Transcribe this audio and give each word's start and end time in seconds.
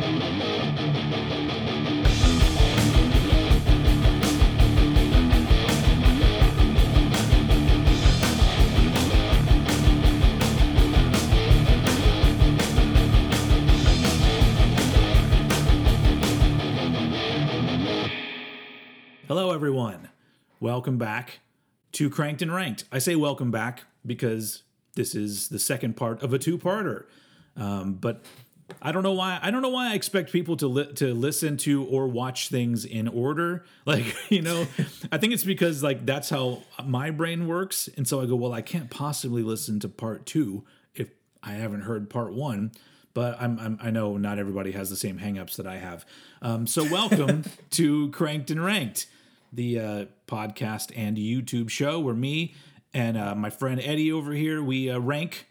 Hello, 0.00 0.08
everyone. 19.52 20.08
Welcome 20.60 20.96
back 20.96 21.40
to 21.92 22.08
Cranked 22.08 22.40
and 22.40 22.54
Ranked. 22.54 22.84
I 22.90 23.00
say 23.00 23.16
welcome 23.16 23.50
back 23.50 23.82
because 24.06 24.62
this 24.94 25.14
is 25.14 25.48
the 25.48 25.58
second 25.58 25.98
part 25.98 26.22
of 26.22 26.32
a 26.32 26.38
two-parter. 26.38 27.04
Um, 27.54 27.94
but 27.94 28.24
I 28.82 28.92
don't 28.92 29.02
know 29.02 29.12
why. 29.12 29.38
I 29.42 29.50
don't 29.50 29.62
know 29.62 29.70
why 29.70 29.92
I 29.92 29.94
expect 29.94 30.32
people 30.32 30.56
to 30.58 30.66
li- 30.66 30.92
to 30.94 31.14
listen 31.14 31.56
to 31.58 31.84
or 31.84 32.08
watch 32.08 32.48
things 32.48 32.84
in 32.84 33.08
order. 33.08 33.64
Like 33.86 34.14
you 34.30 34.42
know, 34.42 34.68
I 35.10 35.18
think 35.18 35.32
it's 35.32 35.42
because 35.42 35.82
like 35.82 36.06
that's 36.06 36.30
how 36.30 36.62
my 36.84 37.10
brain 37.10 37.48
works, 37.48 37.88
and 37.96 38.06
so 38.06 38.20
I 38.20 38.26
go, 38.26 38.36
well, 38.36 38.52
I 38.52 38.62
can't 38.62 38.88
possibly 38.88 39.42
listen 39.42 39.80
to 39.80 39.88
part 39.88 40.26
two 40.26 40.64
if 40.94 41.10
I 41.42 41.52
haven't 41.52 41.82
heard 41.82 42.08
part 42.08 42.32
one. 42.32 42.70
But 43.14 43.40
I'm, 43.40 43.58
I'm 43.58 43.78
I 43.82 43.90
know 43.90 44.16
not 44.16 44.38
everybody 44.38 44.70
has 44.72 44.90
the 44.90 44.96
same 44.96 45.18
hangups 45.18 45.56
that 45.56 45.66
I 45.66 45.78
have. 45.78 46.06
Um, 46.40 46.66
so 46.68 46.84
welcome 46.84 47.44
to 47.70 48.10
Cranked 48.10 48.50
and 48.52 48.64
Ranked, 48.64 49.06
the 49.52 49.80
uh, 49.80 50.04
podcast 50.28 50.92
and 50.94 51.16
YouTube 51.16 51.68
show 51.70 51.98
where 51.98 52.14
me 52.14 52.54
and 52.94 53.16
uh, 53.16 53.34
my 53.34 53.50
friend 53.50 53.80
Eddie 53.82 54.12
over 54.12 54.32
here 54.32 54.62
we 54.62 54.90
uh, 54.90 54.98
rank 55.00 55.46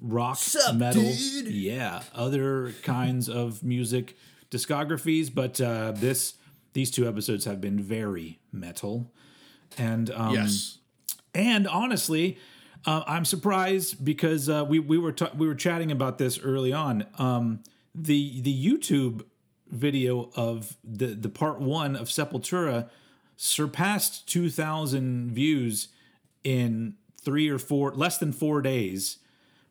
rock, 0.00 0.36
Sup, 0.36 0.74
metal, 0.76 1.02
dude? 1.02 1.48
yeah, 1.48 2.02
other 2.14 2.72
kinds 2.82 3.28
of 3.28 3.62
music 3.62 4.16
discographies. 4.50 5.34
But 5.34 5.60
uh, 5.60 5.92
this 5.92 6.34
these 6.72 6.90
two 6.90 7.08
episodes 7.08 7.44
have 7.44 7.60
been 7.60 7.78
very 7.80 8.40
metal, 8.52 9.12
and 9.78 10.10
um, 10.10 10.34
yes. 10.34 10.78
and 11.34 11.66
honestly, 11.66 12.38
uh, 12.86 13.02
I'm 13.06 13.24
surprised 13.24 14.04
because 14.04 14.48
uh, 14.48 14.64
we 14.68 14.78
we 14.78 14.98
were 14.98 15.12
ta- 15.12 15.32
we 15.36 15.46
were 15.46 15.54
chatting 15.54 15.90
about 15.90 16.18
this 16.18 16.38
early 16.38 16.72
on. 16.72 17.06
Um, 17.18 17.62
the 17.94 18.40
the 18.40 18.66
YouTube 18.66 19.24
video 19.68 20.30
of 20.36 20.76
the 20.84 21.06
the 21.06 21.28
part 21.28 21.60
one 21.60 21.96
of 21.96 22.08
Sepultura 22.08 22.88
surpassed 23.36 24.28
2,000 24.28 25.32
views 25.32 25.88
in 26.44 26.94
three 27.20 27.48
or 27.48 27.58
four 27.58 27.92
less 27.92 28.18
than 28.18 28.32
four 28.32 28.62
days, 28.62 29.18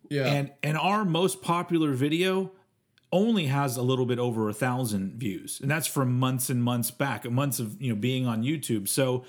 Yeah. 0.09 0.26
and 0.26 0.52
and 0.62 0.78
our 0.78 1.06
most 1.06 1.42
popular 1.42 1.94
video 1.94 2.52
only 3.12 3.46
has 3.46 3.78
a 3.78 3.82
little 3.82 4.06
bit 4.06 4.20
over 4.20 4.50
a 4.50 4.54
thousand 4.54 5.14
views, 5.20 5.59
and 5.62 5.70
that's 5.70 5.88
from 5.88 6.18
months 6.20 6.50
and 6.50 6.64
months 6.64 6.92
back, 6.92 7.30
months 7.30 7.59
of 7.59 7.82
you 7.82 7.90
know 7.94 7.96
being 7.96 8.28
on 8.28 8.44
YouTube. 8.44 8.88
So 8.88 9.24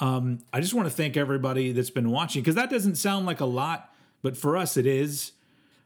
um, 0.00 0.40
I 0.52 0.60
just 0.60 0.74
want 0.74 0.88
to 0.88 0.94
thank 0.94 1.16
everybody 1.16 1.72
that's 1.72 1.90
been 1.90 2.10
watching 2.10 2.42
because 2.42 2.54
that 2.54 2.70
doesn't 2.70 2.96
sound 2.96 3.26
like 3.26 3.40
a 3.40 3.46
lot, 3.46 3.92
but 4.22 4.36
for 4.36 4.56
us 4.56 4.76
it 4.76 4.86
is. 4.86 5.32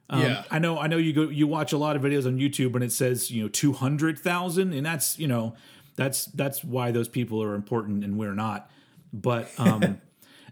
Um, 0.09 0.23
yeah. 0.23 0.45
I 0.51 0.59
know. 0.59 0.79
I 0.79 0.89
know 0.89 0.97
you 0.97 1.13
go. 1.13 1.23
You 1.29 1.47
watch 1.47 1.73
a 1.73 1.79
lot 1.79 1.95
of 1.95 2.03
videos 2.03 2.27
on 2.27 2.39
YouTube, 2.39 2.75
and 2.75 2.83
it 2.83 2.93
says 2.93 3.31
you 3.31 3.43
know 3.43 3.49
two 3.49 3.73
hundred 3.73 4.19
thousand, 4.19 4.73
and 4.73 4.85
that's 4.85 5.19
you 5.19 5.29
know 5.29 5.55
that's 5.97 6.27
that's 6.27 6.65
why 6.65 6.91
those 6.91 7.09
people 7.09 7.43
are 7.43 7.55
important 7.55 8.03
and 8.05 8.19
we're 8.19 8.35
not. 8.35 8.71
But 9.13 9.51
um, 9.59 10.01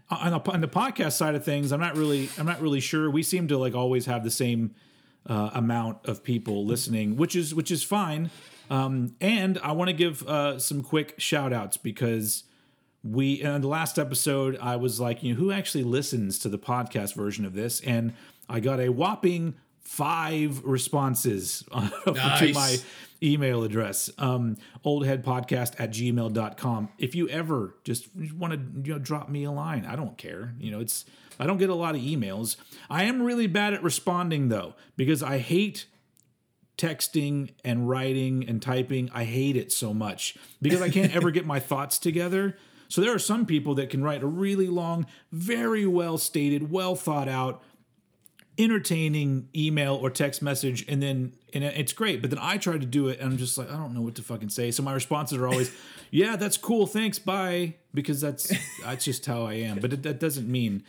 on, 0.09 0.31
the, 0.31 0.51
on 0.51 0.61
the 0.61 0.67
podcast 0.67 1.13
side 1.13 1.35
of 1.35 1.43
things, 1.45 1.71
I'm 1.71 1.79
not 1.79 1.95
really 1.95 2.29
I'm 2.37 2.45
not 2.45 2.61
really 2.61 2.79
sure. 2.79 3.09
We 3.09 3.23
seem 3.23 3.47
to 3.49 3.57
like 3.57 3.75
always 3.75 4.05
have 4.07 4.23
the 4.23 4.31
same 4.31 4.75
uh, 5.27 5.51
amount 5.53 6.05
of 6.05 6.23
people 6.23 6.65
listening, 6.65 7.15
which 7.15 7.35
is 7.35 7.53
which 7.53 7.71
is 7.71 7.83
fine. 7.83 8.31
Um, 8.69 9.15
and 9.19 9.57
I 9.63 9.71
want 9.71 9.89
to 9.89 9.93
give 9.93 10.27
uh, 10.27 10.59
some 10.59 10.81
quick 10.81 11.15
shout 11.19 11.53
outs 11.53 11.77
because 11.77 12.43
we 13.03 13.41
in 13.41 13.61
the 13.61 13.67
last 13.67 13.97
episode 13.97 14.57
I 14.61 14.75
was 14.75 14.99
like, 14.99 15.23
you 15.23 15.33
know, 15.33 15.39
who 15.39 15.51
actually 15.51 15.83
listens 15.83 16.39
to 16.39 16.49
the 16.49 16.59
podcast 16.59 17.15
version 17.15 17.45
of 17.45 17.53
this? 17.53 17.79
And 17.81 18.13
I 18.47 18.59
got 18.59 18.79
a 18.79 18.89
whopping 18.89 19.55
five 19.89 20.63
responses 20.65 21.63
to 22.05 22.51
my 22.53 22.77
email 23.23 23.63
address. 23.63 24.11
Um 24.19 24.55
oldheadpodcast 24.85 25.79
at 25.79 25.89
gmail.com 25.89 26.89
if 26.99 27.15
you 27.15 27.27
ever 27.27 27.75
just 27.83 28.07
want 28.37 28.53
to 28.53 28.59
you 28.87 28.93
know 28.93 28.99
drop 28.99 29.29
me 29.29 29.45
a 29.45 29.51
line 29.51 29.85
i 29.85 29.95
don't 29.95 30.15
care. 30.15 30.53
You 30.59 30.69
know 30.69 30.79
it's 30.79 31.05
i 31.39 31.47
don't 31.47 31.57
get 31.57 31.71
a 31.71 31.75
lot 31.75 31.95
of 31.95 32.01
emails. 32.01 32.55
I 32.87 33.05
am 33.05 33.23
really 33.23 33.47
bad 33.47 33.73
at 33.73 33.81
responding 33.81 34.49
though 34.49 34.75
because 34.95 35.23
i 35.23 35.39
hate 35.39 35.87
texting 36.77 37.49
and 37.65 37.89
writing 37.89 38.47
and 38.47 38.61
typing. 38.61 39.09
I 39.11 39.23
hate 39.23 39.57
it 39.57 39.71
so 39.71 39.91
much 39.91 40.37
because 40.61 40.83
i 40.83 40.89
can't 40.89 41.15
ever 41.15 41.31
get 41.31 41.47
my 41.47 41.59
thoughts 41.71 41.97
together. 41.97 42.57
So 42.89 43.01
there 43.01 43.13
are 43.13 43.19
some 43.19 43.47
people 43.47 43.73
that 43.75 43.89
can 43.89 44.03
write 44.03 44.21
a 44.21 44.27
really 44.27 44.67
long 44.67 45.07
very 45.31 45.87
well 45.87 46.19
stated 46.19 46.69
well 46.69 46.95
thought 46.95 47.27
out 47.27 47.63
entertaining 48.59 49.47
email 49.55 49.95
or 49.95 50.09
text 50.09 50.41
message 50.41 50.85
and 50.89 51.01
then 51.01 51.31
and 51.53 51.63
it's 51.63 51.93
great 51.93 52.19
but 52.21 52.29
then 52.29 52.39
i 52.41 52.57
try 52.57 52.77
to 52.77 52.85
do 52.85 53.07
it 53.07 53.17
and 53.19 53.31
i'm 53.31 53.37
just 53.37 53.57
like 53.57 53.71
i 53.71 53.77
don't 53.77 53.93
know 53.93 54.01
what 54.01 54.15
to 54.15 54.21
fucking 54.21 54.49
say. 54.49 54.69
So 54.69 54.83
my 54.83 54.93
responses 54.93 55.37
are 55.37 55.47
always 55.47 55.71
yeah 56.11 56.35
that's 56.35 56.57
cool 56.57 56.85
thanks 56.85 57.17
bye 57.19 57.75
because 57.93 58.19
that's 58.19 58.51
that's 58.83 59.05
just 59.05 59.25
how 59.25 59.43
i 59.45 59.53
am. 59.53 59.79
But 59.79 59.93
it, 59.93 60.03
that 60.03 60.19
doesn't 60.19 60.47
mean 60.47 60.83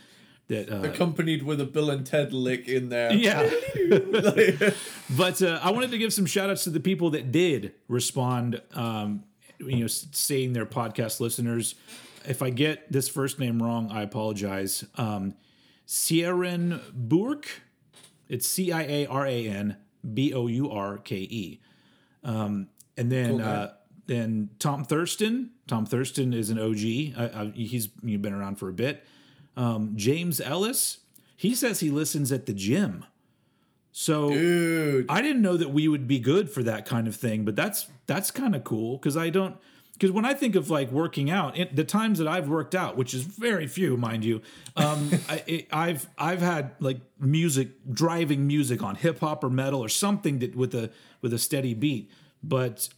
that 0.48 0.69
uh, 0.69 0.82
Accompanied 0.82 1.44
with 1.44 1.60
a 1.60 1.64
Bill 1.64 1.91
and 1.91 2.04
Ted 2.04 2.32
lick 2.32 2.66
in 2.66 2.88
there. 2.88 3.12
yeah. 3.14 3.48
But 5.16 5.41
uh, 5.41 5.60
i 5.62 5.70
wanted 5.70 5.92
to 5.92 5.98
give 5.98 6.12
some 6.12 6.26
shout 6.26 6.50
outs 6.50 6.64
to 6.64 6.70
the 6.70 6.81
people 6.81 7.10
that 7.10 7.31
did 7.31 7.72
respond 7.87 8.60
um, 8.75 9.22
you 9.60 9.78
know 9.78 9.87
saying 9.87 10.54
their 10.54 10.66
podcast 10.66 11.20
listeners. 11.20 11.76
If 12.26 12.42
i 12.42 12.50
get 12.50 12.91
this 12.91 13.08
first 13.08 13.38
name 13.38 13.62
wrong 13.62 13.91
i 13.92 14.02
apologize. 14.02 14.84
Um, 14.97 15.34
Ciaran 15.91 16.81
Bourke. 16.95 17.62
It's 18.28 18.47
C 18.47 18.71
I 18.71 18.83
A 18.83 19.06
R 19.06 19.27
A 19.27 19.49
N 19.49 19.77
B 20.15 20.33
O 20.33 20.47
U 20.47 20.71
R 20.71 20.99
K 20.99 21.17
E. 21.17 21.61
Um, 22.23 22.69
and 22.97 23.11
then 23.11 23.39
Cool 23.39 23.43
uh, 23.43 23.69
then 24.06 24.50
Tom 24.61 24.84
Thurston. 24.84 25.50
Tom 25.67 25.84
Thurston 25.84 26.33
is 26.33 26.50
an 26.50 26.59
OG. 26.59 27.19
Uh, 27.19 27.37
uh, 27.37 27.50
he's 27.53 27.89
you 28.03 28.17
know, 28.17 28.23
been 28.23 28.33
around 28.33 28.56
for 28.56 28.69
a 28.69 28.73
bit. 28.73 29.05
Um, 29.56 29.93
James 29.97 30.41
Ellis. 30.41 30.99
He 31.37 31.55
says 31.55 31.81
he 31.81 31.91
listens 31.91 32.31
at 32.31 32.47
the 32.47 32.53
gym. 32.53 33.05
So 33.93 34.31
Dude. 34.31 35.06
I 35.09 35.23
didn't 35.23 35.43
know 35.43 35.56
that 35.56 35.71
we 35.71 35.89
would 35.89 36.06
be 36.06 36.21
good 36.21 36.50
for 36.50 36.62
that 36.62 36.87
kind 36.87 37.09
of 37.09 37.17
thing, 37.17 37.45
but 37.45 37.56
that's 37.56 37.89
that's 38.06 38.31
kind 38.31 38.55
of 38.55 38.62
cool 38.62 38.97
because 38.97 39.17
I 39.17 39.31
don't 39.31 39.56
because 40.00 40.12
when 40.12 40.25
I 40.25 40.33
think 40.33 40.56
of 40.56 40.71
like 40.71 40.91
working 40.91 41.31
out, 41.31 41.59
it, 41.59 41.77
the 41.77 41.84
times 41.84 42.19
that 42.21 42.27
I've 42.27 42.49
worked 42.49 42.75
out, 42.75 42.97
which 42.97 43.12
is 43.12 43.21
very 43.21 43.66
few, 43.66 43.99
mind 43.99 44.25
you, 44.25 44.41
um, 44.75 45.11
I, 45.28 45.66
I've 45.71 46.09
I've 46.16 46.41
had 46.41 46.72
like 46.81 47.00
music 47.19 47.69
driving 47.93 48.47
music 48.47 48.83
on 48.83 48.94
hip 48.94 49.21
hop 49.21 49.44
or 49.44 49.50
metal 49.50 49.84
or 49.84 49.91
something 49.91 50.38
that 50.38 50.56
with 50.56 50.75
a 50.75 50.91
with 51.21 51.34
a 51.34 51.38
steady 51.38 51.75
beat, 51.75 52.11
but 52.43 52.88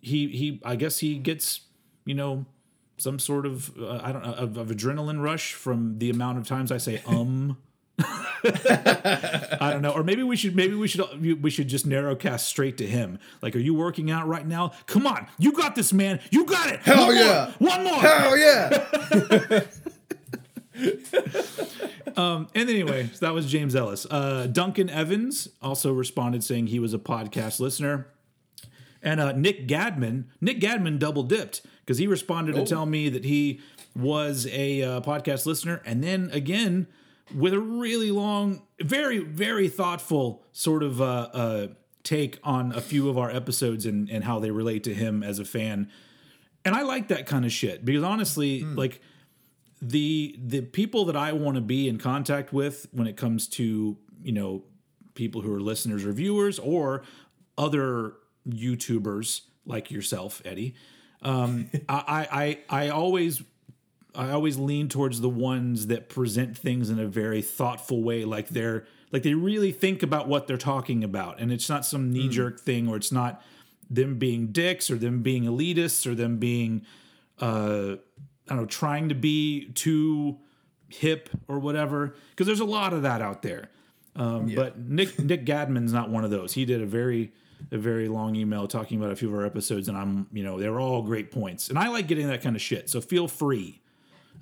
he 0.00 0.28
he 0.28 0.60
I 0.64 0.76
guess 0.76 1.00
he 1.00 1.18
gets 1.18 1.62
you 2.04 2.14
know 2.14 2.46
some 2.98 3.18
sort 3.18 3.46
of 3.46 3.76
uh, 3.76 3.98
I 4.00 4.12
don't 4.12 4.22
know 4.22 4.34
of, 4.34 4.56
of 4.56 4.68
adrenaline 4.68 5.20
rush 5.20 5.54
from 5.54 5.98
the 5.98 6.08
amount 6.08 6.38
of 6.38 6.46
times 6.46 6.70
I 6.70 6.78
say 6.78 7.02
um. 7.04 7.58
I 8.00 9.70
don't 9.72 9.82
know, 9.82 9.92
or 9.92 10.02
maybe 10.02 10.22
we 10.22 10.36
should 10.36 10.56
maybe 10.56 10.74
we 10.74 10.88
should 10.88 11.42
we 11.42 11.50
should 11.50 11.68
just 11.68 11.88
narrowcast 11.88 12.40
straight 12.40 12.76
to 12.78 12.86
him. 12.86 13.18
Like, 13.40 13.54
are 13.54 13.60
you 13.60 13.74
working 13.74 14.10
out 14.10 14.26
right 14.26 14.46
now? 14.46 14.72
Come 14.86 15.06
on, 15.06 15.26
you 15.38 15.52
got 15.52 15.74
this, 15.74 15.92
man. 15.92 16.20
You 16.30 16.44
got 16.44 16.70
it. 16.70 16.80
Hell 16.80 17.06
One 17.06 17.14
more. 17.14 17.24
yeah. 17.24 17.50
one 17.58 17.84
more. 17.84 18.00
Hell 18.00 18.36
yeah. 18.36 19.60
Um, 22.16 22.46
and 22.54 22.70
anyway, 22.70 23.10
so 23.12 23.26
that 23.26 23.34
was 23.34 23.50
James 23.50 23.74
Ellis. 23.74 24.06
Uh, 24.08 24.46
Duncan 24.46 24.88
Evans 24.88 25.48
also 25.60 25.92
responded 25.92 26.44
saying 26.44 26.68
he 26.68 26.78
was 26.78 26.94
a 26.94 26.98
podcast 26.98 27.58
listener. 27.58 28.06
And 29.02 29.20
uh, 29.20 29.32
Nick 29.32 29.66
Gadman, 29.66 30.24
Nick 30.40 30.60
Gadman 30.60 30.98
double 30.98 31.24
dipped 31.24 31.62
because 31.80 31.98
he 31.98 32.06
responded 32.06 32.54
to 32.54 32.64
tell 32.64 32.86
me 32.86 33.08
that 33.08 33.24
he 33.24 33.60
was 33.96 34.46
a 34.46 34.82
uh, 34.82 35.00
podcast 35.00 35.44
listener. 35.44 35.82
And 35.84 36.02
then 36.02 36.30
again, 36.32 36.86
with 37.34 37.54
a 37.54 37.60
really 37.60 38.10
long, 38.10 38.62
very, 38.80 39.18
very 39.18 39.68
thoughtful 39.68 40.44
sort 40.52 40.82
of 40.82 41.00
uh, 41.00 41.28
uh, 41.32 41.66
take 42.02 42.38
on 42.44 42.72
a 42.72 42.80
few 42.80 43.08
of 43.08 43.16
our 43.16 43.30
episodes 43.30 43.86
and, 43.86 44.10
and 44.10 44.24
how 44.24 44.38
they 44.38 44.50
relate 44.50 44.84
to 44.84 44.94
him 44.94 45.22
as 45.22 45.38
a 45.38 45.44
fan. 45.44 45.90
And 46.64 46.74
I 46.74 46.82
like 46.82 47.08
that 47.08 47.26
kind 47.26 47.44
of 47.44 47.52
shit 47.52 47.84
because 47.84 48.02
honestly, 48.02 48.62
like 48.62 49.00
the 49.82 50.34
the 50.42 50.62
people 50.62 51.04
that 51.06 51.16
I 51.16 51.32
want 51.32 51.56
to 51.56 51.60
be 51.60 51.88
in 51.88 51.98
contact 51.98 52.52
with 52.52 52.86
when 52.92 53.06
it 53.06 53.16
comes 53.16 53.46
to 53.48 53.98
you 54.22 54.32
know 54.32 54.64
people 55.14 55.42
who 55.42 55.52
are 55.52 55.60
listeners 55.60 56.04
or 56.04 56.12
viewers 56.12 56.58
or 56.58 57.02
other 57.58 58.14
YouTubers 58.48 59.42
like 59.66 59.90
yourself, 59.90 60.40
Eddie. 60.44 60.74
Um, 61.22 61.70
I, 61.88 62.58
I 62.70 62.84
I 62.84 62.88
always 62.88 63.42
I 64.14 64.30
always 64.30 64.58
lean 64.58 64.88
towards 64.88 65.20
the 65.20 65.28
ones 65.28 65.88
that 65.88 66.08
present 66.08 66.56
things 66.56 66.90
in 66.90 66.98
a 66.98 67.06
very 67.06 67.42
thoughtful 67.42 68.02
way, 68.02 68.24
like 68.24 68.48
they're 68.48 68.86
like 69.12 69.22
they 69.22 69.34
really 69.34 69.72
think 69.72 70.02
about 70.02 70.28
what 70.28 70.46
they're 70.46 70.56
talking 70.56 71.04
about, 71.04 71.40
and 71.40 71.52
it's 71.52 71.68
not 71.68 71.84
some 71.84 72.10
knee 72.12 72.28
jerk 72.28 72.60
thing, 72.60 72.88
or 72.88 72.96
it's 72.96 73.12
not 73.12 73.42
them 73.90 74.18
being 74.18 74.48
dicks 74.48 74.90
or 74.90 74.96
them 74.96 75.22
being 75.22 75.44
elitists 75.44 76.06
or 76.06 76.14
them 76.14 76.38
being 76.38 76.82
uh 77.40 77.96
I 78.48 78.54
don't 78.54 78.58
know 78.58 78.66
trying 78.66 79.08
to 79.10 79.14
be 79.14 79.70
too 79.74 80.38
hip 80.88 81.28
or 81.48 81.58
whatever 81.58 82.14
because 82.30 82.46
there's 82.46 82.60
a 82.60 82.64
lot 82.64 82.92
of 82.92 83.02
that 83.02 83.20
out 83.20 83.42
there. 83.42 83.68
Um, 84.16 84.48
But 84.54 84.78
Nick 84.78 85.18
Nick 85.18 85.44
Gadman's 85.44 85.92
not 85.92 86.08
one 86.08 86.24
of 86.24 86.30
those. 86.30 86.52
He 86.54 86.64
did 86.64 86.80
a 86.80 86.86
very 86.86 87.32
a 87.72 87.78
very 87.78 88.08
long 88.08 88.36
email 88.36 88.66
talking 88.68 88.98
about 88.98 89.10
a 89.10 89.16
few 89.16 89.28
of 89.28 89.34
our 89.34 89.44
episodes, 89.44 89.88
and 89.88 89.96
I'm 89.96 90.28
you 90.32 90.42
know 90.42 90.58
they're 90.58 90.78
all 90.78 91.02
great 91.02 91.30
points, 91.30 91.68
and 91.68 91.78
I 91.78 91.88
like 91.88 92.06
getting 92.06 92.28
that 92.28 92.42
kind 92.42 92.54
of 92.56 92.62
shit. 92.62 92.88
So 92.90 93.00
feel 93.00 93.26
free, 93.28 93.80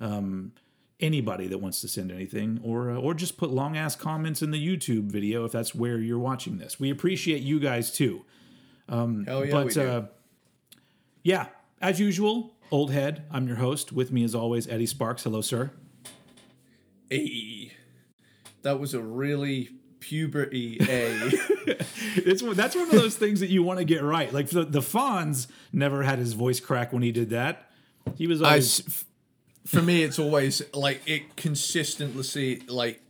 um, 0.03 0.51
anybody 0.99 1.47
that 1.47 1.57
wants 1.57 1.81
to 1.81 1.87
send 1.87 2.11
anything, 2.11 2.59
or 2.63 2.91
uh, 2.91 2.95
or 2.95 3.13
just 3.13 3.37
put 3.37 3.49
long 3.49 3.77
ass 3.77 3.95
comments 3.95 4.41
in 4.41 4.51
the 4.51 4.63
YouTube 4.63 5.05
video 5.05 5.45
if 5.45 5.51
that's 5.51 5.73
where 5.73 5.97
you're 5.97 6.19
watching 6.19 6.57
this. 6.57 6.79
We 6.79 6.91
appreciate 6.91 7.41
you 7.41 7.59
guys 7.59 7.91
too. 7.91 8.25
Hell 8.89 9.23
yeah, 9.25 9.39
we 9.39 9.51
but 9.51 9.73
do. 9.73 9.81
uh, 9.81 10.05
yeah, 11.23 11.47
as 11.81 11.99
usual, 11.99 12.55
old 12.69 12.91
head. 12.91 13.25
I'm 13.31 13.47
your 13.47 13.57
host. 13.57 13.91
With 13.91 14.11
me 14.11 14.23
as 14.23 14.35
always, 14.35 14.67
Eddie 14.67 14.85
Sparks. 14.85 15.23
Hello, 15.23 15.41
sir. 15.41 15.71
Hey, 17.09 17.71
that 18.61 18.79
was 18.79 18.93
a 18.93 19.01
really 19.01 19.69
puberty 19.99 20.77
A. 20.81 21.31
It's 22.15 22.41
that's 22.41 22.75
one 22.75 22.85
of 22.85 22.91
those 22.91 23.15
things 23.15 23.39
that 23.39 23.49
you 23.49 23.63
want 23.63 23.79
to 23.79 23.85
get 23.85 24.03
right. 24.03 24.31
Like 24.31 24.49
the 24.49 24.65
the 24.65 24.81
Fonz 24.81 25.47
never 25.71 26.03
had 26.03 26.19
his 26.19 26.33
voice 26.33 26.59
crack 26.59 26.91
when 26.91 27.01
he 27.01 27.11
did 27.11 27.29
that. 27.29 27.71
He 28.15 28.27
was 28.27 28.41
always 28.41 29.05
for 29.65 29.81
me, 29.81 30.03
it's 30.03 30.19
always 30.19 30.61
like 30.73 31.01
it 31.07 31.35
consistently 31.35 32.61
like 32.67 33.01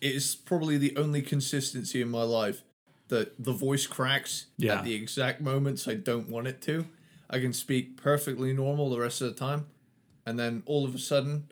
it 0.00 0.14
is 0.14 0.34
probably 0.34 0.78
the 0.78 0.96
only 0.96 1.20
consistency 1.22 2.00
in 2.00 2.08
my 2.10 2.22
life 2.22 2.62
that 3.08 3.42
the 3.42 3.52
voice 3.52 3.86
cracks 3.86 4.46
Yeah. 4.56 4.78
at 4.78 4.84
the 4.84 4.94
exact 4.94 5.40
moments 5.40 5.86
I 5.88 5.94
don't 5.94 6.28
want 6.28 6.46
it 6.46 6.62
to. 6.62 6.86
I 7.28 7.38
can 7.38 7.52
speak 7.52 7.96
perfectly 7.96 8.52
normal 8.52 8.88
the 8.90 8.98
rest 9.00 9.20
of 9.20 9.28
the 9.28 9.38
time, 9.38 9.66
and 10.26 10.38
then 10.38 10.62
all 10.66 10.84
of 10.84 10.94
a 10.94 10.98
sudden, 10.98 11.48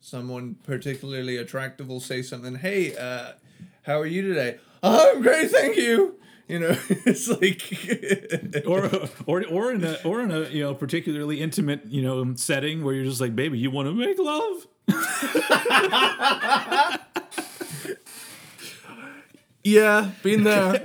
someone 0.00 0.56
particularly 0.64 1.36
attractive 1.36 1.88
will 1.88 2.00
say 2.00 2.22
something. 2.22 2.56
Hey, 2.56 2.96
uh, 2.96 3.32
how 3.82 3.98
are 4.00 4.06
you 4.06 4.22
today? 4.22 4.58
Oh, 4.82 5.12
I'm 5.14 5.22
great, 5.22 5.50
thank 5.50 5.76
you. 5.76 6.16
You 6.50 6.58
know, 6.58 6.76
it's 6.88 7.28
like 7.28 7.62
or 8.66 8.90
or 9.26 9.44
or 9.46 9.72
in 9.72 9.84
a 9.84 9.98
or 10.04 10.20
in 10.20 10.32
a 10.32 10.48
you 10.48 10.64
know 10.64 10.74
particularly 10.74 11.40
intimate 11.40 11.86
you 11.86 12.02
know 12.02 12.34
setting 12.34 12.82
where 12.82 12.92
you're 12.92 13.04
just 13.04 13.20
like 13.20 13.36
baby 13.36 13.56
you 13.58 13.70
want 13.70 13.86
to 13.88 13.94
make 13.94 14.18
love? 14.18 14.66
Yeah, 19.62 20.12
been 20.22 20.44
there. 20.44 20.82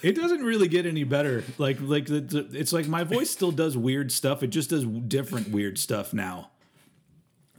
it 0.00 0.14
doesn't 0.14 0.44
really 0.44 0.68
get 0.68 0.86
any 0.86 1.02
better. 1.02 1.42
Like 1.58 1.78
like 1.80 2.06
the, 2.06 2.48
it's 2.52 2.72
like 2.72 2.86
my 2.86 3.02
voice 3.02 3.30
still 3.30 3.50
does 3.50 3.76
weird 3.76 4.12
stuff. 4.12 4.44
It 4.44 4.48
just 4.48 4.70
does 4.70 4.84
different 4.84 5.50
weird 5.50 5.76
stuff 5.76 6.14
now. 6.14 6.52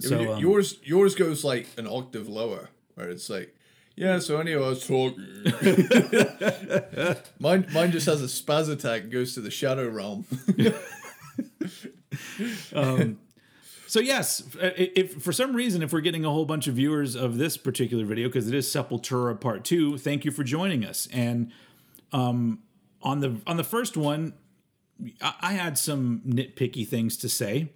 I 0.03 0.07
mean, 0.07 0.25
so 0.25 0.33
um, 0.35 0.39
yours 0.39 0.77
yours 0.83 1.15
goes 1.15 1.43
like 1.43 1.67
an 1.77 1.85
octave 1.85 2.29
lower, 2.29 2.69
where 2.95 3.09
it's 3.09 3.29
like, 3.29 3.53
yeah. 4.01 4.19
So 4.19 4.39
anyway, 4.39 4.65
I 4.65 4.69
was 4.69 4.87
talking. 4.87 5.25
mine 7.39 7.67
mine 7.71 7.91
just 7.91 8.07
has 8.07 8.21
a 8.21 8.25
spaz 8.25 8.69
attack, 8.69 9.03
and 9.03 9.11
goes 9.11 9.35
to 9.35 9.41
the 9.41 9.51
shadow 9.51 9.87
realm. 9.87 10.25
So 13.91 13.99
yes, 13.99 14.41
if, 14.61 14.91
if 14.95 15.13
for 15.21 15.33
some 15.33 15.53
reason 15.53 15.83
if 15.83 15.91
we're 15.91 15.99
getting 15.99 16.23
a 16.23 16.29
whole 16.29 16.45
bunch 16.45 16.67
of 16.67 16.75
viewers 16.75 17.13
of 17.13 17.37
this 17.37 17.57
particular 17.57 18.05
video 18.05 18.29
because 18.29 18.47
it 18.47 18.53
is 18.53 18.65
Sepultura 18.65 19.37
Part 19.37 19.65
Two, 19.65 19.97
thank 19.97 20.23
you 20.23 20.31
for 20.31 20.45
joining 20.45 20.85
us. 20.85 21.09
And 21.11 21.51
um, 22.13 22.59
on 23.01 23.19
the 23.19 23.41
on 23.45 23.57
the 23.57 23.65
first 23.65 23.97
one, 23.97 24.31
I, 25.21 25.33
I 25.41 25.51
had 25.51 25.77
some 25.77 26.21
nitpicky 26.25 26.87
things 26.87 27.17
to 27.17 27.27
say 27.27 27.73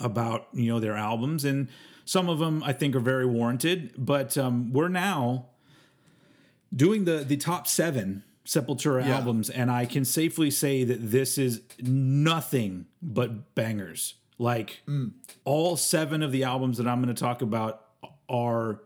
about 0.00 0.48
you 0.54 0.72
know 0.72 0.80
their 0.80 0.96
albums, 0.96 1.44
and 1.44 1.68
some 2.08 2.30
of 2.30 2.38
them 2.38 2.62
I 2.64 2.72
think 2.72 2.96
are 2.96 3.00
very 3.00 3.26
warranted. 3.26 3.92
But 3.98 4.38
um, 4.38 4.72
we're 4.72 4.88
now 4.88 5.46
doing 6.74 7.04
the 7.04 7.18
the 7.18 7.36
top 7.36 7.66
seven 7.66 8.24
Sepultura 8.46 9.04
Yeah. 9.06 9.16
albums, 9.16 9.50
and 9.50 9.70
I 9.70 9.84
can 9.84 10.06
safely 10.06 10.50
say 10.50 10.84
that 10.84 11.10
this 11.10 11.36
is 11.36 11.60
nothing 11.82 12.86
but 13.02 13.54
bangers. 13.54 14.14
Like 14.38 14.80
all 15.44 15.76
seven 15.76 16.22
of 16.22 16.32
the 16.32 16.44
albums 16.44 16.78
that 16.78 16.86
I'm 16.88 17.02
going 17.02 17.14
to 17.14 17.20
talk 17.20 17.42
about 17.42 17.84
are 18.28 18.80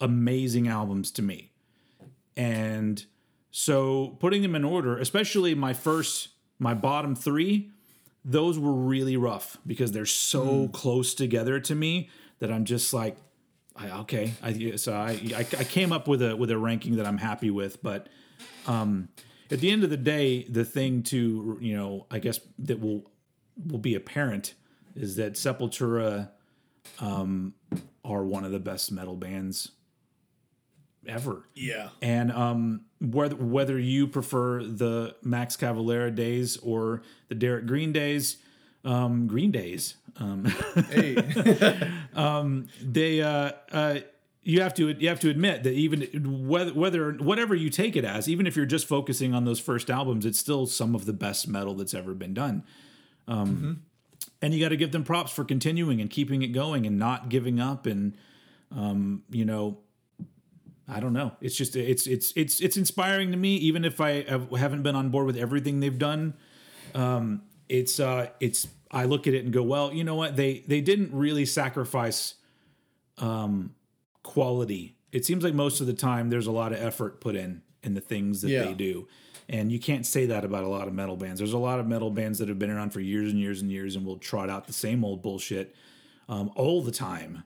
amazing 0.00 0.68
albums 0.68 1.10
to 1.12 1.22
me. 1.22 1.52
And 2.36 3.04
so 3.50 4.16
putting 4.20 4.40
them 4.40 4.54
in 4.54 4.64
order, 4.64 4.96
especially 4.96 5.54
my 5.54 5.74
first, 5.74 6.28
my 6.58 6.72
bottom 6.74 7.14
three, 7.14 7.70
those 8.24 8.58
were 8.58 8.72
really 8.72 9.16
rough 9.16 9.58
because 9.66 9.92
they're 9.92 10.06
so 10.06 10.68
close 10.68 11.12
together 11.12 11.58
to 11.60 11.74
me 11.74 12.08
that 12.42 12.50
I'm 12.50 12.64
just 12.64 12.92
like, 12.92 13.16
I, 13.76 14.00
okay, 14.00 14.34
I, 14.42 14.74
so 14.74 14.92
I, 14.92 15.12
I 15.32 15.38
I 15.38 15.64
came 15.64 15.92
up 15.92 16.08
with 16.08 16.20
a 16.22 16.36
with 16.36 16.50
a 16.50 16.58
ranking 16.58 16.96
that 16.96 17.06
I'm 17.06 17.18
happy 17.18 17.50
with, 17.50 17.80
but 17.84 18.08
um, 18.66 19.10
at 19.48 19.60
the 19.60 19.70
end 19.70 19.84
of 19.84 19.90
the 19.90 19.96
day, 19.96 20.42
the 20.42 20.64
thing 20.64 21.04
to 21.04 21.56
you 21.60 21.76
know, 21.76 22.06
I 22.10 22.18
guess 22.18 22.40
that 22.58 22.80
will 22.80 23.08
will 23.64 23.78
be 23.78 23.94
apparent 23.94 24.54
is 24.96 25.14
that 25.16 25.34
Sepultura 25.34 26.30
um, 26.98 27.54
are 28.04 28.24
one 28.24 28.44
of 28.44 28.50
the 28.50 28.58
best 28.58 28.90
metal 28.90 29.14
bands 29.14 29.70
ever. 31.06 31.48
yeah, 31.54 31.90
And 32.02 32.32
um, 32.32 32.86
whether 33.00 33.36
whether 33.36 33.78
you 33.78 34.08
prefer 34.08 34.64
the 34.64 35.14
Max 35.22 35.56
Cavalera 35.56 36.12
days 36.12 36.56
or 36.56 37.02
the 37.28 37.36
Derrick 37.36 37.66
Green 37.66 37.92
days, 37.92 38.38
um, 38.84 39.26
Green 39.26 39.50
days, 39.50 39.94
um, 40.18 40.44
hey, 40.90 41.14
they 42.82 43.20
uh, 43.22 43.52
uh, 43.70 43.98
you 44.42 44.60
have 44.62 44.74
to 44.74 44.88
you 45.00 45.08
have 45.08 45.20
to 45.20 45.30
admit 45.30 45.62
that 45.62 45.72
even 45.72 46.46
whether 46.48 46.72
whether 46.74 47.12
whatever 47.12 47.54
you 47.54 47.70
take 47.70 47.96
it 47.96 48.04
as, 48.04 48.28
even 48.28 48.46
if 48.46 48.56
you're 48.56 48.66
just 48.66 48.86
focusing 48.88 49.34
on 49.34 49.44
those 49.44 49.60
first 49.60 49.88
albums, 49.90 50.26
it's 50.26 50.38
still 50.38 50.66
some 50.66 50.94
of 50.94 51.04
the 51.06 51.12
best 51.12 51.46
metal 51.48 51.74
that's 51.74 51.94
ever 51.94 52.14
been 52.14 52.34
done. 52.34 52.64
Um, 53.28 53.82
And 54.40 54.52
you 54.52 54.60
got 54.60 54.70
to 54.70 54.76
give 54.76 54.90
them 54.90 55.04
props 55.04 55.30
for 55.30 55.44
continuing 55.44 56.00
and 56.00 56.10
keeping 56.10 56.42
it 56.42 56.48
going 56.48 56.84
and 56.86 56.98
not 56.98 57.28
giving 57.28 57.60
up. 57.60 57.86
And 57.86 58.16
um, 58.76 59.22
you 59.30 59.44
know, 59.44 59.78
I 60.88 60.98
don't 60.98 61.12
know. 61.12 61.32
It's 61.40 61.54
just 61.56 61.76
it's 61.76 62.08
it's 62.08 62.32
it's 62.34 62.60
it's 62.60 62.76
inspiring 62.76 63.30
to 63.30 63.36
me, 63.36 63.54
even 63.56 63.84
if 63.84 64.00
I 64.00 64.22
have- 64.22 64.50
haven't 64.50 64.82
been 64.82 64.96
on 64.96 65.10
board 65.10 65.26
with 65.26 65.36
everything 65.36 65.78
they've 65.78 65.98
done. 65.98 66.34
Um, 66.94 67.42
it's 67.68 68.00
uh, 68.00 68.30
it's 68.40 68.66
I 68.92 69.04
look 69.04 69.26
at 69.26 69.34
it 69.34 69.44
and 69.44 69.52
go, 69.52 69.62
well, 69.62 69.92
you 69.92 70.04
know 70.04 70.14
what? 70.16 70.36
They 70.36 70.62
they 70.66 70.80
didn't 70.80 71.12
really 71.12 71.46
sacrifice 71.46 72.34
um, 73.18 73.74
quality. 74.22 74.96
It 75.12 75.24
seems 75.24 75.44
like 75.44 75.54
most 75.54 75.80
of 75.80 75.86
the 75.86 75.92
time 75.94 76.30
there's 76.30 76.46
a 76.46 76.52
lot 76.52 76.72
of 76.72 76.78
effort 76.82 77.20
put 77.20 77.36
in 77.36 77.62
in 77.82 77.94
the 77.94 78.00
things 78.00 78.42
that 78.42 78.50
Yeah. 78.50 78.64
they 78.64 78.74
do. 78.74 79.08
And 79.48 79.70
you 79.72 79.78
can't 79.78 80.06
say 80.06 80.26
that 80.26 80.44
about 80.44 80.64
a 80.64 80.68
lot 80.68 80.88
of 80.88 80.94
metal 80.94 81.16
bands. 81.16 81.38
There's 81.40 81.52
a 81.52 81.58
lot 81.58 81.80
of 81.80 81.86
metal 81.86 82.10
bands 82.10 82.38
that 82.38 82.48
have 82.48 82.58
been 82.58 82.70
around 82.70 82.90
for 82.90 83.00
years 83.00 83.30
and 83.30 83.40
years 83.40 83.60
and 83.60 83.70
years 83.70 83.96
and 83.96 84.06
will 84.06 84.16
trot 84.18 84.48
out 84.48 84.66
the 84.66 84.72
same 84.72 85.04
old 85.04 85.20
bullshit 85.22 85.74
um, 86.28 86.50
all 86.54 86.80
the 86.82 86.92
time. 86.92 87.42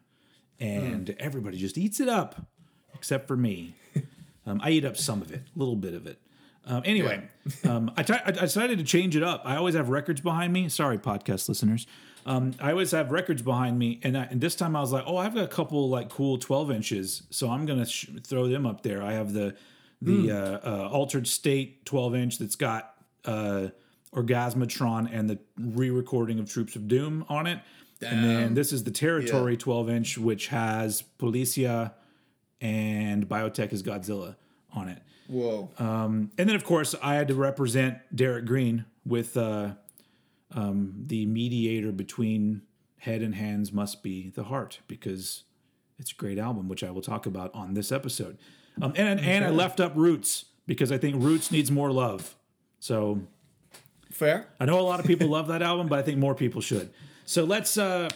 And 0.61 1.11
everybody 1.19 1.59
just 1.59 1.77
eats 1.79 1.99
it 2.01 2.09
up, 2.09 2.47
except 2.95 3.27
for 3.29 3.37
me. 3.37 3.75
Um, 4.49 4.61
I 4.63 4.71
eat 4.71 4.85
up 4.85 4.97
some 4.97 5.23
of 5.23 5.33
it, 5.33 5.43
a 5.57 5.59
little 5.59 5.75
bit 5.75 5.93
of 5.93 6.07
it. 6.07 6.21
Um, 6.67 6.83
anyway, 6.85 7.23
um, 7.65 7.93
I 7.97 8.03
decided 8.03 8.79
to 8.79 8.85
change 8.85 9.17
it 9.17 9.23
up. 9.23 9.43
I 9.45 9.57
always 9.57 9.75
have 9.75 9.89
records 9.89 10.21
behind 10.21 10.53
me. 10.53 10.69
Sorry, 10.69 10.99
podcast 10.99 11.49
listeners. 11.49 11.87
Um, 12.27 12.55
I 12.61 12.73
always 12.73 12.91
have 12.91 13.13
records 13.13 13.41
behind 13.41 13.79
me, 13.79 14.01
and, 14.03 14.19
I, 14.19 14.25
and 14.25 14.41
this 14.41 14.57
time 14.57 14.75
I 14.75 14.81
was 14.81 14.93
like, 14.93 15.05
"Oh, 15.07 15.17
I've 15.17 15.33
got 15.35 15.45
a 15.45 15.49
couple 15.49 15.89
like 15.89 16.09
cool 16.11 16.39
twelve 16.39 16.73
inches, 16.73 17.23
so 17.31 17.51
I'm 17.51 17.67
gonna 17.67 17.87
sh- 17.87 18.09
throw 18.25 18.49
them 18.49 18.67
up 18.67 18.83
there." 18.83 19.01
I 19.03 19.13
have 19.13 19.33
the 19.33 19.55
the 20.03 20.33
uh, 20.33 20.69
uh, 20.69 20.89
altered 20.89 21.29
state 21.29 21.87
twelve 21.87 22.17
inch 22.17 22.39
that's 22.39 22.57
got 22.57 22.95
uh, 23.25 23.69
Orgasmatron 24.13 25.09
and 25.13 25.31
the 25.31 25.39
re-recording 25.57 26.41
of 26.41 26.51
Troops 26.51 26.75
of 26.75 26.89
Doom 26.89 27.25
on 27.29 27.47
it, 27.47 27.61
and 28.03 28.25
then 28.25 28.55
this 28.55 28.73
is 28.73 28.83
the 28.83 28.91
Territory 28.91 29.57
twelve 29.57 29.89
inch, 29.89 30.19
which 30.19 30.49
has 30.49 31.05
Policia 31.21 31.93
and 32.61 33.29
Biotech 33.29 33.73
is 33.73 33.85
Godzilla 33.85 34.35
on 34.73 34.89
it. 34.89 35.01
Whoa, 35.29 35.71
Um, 35.79 36.31
and 36.39 36.49
then, 36.49 36.57
of 36.57 36.65
course, 36.65 36.95
I 37.03 37.15
had 37.15 37.29
to 37.29 37.35
represent 37.35 37.99
Derrick 38.15 38.45
Green 38.45 38.85
with 39.05 39.37
uh, 39.37 39.73
um, 40.53 41.05
the 41.07 41.27
mediator 41.27 41.93
between 41.93 42.63
head 42.99 43.23
and 43.23 43.35
hands 43.35 43.73
must 43.73 44.03
be 44.03 44.31
the 44.31 44.45
heart 44.45 44.81
because 44.89 45.45
it's 45.99 46.13
a 46.13 46.15
great 46.15 46.39
album, 46.39 46.69
which 46.69 46.83
I 46.85 46.91
will 46.91 47.03
talk 47.03 47.27
about 47.27 47.55
on 47.55 47.75
this 47.75 47.93
episode. 47.93 48.39
Um, 48.81 48.93
and 48.97 49.21
and 49.21 49.45
I 49.45 49.51
left 49.51 49.81
up 49.81 49.93
Roots 49.95 50.47
because 50.67 50.93
I 50.93 50.99
think 50.99 51.23
Roots 51.23 51.51
needs 51.51 51.71
more 51.71 51.91
love. 51.91 52.35
So 52.79 53.23
fair. 54.11 54.49
I 54.61 54.65
know 54.67 54.79
a 54.79 54.83
lot 54.83 55.01
of 55.01 55.07
people 55.07 55.29
love 55.29 55.49
that 55.49 55.63
album, 55.63 55.89
but 55.89 55.99
I 55.99 56.03
think 56.03 56.19
more 56.19 56.35
people 56.35 56.61
should. 56.61 56.91
So 57.25 57.45
let's 57.45 57.79
uh, 57.79 58.11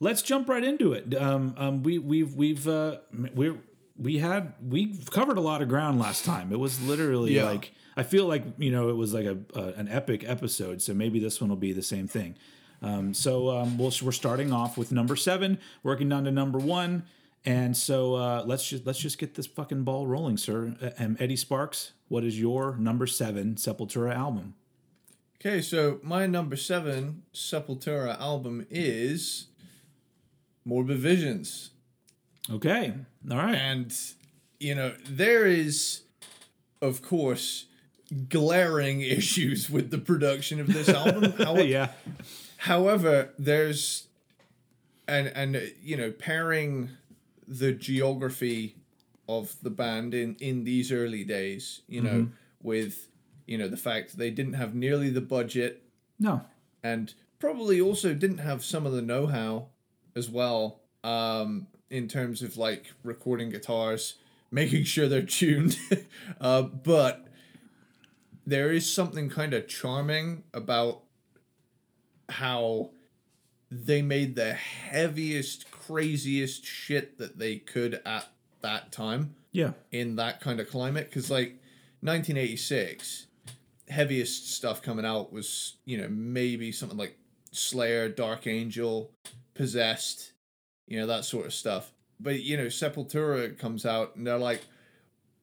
let's 0.00 0.22
jump 0.22 0.48
right 0.48 0.64
into 0.64 0.92
it. 0.92 1.14
Um, 1.14 1.54
um, 1.56 1.82
we 1.82 1.98
we've 1.98 2.34
we've 2.34 2.66
uh, 2.66 2.98
we're 3.34 3.56
we 4.02 4.18
had 4.18 4.52
we 4.66 4.96
covered 5.10 5.38
a 5.38 5.40
lot 5.40 5.62
of 5.62 5.68
ground 5.68 5.98
last 6.00 6.24
time. 6.24 6.52
It 6.52 6.58
was 6.58 6.80
literally 6.82 7.36
Yeah. 7.36 7.44
like 7.44 7.72
I 7.96 8.02
feel 8.02 8.26
like 8.26 8.42
you 8.58 8.70
know 8.70 8.88
it 8.88 8.96
was 8.96 9.12
like 9.14 9.26
a, 9.26 9.38
a 9.54 9.62
an 9.74 9.88
epic 9.88 10.24
episode. 10.26 10.82
So 10.82 10.94
maybe 10.94 11.18
this 11.20 11.40
one 11.40 11.50
will 11.50 11.56
be 11.56 11.72
the 11.72 11.82
same 11.82 12.08
thing. 12.08 12.34
Um, 12.82 13.14
so 13.14 13.48
um, 13.50 13.78
we'll, 13.78 13.92
we're 14.02 14.10
starting 14.12 14.52
off 14.52 14.76
with 14.76 14.90
number 14.90 15.14
seven, 15.14 15.58
working 15.84 16.08
down 16.08 16.24
to 16.24 16.32
number 16.32 16.58
one, 16.58 17.04
and 17.44 17.76
so 17.76 18.14
uh, 18.16 18.42
let's 18.44 18.68
just 18.68 18.86
let's 18.86 18.98
just 18.98 19.18
get 19.18 19.34
this 19.34 19.46
fucking 19.46 19.84
ball 19.84 20.06
rolling, 20.06 20.36
sir. 20.36 20.74
Um, 20.98 21.16
Eddie 21.20 21.36
Sparks, 21.36 21.92
what 22.08 22.24
is 22.24 22.40
your 22.40 22.76
number 22.76 23.06
seven 23.06 23.54
Sepultura 23.54 24.14
album? 24.16 24.54
Okay, 25.40 25.60
so 25.60 26.00
my 26.02 26.26
number 26.26 26.56
seven 26.56 27.22
Sepultura 27.34 28.18
album 28.20 28.66
is 28.70 29.46
Morbid 30.64 30.98
Visions. 30.98 31.70
Okay, 32.50 32.92
all 33.30 33.36
right. 33.36 33.54
And, 33.54 33.94
you 34.58 34.74
know, 34.74 34.94
there 35.08 35.46
is, 35.46 36.02
of 36.80 37.02
course, 37.02 37.66
glaring 38.28 39.00
issues 39.18 39.70
with 39.70 39.90
the 39.90 39.98
production 39.98 40.60
of 40.60 40.66
this 40.72 40.88
album. 40.88 41.32
However, 41.38 41.62
yeah, 41.64 41.88
However, 42.58 43.30
there's 43.38 44.06
and 45.08 45.28
and 45.28 45.72
you 45.82 45.96
know 45.96 46.12
pairing 46.12 46.90
the 47.48 47.72
geography 47.72 48.76
of 49.28 49.56
the 49.62 49.70
band 49.70 50.14
in 50.14 50.36
in 50.40 50.64
these 50.64 50.92
early 50.92 51.24
days, 51.24 51.80
you 51.88 52.00
know, 52.00 52.28
with 52.62 53.08
you 53.46 53.58
know 53.58 53.68
the 53.68 53.76
fact 53.76 54.16
they 54.16 54.30
didn't 54.30 54.54
have 54.54 54.74
nearly 54.74 55.10
the 55.10 55.20
budget 55.20 55.82
no, 56.20 56.42
and 56.82 57.14
probably 57.40 57.80
also 57.80 58.14
didn't 58.14 58.38
have 58.38 58.64
some 58.64 58.86
of 58.86 58.92
the 58.92 59.02
know-how 59.02 59.66
as 60.14 60.30
well 60.30 60.80
um 61.02 61.66
in 61.92 62.08
terms 62.08 62.42
of 62.42 62.56
like 62.56 62.92
recording 63.04 63.50
guitars 63.50 64.14
making 64.50 64.84
sure 64.84 65.08
they're 65.08 65.22
tuned. 65.22 65.78
Uh 66.40 66.62
but 66.62 67.26
there 68.46 68.72
is 68.72 68.90
something 68.90 69.28
kind 69.28 69.54
of 69.54 69.68
charming 69.68 70.42
about 70.52 71.02
how 72.28 72.90
they 73.70 74.02
made 74.02 74.34
the 74.34 74.52
heaviest 74.54 75.70
craziest 75.70 76.64
shit 76.64 77.18
that 77.18 77.38
they 77.38 77.56
could 77.56 78.00
at 78.04 78.28
that 78.62 78.90
time 78.92 79.34
yeah, 79.52 79.72
in 79.90 80.16
that 80.16 80.40
kind 80.40 80.60
of 80.60 80.70
climate. 80.70 81.08
Because 81.08 81.30
like 81.30 81.60
1986 82.00 83.26
heaviest 83.88 84.50
stuff 84.50 84.80
coming 84.80 85.04
out 85.04 85.32
was 85.32 85.76
you 85.84 85.98
know 85.98 86.08
maybe 86.08 86.72
something 86.72 86.96
like 86.96 87.16
slayer 87.50 88.08
dark 88.08 88.46
angel 88.46 89.10
possessed 89.54 90.31
you 90.92 91.00
know 91.00 91.06
that 91.06 91.24
sort 91.24 91.46
of 91.46 91.54
stuff 91.54 91.90
but 92.20 92.40
you 92.40 92.56
know 92.56 92.66
sepultura 92.66 93.58
comes 93.58 93.86
out 93.86 94.14
and 94.14 94.26
they're 94.26 94.36
like 94.36 94.60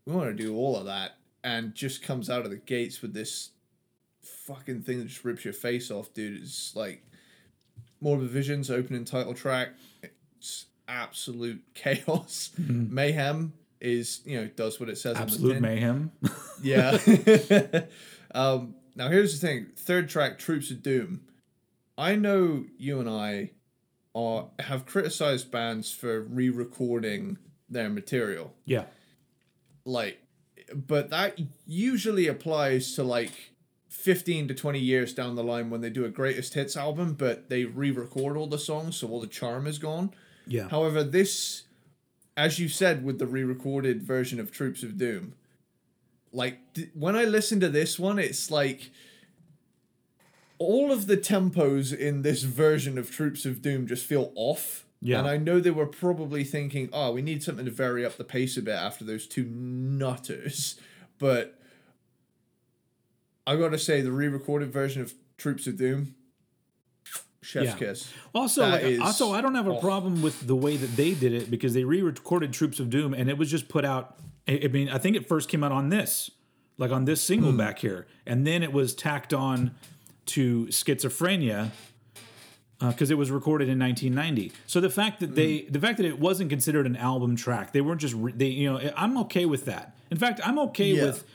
we 0.05 0.13
want 0.13 0.27
to 0.27 0.43
do 0.43 0.55
all 0.55 0.75
of 0.75 0.85
that 0.85 1.17
and 1.43 1.73
just 1.73 2.03
comes 2.03 2.29
out 2.29 2.45
of 2.45 2.51
the 2.51 2.57
gates 2.57 3.01
with 3.01 3.13
this 3.13 3.49
fucking 4.21 4.83
thing 4.83 4.99
that 4.99 5.07
just 5.07 5.25
rips 5.25 5.43
your 5.43 5.53
face 5.53 5.89
off 5.89 6.13
dude 6.13 6.39
it's 6.39 6.75
like 6.75 7.03
morbid 7.99 8.29
visions 8.29 8.69
opening 8.69 9.03
title 9.03 9.33
track 9.33 9.69
it's 10.03 10.67
absolute 10.87 11.63
chaos 11.73 12.51
mayhem 12.57 13.51
is 13.81 14.21
you 14.25 14.39
know 14.39 14.47
does 14.47 14.79
what 14.79 14.87
it 14.87 14.97
says 14.97 15.17
on 15.17 15.27
the 15.27 15.33
absolute 15.33 15.61
mayhem. 15.61 16.11
Yeah. 16.61 16.97
um, 18.35 18.75
now 18.97 19.07
here's 19.07 19.39
the 19.39 19.47
thing: 19.47 19.67
third 19.77 20.09
track, 20.09 20.37
"Troops 20.37 20.71
of 20.71 20.83
Doom." 20.83 21.21
I 21.97 22.15
know 22.15 22.65
you 22.77 22.99
and 22.99 23.09
I 23.09 23.51
are 24.15 24.47
have 24.59 24.85
criticized 24.85 25.51
bands 25.51 25.91
for 25.91 26.21
re-recording 26.21 27.37
their 27.69 27.89
material, 27.89 28.53
yeah, 28.65 28.85
like, 29.85 30.19
but 30.73 31.09
that 31.09 31.39
usually 31.65 32.27
applies 32.27 32.95
to 32.95 33.03
like. 33.03 33.53
15 33.91 34.47
to 34.47 34.53
20 34.53 34.79
years 34.79 35.15
down 35.15 35.35
the 35.35 35.43
line 35.43 35.71
when 35.71 35.81
they 35.81 35.89
do 35.89 36.05
a 36.05 36.09
greatest 36.09 36.53
hits 36.53 36.77
album 36.77 37.15
but 37.15 37.49
they 37.49 37.65
re-record 37.65 38.37
all 38.37 38.45
the 38.45 38.57
songs 38.57 38.95
so 38.95 39.09
all 39.09 39.19
the 39.19 39.27
charm 39.27 39.65
is 39.65 39.79
gone 39.79 40.13
yeah. 40.49 40.67
However, 40.67 41.03
this, 41.03 41.63
as 42.35 42.59
you 42.59 42.67
said 42.67 43.05
with 43.05 43.19
the 43.19 43.27
re 43.27 43.43
recorded 43.43 44.01
version 44.01 44.39
of 44.39 44.51
Troops 44.51 44.83
of 44.83 44.97
Doom, 44.97 45.35
like 46.33 46.73
th- 46.73 46.89
when 46.93 47.15
I 47.15 47.23
listen 47.23 47.59
to 47.59 47.69
this 47.69 47.99
one, 47.99 48.19
it's 48.19 48.51
like 48.51 48.89
all 50.59 50.91
of 50.91 51.07
the 51.07 51.17
tempos 51.17 51.97
in 51.97 52.21
this 52.21 52.43
version 52.43 52.97
of 52.97 53.09
Troops 53.09 53.45
of 53.45 53.61
Doom 53.61 53.87
just 53.87 54.05
feel 54.05 54.31
off. 54.35 54.85
Yeah. 55.01 55.19
And 55.19 55.27
I 55.27 55.37
know 55.37 55.61
they 55.61 55.71
were 55.71 55.87
probably 55.87 56.43
thinking, 56.43 56.89
oh, 56.91 57.13
we 57.13 57.21
need 57.21 57.41
something 57.41 57.63
to 57.65 57.71
vary 57.71 58.05
up 58.05 58.17
the 58.17 58.25
pace 58.25 58.57
a 58.57 58.61
bit 58.61 58.75
after 58.75 59.05
those 59.05 59.25
two 59.25 59.45
nutters. 59.45 60.79
But 61.17 61.59
I 63.47 63.55
gotta 63.55 63.79
say, 63.79 64.01
the 64.01 64.11
re 64.11 64.27
recorded 64.27 64.71
version 64.71 65.01
of 65.01 65.13
Troops 65.37 65.65
of 65.67 65.77
Doom, 65.77 66.15
chef's 67.41 67.67
Yeah. 67.67 67.75
kiss. 67.75 68.11
Also, 68.35 68.67
like, 68.67 68.99
also, 68.99 69.31
I 69.31 69.39
don't 69.39 69.55
have 69.55 69.67
a 69.67 69.71
off. 69.71 69.81
problem 69.81 70.21
with 70.21 70.45
the 70.45 70.55
way 70.55 70.75
that 70.75 70.95
they 70.97 71.13
did 71.13 71.33
it 71.33 71.49
because 71.49 71.73
they 71.73 71.85
re-recorded 71.85 72.51
Troops 72.51 72.79
of 72.81 72.89
Doom 72.89 73.13
and 73.13 73.29
it 73.29 73.37
was 73.37 73.49
just 73.49 73.69
put 73.69 73.85
out. 73.85 74.19
I 74.47 74.67
mean, 74.67 74.89
I 74.89 74.97
think 74.97 75.15
it 75.15 75.27
first 75.27 75.47
came 75.47 75.63
out 75.63 75.71
on 75.71 75.89
this, 75.89 76.31
like 76.77 76.91
on 76.91 77.05
this 77.05 77.21
single 77.21 77.51
hmm. 77.51 77.57
back 77.57 77.79
here, 77.79 78.07
and 78.25 78.45
then 78.45 78.63
it 78.63 78.73
was 78.73 78.93
tacked 78.93 79.33
on 79.33 79.71
to 80.29 80.65
Schizophrenia 80.67 81.71
because 82.79 83.11
it 83.11 83.17
was 83.17 83.29
recorded 83.29 83.67
in 83.67 83.77
1990. 83.77 84.53
So 84.65 84.79
the 84.79 84.89
fact 84.89 85.19
that 85.19 85.35
they, 85.35 85.59
Hmm. 85.59 85.71
the 85.73 85.79
fact 85.79 85.97
that 85.97 86.05
it 86.05 86.17
wasn't 86.19 86.49
considered 86.49 86.85
an 86.85 86.95
album 86.95 87.35
track, 87.35 87.73
they 87.73 87.81
weren't 87.81 87.99
just 87.99 88.13
re- 88.15 88.31
they, 88.35 88.47
you 88.47 88.71
know, 88.71 88.91
I'm 88.95 89.17
okay 89.19 89.45
with 89.45 89.65
that. 89.65 89.95
In 90.09 90.17
fact, 90.17 90.39
I'm 90.45 90.57
okay 90.59 90.93
Yeah. 90.93 91.05
with 91.07 91.25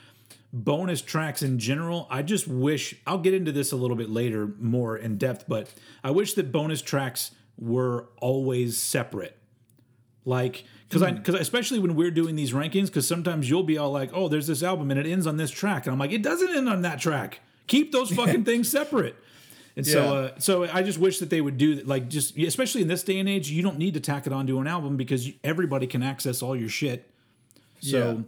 bonus 0.55 1.03
tracks 1.03 1.43
in 1.43 1.59
general. 1.59 2.07
I 2.11 2.23
just 2.23 2.49
wish 2.49 2.95
I'll 3.07 3.19
get 3.19 3.35
into 3.35 3.53
this 3.53 3.73
a 3.73 3.77
little 3.77 3.97
bit 3.97 4.09
later 4.09 4.49
more 4.59 4.97
in 4.97 5.19
depth, 5.19 5.45
but 5.49 5.69
I 6.03 6.13
wish 6.13 6.33
that 6.35 6.51
bonus 6.51 6.81
tracks 6.81 7.33
were 7.59 8.07
always 8.21 8.79
separate. 8.79 9.37
Like 10.25 10.65
cuz 10.89 11.03
I 11.03 11.13
cuz 11.13 11.35
especially 11.35 11.79
when 11.79 11.95
we're 11.95 12.11
doing 12.11 12.37
these 12.37 12.53
rankings 12.53 12.91
cuz 12.91 13.07
sometimes 13.07 13.51
you'll 13.51 13.63
be 13.65 13.77
all 13.77 13.91
like, 13.91 14.11
"Oh, 14.15 14.29
there's 14.29 14.47
this 14.47 14.63
album 14.63 14.91
and 14.91 14.99
it 14.99 15.07
ends 15.07 15.27
on 15.27 15.37
this 15.37 15.51
track." 15.51 15.87
And 15.87 15.93
I'm 15.93 15.99
like, 15.99 16.13
"It 16.13 16.23
doesn't 16.23 16.49
end 16.57 16.69
on 16.71 16.81
that 16.83 16.99
track. 17.01 17.41
Keep 17.67 17.93
those 17.93 18.11
fucking 18.11 18.45
things 18.45 18.71
separate." 18.71 19.17
And 19.77 19.87
so, 19.87 20.17
uh, 20.17 20.39
so 20.39 20.69
I 20.73 20.83
just 20.83 20.99
wish 20.99 21.19
that 21.19 21.31
they 21.31 21.41
would 21.41 21.59
do 21.59 21.83
like 21.85 22.09
just 22.09 22.39
especially 22.39 22.83
in 22.83 22.89
this 22.89 23.03
day 23.03 23.19
and 23.19 23.29
age, 23.29 23.51
you 23.51 23.63
don't 23.63 23.79
need 23.79 23.95
to 23.95 24.01
tack 24.01 24.27
it 24.27 24.33
onto 24.33 24.61
an 24.61 24.67
album 24.67 24.97
because 24.97 25.29
everybody 25.43 25.87
can 25.87 26.03
access 26.03 26.43
all 26.43 26.55
your 26.55 26.69
shit. 26.69 27.11
So, 27.81 28.25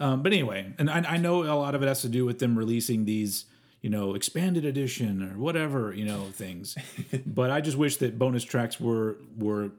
um, 0.00 0.22
but 0.22 0.32
anyway, 0.32 0.72
and 0.78 0.88
I, 0.88 0.98
I 1.00 1.16
know 1.16 1.42
a 1.42 1.52
lot 1.58 1.74
of 1.74 1.82
it 1.82 1.86
has 1.86 2.02
to 2.02 2.08
do 2.08 2.24
with 2.24 2.38
them 2.38 2.56
releasing 2.56 3.04
these, 3.04 3.46
you 3.82 3.90
know, 3.90 4.14
expanded 4.14 4.64
edition 4.64 5.22
or 5.22 5.38
whatever, 5.38 5.92
you 5.92 6.04
know, 6.04 6.26
things. 6.32 6.76
but 7.26 7.50
I 7.50 7.60
just 7.60 7.76
wish 7.76 7.96
that 7.98 8.18
bonus 8.18 8.44
tracks 8.44 8.80
were 8.80 9.18
were, 9.36 9.72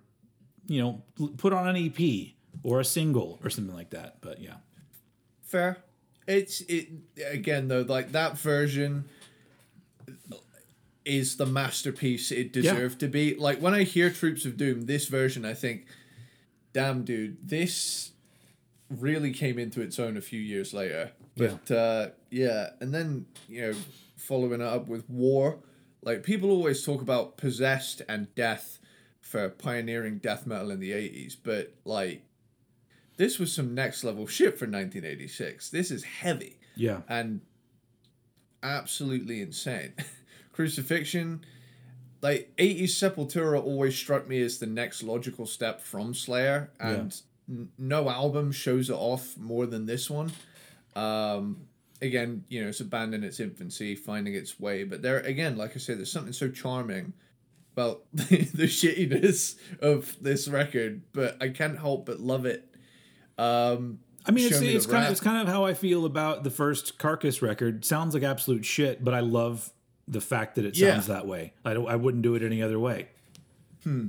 you 0.68 0.82
know, 0.82 1.02
put 1.38 1.54
on 1.54 1.68
an 1.68 1.78
EP 1.78 2.34
or 2.62 2.82
a 2.82 2.86
single 2.86 3.40
or 3.44 3.50
something 3.50 3.74
like 3.74 3.92
that. 3.92 4.18
But 4.20 4.42
yeah, 4.42 4.56
Fair. 5.44 5.78
It's 6.28 6.62
it 6.62 6.90
again 7.30 7.68
though, 7.68 7.82
like 7.82 8.12
that 8.14 8.38
version 8.38 9.06
is 11.06 11.38
the 11.38 11.46
masterpiece 11.46 12.32
it 12.32 12.52
deserved 12.52 13.00
to 13.00 13.08
be. 13.08 13.36
Like 13.36 13.60
when 13.62 13.74
I 13.74 13.84
hear 13.84 14.10
Troops 14.10 14.46
of 14.46 14.58
Doom, 14.58 14.88
this 14.88 15.08
version, 15.08 15.46
I 15.46 15.54
think, 15.54 15.86
damn 16.74 17.04
dude, 17.04 17.38
this 17.48 18.12
really 18.90 19.32
came 19.32 19.60
into 19.60 19.82
its 19.82 20.00
own 20.00 20.18
a 20.18 20.22
few 20.22 20.40
years 20.40 20.74
later. 20.74 21.12
But 21.38 21.70
uh 21.72 22.10
yeah, 22.32 22.72
and 22.80 22.94
then, 22.94 23.28
you 23.48 23.62
know, 23.62 23.74
following 24.16 24.62
it 24.62 24.68
up 24.68 24.88
with 24.88 25.08
War, 25.10 25.60
like 26.02 26.24
people 26.24 26.50
always 26.50 26.84
talk 26.84 27.02
about 27.02 27.38
possessed 27.38 28.02
and 28.10 28.34
death 28.36 28.80
for 29.22 29.50
pioneering 29.50 30.18
death 30.20 30.46
metal 30.46 30.72
in 30.72 30.80
the 30.80 30.92
80s, 30.92 31.36
but 31.42 31.74
like 31.84 32.25
this 33.18 33.40
was 33.40 33.52
some 33.54 33.74
next 33.74 34.04
level 34.04 34.28
shit 34.28 34.58
for 34.58 34.66
1986. 34.66 35.70
This 35.70 35.92
is 35.92 36.04
heavy 36.04 36.58
yeah, 36.76 37.02
and 37.08 37.42
absolutely 38.64 39.42
insane. 39.42 39.94
Crucifixion, 40.52 41.44
like 42.22 42.52
80s 42.58 42.90
Sepultura 42.90 43.62
always 43.62 43.96
struck 43.96 44.28
me 44.28 44.42
as 44.42 44.58
the 44.60 44.66
next 44.66 45.04
logical 45.04 45.46
step 45.46 45.82
from 45.82 46.14
Slayer, 46.14 46.72
and 46.80 47.16
n- 47.50 47.70
no 47.78 48.10
album 48.10 48.52
shows 48.52 48.90
it 48.90 48.96
off 48.96 49.38
more 49.38 49.66
than 49.66 49.86
this 49.86 50.10
one. 50.10 50.32
Um, 50.96 51.68
again, 52.02 52.46
you 52.48 52.62
know, 52.62 52.70
it's 52.70 52.80
a 52.80 52.86
band 52.86 53.14
in 53.14 53.24
its 53.24 53.40
infancy, 53.40 53.96
finding 53.96 54.34
its 54.34 54.60
way, 54.60 54.84
but 54.84 55.02
there, 55.02 55.20
again, 55.20 55.58
like 55.58 55.76
I 55.76 55.80
said, 55.80 55.98
there's 55.98 56.12
something 56.12 56.34
so 56.34 56.50
charming 56.50 57.14
about 57.74 58.04
the 58.14 58.68
shittiness 58.68 59.58
of 59.82 60.16
this 60.22 60.48
record, 60.48 61.02
but 61.12 61.36
I 61.42 61.50
can't 61.50 61.78
help 61.78 62.06
but 62.06 62.22
love 62.22 62.46
it. 62.46 62.75
Um, 63.38 64.00
I 64.26 64.32
mean, 64.32 64.48
it's, 64.48 64.60
me 64.60 64.70
it's 64.76 64.86
kind 64.86 65.06
of 65.06 65.12
it's 65.12 65.20
kind 65.22 65.42
of 65.42 65.48
how 65.48 65.66
I 65.66 65.74
feel 65.74 66.06
about 66.06 66.44
the 66.44 66.50
first 66.50 66.98
Carcass 66.98 67.42
record. 67.42 67.86
Sounds 67.86 68.14
like 68.14 68.24
absolute 68.24 68.66
shit, 68.66 69.04
but 69.04 69.14
I 69.14 69.20
love 69.20 69.72
the 70.08 70.22
fact 70.22 70.56
that 70.56 70.66
it 70.66 70.78
Yeah. 70.78 70.94
sounds 70.94 71.08
that 71.08 71.28
way. 71.28 71.54
I. 71.64 71.72
I 71.74 71.96
wouldn't 71.96 72.24
do 72.24 72.36
it 72.36 72.44
any 72.44 72.62
other 72.62 72.80
way. 72.80 73.10
Hmm. 73.84 74.08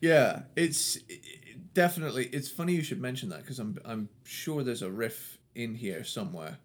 Yeah, 0.00 0.42
it's 0.56 0.96
it, 1.08 1.74
definitely. 1.74 2.26
It's 2.26 2.48
funny 2.50 2.74
you 2.74 2.82
should 2.82 3.00
mention 3.02 3.28
that 3.30 3.40
because 3.40 3.58
I'm 3.58 3.78
I'm 3.84 4.08
sure 4.24 4.62
there's 4.62 4.82
a 4.82 4.90
riff 4.90 5.38
in 5.54 5.74
here 5.74 6.04
somewhere. 6.04 6.58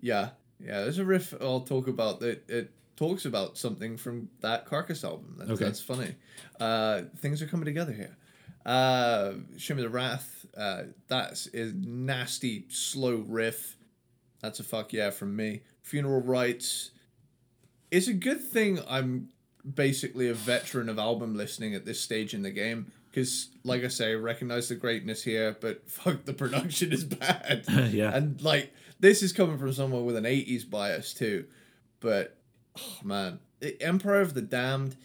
Yeah, 0.00 0.30
yeah. 0.60 0.82
There's 0.82 0.98
a 0.98 1.04
riff 1.04 1.32
I'll 1.40 1.60
talk 1.60 1.88
about 1.88 2.20
that. 2.20 2.48
It 2.50 2.72
talks 2.96 3.24
about 3.24 3.56
something 3.56 3.96
from 3.96 4.28
that 4.40 4.66
Carcass 4.66 5.02
album. 5.02 5.36
That, 5.38 5.50
Okay. 5.50 5.64
That's 5.64 5.80
funny. 5.80 6.14
Uh, 6.60 7.02
things 7.18 7.40
are 7.40 7.46
coming 7.46 7.64
together 7.64 7.92
here. 7.92 8.16
Uh, 8.64 9.32
Show 9.56 9.74
Me 9.74 9.82
the 9.82 9.88
Wrath. 9.88 10.46
Uh, 10.56 10.84
that's 11.08 11.46
a 11.54 11.72
nasty 11.74 12.66
slow 12.68 13.16
riff. 13.16 13.76
That's 14.40 14.60
a 14.60 14.64
fuck 14.64 14.92
yeah 14.92 15.10
from 15.10 15.34
me. 15.36 15.62
Funeral 15.82 16.20
Rites. 16.20 16.90
It's 17.90 18.08
a 18.08 18.12
good 18.14 18.42
thing 18.42 18.80
I'm 18.88 19.28
basically 19.74 20.28
a 20.28 20.34
veteran 20.34 20.88
of 20.88 20.98
album 20.98 21.36
listening 21.36 21.74
at 21.74 21.84
this 21.84 22.00
stage 22.00 22.34
in 22.34 22.42
the 22.42 22.50
game 22.50 22.90
because, 23.10 23.50
like 23.64 23.84
I 23.84 23.88
say, 23.88 24.12
I 24.12 24.14
recognize 24.14 24.68
the 24.68 24.74
greatness 24.74 25.22
here, 25.22 25.56
but 25.60 25.88
fuck, 25.90 26.24
the 26.24 26.32
production 26.32 26.92
is 26.92 27.04
bad. 27.04 27.64
Yeah. 27.92 28.14
and 28.14 28.40
like 28.42 28.72
this 29.00 29.22
is 29.22 29.32
coming 29.32 29.58
from 29.58 29.72
someone 29.72 30.04
with 30.04 30.16
an 30.16 30.24
'80s 30.24 30.68
bias 30.68 31.12
too, 31.14 31.46
but 32.00 32.36
oh 32.78 32.98
man, 33.04 33.40
the 33.60 33.80
Empire 33.82 34.20
of 34.20 34.34
the 34.34 34.42
Damned. 34.42 34.96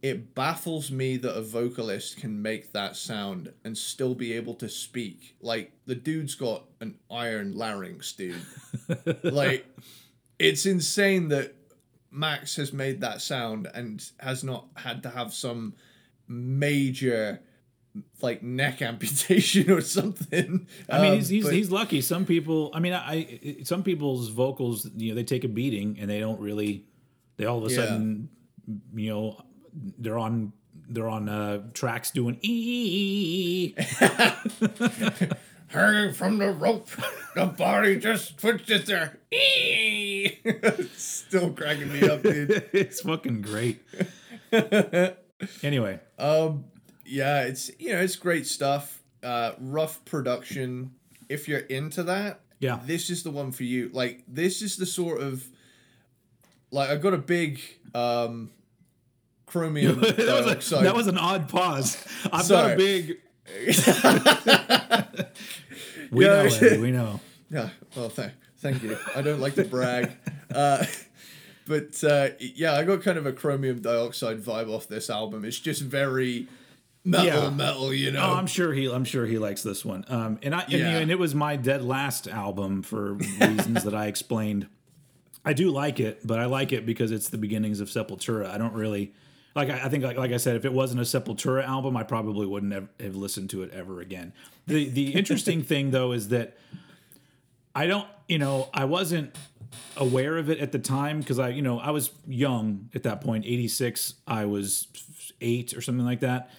It 0.00 0.34
baffles 0.34 0.90
me 0.92 1.16
that 1.16 1.36
a 1.36 1.42
vocalist 1.42 2.18
can 2.18 2.40
make 2.40 2.72
that 2.72 2.94
sound 2.96 3.52
and 3.64 3.76
still 3.76 4.14
be 4.14 4.32
able 4.34 4.54
to 4.54 4.68
speak. 4.68 5.34
Like 5.40 5.72
the 5.86 5.96
dude's 5.96 6.36
got 6.36 6.64
an 6.80 6.96
iron 7.10 7.56
larynx, 7.56 8.12
dude. 8.12 8.36
like 9.24 9.66
it's 10.38 10.66
insane 10.66 11.28
that 11.30 11.54
Max 12.12 12.54
has 12.56 12.72
made 12.72 13.00
that 13.00 13.20
sound 13.20 13.68
and 13.74 14.04
has 14.20 14.44
not 14.44 14.66
had 14.76 15.02
to 15.02 15.10
have 15.10 15.34
some 15.34 15.74
major 16.28 17.40
like 18.22 18.42
neck 18.42 18.80
amputation 18.90 19.70
or 19.70 19.80
something. 19.80 20.66
I 20.88 21.00
mean, 21.02 21.10
Um, 21.12 21.16
he's 21.16 21.28
he's, 21.28 21.44
but- 21.44 21.54
he's 21.54 21.70
lucky. 21.72 22.00
Some 22.02 22.24
people, 22.24 22.70
I 22.72 22.78
mean, 22.80 22.92
I, 22.92 23.12
I 23.14 23.56
some 23.64 23.82
people's 23.82 24.28
vocals, 24.28 24.88
you 24.96 25.08
know, 25.10 25.14
they 25.16 25.24
take 25.24 25.44
a 25.44 25.48
beating 25.48 25.96
and 26.00 26.08
they 26.08 26.20
don't 26.20 26.40
really, 26.40 26.84
they 27.36 27.46
all 27.46 27.58
of 27.58 27.64
a 27.70 27.74
Yeah. 27.74 27.76
sudden, 27.86 28.28
you 28.94 29.10
know, 29.10 29.40
they're 29.98 30.18
on 30.18 30.52
they're 30.90 31.08
on 31.08 31.28
uh, 31.28 31.62
tracks 31.74 32.10
doing 32.10 32.38
ee. 32.42 33.74
hanging 35.68 36.14
from 36.14 36.38
the 36.38 36.50
rope. 36.50 36.88
The 37.34 37.46
body 37.46 37.98
just 37.98 38.38
twitches 38.40 38.86
there. 38.86 39.18
Still 40.96 41.50
cracking 41.52 41.92
me 41.92 42.08
up, 42.08 42.22
dude. 42.22 42.68
it's 42.72 43.00
fucking 43.02 43.42
great. 43.42 43.82
anyway, 45.62 46.00
Um, 46.18 46.64
yeah, 47.04 47.42
it's 47.44 47.70
you 47.78 47.90
know 47.92 48.00
it's 48.00 48.16
great 48.16 48.46
stuff. 48.46 49.02
Uh, 49.22 49.52
rough 49.60 50.04
production. 50.04 50.92
If 51.28 51.48
you're 51.48 51.58
into 51.60 52.02
that, 52.04 52.40
Yeah. 52.60 52.80
this 52.86 53.10
is 53.10 53.22
the 53.22 53.30
one 53.30 53.52
for 53.52 53.64
you. 53.64 53.90
Like 53.92 54.24
this 54.26 54.62
is 54.62 54.76
the 54.76 54.86
sort 54.86 55.20
of 55.20 55.46
like 56.70 56.88
I 56.90 56.96
got 56.96 57.12
a 57.14 57.18
big 57.18 57.60
um 57.94 58.50
chromium 59.48 60.00
that, 60.00 60.16
was 60.18 60.72
a, 60.72 60.76
that 60.82 60.94
was 60.94 61.06
an 61.06 61.18
odd 61.18 61.48
pause. 61.48 61.96
I've 62.24 62.30
got 62.32 62.44
Sorry. 62.44 62.72
a 62.72 62.76
big. 62.76 63.18
we 66.10 66.24
know, 66.24 66.40
Eddie, 66.44 66.78
we 66.78 66.90
know. 66.90 67.20
Yeah, 67.50 67.70
well, 67.96 68.10
th- 68.10 68.30
thank 68.58 68.82
you. 68.82 68.96
I 69.14 69.22
don't 69.22 69.40
like 69.40 69.54
to 69.56 69.64
brag. 69.64 70.12
Uh, 70.50 70.82
but 71.66 72.02
uh, 72.02 72.30
yeah, 72.40 72.72
I 72.72 72.82
got 72.84 73.02
kind 73.02 73.18
of 73.18 73.26
a 73.26 73.32
chromium 73.34 73.82
dioxide 73.82 74.40
vibe 74.40 74.70
off 74.74 74.88
this 74.88 75.10
album. 75.10 75.44
It's 75.44 75.58
just 75.60 75.82
very 75.82 76.48
metal, 77.04 77.26
Yeah. 77.26 77.50
metal, 77.50 77.92
you 77.92 78.10
know? 78.10 78.20
Oh, 78.22 78.34
I'm 78.36 78.46
sure 78.46 78.72
he. 78.72 78.90
I'm 78.90 79.04
sure 79.04 79.26
he 79.26 79.36
likes 79.36 79.62
this 79.62 79.84
one. 79.84 80.06
Um, 80.08 80.38
and 80.42 80.54
I 80.54 80.62
and, 80.62 80.72
Yeah. 80.72 80.96
and 81.00 81.10
it 81.10 81.18
was 81.18 81.34
my 81.34 81.56
dead 81.56 81.82
last 81.84 82.28
album 82.28 82.80
for 82.82 83.12
reasons 83.12 83.84
that 83.84 83.94
I 83.94 84.06
explained. 84.06 84.68
I 85.44 85.52
do 85.52 85.70
like 85.70 86.00
it, 86.00 86.26
but 86.26 86.38
I 86.38 86.46
like 86.46 86.72
it 86.72 86.86
because 86.86 87.12
it's 87.12 87.28
the 87.28 87.36
beginnings 87.38 87.80
of 87.80 87.88
Sepultura. 87.88 88.48
I 88.48 88.56
don't 88.56 88.72
really 88.72 89.12
like. 89.58 89.70
I, 89.70 89.84
I 89.86 89.88
think, 89.88 90.04
like, 90.04 90.16
like 90.16 90.32
I 90.32 90.36
said, 90.36 90.56
if 90.56 90.64
it 90.64 90.72
wasn't 90.72 91.00
a 91.00 91.04
Sepultura 91.04 91.64
album, 91.64 91.96
I 91.96 92.02
probably 92.02 92.46
wouldn't 92.46 92.72
have, 92.72 92.88
have 93.00 93.16
listened 93.16 93.50
to 93.50 93.62
it 93.62 93.70
ever 93.72 94.00
again. 94.00 94.32
The 94.66 94.88
the 94.88 95.14
interesting 95.20 95.62
thing 95.62 95.90
though 95.90 96.12
is 96.12 96.28
that 96.28 96.56
I 97.74 97.86
don't. 97.86 98.06
You 98.28 98.38
know, 98.38 98.68
I 98.74 98.84
wasn't 98.84 99.34
aware 99.96 100.36
of 100.36 100.50
it 100.50 100.58
at 100.58 100.72
the 100.72 100.78
time 100.78 101.20
because 101.20 101.38
I, 101.38 101.48
you 101.48 101.62
know, 101.62 101.78
I 101.78 101.90
was 101.90 102.10
young 102.26 102.90
at 102.94 103.02
that 103.04 103.20
point. 103.20 103.44
Eighty 103.44 103.68
six, 103.68 104.14
I 104.26 104.44
was 104.46 104.88
eight 105.40 105.74
or 105.74 105.80
something 105.80 106.04
like 106.04 106.20
that. 106.20 106.50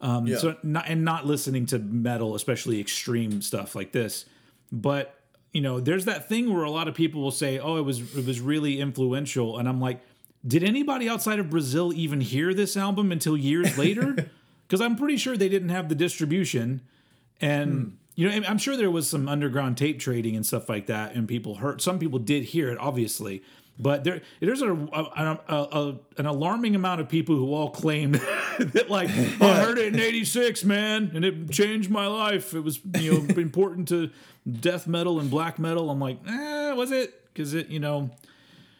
Um, 0.00 0.26
Yeah. 0.26 0.38
So 0.38 0.56
not 0.62 0.88
and 0.88 1.04
not 1.04 1.26
listening 1.26 1.66
to 1.66 1.78
metal, 1.78 2.34
especially 2.34 2.80
extreme 2.80 3.42
stuff 3.42 3.74
like 3.74 3.92
this. 3.92 4.26
But 4.72 5.18
you 5.52 5.60
know, 5.60 5.78
there's 5.80 6.04
that 6.06 6.28
thing 6.28 6.52
where 6.52 6.64
a 6.64 6.70
lot 6.70 6.88
of 6.88 6.94
people 6.94 7.22
will 7.22 7.30
say, 7.30 7.58
"Oh, 7.58 7.76
it 7.76 7.82
was 7.82 8.00
it 8.16 8.26
was 8.26 8.40
really 8.40 8.80
influential," 8.80 9.58
and 9.58 9.68
I'm 9.68 9.80
like, 9.80 10.00
did 10.46 10.62
anybody 10.62 11.08
outside 11.08 11.38
of 11.38 11.50
Brazil 11.50 11.92
even 11.92 12.20
hear 12.20 12.52
this 12.52 12.76
album 12.76 13.12
until 13.12 13.36
years 13.36 13.76
later? 13.78 14.30
Because 14.66 14.80
I'm 14.80 14.96
pretty 14.96 15.16
sure 15.16 15.36
they 15.36 15.48
didn't 15.48 15.70
have 15.70 15.88
the 15.88 15.94
distribution, 15.94 16.80
and 17.40 17.96
you 18.14 18.28
know, 18.28 18.46
I'm 18.46 18.58
sure 18.58 18.76
there 18.76 18.90
was 18.90 19.08
some 19.08 19.28
underground 19.28 19.76
tape 19.76 19.98
trading 19.98 20.36
and 20.36 20.46
stuff 20.46 20.68
like 20.68 20.86
that, 20.86 21.14
and 21.14 21.28
people 21.28 21.56
heard. 21.56 21.80
Some 21.82 21.98
people 21.98 22.18
did 22.18 22.44
hear 22.44 22.70
it, 22.70 22.78
obviously. 22.78 23.42
But 23.76 24.04
there, 24.04 24.22
there's 24.38 24.62
a, 24.62 24.72
a, 24.72 25.40
a, 25.48 25.56
a 25.56 25.98
an 26.18 26.26
alarming 26.26 26.76
amount 26.76 27.00
of 27.00 27.08
people 27.08 27.34
who 27.34 27.52
all 27.52 27.70
claim 27.70 28.12
that, 28.58 28.86
like, 28.88 29.10
"Oh, 29.40 29.48
I 29.50 29.56
heard 29.56 29.78
it 29.78 29.92
in 29.94 30.00
'86, 30.00 30.62
man, 30.64 31.10
and 31.12 31.24
it 31.24 31.50
changed 31.50 31.90
my 31.90 32.06
life. 32.06 32.54
It 32.54 32.60
was, 32.60 32.78
you 33.00 33.12
know, 33.12 33.34
important 33.36 33.88
to 33.88 34.10
death 34.48 34.86
metal 34.86 35.18
and 35.18 35.28
black 35.28 35.58
metal. 35.58 35.90
I'm 35.90 35.98
like, 35.98 36.18
eh, 36.28 36.72
was 36.72 36.92
it? 36.92 37.20
Because 37.32 37.52
it, 37.52 37.68
you 37.68 37.80
know, 37.80 38.10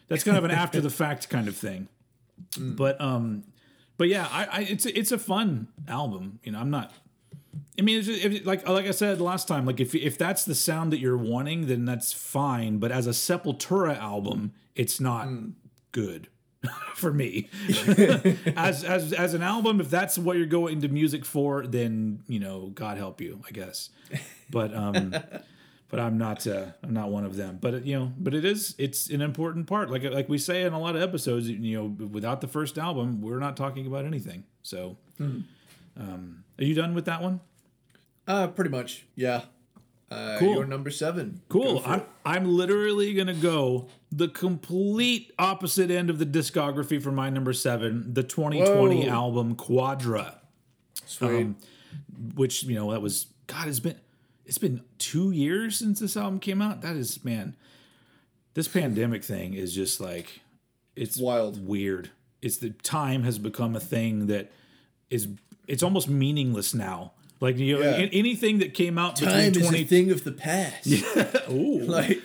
that's 0.07 0.23
kind 0.23 0.37
of 0.37 0.43
an 0.43 0.51
after 0.51 0.81
the 0.81 0.89
fact 0.89 1.29
kind 1.29 1.47
of 1.47 1.55
thing. 1.55 1.87
But 2.59 2.99
um, 3.01 3.43
but 3.97 4.07
yeah, 4.07 4.27
I, 4.31 4.45
I 4.45 4.59
it's 4.61 4.85
it's 4.85 5.11
a 5.11 5.17
fun 5.17 5.67
album. 5.87 6.39
You 6.43 6.51
know, 6.51 6.59
I'm 6.59 6.69
not. 6.69 6.93
I 7.79 7.81
mean, 7.81 8.03
it's 8.05 8.45
like 8.45 8.67
like 8.67 8.85
I 8.85 8.91
said 8.91 9.21
last 9.21 9.47
time, 9.47 9.65
like 9.65 9.79
if 9.79 9.95
if 9.95 10.17
that's 10.17 10.45
the 10.45 10.55
sound 10.55 10.91
that 10.93 10.99
you're 10.99 11.17
wanting, 11.17 11.67
then 11.67 11.85
that's 11.85 12.13
fine. 12.13 12.77
But 12.77 12.91
as 12.91 13.07
a 13.07 13.11
Sepultura 13.11 13.97
album, 13.97 14.53
it's 14.75 14.99
not 14.99 15.27
good 15.91 16.27
for 16.95 17.13
me. 17.13 17.49
as 18.55 18.83
as 18.83 19.13
as 19.13 19.33
an 19.33 19.41
album, 19.41 19.79
if 19.79 19.89
that's 19.89 20.17
what 20.17 20.37
you're 20.37 20.45
going 20.45 20.81
to 20.81 20.87
music 20.89 21.25
for, 21.25 21.65
then 21.65 22.23
you 22.27 22.39
know, 22.39 22.71
God 22.73 22.97
help 22.97 23.21
you, 23.21 23.41
I 23.47 23.51
guess. 23.51 23.89
But 24.49 24.73
um, 24.73 25.15
but 25.89 25.99
I'm 25.99 26.17
not 26.17 26.45
uh, 26.47 26.65
I'm 26.83 26.93
not 26.93 27.09
one 27.09 27.25
of 27.25 27.35
them. 27.35 27.59
But 27.61 27.85
you 27.85 27.97
know, 27.97 28.11
but 28.17 28.33
it 28.33 28.45
is 28.45 28.75
it's 28.77 29.09
an 29.09 29.21
important 29.21 29.67
part. 29.67 29.89
Like 29.89 30.03
like 30.03 30.27
we 30.29 30.37
say 30.37 30.63
in 30.63 30.73
a 30.73 30.79
lot 30.79 30.95
of 30.95 31.01
episodes, 31.01 31.47
you 31.49 31.77
know, 31.77 32.05
without 32.07 32.41
the 32.41 32.47
first 32.47 32.77
album, 32.77 33.21
we're 33.21 33.39
not 33.39 33.55
talking 33.57 33.85
about 33.87 34.05
anything. 34.05 34.43
So, 34.63 34.97
um, 35.19 36.43
are 36.57 36.63
you 36.63 36.73
done 36.73 36.93
with 36.95 37.05
that 37.05 37.21
one? 37.21 37.39
Uh, 38.27 38.47
pretty 38.47 38.71
much, 38.71 39.05
yeah. 39.15 39.43
Uh, 40.09 40.37
Cool. 40.39 40.55
You're 40.55 40.65
number 40.65 40.91
seven. 40.91 41.41
Cool. 41.49 41.81
I'm 41.85 42.01
it. 42.01 42.07
I'm 42.25 42.47
literally 42.47 43.13
gonna 43.13 43.33
go 43.33 43.87
the 44.11 44.27
complete 44.27 45.31
opposite 45.39 45.89
end 45.91 46.09
of 46.09 46.19
the 46.19 46.25
discography 46.25 47.01
for 47.01 47.11
my 47.11 47.29
number 47.29 47.53
seven, 47.53 48.13
the 48.13 48.23
2020 48.23 49.05
Whoa. 49.07 49.11
album 49.11 49.55
Quadra, 49.55 50.41
Sweet. 51.05 51.29
um, 51.41 51.55
which 52.35 52.63
you 52.63 52.75
know 52.75 52.91
that 52.91 53.01
was 53.01 53.27
God. 53.47 53.67
It's 53.67 53.79
been 53.79 53.99
it's 54.45 54.57
been 54.57 54.81
two 54.99 55.31
years 55.31 55.77
since 55.77 55.99
this 55.99 56.15
album 56.15 56.39
came 56.39 56.61
out. 56.61 56.81
That 56.81 56.95
is 56.95 57.23
man, 57.23 57.55
this 58.53 58.67
pandemic 58.67 59.23
thing 59.23 59.53
is 59.53 59.73
just 59.73 59.99
like 59.99 60.41
it's 60.95 61.17
Wild. 61.17 61.65
weird. 61.67 62.11
It's 62.41 62.57
the 62.57 62.69
time 62.69 63.23
has 63.23 63.37
become 63.39 63.75
a 63.75 63.79
thing 63.79 64.27
that 64.27 64.51
is 65.09 65.27
it's 65.67 65.83
almost 65.83 66.07
meaningless 66.09 66.73
now. 66.73 67.13
Like 67.41 67.57
you 67.57 67.77
know, 67.77 67.83
Yeah. 67.83 68.07
anything 68.13 68.59
that 68.59 68.73
came 68.73 68.97
out 68.97 69.15
Time 69.17 69.51
between 69.51 69.63
is 69.63 69.67
20 69.69 69.81
a 69.81 69.85
thing 69.85 70.11
of 70.11 70.23
the 70.23 70.31
past. 70.31 70.87
Ooh. 71.51 71.79
Like, 71.85 72.21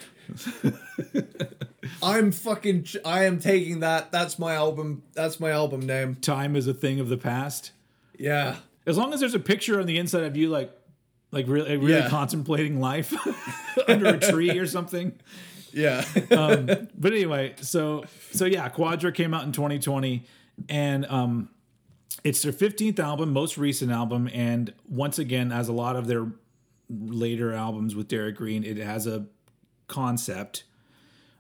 I'm 2.03 2.33
fucking. 2.33 2.87
I 3.05 3.25
am 3.25 3.39
taking 3.41 3.81
that. 3.81 4.13
That's 4.13 4.39
my 4.39 4.55
album. 4.55 5.03
That's 5.15 5.41
my 5.41 5.51
album 5.51 5.81
name. 5.81 6.17
time 6.17 6.55
is 6.57 6.67
a 6.67 6.75
thing 6.75 7.01
of 7.01 7.09
the 7.09 7.17
past. 7.17 7.73
Yeah. 8.19 8.57
As 8.87 8.97
long 8.97 9.13
as 9.13 9.21
there's 9.21 9.35
a 9.35 9.41
picture 9.41 9.81
on 9.81 9.87
the 9.87 9.99
inside 9.99 10.23
of 10.25 10.37
you, 10.37 10.49
like, 10.49 10.73
like 11.33 11.47
really, 11.49 11.77
really 11.77 11.93
Yeah. 11.95 12.09
contemplating 12.09 12.81
life 12.81 13.15
under 13.89 14.07
a 14.07 14.19
tree 14.19 14.59
or 14.59 14.67
something. 14.67 15.13
Yeah. 15.73 16.05
Um, 16.31 16.67
but 16.99 17.13
anyway, 17.13 17.55
so 17.61 18.05
so 18.33 18.45
yeah, 18.45 18.69
Quadra 18.69 19.13
came 19.13 19.33
out 19.35 19.45
in 19.45 19.53
2020, 19.53 20.25
and 20.69 21.07
um, 21.07 21.51
it's 22.25 22.43
their 22.43 22.53
15th 22.53 22.99
album, 22.99 23.33
most 23.33 23.57
recent 23.57 23.93
album, 23.93 24.29
and 24.33 24.73
once 24.89 25.19
again, 25.19 25.53
as 25.53 25.69
a 25.69 25.73
lot 25.73 25.95
of 25.97 26.07
their 26.09 26.27
later 26.89 27.53
albums 27.55 27.95
with 27.95 28.09
Derrick 28.09 28.37
Green, 28.37 28.65
it 28.65 28.77
has 28.79 29.07
a 29.07 29.27
concept. 29.87 30.65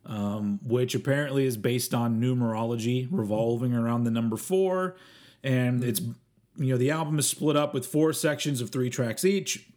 Um, 0.07 0.61
which 0.65 0.95
apparently 0.95 1.45
is 1.45 1.59
based 1.59 1.93
on 1.93 2.23
numerology 2.23 3.07
revolving 3.11 3.75
around 3.75 4.05
the 4.05 4.11
number 4.11 4.39
four, 4.39 4.97
and 5.45 5.85
it's 5.85 6.01
you 6.01 6.73
know, 6.73 6.79
the 6.79 6.91
album 6.91 7.19
is 7.19 7.29
split 7.29 7.55
up 7.55 7.75
with 7.75 7.85
four 7.85 8.15
sections 8.15 8.63
of 8.63 8.71
three 8.71 8.89
tracks 8.89 9.27
each. 9.27 9.69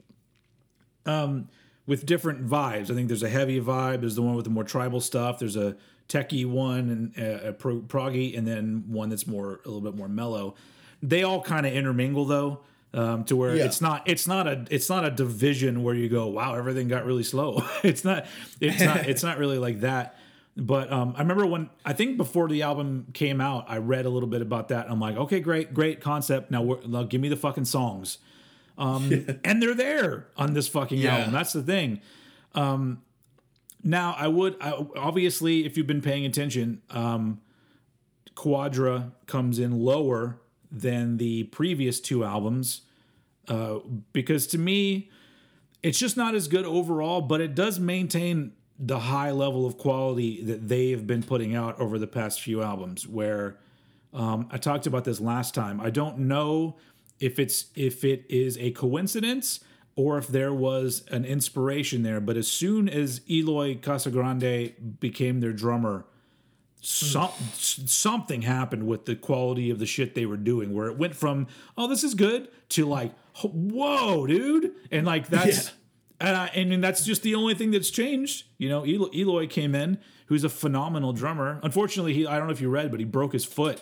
Um, 1.05 1.49
with 1.85 2.05
different 2.05 2.47
vibes. 2.47 2.89
I 2.89 2.93
think 2.93 3.09
there's 3.09 3.23
a 3.23 3.29
heavy 3.29 3.59
vibe. 3.59 3.99
There's 3.99 4.15
the 4.15 4.21
one 4.21 4.35
with 4.35 4.45
the 4.45 4.49
more 4.51 4.63
tribal 4.63 5.01
stuff. 5.01 5.39
There's 5.39 5.57
a 5.57 5.75
techie 6.07 6.45
one 6.45 6.89
and 6.89 7.17
a, 7.17 7.49
a 7.49 7.53
pro, 7.53 7.81
proggy, 7.81 8.37
and 8.37 8.47
then 8.47 8.85
one 8.87 9.09
that's 9.09 9.27
more 9.27 9.59
a 9.65 9.67
little 9.67 9.81
bit 9.81 9.95
more 9.95 10.07
mellow. 10.07 10.55
They 11.01 11.23
all 11.23 11.41
kind 11.41 11.65
of 11.65 11.73
intermingle 11.73 12.23
though, 12.23 12.61
um, 12.93 13.25
to 13.25 13.35
where 13.35 13.55
Yeah. 13.55 13.65
it's 13.65 13.81
not 13.81 14.07
it's 14.07 14.27
not 14.27 14.47
a 14.47 14.65
it's 14.69 14.89
not 14.89 15.03
a 15.03 15.11
division 15.11 15.83
where 15.83 15.93
you 15.95 16.07
go 16.07 16.27
wow 16.27 16.53
everything 16.55 16.87
got 16.87 17.05
really 17.05 17.23
slow. 17.23 17.61
it's 17.83 18.05
not 18.05 18.27
it's 18.61 18.81
not 18.81 18.97
it's 19.09 19.23
not 19.23 19.37
really 19.37 19.57
like 19.57 19.81
that. 19.81 20.17
But 20.55 20.89
um, 20.91 21.15
I 21.17 21.21
remember 21.21 21.45
when 21.47 21.69
I 21.83 21.91
think 21.93 22.15
before 22.15 22.47
the 22.47 22.61
album 22.61 23.07
came 23.13 23.41
out, 23.41 23.65
I 23.67 23.77
read 23.79 24.05
a 24.05 24.09
little 24.09 24.29
bit 24.29 24.41
about 24.43 24.67
that. 24.69 24.85
I'm 24.89 24.99
like, 24.99 25.17
okay, 25.17 25.39
great, 25.39 25.73
great 25.73 25.99
concept. 25.99 26.51
Now, 26.51 26.77
now 26.87 27.03
give 27.03 27.19
me 27.21 27.27
the 27.27 27.35
fucking 27.35 27.65
songs 27.65 28.19
um, 28.77 29.25
and 29.43 29.61
they're 29.61 29.73
there 29.75 30.27
on 30.37 30.53
this 30.53 30.67
fucking 30.67 30.99
Yeah. 30.99 31.17
album. 31.17 31.33
That's 31.33 31.53
the 31.53 31.63
thing. 31.63 32.01
Um, 32.55 33.01
now, 33.83 34.15
I 34.17 34.27
would 34.27 34.55
I, 34.61 34.71
obviously, 34.95 35.65
if 35.65 35.75
you've 35.77 35.87
been 35.87 36.01
paying 36.01 36.25
attention, 36.25 36.81
um, 36.89 37.41
Quadra 38.35 39.11
comes 39.27 39.59
in 39.59 39.71
lower 39.79 40.39
than 40.71 41.17
the 41.17 41.43
previous 41.45 41.99
two 41.99 42.23
albums 42.23 42.81
uh, 43.47 43.79
because 44.11 44.47
to 44.47 44.57
me, 44.57 45.09
it's 45.83 45.99
just 45.99 46.15
not 46.17 46.33
as 46.33 46.47
good 46.47 46.65
overall. 46.65 47.21
But 47.21 47.41
it 47.41 47.53
does 47.55 47.79
maintain 47.79 48.53
the 48.79 48.99
high 48.99 49.31
level 49.31 49.65
of 49.65 49.77
quality 49.77 50.41
that 50.43 50.67
they 50.67 50.91
have 50.91 51.05
been 51.05 51.21
putting 51.23 51.53
out 51.55 51.79
over 51.79 51.99
the 51.99 52.07
past 52.07 52.41
few 52.41 52.61
albums. 52.63 53.07
Where 53.07 53.57
um, 54.13 54.47
I 54.49 54.57
talked 54.57 54.87
about 54.87 55.03
this 55.03 55.19
last 55.19 55.53
time. 55.53 55.79
I 55.81 55.89
don't 55.89 56.19
know 56.19 56.77
if 57.19 57.39
it's 57.39 57.67
if 57.75 58.03
it 58.03 58.25
is 58.29 58.57
a 58.57 58.71
coincidence 58.71 59.59
or 59.95 60.17
if 60.17 60.27
there 60.27 60.53
was 60.53 61.05
an 61.11 61.25
inspiration 61.25 62.03
there. 62.03 62.19
But 62.19 62.37
as 62.37 62.47
soon 62.47 62.89
as 62.89 63.21
Eloy 63.29 63.75
Casagrande 63.75 64.99
became 64.99 65.39
their 65.39 65.53
drummer, 65.53 66.05
some, 66.81 67.29
something 67.55 68.41
happened 68.41 68.87
with 68.87 69.05
the 69.05 69.15
quality 69.15 69.69
of 69.69 69.79
the 69.79 69.85
shit 69.85 70.15
they 70.15 70.25
were 70.25 70.37
doing, 70.37 70.73
where 70.73 70.87
it 70.87 70.97
went 70.97 71.15
from 71.15 71.47
"oh, 71.77 71.87
this 71.87 72.03
is 72.03 72.13
good" 72.13 72.49
to 72.69 72.85
like 72.85 73.13
"whoa, 73.41 74.27
dude," 74.27 74.73
and 74.91 75.05
like 75.05 75.27
that's. 75.27 75.71
And 76.19 76.37
I, 76.37 76.63
mean, 76.63 76.79
that's 76.79 77.03
just 77.03 77.21
the 77.21 77.35
only 77.35 77.53
thing 77.53 77.71
that's 77.71 77.89
changed. 77.89 78.45
You 78.57 78.69
know, 78.69 78.85
Eloy, 78.85 79.09
Eloy 79.13 79.47
came 79.47 79.75
in, 79.75 79.97
who's 80.27 80.45
a 80.45 80.49
phenomenal 80.49 81.11
drummer. 81.11 81.59
Unfortunately, 81.63 82.13
he 82.13 82.25
I 82.25 82.37
don't 82.37 82.47
know 82.47 82.53
if 82.53 82.61
you 82.61 82.69
read, 82.69 82.91
but 82.91 82.99
he 82.99 83.05
broke 83.05 83.33
his 83.33 83.43
foot, 83.43 83.81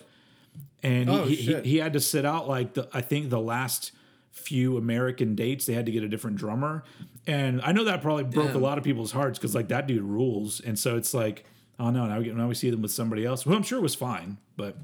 and 0.83 1.09
he, 1.09 1.15
Oh, 1.15 1.23
he, 1.25 1.35
he, 1.35 1.61
he 1.61 1.77
had 1.77 1.93
to 1.93 1.99
sit 1.99 2.25
out 2.25 2.47
like 2.47 2.73
the 2.73 2.89
I 2.93 3.01
think 3.01 3.29
the 3.29 3.39
last 3.39 3.91
few 4.31 4.77
American 4.77 5.35
dates. 5.35 5.65
They 5.65 5.73
had 5.73 5.85
to 5.85 5.91
get 5.91 6.03
a 6.03 6.07
different 6.07 6.37
drummer, 6.37 6.83
and 7.27 7.61
I 7.61 7.71
know 7.71 7.83
that 7.85 8.01
probably 8.01 8.23
broke 8.23 8.53
a 8.53 8.57
lot 8.57 8.77
of 8.77 8.83
people's 8.83 9.11
hearts 9.11 9.37
because 9.37 9.53
like 9.55 9.67
that 9.69 9.87
dude 9.87 10.03
rules, 10.03 10.59
and 10.61 10.77
so 10.77 10.95
it's 10.97 11.13
like, 11.13 11.45
oh 11.79 11.89
no, 11.89 12.05
now 12.05 12.19
we, 12.19 12.31
now 12.31 12.47
we 12.47 12.55
see 12.55 12.69
them 12.69 12.81
with 12.81 12.91
somebody 12.91 13.25
else, 13.25 13.43
who 13.43 13.53
I'm 13.53 13.63
sure 13.63 13.79
it 13.79 13.83
was 13.83 13.95
fine, 13.95 14.37
but. 14.55 14.75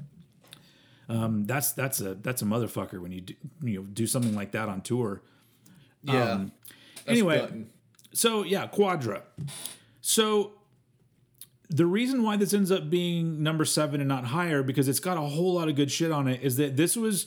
Um, 1.10 1.46
that's 1.46 1.72
that's 1.72 2.02
a 2.02 2.16
that's 2.16 2.42
a 2.42 2.44
motherfucker 2.44 3.00
when 3.00 3.12
you 3.12 3.22
do, 3.22 3.34
you 3.62 3.78
know 3.78 3.86
do 3.86 4.06
something 4.06 4.34
like 4.34 4.52
that 4.52 4.68
on 4.68 4.82
tour. 4.82 5.22
Yeah. 6.02 6.32
Um, 6.32 6.52
anyway, 7.06 7.64
so 8.12 8.42
yeah, 8.42 8.66
Quadra. 8.66 9.22
So 10.02 10.52
the 11.70 11.86
reason 11.86 12.22
why 12.22 12.36
this 12.36 12.54
ends 12.54 12.70
up 12.70 12.88
being 12.88 13.42
number 13.42 13.64
seven 13.64 14.00
and 14.00 14.08
not 14.08 14.24
higher 14.24 14.62
because 14.62 14.88
it's 14.88 15.00
got 15.00 15.16
a 15.16 15.20
whole 15.20 15.54
lot 15.54 15.68
of 15.68 15.76
good 15.76 15.90
shit 15.90 16.10
on 16.10 16.26
it 16.26 16.40
is 16.42 16.56
that 16.56 16.76
this 16.76 16.96
was 16.96 17.26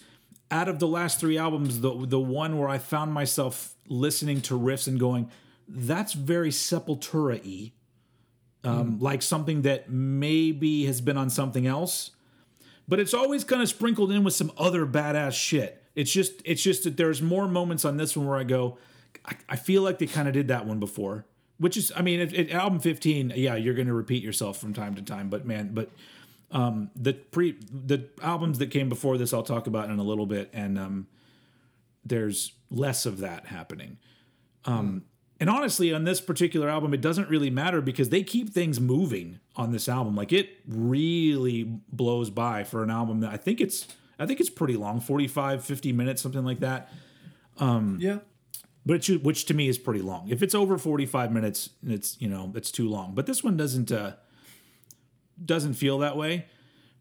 out 0.49 0.67
of 0.67 0.79
the 0.79 0.87
last 0.87 1.19
three 1.19 1.37
albums 1.37 1.81
the 1.81 2.05
the 2.07 2.19
one 2.19 2.57
where 2.57 2.67
I 2.67 2.77
found 2.77 3.13
myself 3.13 3.75
listening 3.87 4.41
to 4.41 4.59
riffs 4.59 4.87
and 4.87 4.99
going, 4.99 5.29
that's 5.67 6.13
very 6.13 6.49
Sepultura 6.49 7.41
y. 7.43 7.71
Um, 8.63 8.99
Like 8.99 9.21
something 9.21 9.63
that 9.63 9.89
maybe 9.89 10.85
has 10.85 11.01
been 11.01 11.17
on 11.17 11.29
something 11.29 11.65
else, 11.65 12.11
but 12.87 12.99
it's 12.99 13.13
always 13.13 13.43
kind 13.43 13.61
of 13.61 13.69
sprinkled 13.69 14.11
in 14.11 14.23
with 14.23 14.33
some 14.33 14.51
other 14.57 14.85
badass 14.85 15.33
shit. 15.33 15.83
It's 15.95 16.11
just 16.11 16.41
it's 16.45 16.61
just 16.61 16.83
that 16.83 16.97
there's 16.97 17.21
more 17.21 17.47
moments 17.47 17.85
on 17.85 17.97
this 17.97 18.15
one 18.15 18.27
where 18.27 18.37
I 18.37 18.43
go, 18.43 18.77
I, 19.25 19.35
I 19.49 19.55
feel 19.55 19.81
like 19.81 19.99
they 19.99 20.07
kind 20.07 20.27
of 20.27 20.33
did 20.33 20.47
that 20.49 20.65
one 20.65 20.79
before. 20.79 21.25
Which 21.61 21.77
is, 21.77 21.91
I 21.95 22.01
mean, 22.01 22.19
it, 22.19 22.33
it, 22.33 22.51
album 22.51 22.79
15, 22.79 23.33
yeah, 23.35 23.55
you're 23.55 23.75
going 23.75 23.87
to 23.87 23.93
repeat 23.93 24.23
yourself 24.23 24.57
from 24.57 24.73
time 24.73 24.95
to 24.95 25.01
time, 25.03 25.29
but 25.29 25.45
man, 25.45 25.69
but 25.73 25.91
um, 26.49 26.89
the 26.95 27.13
pre 27.13 27.55
the 27.71 28.09
albums 28.21 28.57
that 28.57 28.71
came 28.71 28.89
before 28.89 29.17
this, 29.17 29.31
I'll 29.31 29.43
talk 29.43 29.67
about 29.67 29.89
in 29.89 29.99
a 29.99 30.03
little 30.03 30.25
bit, 30.25 30.49
and 30.53 30.79
um, 30.79 31.07
there's 32.03 32.53
less 32.71 33.05
of 33.05 33.19
that 33.19 33.45
happening. 33.45 33.99
Um, 34.65 35.05
and 35.39 35.49
honestly, 35.49 35.93
on 35.93 36.03
this 36.03 36.19
particular 36.19 36.67
album, 36.67 36.93
it 36.93 37.01
doesn't 37.01 37.29
really 37.29 37.49
matter 37.49 37.79
because 37.79 38.09
they 38.09 38.23
keep 38.23 38.49
things 38.49 38.79
moving 38.79 39.39
on 39.55 39.71
this 39.71 39.87
album. 39.87 40.15
Like 40.15 40.31
it 40.31 40.49
really 40.67 41.63
blows 41.91 42.29
by 42.29 42.63
for 42.63 42.83
an 42.83 42.89
album 42.89 43.21
that 43.21 43.31
I 43.31 43.37
think 43.37 43.61
it's 43.61 43.87
I 44.19 44.25
think 44.25 44.39
it's 44.39 44.49
pretty 44.49 44.77
long, 44.77 44.99
45, 44.99 45.63
50 45.63 45.93
minutes, 45.93 46.21
something 46.21 46.45
like 46.45 46.59
that. 46.59 46.91
yeah. 47.99 48.19
But 48.85 49.07
which 49.07 49.45
to 49.45 49.53
me 49.53 49.67
is 49.67 49.77
pretty 49.77 50.01
long. 50.01 50.29
If 50.29 50.41
it's 50.41 50.55
over 50.55 50.77
45 50.77 51.31
minutes, 51.31 51.69
it's 51.85 52.19
you 52.19 52.27
know, 52.27 52.51
it's 52.55 52.71
too 52.71 52.89
long. 52.89 53.13
But 53.13 53.25
this 53.27 53.43
one 53.43 53.55
doesn't 53.57 53.91
uh 53.91 54.13
doesn't 55.43 55.73
feel 55.73 55.99
that 55.99 56.17
way. 56.17 56.45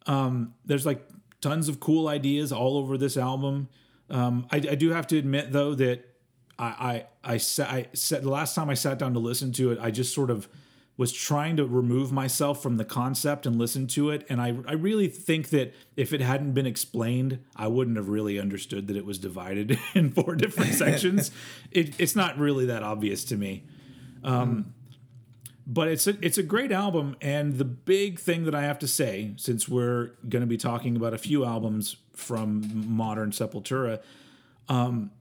Um, 0.07 0.55
there's 0.65 0.87
like 0.87 1.07
tons 1.41 1.69
of 1.69 1.81
cool 1.81 2.09
ideas 2.09 2.53
all 2.53 2.77
over 2.77 2.99
this 2.99 3.17
album. 3.17 3.69
Um, 4.11 4.47
I, 4.51 4.57
I 4.57 4.75
do 4.75 4.91
have 4.91 5.07
to 5.09 5.19
admit 5.19 5.53
though 5.53 5.75
that 5.75 6.05
I 6.59 7.05
I 7.25 7.33
I 7.33 7.35
I 7.35 7.87
sat 7.95 8.23
the 8.23 8.31
last 8.31 8.55
time 8.55 8.69
I 8.69 8.75
sat 8.75 8.99
down 8.99 9.15
to 9.15 9.21
listen 9.21 9.53
to 9.53 9.73
it, 9.73 9.79
I 9.81 9.91
just 9.91 10.15
sort 10.15 10.31
of 10.31 10.49
was 11.01 11.13
trying 11.13 11.57
to 11.57 11.65
remove 11.65 12.13
myself 12.13 12.63
from 12.63 12.77
the 12.77 12.85
concept 12.85 13.47
and 13.47 13.57
listen 13.57 13.87
to 13.87 14.11
it, 14.11 14.27
and 14.29 14.39
I 14.39 14.49
I 14.69 14.75
really 14.75 15.09
think 15.09 15.49
that 15.49 15.73
if 15.97 16.13
it 16.13 16.21
hadn't 16.21 16.53
been 16.53 16.67
explained, 16.67 17.43
I 17.57 17.69
wouldn't 17.69 17.97
have 17.97 18.11
really 18.11 18.39
understood 18.39 18.87
that 18.89 18.99
it 18.99 19.07
was 19.07 19.19
divided 19.19 19.79
in 19.95 20.11
four 20.11 20.35
different 20.35 20.75
sections. 20.85 21.31
It, 21.71 21.99
it's 21.99 22.15
not 22.15 22.39
really 22.39 22.67
that 22.67 22.83
obvious 22.83 23.25
to 23.25 23.37
me. 23.39 23.65
But 25.67 25.89
it's 25.89 26.07
a 26.07 26.19
it's 26.21 26.37
a 26.37 26.43
great 26.43 26.71
album. 26.71 27.17
And 27.23 27.55
the 27.55 27.65
big 27.65 28.21
thing 28.21 28.45
that 28.45 28.55
I 28.55 28.61
have 28.65 28.79
to 28.81 28.87
say 28.87 29.33
since 29.39 29.67
we're 29.67 30.11
going 30.29 30.43
to 30.43 30.47
be 30.47 30.59
talking 30.59 30.97
about 30.97 31.15
a 31.15 31.19
few 31.19 31.47
albums 31.47 31.97
from 32.15 32.85
modern 32.95 33.31
Sepultura 33.31 34.03
um 34.69 35.13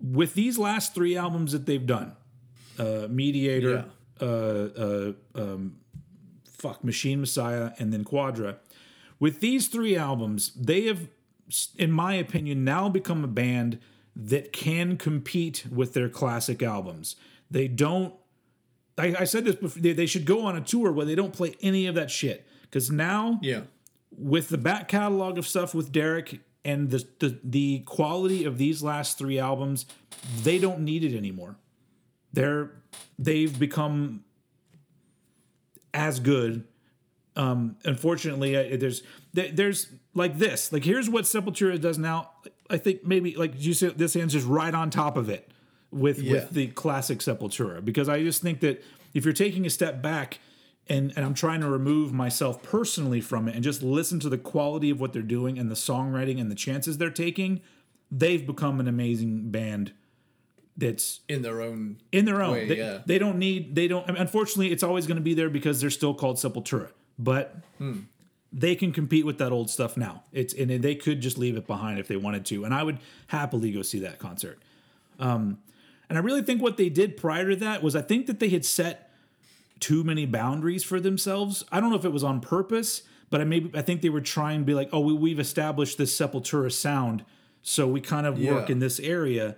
with 0.00 0.32
these 0.32 0.56
last 0.58 0.94
3 0.94 1.16
albums 1.18 1.52
that 1.52 1.66
they've 1.66 1.86
done 1.86 2.16
uh 2.78 3.06
Mediator 3.10 3.78
uh 3.78 3.84
uh 4.20 5.12
um 5.34 5.76
fuck 6.48 6.82
Machine 6.84 7.20
Messiah 7.20 7.72
and 7.78 7.92
then 7.92 8.04
Quadra 8.04 8.56
with 9.20 9.40
these 9.40 9.68
3 9.68 9.96
albums 9.96 10.52
they 10.54 10.86
have 10.86 11.08
in 11.76 11.90
my 11.92 12.14
opinion 12.14 12.64
now 12.64 12.88
become 12.88 13.22
a 13.24 13.28
band 13.28 13.78
that 14.16 14.52
can 14.52 14.96
compete 14.96 15.66
with 15.70 15.92
their 15.94 16.08
classic 16.08 16.62
albums 16.62 17.16
they 17.50 17.68
don't 17.68 18.14
I, 18.96 19.14
I 19.20 19.24
said 19.24 19.44
this 19.44 19.56
before. 19.56 19.82
They, 19.82 19.92
they 19.92 20.06
should 20.06 20.24
go 20.24 20.42
on 20.46 20.54
a 20.56 20.60
tour 20.60 20.92
where 20.92 21.04
they 21.04 21.16
don't 21.16 21.32
play 21.32 21.56
any 21.60 21.86
of 21.88 21.96
that 21.96 22.12
shit. 22.12 22.46
Because 22.62 22.92
now, 22.92 23.40
Yeah. 23.42 23.62
with 24.16 24.50
the 24.50 24.56
back 24.56 24.86
catalog 24.86 25.36
of 25.36 25.48
stuff 25.48 25.74
with 25.74 25.90
Derrick 25.90 26.38
and 26.64 26.90
the, 26.90 27.04
the 27.18 27.40
the 27.42 27.78
quality 27.80 28.44
of 28.44 28.56
these 28.56 28.84
last 28.84 29.18
three 29.18 29.36
albums, 29.36 29.86
they 30.44 30.60
don't 30.60 30.78
need 30.82 31.02
it 31.02 31.16
anymore. 31.16 31.56
They're 32.34 32.70
they've 33.18 33.56
become 33.58 34.24
as 35.92 36.20
good. 36.20 36.64
Um, 37.36 37.76
unfortunately, 37.84 38.56
uh, 38.56 38.76
there's 38.76 39.02
there- 39.32 39.50
there's 39.52 39.88
like 40.14 40.38
this. 40.38 40.72
Like 40.72 40.84
here's 40.84 41.08
what 41.10 41.24
Sepultura 41.24 41.80
does 41.80 41.98
now. 41.98 42.30
I 42.70 42.76
think 42.78 43.04
maybe 43.04 43.34
like 43.36 43.52
you 43.56 43.74
said, 43.74 43.98
this 43.98 44.14
hand's 44.14 44.32
just 44.34 44.46
right 44.46 44.74
on 44.74 44.90
top 44.90 45.16
of 45.16 45.28
it 45.28 45.50
with 45.90 46.20
Yeah. 46.20 46.32
with 46.32 46.50
the 46.50 46.68
classic 46.68 47.18
Sepultura 47.18 47.84
because 47.84 48.08
I 48.08 48.22
just 48.22 48.42
think 48.42 48.60
that 48.60 48.82
if 49.14 49.24
you're 49.24 49.34
taking 49.34 49.66
a 49.66 49.70
step 49.70 50.00
back 50.02 50.38
and 50.88 51.12
and 51.16 51.24
I'm 51.24 51.34
trying 51.34 51.60
to 51.62 51.68
remove 51.68 52.12
myself 52.12 52.62
personally 52.62 53.20
from 53.20 53.48
it 53.48 53.54
and 53.54 53.64
just 53.64 53.82
listen 53.82 54.20
to 54.20 54.28
the 54.28 54.38
quality 54.38 54.90
of 54.90 55.00
what 55.00 55.12
they're 55.12 55.22
doing 55.22 55.58
and 55.58 55.70
the 55.70 55.74
songwriting 55.76 56.40
and 56.40 56.50
the 56.50 56.54
chances 56.56 56.98
they're 56.98 57.10
taking, 57.10 57.60
they've 58.10 58.44
become 58.46 58.78
an 58.80 58.86
amazing 58.88 59.50
band 59.50 59.92
that's 60.76 61.20
In 61.28 61.42
their 61.42 61.60
own. 61.60 61.98
in 62.10 62.24
their 62.24 62.42
own. 62.42 62.52
Way, 62.52 62.68
they, 62.68 62.76
yeah. 62.78 62.98
they 63.06 63.18
don't 63.18 63.38
need 63.38 63.74
they 63.74 63.86
don't 63.88 64.08
I 64.08 64.12
mean, 64.12 64.20
unfortunately 64.20 64.72
it's 64.72 64.82
always 64.82 65.06
going 65.06 65.16
to 65.16 65.22
be 65.22 65.34
there 65.34 65.50
because 65.50 65.80
they're 65.80 65.90
still 65.90 66.14
called 66.14 66.36
Sepultura. 66.36 66.90
But 67.18 67.56
they 68.52 68.74
can 68.74 68.92
compete 68.92 69.24
with 69.24 69.38
that 69.38 69.52
old 69.52 69.70
stuff 69.70 69.96
now. 69.96 70.24
It's 70.32 70.52
and 70.54 70.70
they 70.70 70.94
could 70.94 71.20
just 71.20 71.38
leave 71.38 71.56
it 71.56 71.66
behind 71.66 71.98
if 71.98 72.08
they 72.08 72.16
wanted 72.16 72.44
to. 72.46 72.64
And 72.64 72.74
I 72.74 72.82
would 72.82 72.98
happily 73.28 73.70
go 73.72 73.82
see 73.82 74.00
that 74.00 74.18
concert. 74.18 74.58
Um 75.18 75.58
and 76.08 76.18
I 76.18 76.20
really 76.20 76.42
think 76.42 76.60
what 76.60 76.76
they 76.76 76.88
did 76.88 77.16
prior 77.16 77.50
to 77.50 77.56
that 77.56 77.82
was 77.82 77.94
I 77.96 78.02
think 78.02 78.26
that 78.26 78.40
they 78.40 78.48
had 78.48 78.64
set 78.64 79.10
too 79.80 80.04
many 80.04 80.26
boundaries 80.26 80.82
for 80.84 81.00
themselves. 81.00 81.64
I 81.70 81.80
don't 81.80 81.90
know 81.90 81.96
if 81.96 82.04
it 82.04 82.12
was 82.12 82.24
on 82.24 82.40
purpose, 82.40 83.02
but 83.30 83.40
I 83.40 83.44
maybe 83.44 83.70
I 83.78 83.82
think 83.82 84.02
they 84.02 84.08
were 84.10 84.20
trying 84.20 84.60
to 84.60 84.64
be 84.64 84.74
like, 84.74 84.88
oh, 84.92 85.00
we, 85.00 85.12
we've 85.12 85.40
established 85.40 85.98
this 85.98 86.16
Sepultura 86.16 86.70
sound, 86.72 87.24
So 87.62 87.86
we 87.88 88.00
kind 88.00 88.26
of 88.26 88.38
work 88.38 88.70
in 88.70 88.78
this 88.78 89.00
area. 89.00 89.56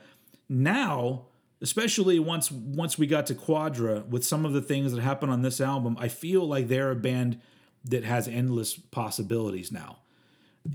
Now, 0.48 1.26
especially 1.60 2.18
once 2.18 2.50
once 2.50 2.98
we 2.98 3.06
got 3.06 3.26
to 3.26 3.34
Quadra 3.34 4.04
with 4.08 4.24
some 4.24 4.44
of 4.44 4.52
the 4.52 4.62
things 4.62 4.92
that 4.92 5.00
happen 5.00 5.28
on 5.28 5.42
this 5.42 5.60
album, 5.60 5.96
I 5.98 6.08
feel 6.08 6.46
like 6.46 6.68
they're 6.68 6.90
a 6.90 6.96
band 6.96 7.40
that 7.84 8.04
has 8.04 8.28
endless 8.28 8.74
possibilities 8.74 9.70
now. 9.70 9.98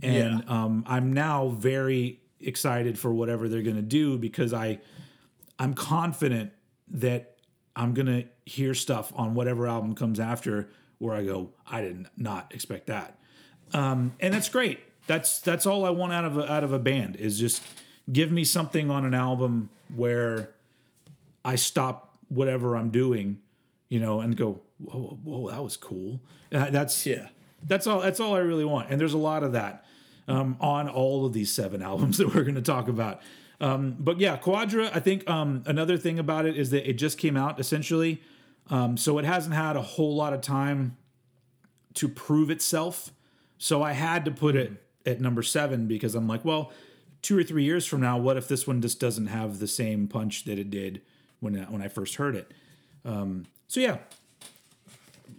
And 0.01 0.49
um, 0.49 0.85
I'm 0.87 1.11
now 1.11 1.49
very 1.49 2.21
excited 2.39 2.97
for 2.97 3.13
whatever 3.13 3.49
they're 3.49 3.61
going 3.61 3.75
to 3.75 3.81
do 3.81 4.17
because 4.17 4.53
I 4.53 4.79
I'm 5.59 5.73
confident 5.73 6.53
that 6.89 7.37
I'm 7.75 7.93
going 7.93 8.07
to 8.07 8.25
hear 8.45 8.73
stuff 8.73 9.11
on 9.15 9.33
whatever 9.33 9.67
album 9.67 9.95
comes 9.95 10.19
after 10.19 10.69
where 10.97 11.15
I 11.15 11.23
go, 11.23 11.51
I 11.65 11.81
did 11.81 12.07
not 12.15 12.53
expect 12.53 12.87
that. 12.87 13.17
Um, 13.73 14.13
and 14.19 14.33
that's 14.33 14.49
great. 14.49 14.79
That's 15.07 15.39
that's 15.39 15.65
all 15.65 15.85
I 15.85 15.89
want 15.89 16.13
out 16.13 16.25
of 16.25 16.37
a, 16.37 16.51
out 16.51 16.63
of 16.63 16.73
a 16.73 16.79
band 16.79 17.15
is 17.15 17.39
just 17.39 17.63
give 18.11 18.31
me 18.31 18.43
something 18.43 18.89
on 18.89 19.05
an 19.05 19.13
album 19.13 19.69
where 19.95 20.49
I 21.43 21.55
stop 21.55 22.17
whatever 22.29 22.75
I'm 22.75 22.89
doing, 22.89 23.39
you 23.89 23.99
know, 23.99 24.21
and 24.21 24.35
go, 24.35 24.61
whoa, 24.79 25.17
whoa, 25.23 25.49
that 25.51 25.63
was 25.63 25.77
cool. 25.77 26.21
Uh, 26.51 26.69
that's 26.69 27.05
Yeah. 27.05 27.29
that's 27.67 27.87
all. 27.87 28.01
That's 28.01 28.19
all 28.19 28.35
I 28.35 28.39
really 28.39 28.65
want. 28.65 28.89
And 28.89 28.99
there's 28.99 29.13
a 29.13 29.17
lot 29.17 29.43
of 29.43 29.51
that 29.53 29.85
um, 30.27 30.57
on 30.59 30.87
all 30.89 31.25
of 31.25 31.33
these 31.33 31.51
seven 31.53 31.81
albums 31.91 32.17
that 32.17 32.33
we're 32.33 32.43
going 32.43 32.55
to 32.55 32.61
talk 32.61 32.87
about. 32.87 33.21
Um, 33.59 33.95
but 33.99 34.19
yeah, 34.19 34.37
Quadra. 34.37 34.89
I 34.93 34.99
think 34.99 35.29
um, 35.29 35.63
another 35.67 35.97
thing 35.97 36.17
about 36.19 36.45
it 36.45 36.57
is 36.57 36.71
that 36.71 36.89
it 36.89 36.93
just 36.93 37.17
came 37.19 37.37
out 37.37 37.59
essentially, 37.59 38.21
um, 38.69 38.97
so 38.97 39.19
it 39.19 39.25
hasn't 39.25 39.53
had 39.53 39.75
a 39.75 39.81
whole 39.81 40.15
lot 40.15 40.33
of 40.33 40.41
time 40.41 40.97
to 41.95 42.07
prove 42.07 42.49
itself. 42.49 43.11
So 43.57 43.83
I 43.83 43.91
had 43.93 44.25
to 44.25 44.31
put 44.31 44.55
it 44.55 44.71
at 45.05 45.21
number 45.21 45.43
seven 45.43 45.85
because 45.87 46.15
I'm 46.15 46.27
like, 46.27 46.43
well, 46.43 46.71
two 47.21 47.37
or 47.37 47.43
three 47.43 47.63
years 47.63 47.85
from 47.85 48.01
now, 48.01 48.17
what 48.17 48.37
if 48.37 48.47
this 48.47 48.65
one 48.67 48.81
just 48.81 48.99
doesn't 48.99 49.27
have 49.27 49.59
the 49.59 49.67
same 49.67 50.07
punch 50.07 50.45
that 50.45 50.57
it 50.57 50.69
did 50.69 51.01
when 51.39 51.55
when 51.71 51.81
I 51.81 51.87
first 51.87 52.15
heard 52.15 52.35
it? 52.35 52.51
Um, 53.05 53.45
so 53.67 53.79
yeah, 53.79 53.97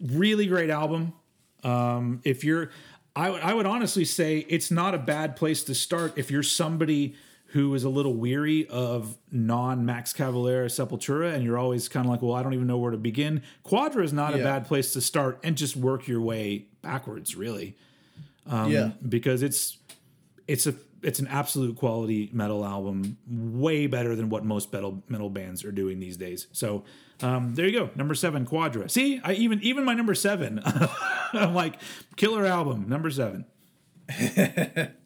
really 0.03 0.47
great 0.47 0.71
album. 0.71 1.13
Um, 1.65 2.21
if 2.25 2.43
you're, 2.43 2.71
I 3.15 3.53
would 3.53 3.67
honestly 3.67 4.05
say 4.05 4.39
it's 4.49 4.71
not 4.71 4.95
a 4.95 4.99
bad 4.99 5.37
place 5.37 5.63
to 5.65 5.75
start 5.75 6.15
if 6.17 6.31
you're 6.31 6.43
somebody 6.43 7.15
who 7.53 7.75
is 7.75 7.85
a 7.85 7.89
little 7.91 8.15
weary 8.15 8.67
of 8.69 9.19
non 9.31 9.85
Max 9.85 10.15
Cavalera 10.15 10.67
Sepultura 10.67 11.35
and 11.35 11.45
you're 11.45 11.59
always 11.59 11.87
kind 11.89 12.07
of 12.07 12.11
like, 12.11 12.23
well, 12.23 12.35
I 12.35 12.43
don't 12.43 12.55
even 12.55 12.67
know 12.67 12.79
where 12.79 12.91
to 12.91 12.97
begin. 12.97 13.43
Quadra 13.63 14.03
is 14.03 14.13
not 14.13 14.35
a 14.35 14.39
bad 14.39 14.67
place 14.67 14.95
to 14.95 15.03
start 15.03 15.39
and 15.45 15.57
just 15.57 15.77
work 15.77 16.09
your 16.09 16.23
way 16.23 16.65
backwards, 16.81 17.37
really, 17.37 17.77
yeah. 18.71 18.93
because 19.07 19.43
it's 19.43 19.77
it's 20.49 20.67
a 20.67 20.75
it's 21.03 21.19
an 21.19 21.27
absolute 21.29 21.77
quality 21.77 22.31
metal 22.33 22.65
album, 22.65 23.19
way 23.29 23.87
better 23.87 24.15
than 24.17 24.29
what 24.29 24.45
most 24.45 24.73
metal 24.73 25.03
metal 25.09 25.31
bands 25.31 25.65
are 25.65 25.73
doing 25.73 26.01
these 26.01 26.17
days. 26.17 26.47
So 26.53 26.85
um, 27.21 27.55
there 27.55 27.67
you 27.67 27.79
go, 27.79 27.91
number 27.95 28.15
seven, 28.15 28.45
Quadra. 28.45 28.89
See, 28.89 29.21
I 29.23 29.33
even 29.35 29.61
even 29.63 29.85
my 29.85 29.95
number 29.95 30.15
seven, 30.15 30.63
I'm 31.33 31.55
like 31.55 31.81
killer 32.17 32.47
album, 32.47 32.89
number 32.89 33.11
seven. 33.11 33.45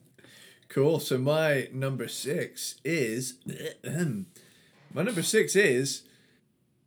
Cool. 0.76 1.00
So 1.00 1.16
my 1.16 1.68
number 1.72 2.06
six 2.06 2.74
is 2.84 3.38
my 4.92 5.02
number 5.02 5.22
six 5.22 5.56
is 5.56 6.02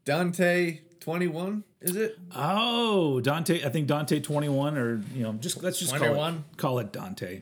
Dante 0.05 0.81
twenty 0.99 1.25
one. 1.27 1.63
Is 1.81 1.95
it? 1.95 2.19
Oh, 2.35 3.19
Dante. 3.19 3.65
I 3.65 3.69
think 3.69 3.87
Dante 3.87 4.19
twenty 4.19 4.47
one, 4.47 4.77
or 4.77 5.01
you 5.15 5.23
know, 5.23 5.33
just 5.33 5.63
let's 5.63 5.79
just 5.79 5.95
call 5.95 6.23
it, 6.23 6.35
call 6.57 6.77
it 6.77 6.93
Dante. 6.93 7.41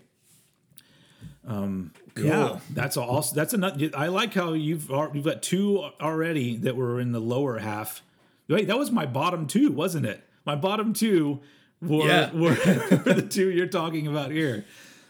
Um, 1.47 1.93
yeah, 2.17 2.59
that's 2.71 2.97
also 2.97 3.33
that's 3.33 3.53
another. 3.53 3.89
I 3.95 4.07
like 4.07 4.33
how 4.33 4.51
you've 4.53 4.91
al- 4.91 5.11
you've 5.13 5.23
got 5.25 5.41
two 5.41 5.79
already 6.01 6.57
that 6.57 6.75
were 6.75 6.99
in 6.99 7.13
the 7.13 7.21
lower 7.21 7.59
half. 7.59 8.03
Wait, 8.49 8.67
that 8.67 8.77
was 8.77 8.91
my 8.91 9.05
bottom 9.05 9.47
two, 9.47 9.71
wasn't 9.71 10.05
it? 10.05 10.21
My 10.45 10.55
bottom 10.55 10.93
two 10.93 11.39
were 11.81 12.05
Yeah. 12.05 12.31
were, 12.33 12.49
were 13.05 13.13
the 13.13 13.27
two 13.29 13.49
you're 13.49 13.67
talking 13.67 14.07
about 14.07 14.31
here. 14.31 14.65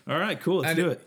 All 0.08 0.20
right, 0.20 0.40
cool. 0.40 0.58
Let's 0.60 0.70
And 0.70 0.78
do 0.78 0.90
it-. 0.92 1.02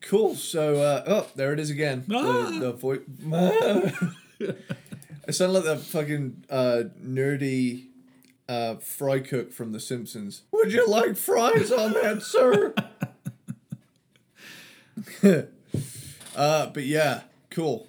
Cool. 0.00 0.34
So 0.34 0.76
uh, 0.80 1.04
oh, 1.06 1.26
there 1.36 1.52
it 1.52 1.60
is 1.60 1.68
again. 1.70 2.04
Ah! 2.10 2.50
The, 2.50 2.58
the 2.60 2.72
voice. 2.72 3.00
I 5.28 5.30
sound 5.30 5.52
like 5.52 5.64
that 5.64 5.80
fucking 5.80 6.44
uh, 6.48 6.84
nerdy 7.04 7.86
uh, 8.48 8.76
fry 8.76 9.18
cook 9.20 9.52
from 9.52 9.72
The 9.72 9.80
Simpsons. 9.80 10.42
Would 10.52 10.72
you 10.72 10.86
like 10.86 11.16
fries 11.16 11.70
on 11.70 11.92
that, 11.94 12.22
sir? 12.22 12.74
uh, 16.36 16.66
but 16.66 16.84
yeah, 16.84 17.22
cool. 17.50 17.86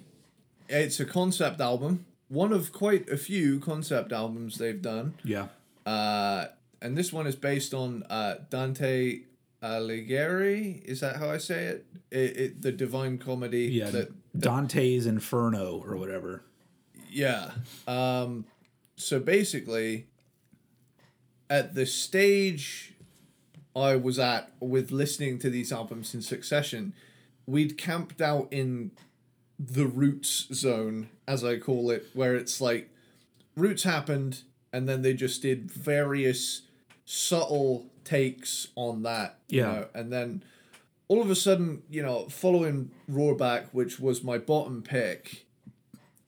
It's 0.68 1.00
a 1.00 1.04
concept 1.04 1.60
album. 1.60 2.06
One 2.28 2.52
of 2.52 2.72
quite 2.72 3.08
a 3.08 3.16
few 3.16 3.58
concept 3.58 4.12
albums 4.12 4.58
they've 4.58 4.80
done. 4.80 5.14
Yeah. 5.24 5.48
Uh, 5.84 6.46
and 6.80 6.96
this 6.96 7.12
one 7.12 7.26
is 7.26 7.36
based 7.36 7.74
on 7.74 8.04
uh, 8.08 8.36
Dante 8.48 9.20
Alighieri. 9.62 10.82
Is 10.84 11.00
that 11.00 11.16
how 11.16 11.30
I 11.30 11.38
say 11.38 11.64
it? 11.64 11.86
It, 12.10 12.36
it 12.36 12.62
the 12.62 12.72
Divine 12.72 13.18
Comedy. 13.18 13.66
Yeah. 13.66 13.90
That, 13.90 14.38
Dante's 14.38 15.06
Inferno 15.06 15.82
or 15.84 15.96
whatever. 15.96 16.42
yeah. 17.10 17.50
Um, 17.88 18.44
so 18.96 19.18
basically, 19.18 20.06
at 21.48 21.74
the 21.74 21.86
stage 21.86 22.89
I 23.76 23.96
was 23.96 24.18
at 24.18 24.50
with 24.60 24.90
listening 24.90 25.38
to 25.40 25.50
these 25.50 25.72
albums 25.72 26.14
in 26.14 26.22
succession, 26.22 26.92
we'd 27.46 27.78
camped 27.78 28.20
out 28.20 28.48
in 28.50 28.90
the 29.58 29.86
roots 29.86 30.48
zone, 30.52 31.08
as 31.28 31.44
I 31.44 31.58
call 31.58 31.90
it, 31.90 32.06
where 32.14 32.34
it's 32.34 32.60
like 32.60 32.90
roots 33.56 33.82
happened 33.82 34.42
and 34.72 34.88
then 34.88 35.02
they 35.02 35.14
just 35.14 35.42
did 35.42 35.70
various 35.70 36.62
subtle 37.04 37.86
takes 38.04 38.68
on 38.76 39.02
that. 39.02 39.38
you 39.48 39.60
Yeah. 39.60 39.66
know, 39.66 39.88
and 39.94 40.12
then 40.12 40.42
all 41.08 41.20
of 41.20 41.28
a 41.30 41.34
sudden, 41.34 41.82
you 41.90 42.02
know, 42.02 42.28
following 42.28 42.90
Roorback, 43.10 43.66
which 43.72 43.98
was 43.98 44.22
my 44.22 44.38
bottom 44.38 44.82
pick, 44.82 45.44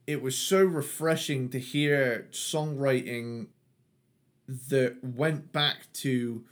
it 0.06 0.20
was 0.20 0.36
so 0.36 0.64
refreshing 0.64 1.48
to 1.50 1.58
hear 1.60 2.26
songwriting 2.32 3.46
that 4.48 4.96
went 5.02 5.52
back 5.52 5.86
to 5.94 6.44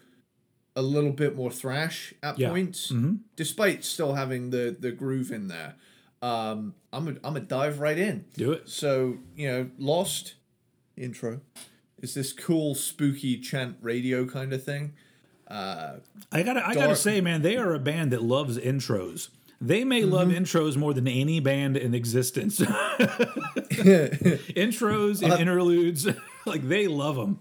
a 0.80 0.82
little 0.82 1.12
bit 1.12 1.36
more 1.36 1.50
thrash 1.50 2.14
at 2.22 2.38
Yeah. 2.38 2.50
points, 2.50 2.90
Mm-hmm. 2.90 3.14
despite 3.36 3.84
still 3.84 4.14
having 4.14 4.50
the 4.50 4.76
the 4.78 4.90
groove 4.92 5.30
in 5.30 5.48
there. 5.48 5.74
Um, 6.22 6.74
I'm 6.92 7.08
a, 7.08 7.14
I'm 7.26 7.36
a 7.36 7.40
dive 7.40 7.80
right 7.80 7.98
in. 7.98 8.24
Do 8.36 8.52
it. 8.52 8.68
So 8.68 9.18
you 9.36 9.48
know, 9.48 9.70
Lost 9.78 10.34
intro 10.96 11.40
is 12.02 12.14
this 12.14 12.32
cool 12.32 12.74
spooky 12.74 13.38
chant 13.38 13.76
radio 13.80 14.24
kind 14.26 14.52
of 14.52 14.62
thing. 14.64 14.92
Uh, 15.48 15.96
I 16.30 16.42
gotta, 16.42 16.66
I 16.66 16.74
gotta 16.74 16.94
say, 16.96 17.20
man, 17.20 17.42
they 17.42 17.56
are 17.56 17.74
a 17.74 17.78
band 17.80 18.12
that 18.12 18.22
loves 18.22 18.56
intros. 18.58 19.28
They 19.60 19.84
may 19.84 20.02
love 20.04 20.28
Mm-hmm. 20.28 20.44
intros 20.44 20.76
more 20.76 20.94
than 20.94 21.06
any 21.08 21.40
band 21.40 21.76
in 21.76 21.94
existence. 21.94 22.60
intros 23.80 25.22
Uh, 25.22 25.32
and 25.32 25.40
interludes, 25.40 26.06
like 26.46 26.66
they 26.68 26.86
love 26.86 27.16
them. 27.16 27.38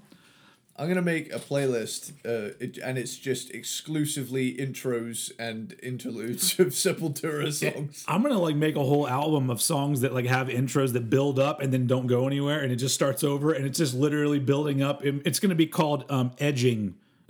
I'm 0.79 0.87
gonna 0.87 1.01
make 1.01 1.33
a 1.33 1.39
playlist, 1.39 2.13
uh, 2.25 2.55
it, 2.57 2.77
and 2.77 2.97
it's 2.97 3.17
just 3.17 3.51
exclusively 3.51 4.55
intros 4.55 5.29
and 5.37 5.75
interludes 5.83 6.57
of 6.59 6.67
Sepultura 6.67 7.51
songs. 7.51 8.05
I'm 8.07 8.23
gonna 8.23 8.39
like 8.39 8.55
make 8.55 8.77
a 8.77 8.83
whole 8.83 9.05
album 9.05 9.49
of 9.49 9.61
songs 9.61 9.99
that 10.01 10.13
like 10.13 10.25
have 10.25 10.47
intros 10.47 10.93
that 10.93 11.09
build 11.09 11.37
up 11.37 11.61
and 11.61 11.73
then 11.73 11.85
don't 11.85 12.07
go 12.07 12.27
anywhere, 12.27 12.61
and 12.61 12.71
it 12.71 12.77
just 12.77 12.95
starts 12.95 13.25
over, 13.25 13.51
and 13.51 13.65
it's 13.65 13.77
just 13.77 13.93
literally 13.93 14.39
building 14.39 14.81
up. 14.81 15.01
It's 15.03 15.41
gonna 15.41 15.53
be 15.53 15.67
called 15.67 16.05
um, 16.09 16.31
edging. 16.39 16.95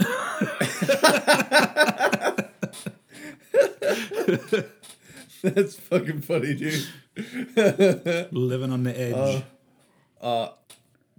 That's 5.41 5.75
fucking 5.75 6.21
funny, 6.21 6.53
dude. 6.53 6.85
Living 8.31 8.71
on 8.71 8.83
the 8.83 8.93
edge. 8.95 9.43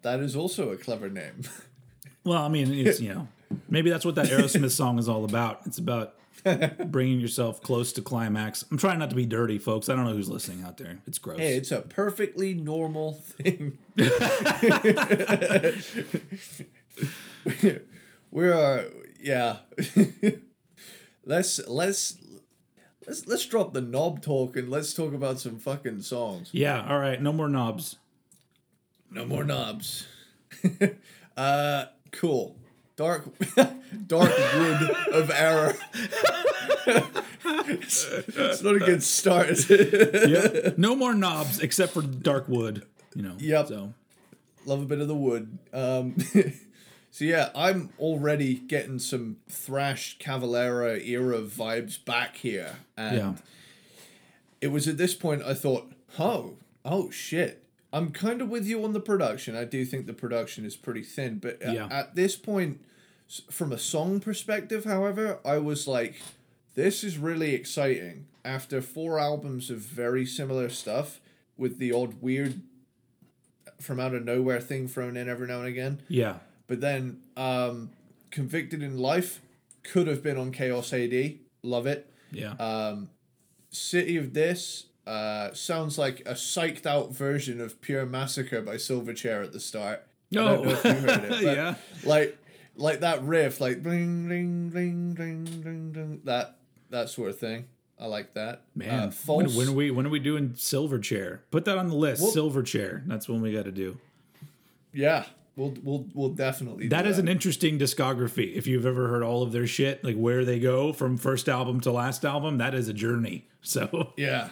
That 0.02 0.20
is 0.20 0.34
also 0.34 0.70
a 0.70 0.76
clever 0.76 1.08
name. 1.08 1.42
well, 2.24 2.42
I 2.42 2.48
mean, 2.48 2.72
it's 2.72 3.00
you 3.00 3.14
know, 3.14 3.28
maybe 3.68 3.90
that's 3.90 4.04
what 4.04 4.14
that 4.16 4.26
Aerosmith 4.26 4.70
song 4.70 4.98
is 4.98 5.08
all 5.08 5.24
about. 5.24 5.60
It's 5.66 5.78
about 5.78 6.14
bringing 6.86 7.20
yourself 7.20 7.60
close 7.62 7.92
to 7.94 8.02
climax. 8.02 8.64
I'm 8.70 8.78
trying 8.78 8.98
not 8.98 9.10
to 9.10 9.16
be 9.16 9.26
dirty, 9.26 9.58
folks. 9.58 9.88
I 9.88 9.94
don't 9.94 10.04
know 10.04 10.12
who's 10.12 10.28
listening 10.28 10.64
out 10.64 10.78
there. 10.78 10.98
It's 11.06 11.18
gross. 11.18 11.38
Hey, 11.38 11.56
it's 11.56 11.70
a 11.70 11.82
perfectly 11.82 12.54
normal 12.54 13.12
thing. 13.12 13.78
we 18.30 18.48
are, 18.48 18.86
yeah. 19.20 19.56
let's 21.24 21.66
let's 21.68 22.16
let's 23.06 23.26
let's 23.26 23.46
drop 23.46 23.72
the 23.72 23.80
knob 23.80 24.22
talk 24.22 24.56
and 24.56 24.70
let's 24.70 24.94
talk 24.94 25.12
about 25.12 25.40
some 25.40 25.58
fucking 25.58 26.02
songs. 26.02 26.50
yeah. 26.52 26.86
All 26.88 26.98
right. 26.98 27.20
No 27.20 27.32
more 27.32 27.48
knobs. 27.48 27.96
No 29.10 29.26
more 29.26 29.44
knobs. 29.44 30.06
uh, 31.36 31.86
cool. 32.12 32.56
dark, 32.96 33.24
dark 34.06 34.30
wood 34.54 34.90
of 35.12 35.30
error. 35.30 35.76
it's, 37.44 38.06
it's 38.08 38.62
not 38.62 38.76
a 38.76 38.80
good 38.80 39.02
start. 39.02 39.68
Yep. 39.68 40.78
No 40.78 40.94
more 40.94 41.14
knobs 41.14 41.60
except 41.60 41.92
for 41.92 42.02
dark 42.02 42.48
wood. 42.48 42.86
You 43.14 43.22
know. 43.22 43.34
Yep. 43.38 43.68
So 43.68 43.94
Love 44.66 44.82
a 44.82 44.84
bit 44.84 45.00
of 45.00 45.08
the 45.08 45.14
wood. 45.14 45.58
Um, 45.72 46.16
so 47.10 47.24
yeah, 47.24 47.50
I'm 47.54 47.90
already 47.98 48.54
getting 48.54 48.98
some 48.98 49.38
thrash 49.48 50.18
Cavalera 50.18 51.04
era 51.06 51.40
vibes 51.40 52.02
back 52.04 52.36
here, 52.36 52.76
and 52.96 53.16
yeah. 53.16 53.32
it 54.60 54.68
was 54.68 54.86
at 54.86 54.98
this 54.98 55.14
point 55.14 55.42
I 55.42 55.54
thought, 55.54 55.90
oh, 56.18 56.56
oh 56.84 57.10
shit. 57.10 57.64
I'm 57.92 58.10
kind 58.12 58.40
of 58.40 58.48
with 58.48 58.66
you 58.66 58.84
on 58.84 58.92
the 58.92 59.00
production. 59.00 59.56
I 59.56 59.64
do 59.64 59.84
think 59.84 60.06
the 60.06 60.12
production 60.12 60.64
is 60.64 60.76
pretty 60.76 61.02
thin, 61.02 61.38
but 61.38 61.58
Yeah. 61.60 61.88
at 61.90 62.14
this 62.14 62.36
point, 62.36 62.80
from 63.50 63.72
a 63.72 63.78
song 63.78 64.20
perspective, 64.20 64.84
however, 64.84 65.38
I 65.44 65.58
was 65.58 65.86
like, 65.88 66.20
this 66.74 67.02
is 67.02 67.18
really 67.18 67.54
exciting. 67.54 68.26
After 68.44 68.80
four 68.80 69.18
albums 69.18 69.70
of 69.70 69.78
very 69.78 70.24
similar 70.24 70.68
stuff, 70.68 71.20
with 71.56 71.78
the 71.78 71.92
odd 71.92 72.22
weird 72.22 72.60
from 73.80 74.00
out 74.00 74.14
of 74.14 74.24
nowhere 74.24 74.60
thing 74.60 74.88
thrown 74.88 75.16
in 75.16 75.28
every 75.28 75.46
now 75.46 75.58
and 75.60 75.68
again, 75.68 76.00
Yeah. 76.08 76.38
but 76.66 76.80
then 76.80 77.20
um, 77.36 77.90
Convicted 78.30 78.82
in 78.82 78.98
Life 78.98 79.40
could 79.82 80.06
have 80.06 80.22
been 80.22 80.36
on 80.36 80.52
Chaos 80.52 80.92
AD. 80.92 81.38
Love 81.62 81.86
it. 81.86 82.08
Yeah. 82.32 82.52
Um, 82.52 83.10
City 83.70 84.16
of 84.16 84.32
Dis 84.32 84.86
uh, 85.06 85.52
sounds 85.54 85.98
like 85.98 86.20
a 86.20 86.34
psyched 86.34 86.86
out 86.86 87.12
version 87.14 87.60
of 87.60 87.80
Pure 87.80 88.06
Massacre 88.06 88.60
by 88.60 88.76
Silverchair 88.76 89.42
at 89.42 89.52
the 89.52 89.60
start. 89.60 90.06
I 90.32 90.36
don't 90.36 90.64
know 90.64 90.70
if 90.70 90.84
you 90.84 90.92
heard 90.92 91.24
it. 91.32 91.42
yeah. 91.42 91.74
Like 92.04 92.38
like 92.76 93.00
that 93.00 93.22
riff, 93.24 93.60
like 93.60 93.82
bling 93.82 94.26
bling 94.28 94.70
bling 94.70 95.14
bling 95.14 95.44
bling 95.44 95.90
bling 95.92 96.20
that 96.24 96.56
that 96.90 97.08
sort 97.08 97.30
of 97.30 97.38
thing. 97.38 97.66
I 97.98 98.06
like 98.06 98.32
that. 98.34 98.62
Man, 98.74 98.88
uh, 98.88 99.02
when, 99.02 99.10
false. 99.10 99.56
when 99.56 99.68
are 99.68 99.72
we 99.72 99.90
when 99.90 100.06
are 100.06 100.10
we 100.10 100.20
doing 100.20 100.50
Silverchair? 100.50 101.40
Put 101.50 101.64
that 101.66 101.76
on 101.76 101.88
the 101.88 101.96
list. 101.96 102.22
Well- 102.22 102.30
silver 102.30 102.62
chair. 102.62 103.02
That's 103.06 103.28
when 103.28 103.42
we 103.42 103.52
got 103.52 103.64
to 103.64 103.72
do. 103.72 103.98
yeah, 104.92 105.26
we'll 105.56 105.74
we'll 105.82 106.06
we'll 106.14 106.28
definitely. 106.30 106.88
That 106.88 107.06
is 107.06 107.18
an 107.18 107.28
interesting 107.28 107.78
discography. 107.78 108.54
If 108.54 108.66
you've 108.66 108.86
ever 108.86 109.08
heard 109.08 109.22
all 109.22 109.42
of 109.42 109.52
their 109.52 109.66
shit, 109.66 110.02
like 110.04 110.16
where 110.16 110.44
they 110.44 110.58
go 110.60 110.92
from 110.92 111.16
first 111.18 111.48
album 111.48 111.80
to 111.80 111.92
last 111.92 112.24
album, 112.24 112.58
that 112.58 112.74
is 112.74 112.88
a 112.88 112.94
journey. 112.94 113.46
So 113.62 114.12
Yeah, 114.16 114.48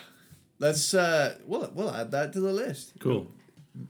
let's 0.59 0.95
uh, 0.95 1.37
we'll 1.47 1.71
we'll 1.75 1.91
add 1.95 2.11
that 2.13 2.33
to 2.35 2.41
the 2.41 2.53
list. 2.53 2.95
cool. 3.01 3.31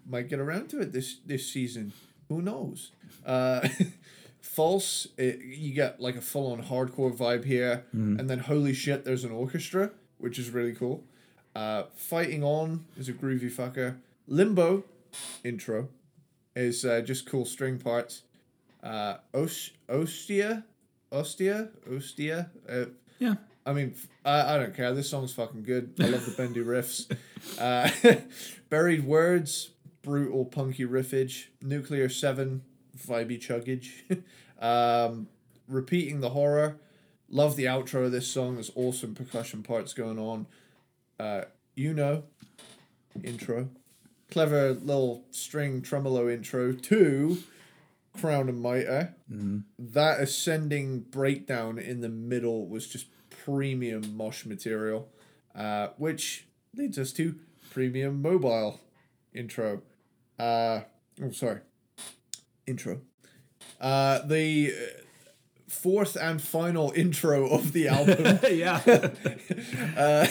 might 0.07 0.29
get 0.29 0.39
around 0.41 0.69
to 0.71 0.81
it 0.81 0.93
this 0.93 1.17
this 1.25 1.51
season. 1.51 1.93
Who 2.29 2.43
knows? 2.43 2.93
Uh, 3.25 3.67
false. 4.41 5.09
It, 5.17 5.41
you 5.41 5.73
get 5.75 6.01
like 6.01 6.17
a 6.17 6.21
full 6.21 6.53
on 6.53 6.63
hardcore 6.65 7.15
vibe 7.17 7.45
here, 7.45 7.85
and 7.93 8.29
then 8.29 8.41
holy 8.41 8.75
shit, 8.75 9.05
there's 9.05 9.25
an 9.25 9.31
orchestra, 9.33 9.91
which 10.19 10.39
is 10.39 10.51
really 10.51 10.73
cool. 10.75 11.05
Uh, 11.55 11.85
Fighting 11.97 12.45
on 12.45 12.85
is 12.97 13.09
a 13.09 13.13
groovy 13.13 13.51
fucker. 13.51 13.97
Limbo 14.27 14.85
intro 15.43 15.89
is 16.55 16.85
uh, 16.85 17.01
just 17.01 17.27
cool 17.27 17.45
string 17.45 17.79
parts. 17.79 18.23
Uh, 18.83 19.17
Os- 19.35 19.71
Ostia, 19.89 20.65
Ostia, 21.11 21.69
Ostia. 21.91 22.51
Uh, 22.69 22.85
Yeah. 23.19 23.35
I 23.69 23.75
mean, 23.75 23.95
I 24.25 24.57
don't 24.57 24.75
care. 24.75 24.95
This 24.95 25.11
song's 25.11 25.35
fucking 25.35 25.63
good. 25.63 25.93
I 26.01 26.07
love 26.07 26.25
the 26.25 26.31
bendy 26.31 26.61
riffs. 26.65 27.15
Uh, 27.59 27.91
Buried 28.71 29.05
Words, 29.05 29.73
brutal 30.01 30.47
punky 30.47 30.87
riffage. 30.87 31.49
Nuclear 31.61 32.09
Seven, 32.09 32.63
vibey 32.97 33.39
chuggage. 33.39 34.23
um, 34.59 35.29
repeating 35.69 36.21
the 36.21 36.31
horror. 36.31 36.79
Love 37.29 37.57
the 37.57 37.67
outro 37.67 38.07
of 38.07 38.13
this 38.13 38.27
song. 38.27 38.55
There's 38.55 38.73
awesome 38.75 39.15
percussion 39.15 39.63
parts 39.63 39.93
going 39.93 40.19
on. 40.19 40.47
Uh, 41.21 41.43
Eunoia, 41.77 42.23
intro. 43.23 43.69
Clever 44.31 44.73
little 44.73 45.25
string 45.31 45.83
tremolo 45.83 46.31
intro 46.31 46.73
to 46.73 47.37
Crown 48.19 48.49
and 48.49 48.63
Mitre. 48.63 49.15
That 49.79 50.21
ascending 50.21 51.01
breakdown 51.01 51.79
in 51.79 52.01
the 52.01 52.09
middle 52.09 52.67
was 52.67 52.89
just 52.89 53.09
premium 53.49 54.15
mosh 54.15 54.45
material, 54.45 55.09
uh, 55.55 55.89
which 55.97 56.47
leads 56.77 56.99
us 56.99 57.13
to 57.15 57.35
Primium 57.71 58.21
Mobile 58.21 58.79
intro. 59.33 59.81
Uh, 60.39 60.81
oh, 61.23 61.31
sorry, 61.33 61.61
intro. 62.67 63.01
Uh, 63.81 64.19
the 64.27 64.73
uh, 64.73 65.01
fourth 65.67 66.15
and 66.17 66.43
final 66.43 66.93
intro 66.97 67.49
of 67.49 67.73
the 67.73 67.89
album. 67.89 68.39
yeah. 68.51 68.81
Uh, 69.97 70.27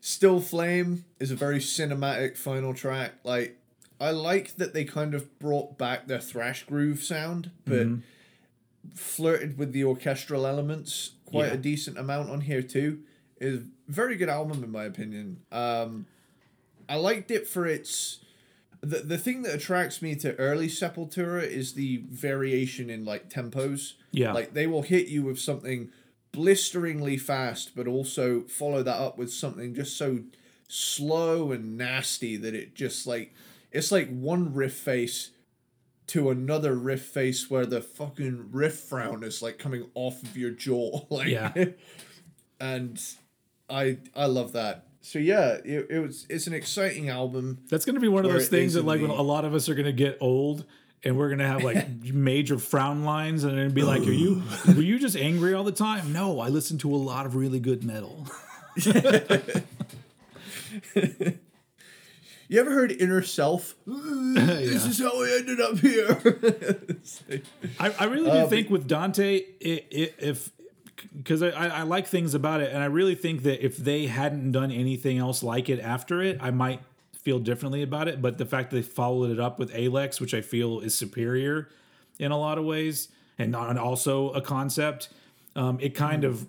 Still 0.00 0.40
Flame 0.40 1.04
is 1.20 1.30
a 1.30 1.36
very 1.36 1.58
cinematic 1.58 2.36
final 2.36 2.74
track. 2.74 3.12
Like, 3.22 3.58
I 4.00 4.10
like 4.10 4.56
that 4.56 4.72
they 4.74 4.84
kind 4.84 5.14
of 5.14 5.38
brought 5.38 5.78
back 5.78 6.06
their 6.06 6.18
thrash 6.20 6.64
groove 6.64 7.04
sound, 7.04 7.50
but 7.64 7.86
flirted 8.94 9.58
with 9.58 9.72
the 9.72 9.84
orchestral 9.84 10.46
elements 10.46 11.12
quite 11.24 11.46
Yeah. 11.48 11.54
a 11.54 11.56
decent 11.58 11.98
amount 11.98 12.30
on 12.30 12.42
here 12.42 12.62
too. 12.62 13.00
Is 13.40 13.62
very 13.88 14.16
good 14.16 14.28
album 14.28 14.62
in 14.62 14.70
my 14.70 14.84
opinion. 14.84 15.40
Um, 15.50 16.06
I 16.88 16.96
liked 16.96 17.30
it 17.30 17.46
for 17.48 17.66
its. 17.66 18.18
The, 18.80 18.98
the 18.98 19.18
thing 19.18 19.42
that 19.42 19.54
attracts 19.54 20.02
me 20.02 20.16
to 20.16 20.34
early 20.36 20.66
Sepultura 20.66 21.42
is 21.48 21.74
the 21.74 21.98
variation 22.08 22.90
in 22.90 23.04
like 23.04 23.30
tempos. 23.30 23.94
Yeah. 24.10 24.32
Like 24.32 24.54
they 24.54 24.66
will 24.66 24.82
hit 24.82 25.06
you 25.08 25.22
with 25.22 25.38
something 25.38 25.90
blisteringly 26.32 27.16
fast, 27.16 27.76
but 27.76 27.86
also 27.86 28.40
follow 28.42 28.82
that 28.82 28.96
up 28.96 29.18
with 29.18 29.32
something 29.32 29.74
just 29.74 29.96
so 29.96 30.20
slow 30.68 31.52
and 31.52 31.76
nasty 31.76 32.36
that 32.38 32.54
it 32.54 32.74
just 32.74 33.06
like 33.06 33.34
it's 33.70 33.92
like 33.92 34.08
one 34.08 34.52
riff 34.54 34.74
face 34.74 35.30
to 36.12 36.28
another 36.28 36.74
riff 36.74 37.06
face 37.06 37.48
where 37.48 37.64
the 37.64 37.80
fucking 37.80 38.50
riff 38.50 38.78
frown 38.80 39.24
is 39.24 39.40
like 39.40 39.58
coming 39.58 39.86
off 39.94 40.22
of 40.22 40.36
your 40.36 40.50
jaw. 40.50 41.06
like 41.10 41.28
Yeah. 41.28 41.52
and 42.60 43.00
I 43.70 43.96
I 44.14 44.26
love 44.26 44.52
that. 44.52 44.88
So 45.00 45.18
yeah, 45.18 45.56
it, 45.64 45.86
it 45.88 46.00
was 46.00 46.26
it's 46.28 46.46
an 46.46 46.52
exciting 46.52 47.08
album. 47.08 47.60
That's 47.70 47.86
going 47.86 47.94
to 47.94 48.00
be 48.00 48.08
one 48.08 48.26
of 48.26 48.30
those 48.30 48.48
things 48.48 48.74
that 48.74 48.84
like 48.84 49.00
when 49.00 49.10
a 49.10 49.22
lot 49.22 49.46
of 49.46 49.54
us 49.54 49.70
are 49.70 49.74
going 49.74 49.86
to 49.86 49.92
get 49.92 50.18
old 50.20 50.66
and 51.02 51.16
we're 51.16 51.28
going 51.28 51.38
to 51.38 51.46
have 51.46 51.64
like 51.64 51.88
major 52.12 52.58
frown 52.58 53.04
lines 53.04 53.44
and 53.44 53.58
it'd 53.58 53.74
be 53.74 53.82
like, 53.82 54.02
are 54.02 54.12
you, 54.12 54.42
were 54.66 54.82
you 54.82 54.98
just 54.98 55.16
angry 55.16 55.54
all 55.54 55.64
the 55.64 55.72
time? 55.72 56.12
No, 56.12 56.40
I 56.40 56.48
listen 56.48 56.76
to 56.78 56.94
a 56.94 56.96
lot 56.96 57.24
of 57.24 57.36
really 57.36 57.58
good 57.58 57.84
metal. 57.84 58.26
You 62.52 62.60
ever 62.60 62.70
heard 62.70 62.92
Inner 62.92 63.22
Self? 63.22 63.76
This 63.86 64.84
is 64.84 64.98
how 64.98 65.22
I 65.22 65.38
ended 65.38 65.58
up 65.58 65.78
here. 65.78 66.18
Like- 67.30 67.44
I, 67.80 67.94
I 68.00 68.04
really 68.04 68.30
do 68.30 68.46
think 68.46 68.68
with 68.68 68.86
Dante, 68.86 69.44
i 69.64 69.82
i 69.90 70.10
if 70.18 70.50
because 71.16 71.42
I, 71.42 71.48
I 71.48 71.66
I 71.68 71.82
like 71.82 72.06
things 72.06 72.34
about 72.34 72.60
it, 72.60 72.70
and 72.70 72.82
I 72.82 72.86
really 72.86 73.14
think 73.14 73.44
that 73.44 73.64
if 73.64 73.78
they 73.78 74.04
hadn't 74.04 74.52
done 74.52 74.70
anything 74.70 75.16
else 75.16 75.42
like 75.42 75.70
it 75.70 75.80
after 75.80 76.20
it, 76.20 76.38
I 76.42 76.50
might 76.50 76.80
feel 77.14 77.38
differently 77.38 77.82
about 77.82 78.06
it. 78.06 78.20
But 78.20 78.36
the 78.36 78.44
fact 78.44 78.70
that 78.70 78.76
they 78.76 78.82
followed 78.82 79.30
it 79.30 79.40
up 79.40 79.58
with 79.58 79.74
A-Lex, 79.74 80.20
which 80.20 80.34
I 80.34 80.42
feel 80.42 80.80
is 80.80 80.94
superior 80.94 81.70
in 82.18 82.32
a 82.32 82.38
lot 82.38 82.58
of 82.58 82.64
ways, 82.66 83.08
and, 83.38 83.56
and 83.56 83.78
also 83.78 84.30
a 84.32 84.42
concept, 84.42 85.08
um, 85.56 85.78
it 85.80 85.94
kind 85.94 86.24
of 86.24 86.46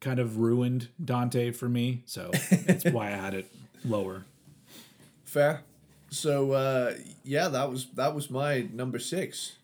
kind 0.00 0.18
of 0.18 0.36
ruined 0.38 0.88
Dante 1.02 1.52
for 1.52 1.70
me. 1.70 2.02
So 2.04 2.30
that's 2.66 2.84
why 2.84 3.06
I 3.06 3.16
had 3.16 3.32
it 3.32 3.50
lower. 3.82 4.26
Fair. 5.32 5.62
So 6.10 6.52
uh, 6.52 6.94
yeah, 7.24 7.48
that 7.48 7.70
was 7.70 7.86
that 7.94 8.14
was 8.14 8.30
my 8.30 8.68
number 8.70 8.98
six. 8.98 9.56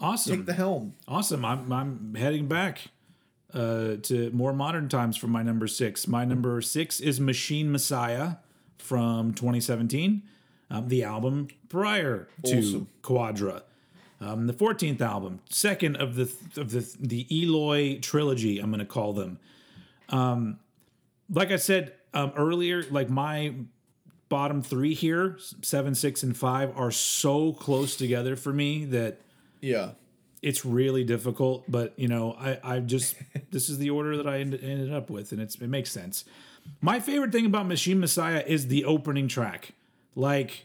Awesome. 0.00 0.36
Take 0.36 0.46
the 0.46 0.52
helm. 0.52 0.94
Awesome. 1.08 1.44
I'm 1.44 1.72
I'm 1.72 2.14
heading 2.14 2.46
back 2.46 2.82
uh, 3.52 3.96
to 4.02 4.30
more 4.32 4.52
modern 4.52 4.88
times 4.88 5.16
for 5.16 5.26
my 5.26 5.42
number 5.42 5.66
six. 5.66 6.06
My 6.06 6.24
number 6.24 6.60
six 6.62 7.00
is 7.00 7.18
Machine 7.18 7.72
Messiah 7.72 8.36
from 8.78 9.34
2017, 9.34 10.22
um, 10.70 10.86
the 10.88 11.02
album 11.02 11.48
prior 11.68 12.28
to 12.44 12.58
Awesome. 12.58 12.86
Quadra. 13.02 13.64
Um, 14.20 14.46
the 14.46 14.52
14th 14.52 15.00
album, 15.00 15.40
second 15.48 15.96
of 15.96 16.14
the 16.14 16.30
of 16.56 16.70
the 16.70 16.88
the 17.00 17.26
Eloy 17.34 17.98
trilogy. 17.98 18.60
I'm 18.60 18.70
going 18.70 18.78
to 18.78 18.84
call 18.84 19.12
them. 19.12 19.40
Um, 20.08 20.60
like 21.28 21.50
I 21.50 21.56
said 21.56 21.94
um, 22.14 22.32
earlier, 22.36 22.84
like 22.90 23.10
my 23.10 23.54
bottom 24.30 24.62
three 24.62 24.94
here, 24.94 25.36
seven, 25.60 25.94
six, 25.94 26.22
and 26.22 26.34
five, 26.34 26.72
are 26.74 26.90
so 26.90 27.52
close 27.52 27.94
together 27.96 28.34
for 28.36 28.52
me 28.54 28.86
that 28.86 29.20
Yeah. 29.60 29.90
it's 30.40 30.64
really 30.64 31.04
difficult, 31.04 31.64
but 31.70 31.92
you 31.98 32.08
know, 32.08 32.32
I, 32.38 32.58
I 32.62 32.78
just 32.80 33.16
this 33.50 33.68
is 33.68 33.76
the 33.76 33.90
order 33.90 34.16
that 34.16 34.26
I 34.26 34.38
ended, 34.38 34.64
ended 34.64 34.90
up 34.92 35.10
with, 35.10 35.32
and 35.32 35.40
it's 35.42 35.56
it 35.56 35.68
makes 35.68 35.90
sense. 35.92 36.24
My 36.80 37.00
favorite 37.00 37.32
thing 37.32 37.44
about 37.44 37.66
Machine 37.66 38.00
Messiah 38.00 38.42
is 38.46 38.68
the 38.68 38.84
opening 38.86 39.28
track, 39.28 39.72
like 40.14 40.64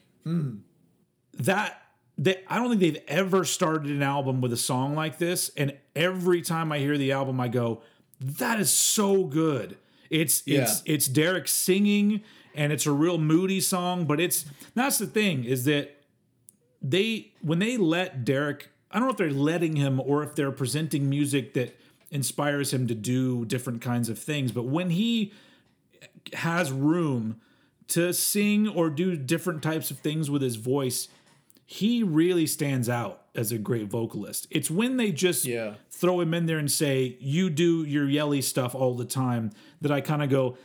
that 1.33 1.81
they 2.17 2.43
I 2.47 2.57
don't 2.57 2.69
think 2.69 2.81
they've 2.81 3.03
ever 3.07 3.43
started 3.45 3.91
an 3.91 4.01
album 4.03 4.41
with 4.41 4.53
a 4.53 4.57
song 4.57 4.95
like 4.95 5.17
this. 5.17 5.49
And 5.57 5.75
every 5.95 6.41
time 6.41 6.71
I 6.71 6.79
hear 6.79 6.97
the 6.97 7.11
album, 7.11 7.39
I 7.39 7.47
go, 7.47 7.81
that 8.21 8.59
is 8.59 8.71
so 8.71 9.23
good. 9.23 9.77
It's 10.09 10.43
it's 10.45 10.81
it's 10.85 11.07
Derrick 11.07 11.47
singing 11.47 12.21
and 12.55 12.71
it's 12.73 12.85
a 12.85 12.91
real 12.91 13.17
moody 13.17 13.59
song, 13.61 14.05
but 14.05 14.19
it's 14.19 14.45
that's 14.73 14.97
the 14.97 15.07
thing 15.07 15.43
is 15.43 15.65
that 15.65 15.95
they 16.81 17.31
when 17.41 17.59
they 17.59 17.77
let 17.77 18.25
Derrick, 18.25 18.69
I 18.91 18.99
don't 18.99 19.07
know 19.07 19.11
if 19.11 19.17
they're 19.17 19.31
letting 19.31 19.75
him 19.75 19.99
or 19.99 20.23
if 20.23 20.35
they're 20.35 20.51
presenting 20.51 21.09
music 21.09 21.53
that 21.53 21.77
inspires 22.11 22.71
him 22.73 22.87
to 22.87 22.95
do 22.95 23.45
different 23.45 23.81
kinds 23.81 24.09
of 24.09 24.17
things, 24.19 24.51
but 24.51 24.63
when 24.65 24.89
he 24.91 25.33
has 26.33 26.71
room 26.71 27.39
to 27.87 28.13
sing 28.13 28.67
or 28.67 28.89
do 28.89 29.15
different 29.15 29.61
types 29.61 29.91
of 29.91 29.99
things 29.99 30.29
with 30.29 30.41
his 30.41 30.55
voice, 30.55 31.07
he 31.65 32.03
really 32.03 32.47
stands 32.47 32.89
out 32.89 33.23
as 33.35 33.51
a 33.51 33.57
great 33.57 33.87
vocalist. 33.87 34.47
It's 34.49 34.71
when 34.71 34.97
they 34.97 35.11
just 35.11 35.45
Yeah. 35.45 35.75
throw 35.89 36.21
him 36.21 36.33
in 36.33 36.45
there 36.45 36.57
and 36.57 36.71
say, 36.71 37.17
You 37.19 37.49
do 37.49 37.83
your 37.83 38.07
yelly 38.09 38.41
stuff 38.41 38.73
all 38.73 38.95
the 38.95 39.05
time, 39.05 39.51
that 39.81 39.91
I 39.91 40.01
kind 40.01 40.23
of 40.23 40.29
go, 40.29 40.57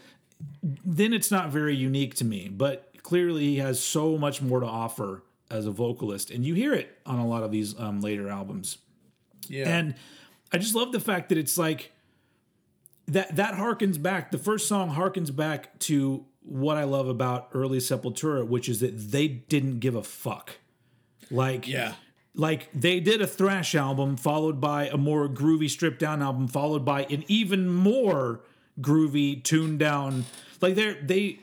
then 0.63 1.13
it's 1.13 1.31
not 1.31 1.51
very 1.51 1.75
unique 1.75 2.15
to 2.17 2.25
me. 2.25 2.49
But 2.49 2.95
clearly, 3.03 3.45
he 3.45 3.57
has 3.57 3.83
so 3.83 4.19
much 4.19 4.43
more 4.43 4.61
to 4.61 4.67
offer 4.67 5.23
as 5.51 5.67
a 5.67 5.71
vocalist. 5.71 6.31
And 6.31 6.45
you 6.45 6.55
hear 6.55 6.75
it 6.75 6.99
on 7.07 7.19
a 7.19 7.27
lot 7.27 7.43
of 7.43 7.51
these 7.51 7.79
um, 7.79 8.01
later 8.01 8.29
albums. 8.29 8.79
Yeah. 9.49 9.69
And 9.69 9.95
I 10.53 10.59
just 10.59 10.75
love 10.75 10.93
the 10.93 11.01
fact 11.01 11.29
that 11.31 11.39
it's 11.39 11.59
like 11.59 11.93
that 13.09 13.37
that 13.37 13.55
harkens 13.55 14.01
back. 14.01 14.31
The 14.31 14.39
first 14.39 14.69
song 14.69 14.95
harkens 14.95 15.35
back 15.35 15.79
to 15.81 16.25
what 16.43 16.77
I 16.77 16.85
love 16.85 17.09
about 17.09 17.49
early 17.53 17.79
Sepultura, 17.79 18.47
which 18.47 18.69
is 18.69 18.81
that 18.81 18.97
they 18.97 19.29
didn't 19.29 19.81
give 19.81 19.95
a 19.95 20.03
fuck. 20.03 20.59
Like 21.31 21.69
yeah. 21.69 21.95
like 22.35 22.69
they 22.73 23.01
did 23.01 23.21
a 23.21 23.27
thrash 23.27 23.75
album 23.75 24.17
followed 24.17 24.61
by 24.61 24.89
a 24.89 24.97
more 24.97 25.29
groovy 25.29 25.71
stripped 25.71 26.01
down 26.01 26.23
album 26.23 26.49
followed 26.49 26.85
by 26.85 27.05
an 27.05 27.25
even 27.29 27.69
more 27.69 28.41
groovy 28.81 29.43
tuned 29.43 29.79
down. 29.79 30.27
Like 30.61 30.75
they 30.75 30.95
they 30.95 31.39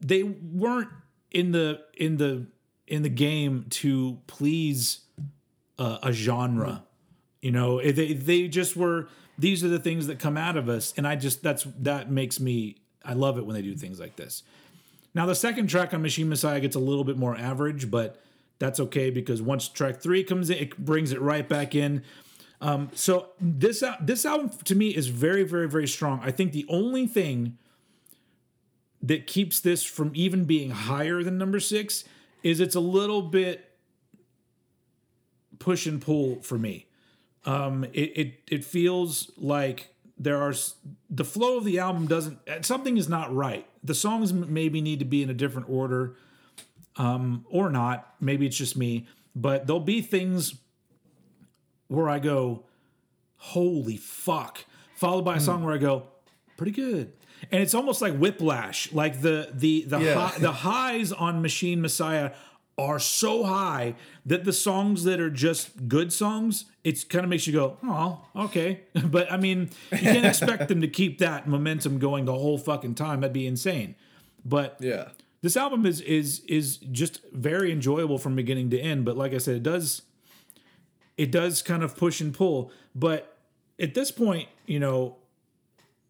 they 0.00 0.22
weren't 0.22 0.90
in 1.30 1.52
the 1.52 1.80
in 1.96 2.16
the 2.18 2.46
in 2.86 3.02
the 3.02 3.08
game 3.08 3.66
to 3.70 4.18
please 4.26 5.00
uh, 5.78 5.98
a 6.02 6.12
genre 6.12 6.84
you 7.40 7.50
know? 7.50 7.80
They 7.80 8.12
they 8.12 8.48
just 8.48 8.76
were 8.76 9.08
these 9.38 9.64
are 9.64 9.68
the 9.68 9.78
things 9.78 10.06
that 10.06 10.18
come 10.18 10.36
out 10.36 10.56
of 10.56 10.68
us 10.68 10.92
and 10.98 11.08
i 11.08 11.16
just 11.16 11.42
that's 11.42 11.66
that 11.78 12.10
makes 12.10 12.38
me 12.38 12.76
i 13.04 13.14
love 13.14 13.38
it 13.38 13.46
when 13.46 13.54
they 13.54 13.62
do 13.62 13.74
things 13.74 13.98
like 13.98 14.16
this. 14.16 14.42
Now 15.14 15.26
the 15.26 15.34
second 15.34 15.68
track 15.68 15.94
on 15.94 16.02
machine 16.02 16.28
messiah 16.28 16.60
gets 16.60 16.76
a 16.76 16.80
little 16.80 17.04
bit 17.04 17.16
more 17.16 17.36
average 17.36 17.90
but 17.90 18.20
that's 18.58 18.78
okay 18.78 19.10
because 19.10 19.40
once 19.40 19.68
track 19.68 20.00
three 20.00 20.22
comes 20.22 20.50
in 20.50 20.58
it 20.58 20.78
brings 20.78 21.12
it 21.12 21.20
right 21.20 21.48
back 21.48 21.74
in 21.74 22.02
um, 22.60 22.90
so 22.94 23.30
this 23.40 23.82
al- 23.82 23.96
this 24.00 24.24
album 24.26 24.50
to 24.64 24.74
me 24.74 24.88
is 24.88 25.08
very 25.08 25.44
very 25.44 25.68
very 25.68 25.88
strong. 25.88 26.20
I 26.22 26.30
think 26.30 26.52
the 26.52 26.66
only 26.68 27.06
thing 27.06 27.56
that 29.02 29.26
keeps 29.26 29.60
this 29.60 29.82
from 29.82 30.12
even 30.14 30.44
being 30.44 30.70
higher 30.70 31.22
than 31.22 31.38
number 31.38 31.58
six 31.58 32.04
is 32.42 32.60
it's 32.60 32.74
a 32.74 32.80
little 32.80 33.22
bit 33.22 33.70
push 35.58 35.86
and 35.86 36.00
pull 36.02 36.42
for 36.42 36.58
me. 36.58 36.86
Um 37.46 37.84
it 37.84 38.12
it, 38.16 38.34
it 38.50 38.64
feels 38.64 39.30
like 39.38 39.94
there 40.18 40.36
are 40.42 40.52
the 41.08 41.24
flow 41.24 41.56
of 41.56 41.64
the 41.64 41.78
album 41.78 42.06
doesn't 42.06 42.38
something 42.60 42.98
is 42.98 43.08
not 43.08 43.34
right. 43.34 43.66
The 43.82 43.94
songs 43.94 44.34
maybe 44.34 44.82
need 44.82 44.98
to 44.98 45.06
be 45.06 45.22
in 45.22 45.30
a 45.30 45.34
different 45.34 45.70
order 45.70 46.14
um 46.96 47.46
or 47.48 47.70
not. 47.70 48.14
Maybe 48.20 48.44
it's 48.44 48.56
just 48.56 48.76
me 48.76 49.06
but 49.34 49.66
there'll 49.66 49.80
be 49.80 50.02
things 50.02 50.56
where 51.90 52.08
i 52.08 52.18
go 52.18 52.62
holy 53.36 53.96
fuck 53.96 54.64
followed 54.96 55.24
by 55.24 55.34
a 55.34 55.38
hmm. 55.38 55.44
song 55.44 55.64
where 55.64 55.74
i 55.74 55.78
go 55.78 56.04
pretty 56.56 56.72
good. 56.72 57.10
And 57.50 57.62
it's 57.62 57.72
almost 57.72 58.02
like 58.02 58.14
whiplash 58.18 58.92
like 58.92 59.22
the 59.22 59.48
the 59.54 59.84
the 59.88 59.98
Yeah. 59.98 60.28
hi- 60.28 60.38
the 60.38 60.52
highs 60.52 61.10
on 61.10 61.40
machine 61.40 61.80
messiah 61.80 62.32
are 62.76 62.98
so 62.98 63.44
high 63.44 63.94
that 64.26 64.44
the 64.44 64.52
songs 64.52 65.04
that 65.04 65.20
are 65.20 65.30
just 65.30 65.88
good 65.88 66.12
songs 66.12 66.66
it 66.84 67.08
kind 67.08 67.24
of 67.24 67.30
makes 67.30 67.46
you 67.46 67.54
go 67.54 67.78
oh 67.82 68.20
okay. 68.36 68.82
But 69.06 69.32
i 69.32 69.38
mean 69.38 69.70
you 69.90 69.98
can't 69.98 70.26
expect 70.32 70.68
them 70.68 70.82
to 70.82 70.88
keep 70.88 71.18
that 71.20 71.48
momentum 71.48 71.98
going 71.98 72.26
the 72.26 72.34
whole 72.34 72.58
fucking 72.58 72.94
time. 72.94 73.22
That'd 73.22 73.32
be 73.32 73.46
insane. 73.46 73.94
But 74.44 74.76
Yeah. 74.80 75.08
this 75.40 75.56
album 75.56 75.86
is 75.86 76.02
is 76.02 76.40
is 76.46 76.76
just 76.76 77.22
very 77.32 77.72
enjoyable 77.72 78.18
from 78.18 78.36
beginning 78.36 78.68
to 78.70 78.78
end. 78.78 79.06
But 79.06 79.16
like 79.16 79.32
i 79.32 79.38
said 79.38 79.56
it 79.56 79.62
does 79.62 80.02
it 81.20 81.30
does 81.30 81.60
kind 81.62 81.82
of 81.82 81.90
push 81.96 82.20
and 82.20 82.32
pull 82.32 82.70
but 82.94 83.36
at 83.78 83.92
this 83.94 84.10
point 84.10 84.48
you 84.66 84.78
know 84.80 85.16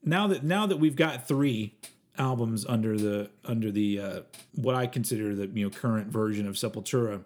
now 0.03 0.27
that 0.29 0.43
now 0.45 0.65
that 0.67 0.77
we've 0.79 0.97
got 0.97 1.27
three 1.29 1.75
albums 2.19 2.65
under 2.67 2.97
the 2.99 3.31
under 3.45 3.71
the 3.71 3.89
uh, 4.01 4.21
what 4.55 4.75
I 4.75 4.87
consider 4.87 5.35
the 5.35 5.47
you 5.49 5.65
know 5.65 5.71
current 5.71 6.09
version 6.09 6.47
of 6.49 6.55
Sepultura, 6.55 7.23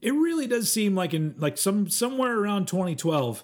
it 0.00 0.12
really 0.12 0.46
does 0.46 0.70
seem 0.72 0.94
like 0.94 1.14
in 1.14 1.34
like 1.38 1.58
some 1.58 1.88
somewhere 1.88 2.38
around 2.38 2.66
2012, 2.68 3.42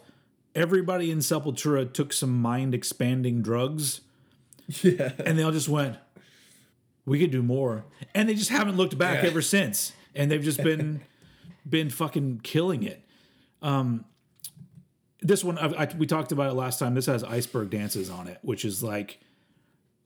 everybody 0.54 1.10
in 1.10 1.18
Sepultura 1.18 1.90
took 1.92 2.12
some 2.12 2.40
mind 2.40 2.74
expanding 2.74 3.42
drugs, 3.42 4.00
Yeah. 4.82 5.12
and 5.24 5.38
they 5.38 5.42
all 5.42 5.52
just 5.52 5.68
went, 5.68 5.96
"We 7.06 7.18
could 7.18 7.30
do 7.30 7.42
more," 7.42 7.84
and 8.14 8.28
they 8.28 8.34
just 8.34 8.50
haven't 8.50 8.76
looked 8.76 8.98
back 8.98 9.22
Yeah. 9.22 9.30
ever 9.30 9.42
since, 9.42 9.92
and 10.14 10.30
they've 10.30 10.42
just 10.42 10.62
been 10.62 11.00
been 11.70 11.88
fucking 11.90 12.40
killing 12.42 12.82
it. 12.82 13.04
Um, 13.62 14.04
this 15.22 15.44
one 15.44 15.58
I, 15.58 15.84
I, 15.84 15.88
we 15.96 16.06
talked 16.06 16.32
about 16.32 16.50
it 16.50 16.54
last 16.54 16.78
time. 16.78 16.94
This 16.94 17.06
has 17.06 17.22
iceberg 17.24 17.70
dances 17.70 18.10
on 18.10 18.26
it, 18.26 18.38
which 18.42 18.64
is 18.64 18.82
like 18.82 19.20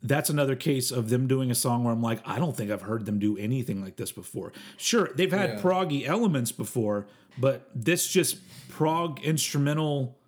that's 0.03 0.29
another 0.29 0.55
case 0.55 0.91
of 0.91 1.09
them 1.09 1.27
doing 1.27 1.51
a 1.51 1.55
song 1.55 1.83
where 1.85 1.93
I'm 1.93 2.03
like, 2.03 2.21
I 2.27 2.39
don't 2.39 2.55
think 2.55 2.71
I've 2.71 2.83
heard 2.83 3.07
them 3.07 3.19
do 3.19 3.39
anything 3.39 3.83
like 3.83 3.97
this 3.97 4.13
before. 4.13 4.53
Sure, 4.77 5.09
they've 5.15 5.33
had 5.33 5.51
Yeah. 5.51 5.61
proggy 5.63 6.07
elements 6.07 6.53
before, 6.53 7.07
but 7.39 7.71
this 7.75 8.07
just 8.07 8.37
prog 8.69 9.21
instrumental. 9.23 10.19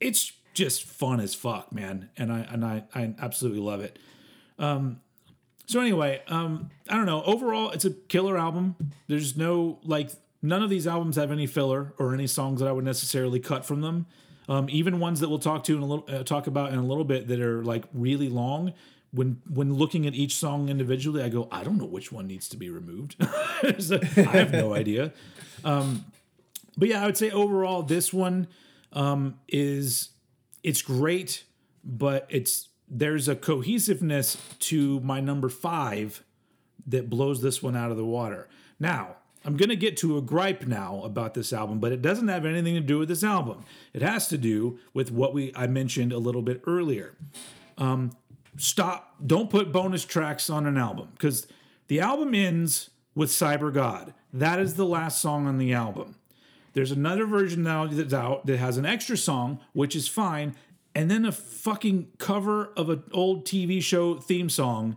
It's 0.00 0.32
just 0.54 0.84
fun 0.84 1.20
as 1.20 1.34
fuck, 1.34 1.72
man, 1.72 2.08
and 2.16 2.32
I 2.32 2.40
and 2.50 2.64
I 2.64 2.84
I 2.94 3.14
absolutely 3.20 3.60
love 3.60 3.80
it. 3.80 3.98
Um, 4.58 5.00
so 5.68 5.80
anyway, 5.80 6.22
um, 6.28 6.70
I 6.88 6.96
don't 6.96 7.04
know. 7.04 7.22
Overall, 7.24 7.70
it's 7.70 7.84
a 7.84 7.90
killer 7.90 8.38
album. 8.38 8.74
There's 9.06 9.36
no 9.36 9.78
like 9.84 10.10
none 10.40 10.62
of 10.62 10.70
these 10.70 10.86
albums 10.86 11.16
have 11.16 11.30
any 11.30 11.46
filler 11.46 11.92
or 11.98 12.14
any 12.14 12.26
songs 12.26 12.60
that 12.60 12.68
I 12.68 12.72
would 12.72 12.86
necessarily 12.86 13.38
cut 13.38 13.66
from 13.66 13.82
them. 13.82 14.06
Um, 14.48 14.68
even 14.70 14.98
ones 14.98 15.20
that 15.20 15.28
we'll 15.28 15.38
talk 15.38 15.64
to 15.64 15.76
in 15.76 15.82
a 15.82 15.84
little 15.84 16.06
uh, 16.08 16.22
talk 16.24 16.46
about 16.46 16.72
in 16.72 16.78
a 16.78 16.82
little 16.82 17.04
bit 17.04 17.28
that 17.28 17.38
are 17.40 17.62
like 17.62 17.84
really 17.92 18.30
long. 18.30 18.72
When 19.12 19.42
when 19.46 19.74
looking 19.74 20.06
at 20.06 20.14
each 20.14 20.36
song 20.36 20.70
individually, 20.70 21.22
I 21.22 21.28
go, 21.28 21.48
I 21.52 21.64
don't 21.64 21.76
know 21.76 21.84
which 21.84 22.10
one 22.10 22.26
needs 22.26 22.48
to 22.48 22.56
be 22.56 22.70
removed. 22.70 23.16
So, 23.78 23.98
I 24.16 24.20
have 24.22 24.52
no 24.52 24.72
idea. 24.72 25.12
Um, 25.64 26.04
but 26.78 26.88
yeah, 26.88 27.02
I 27.02 27.06
would 27.06 27.16
say 27.16 27.30
overall, 27.30 27.82
this 27.82 28.12
one 28.12 28.46
um, 28.92 29.38
is 29.48 30.10
it's 30.62 30.80
great, 30.80 31.42
but 31.84 32.26
it's 32.30 32.67
there's 32.90 33.28
a 33.28 33.36
cohesiveness 33.36 34.36
to 34.60 35.00
my 35.00 35.20
number 35.20 35.48
five 35.48 36.24
that 36.86 37.10
blows 37.10 37.42
this 37.42 37.62
one 37.62 37.76
out 37.76 37.90
of 37.90 37.96
the 37.96 38.04
water. 38.04 38.48
Now, 38.80 39.16
I'm 39.44 39.56
going 39.56 39.68
to 39.68 39.76
get 39.76 39.96
to 39.98 40.16
a 40.16 40.22
gripe 40.22 40.66
now 40.66 41.02
about 41.04 41.34
this 41.34 41.52
album, 41.52 41.78
but 41.78 41.92
it 41.92 42.02
doesn't 42.02 42.28
have 42.28 42.44
anything 42.44 42.74
to 42.74 42.80
do 42.80 42.98
with 42.98 43.08
this 43.08 43.22
album. 43.22 43.64
It 43.92 44.02
has 44.02 44.28
to 44.28 44.38
do 44.38 44.78
with 44.92 45.10
what 45.10 45.32
we 45.32 45.52
I 45.54 45.66
mentioned 45.66 46.12
a 46.12 46.18
little 46.18 46.42
bit 46.42 46.62
earlier. 46.66 47.14
Um, 47.76 48.12
stop! 48.56 49.14
Don't 49.24 49.50
put 49.50 49.72
bonus 49.72 50.04
tracks 50.04 50.50
on 50.50 50.66
an 50.66 50.76
album 50.76 51.10
because 51.12 51.46
the 51.86 52.00
album 52.00 52.34
ends 52.34 52.90
with 53.14 53.30
Cyber 53.30 53.72
God. 53.72 54.12
That 54.32 54.58
is 54.58 54.74
the 54.74 54.84
last 54.84 55.20
song 55.20 55.46
on 55.46 55.58
the 55.58 55.72
album. 55.72 56.16
There's 56.74 56.92
another 56.92 57.24
version 57.26 57.62
now 57.62 57.86
that's 57.86 58.12
out 58.12 58.46
that 58.46 58.58
has 58.58 58.76
an 58.76 58.86
extra 58.86 59.16
song, 59.16 59.60
which 59.72 59.96
is 59.96 60.06
fine, 60.06 60.54
and 60.98 61.08
then 61.08 61.24
a 61.24 61.30
fucking 61.30 62.08
cover 62.18 62.72
of 62.76 62.90
an 62.90 63.04
old 63.12 63.46
TV 63.46 63.80
show 63.80 64.16
theme 64.16 64.48
song 64.48 64.96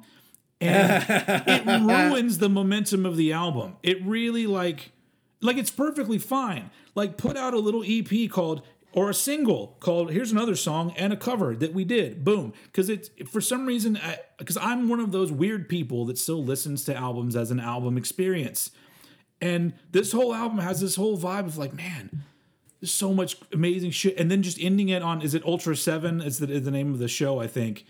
and 0.60 1.06
it 1.48 1.64
ruins 1.64 2.40
the 2.40 2.50
momentum 2.50 3.06
of 3.06 3.18
the 3.18 3.32
album. 3.32 3.78
It 3.84 4.04
really 4.04 4.48
like 4.48 4.94
like 5.42 5.58
it's 5.58 5.70
perfectly 5.70 6.18
fine. 6.18 6.72
Like 6.96 7.18
put 7.18 7.38
out 7.38 7.54
a 7.54 7.60
little 7.60 7.84
EP 7.86 8.28
called 8.32 8.64
or 8.94 9.12
a 9.12 9.14
single 9.14 9.78
called 9.80 10.12
here's 10.12 10.32
another 10.32 10.56
song 10.56 10.92
and 10.98 11.14
a 11.14 11.18
cover 11.18 11.56
that 11.56 11.72
we 11.72 11.84
did. 11.84 12.26
Boom. 12.26 12.54
Cuz 12.74 12.90
it's 12.90 13.12
for 13.30 13.40
some 13.40 13.68
reason 13.68 14.00
cuz 14.44 14.58
I'm 14.58 14.90
one 14.90 15.00
of 15.00 15.12
those 15.12 15.32
weird 15.32 15.70
people 15.70 16.06
that 16.06 16.18
still 16.18 16.44
listens 16.44 16.84
to 16.86 16.96
albums 16.96 17.36
as 17.36 17.52
an 17.52 17.60
album 17.60 17.96
experience. 17.96 18.72
And 19.40 19.74
this 19.92 20.14
whole 20.14 20.34
album 20.34 20.58
has 20.58 20.82
this 20.82 20.96
whole 20.96 21.16
vibe 21.16 21.46
of 21.46 21.60
like, 21.60 21.76
man, 21.76 22.24
so 22.84 23.14
much 23.14 23.38
amazing 23.54 23.92
shit 23.92 24.18
and 24.18 24.32
then 24.32 24.42
just 24.42 24.58
ending 24.60 24.90
it 24.90 25.02
on 25.04 25.22
is 25.22 25.34
it 25.36 25.46
Ultra 25.46 25.76
7 25.76 26.20
is 26.22 26.40
the, 26.40 26.50
is 26.52 26.64
the 26.64 26.72
name 26.72 26.94
of 26.94 27.00
the 27.00 27.08
show 27.08 27.40
I 27.40 27.48
think 27.48 27.86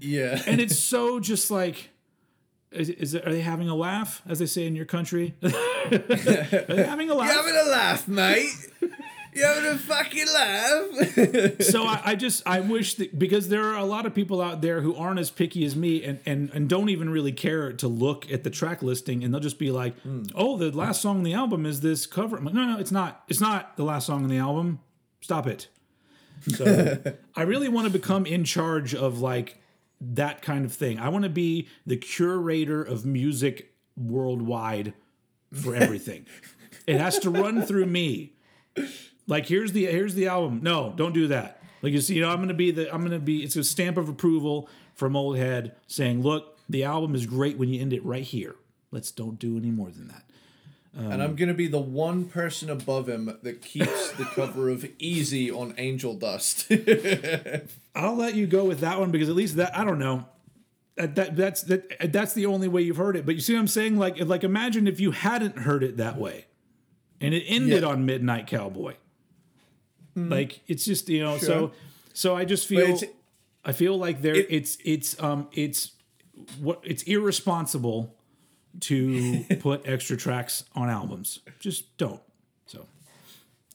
Yeah. 0.00 0.42
and 0.46 0.60
it's 0.60 0.78
so 0.92 1.20
just 1.20 1.50
like 1.50 1.90
is, 2.72 2.88
is 2.88 3.14
it, 3.14 3.26
are 3.26 3.30
they 3.30 3.42
having 3.42 3.68
a 3.68 3.74
laugh, 3.74 4.22
as 4.26 4.38
they 4.38 4.46
say 4.46 4.66
in 4.66 4.74
your 4.74 4.86
country? 4.86 5.34
are 5.42 5.50
they 5.50 6.84
having 6.88 7.10
a 7.10 7.14
laugh? 7.14 7.28
You 7.30 7.36
having 7.36 7.54
a 7.54 7.68
laugh, 7.70 8.08
mate? 8.08 8.48
You 9.34 9.44
having 9.44 9.70
a 9.70 9.78
fucking 9.78 10.26
laugh? 10.26 11.60
so 11.62 11.84
I, 11.84 12.02
I 12.04 12.14
just 12.14 12.42
I 12.46 12.60
wish 12.60 12.96
that 12.96 13.18
because 13.18 13.48
there 13.48 13.64
are 13.64 13.76
a 13.76 13.84
lot 13.84 14.04
of 14.04 14.14
people 14.14 14.42
out 14.42 14.60
there 14.60 14.82
who 14.82 14.94
aren't 14.94 15.18
as 15.18 15.30
picky 15.30 15.64
as 15.64 15.74
me 15.74 16.04
and 16.04 16.20
and, 16.26 16.50
and 16.52 16.68
don't 16.68 16.90
even 16.90 17.08
really 17.08 17.32
care 17.32 17.72
to 17.72 17.88
look 17.88 18.30
at 18.30 18.44
the 18.44 18.50
track 18.50 18.82
listing 18.82 19.24
and 19.24 19.32
they'll 19.32 19.40
just 19.40 19.58
be 19.58 19.70
like, 19.70 19.98
hmm. 20.00 20.24
oh, 20.34 20.58
the 20.58 20.70
last 20.70 21.00
song 21.00 21.18
on 21.18 21.22
the 21.22 21.32
album 21.32 21.64
is 21.64 21.80
this 21.80 22.04
cover. 22.04 22.36
I'm 22.36 22.44
like, 22.44 22.54
no, 22.54 22.66
no, 22.66 22.78
it's 22.78 22.92
not. 22.92 23.24
It's 23.28 23.40
not 23.40 23.76
the 23.76 23.84
last 23.84 24.06
song 24.06 24.22
on 24.24 24.28
the 24.28 24.38
album. 24.38 24.80
Stop 25.22 25.46
it. 25.46 25.68
So 26.48 26.98
I 27.36 27.42
really 27.42 27.68
want 27.68 27.86
to 27.86 27.92
become 27.92 28.26
in 28.26 28.44
charge 28.44 28.94
of 28.94 29.20
like 29.20 29.58
that 30.00 30.42
kind 30.42 30.64
of 30.64 30.72
thing. 30.72 30.98
I 30.98 31.08
want 31.08 31.24
to 31.24 31.30
be 31.30 31.68
the 31.86 31.96
curator 31.96 32.82
of 32.82 33.06
music 33.06 33.72
worldwide 33.96 34.94
for 35.52 35.74
everything. 35.74 36.26
it 36.86 37.00
has 37.00 37.18
to 37.20 37.30
run 37.30 37.62
through 37.62 37.86
me. 37.86 38.34
Like 39.26 39.46
here's 39.46 39.72
the 39.72 39.86
here's 39.86 40.14
the 40.14 40.26
album. 40.26 40.60
No, 40.62 40.92
don't 40.96 41.12
do 41.14 41.28
that. 41.28 41.62
Like 41.82 41.92
you 41.92 42.00
see, 42.00 42.14
you 42.14 42.20
know, 42.20 42.30
I'm 42.30 42.40
gonna 42.40 42.54
be 42.54 42.70
the 42.70 42.92
I'm 42.92 43.02
gonna 43.02 43.18
be 43.18 43.42
it's 43.42 43.56
a 43.56 43.64
stamp 43.64 43.96
of 43.96 44.08
approval 44.08 44.68
from 44.94 45.16
old 45.16 45.36
head 45.36 45.74
saying, 45.86 46.22
look, 46.22 46.58
the 46.68 46.84
album 46.84 47.14
is 47.14 47.26
great 47.26 47.58
when 47.58 47.68
you 47.68 47.80
end 47.80 47.92
it 47.92 48.04
right 48.04 48.24
here. 48.24 48.56
Let's 48.90 49.10
don't 49.10 49.38
do 49.38 49.56
any 49.56 49.70
more 49.70 49.90
than 49.90 50.08
that. 50.08 50.22
and 50.94 51.22
I'm 51.22 51.34
gonna 51.36 51.54
be 51.54 51.66
the 51.68 51.78
one 51.80 52.26
person 52.26 52.68
above 52.68 53.08
him 53.08 53.36
that 53.42 53.62
keeps 53.62 54.10
the 54.12 54.24
cover 54.24 54.68
of 54.68 54.84
Easy 54.98 55.50
on 55.50 55.74
Angel 55.78 56.14
Dust. 56.14 56.70
I'll 57.94 58.16
let 58.16 58.34
you 58.34 58.46
go 58.46 58.64
with 58.64 58.80
that 58.80 58.98
one 58.98 59.10
because 59.10 59.28
at 59.28 59.34
least 59.34 59.56
that 59.56 59.76
I 59.76 59.84
don't 59.84 59.98
know. 59.98 60.26
That, 60.96 61.14
that 61.14 61.36
that's 61.36 61.62
that 61.64 62.12
that's 62.12 62.34
the 62.34 62.46
only 62.46 62.68
way 62.68 62.82
you've 62.82 62.98
heard 62.98 63.16
it. 63.16 63.24
But 63.24 63.34
you 63.34 63.40
see 63.40 63.54
what 63.54 63.60
I'm 63.60 63.68
saying? 63.68 63.98
Like 63.98 64.20
like 64.20 64.44
imagine 64.44 64.86
if 64.86 65.00
you 65.00 65.10
hadn't 65.12 65.58
heard 65.58 65.82
it 65.82 65.96
that 65.96 66.18
way, 66.18 66.46
and 67.20 67.32
it 67.34 67.44
ended 67.46 67.82
Yeah. 67.82 67.88
on 67.88 68.04
Midnight 68.04 68.46
Cowboy. 68.46 68.94
Like 70.14 70.60
it's 70.66 70.84
just 70.84 71.08
you 71.08 71.20
know 71.22 71.38
so 71.38 71.46
Sure. 71.46 71.70
so 72.12 72.36
I 72.36 72.44
just 72.44 72.66
feel 72.66 72.80
it's- 72.80 73.04
I 73.64 73.72
feel 73.72 73.96
like 73.96 74.22
there 74.22 74.34
It- 74.34 74.46
it's 74.50 74.76
it's 74.84 75.20
um 75.22 75.48
it's 75.52 75.92
what 76.60 76.80
it's 76.82 77.02
irresponsible 77.04 78.14
to 78.80 79.44
put 79.60 79.86
extra 79.86 80.16
tracks 80.16 80.64
on 80.74 80.88
albums. 80.90 81.40
Just 81.60 81.96
don't. 81.96 82.20
So 82.66 82.86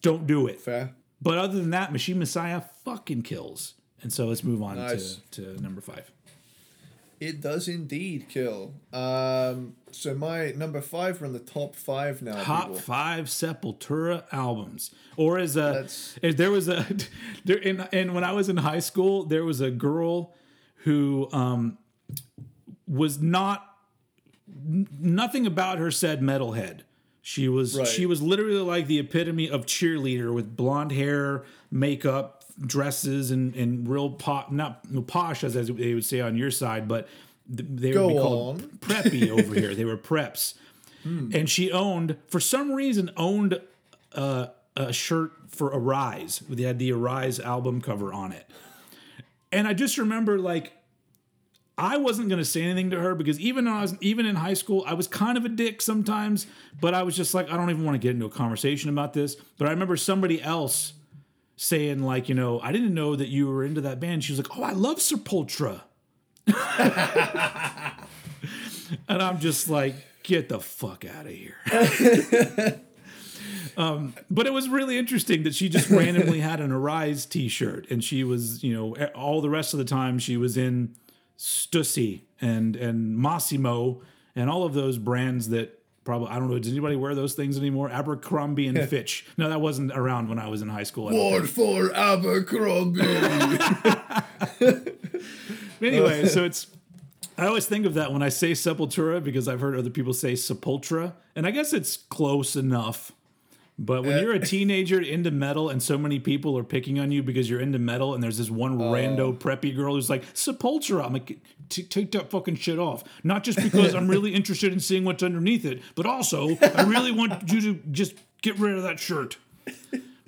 don't 0.01 0.27
do 0.27 0.47
it. 0.47 0.59
Fair. 0.59 0.93
But 1.21 1.38
other 1.38 1.57
than 1.59 1.71
that, 1.71 1.91
Machine 1.91 2.19
Messiah 2.19 2.61
fucking 2.85 3.23
kills. 3.23 3.73
And 4.03 4.13
so 4.13 4.27
let's 4.27 4.43
move 4.43 4.61
on 4.61 4.75
Nice. 4.75 5.19
to, 5.31 5.55
to 5.55 5.61
number 5.61 5.81
five. 5.81 6.11
It 7.20 7.41
does 7.41 7.68
indeed 7.68 8.28
kill. 8.30 8.74
Um, 8.93 9.76
so 9.91 10.13
my 10.13 10.51
number 10.51 10.82
five, 10.82 11.20
we're 11.20 11.28
in 11.28 11.34
the 11.34 11.39
top 11.39 11.76
five 11.76 12.22
now. 12.22 12.43
Top 12.43 12.63
people. 12.68 12.80
five 12.80 13.26
Sepultura 13.26 14.24
albums, 14.32 14.91
or 15.15 15.39
as 15.39 15.55
a 15.55 15.61
That's- 15.61 16.20
as 16.22 16.36
there 16.36 16.51
was 16.51 16.68
a 16.70 16.86
there 17.45 17.57
in 17.57 17.82
and 17.91 18.13
when 18.13 18.24
I 18.24 18.34
was 18.34 18.49
in 18.49 18.57
high 18.57 18.80
school, 18.80 19.24
there 19.24 19.43
was 19.43 19.61
a 19.61 19.72
girl 19.72 20.36
who 20.84 21.28
um 21.32 21.78
was 22.88 23.20
not 23.20 23.68
n- 24.47 24.88
nothing 24.99 25.45
about 25.47 25.80
her 25.80 25.91
said 25.91 26.22
metalhead. 26.22 26.82
She 27.22 27.49
was 27.49 27.78
Right. 27.78 27.88
she 27.88 28.05
was 28.05 28.22
literally 28.22 28.61
like 28.61 28.88
the 28.88 28.99
epitome 28.99 29.49
of 29.49 29.65
cheerleader 29.65 30.34
with 30.34 30.55
blonde 30.55 30.91
hair, 30.93 31.43
makeup, 31.72 32.36
dresses, 32.65 33.31
and 33.31 33.55
and 33.55 33.87
real 33.87 34.09
pop 34.09 34.51
not 34.51 34.85
posh 35.07 35.43
as, 35.43 35.55
as 35.55 35.67
they 35.67 35.93
would 35.93 36.05
say 36.05 36.21
on 36.21 36.35
your 36.35 36.51
side, 36.51 36.87
but 36.87 37.07
they 37.49 37.91
Go 37.91 38.07
would 38.07 38.13
be 38.13 38.19
called 38.19 38.61
on. 38.61 38.69
preppy 38.79 39.29
over 39.29 39.55
here. 39.55 39.73
They 39.75 39.85
were 39.85 39.97
preps, 39.97 40.55
and 41.03 41.49
she 41.49 41.71
owned 41.71 42.17
for 42.27 42.39
some 42.39 42.71
reason 42.71 43.11
owned 43.15 43.61
uh, 44.13 44.47
a 44.75 44.91
shirt 44.91 45.31
for 45.49 45.67
Arise. 45.67 46.39
They 46.49 46.63
had 46.63 46.79
the 46.79 46.91
Arise 46.91 47.39
album 47.39 47.81
cover 47.81 48.11
on 48.13 48.31
it, 48.31 48.49
and 49.51 49.67
I 49.67 49.73
just 49.73 49.97
remember 49.97 50.37
like 50.39 50.73
I 51.77 51.97
wasn't 51.97 52.29
going 52.29 52.39
to 52.39 52.45
say 52.45 52.63
anything 52.63 52.89
to 52.89 52.99
her 52.99 53.13
because 53.13 53.39
even 53.39 53.65
when 53.65 53.73
I 53.73 53.81
was 53.81 53.95
even 54.01 54.25
in 54.25 54.35
high 54.35 54.55
school, 54.55 54.83
I 54.87 54.95
was 54.95 55.07
kind 55.07 55.37
of 55.37 55.45
a 55.45 55.49
dick 55.49 55.81
sometimes, 55.81 56.47
but 56.81 56.95
I 56.95 57.03
was 57.03 57.15
just 57.15 57.35
like, 57.35 57.51
I 57.51 57.57
don't 57.57 57.69
even 57.69 57.85
want 57.85 57.93
to 57.93 57.99
get 57.99 58.11
into 58.15 58.25
a 58.25 58.31
conversation 58.31 58.89
about 58.89 59.13
this. 59.13 59.35
But 59.35 59.67
I 59.67 59.71
remember 59.71 59.95
somebody 59.95 60.41
else 60.41 60.93
saying, 61.57 62.03
like, 62.03 62.29
you 62.29 62.35
know, 62.35 62.61
I 62.61 62.71
didn't 62.71 62.93
know 62.93 63.15
that 63.15 63.27
you 63.27 63.47
were 63.47 63.65
into 63.65 63.81
that 63.81 63.99
band. 63.99 64.23
She 64.23 64.31
was 64.31 64.39
like, 64.39 64.57
Oh, 64.57 64.63
I 64.63 64.71
love 64.71 64.97
Sepultura. 64.97 65.81
and 69.09 69.21
I'm 69.21 69.39
just 69.39 69.69
like, 69.69 69.95
get 70.23 70.47
the 70.47 70.61
fuck 70.61 71.03
out 71.03 71.25
of 71.25 71.33
here. 71.33 72.81
Um, 73.77 74.15
but 74.31 74.47
it 74.47 74.53
was 74.53 74.67
really 74.67 74.97
interesting 74.97 75.43
that 75.43 75.53
she 75.53 75.69
just 75.69 75.91
randomly 75.91 76.39
had 76.39 76.59
an 76.59 76.71
Arise 76.71 77.27
T-shirt, 77.27 77.85
and 77.91 78.03
she 78.03 78.23
was, 78.23 78.63
you 78.63 78.73
know, 78.73 78.95
all 79.13 79.39
the 79.39 79.51
rest 79.51 79.71
of 79.73 79.77
the 79.77 79.85
time 79.85 80.17
she 80.17 80.35
was 80.35 80.57
in 80.57 80.95
Stussy 81.37 82.21
and 82.41 82.75
and 82.75 83.15
Massimo 83.15 84.01
and 84.35 84.49
all 84.49 84.63
of 84.63 84.73
those 84.73 84.97
brands 84.97 85.49
that 85.49 85.76
probably 86.07 86.29
I 86.29 86.39
don't 86.39 86.49
know. 86.49 86.57
Does 86.57 86.71
anybody 86.71 86.95
wear 86.95 87.13
those 87.13 87.33
things 87.33 87.57
anymore? 87.57 87.91
Abercrombie 87.91 88.67
and 88.67 88.89
Fitch. 88.89 89.25
No, 89.35 89.49
that 89.49 89.59
wasn't 89.59 89.91
around 89.91 90.29
when 90.29 90.39
I 90.39 90.47
was 90.47 90.61
in 90.61 90.69
high 90.69 90.83
school. 90.83 91.09
I 91.09 91.45
for 91.45 91.93
Abercrombie. 91.93 93.01
anyway, 95.81 96.27
so 96.27 96.45
it's 96.45 96.67
I 97.37 97.45
always 97.45 97.67
think 97.67 97.85
of 97.85 97.95
that 97.95 98.13
when 98.13 98.23
I 98.23 98.29
say 98.29 98.53
Sepultura 98.53 99.21
because 99.21 99.49
I've 99.49 99.59
heard 99.59 99.77
other 99.77 99.89
people 99.89 100.13
say 100.13 100.33
Sepultura, 100.33 101.11
and 101.35 101.45
I 101.45 101.51
guess 101.51 101.73
it's 101.73 101.97
close 101.97 102.55
enough. 102.55 103.11
But 103.80 104.03
when 104.03 104.21
you're 104.21 104.34
a 104.34 104.39
teenager 104.45 104.99
into 104.99 105.30
metal 105.30 105.69
and 105.69 105.82
so 105.82 105.97
many 105.97 106.19
people 106.19 106.57
are 106.57 106.63
picking 106.63 106.99
on 106.99 107.11
you 107.11 107.21
because 107.21 107.49
you're 107.49 107.59
into 107.59 107.78
metal, 107.78 108.13
and 108.13 108.23
there's 108.23 108.38
this 108.38 108.49
one 108.49 108.80
rando 108.80 109.38
preppy 109.38 109.75
girl 109.75 109.93
who's 109.93 110.09
like 110.09 110.23
Sepultura, 110.34 111.05
I'm 111.05 111.13
like, 111.13 111.39
take 111.69 112.11
that 112.13 112.32
fucking 112.32 112.55
shit 112.55 112.80
off. 112.80 113.03
Not 113.23 113.43
just 113.43 113.61
because 113.61 113.93
I'm 113.93 114.07
really 114.07 114.34
interested 114.36 114.73
in 114.73 114.80
seeing 114.80 115.05
what's 115.05 115.21
underneath 115.21 115.65
it, 115.65 115.82
but 115.95 116.05
also 116.05 116.57
I 116.75 116.84
really 116.84 117.11
want 117.11 117.51
you 117.51 117.61
to 117.61 117.73
just 117.91 118.15
get 118.41 118.57
rid 118.57 118.75
of 118.75 118.84
that 118.84 118.99
shirt. 118.99 119.38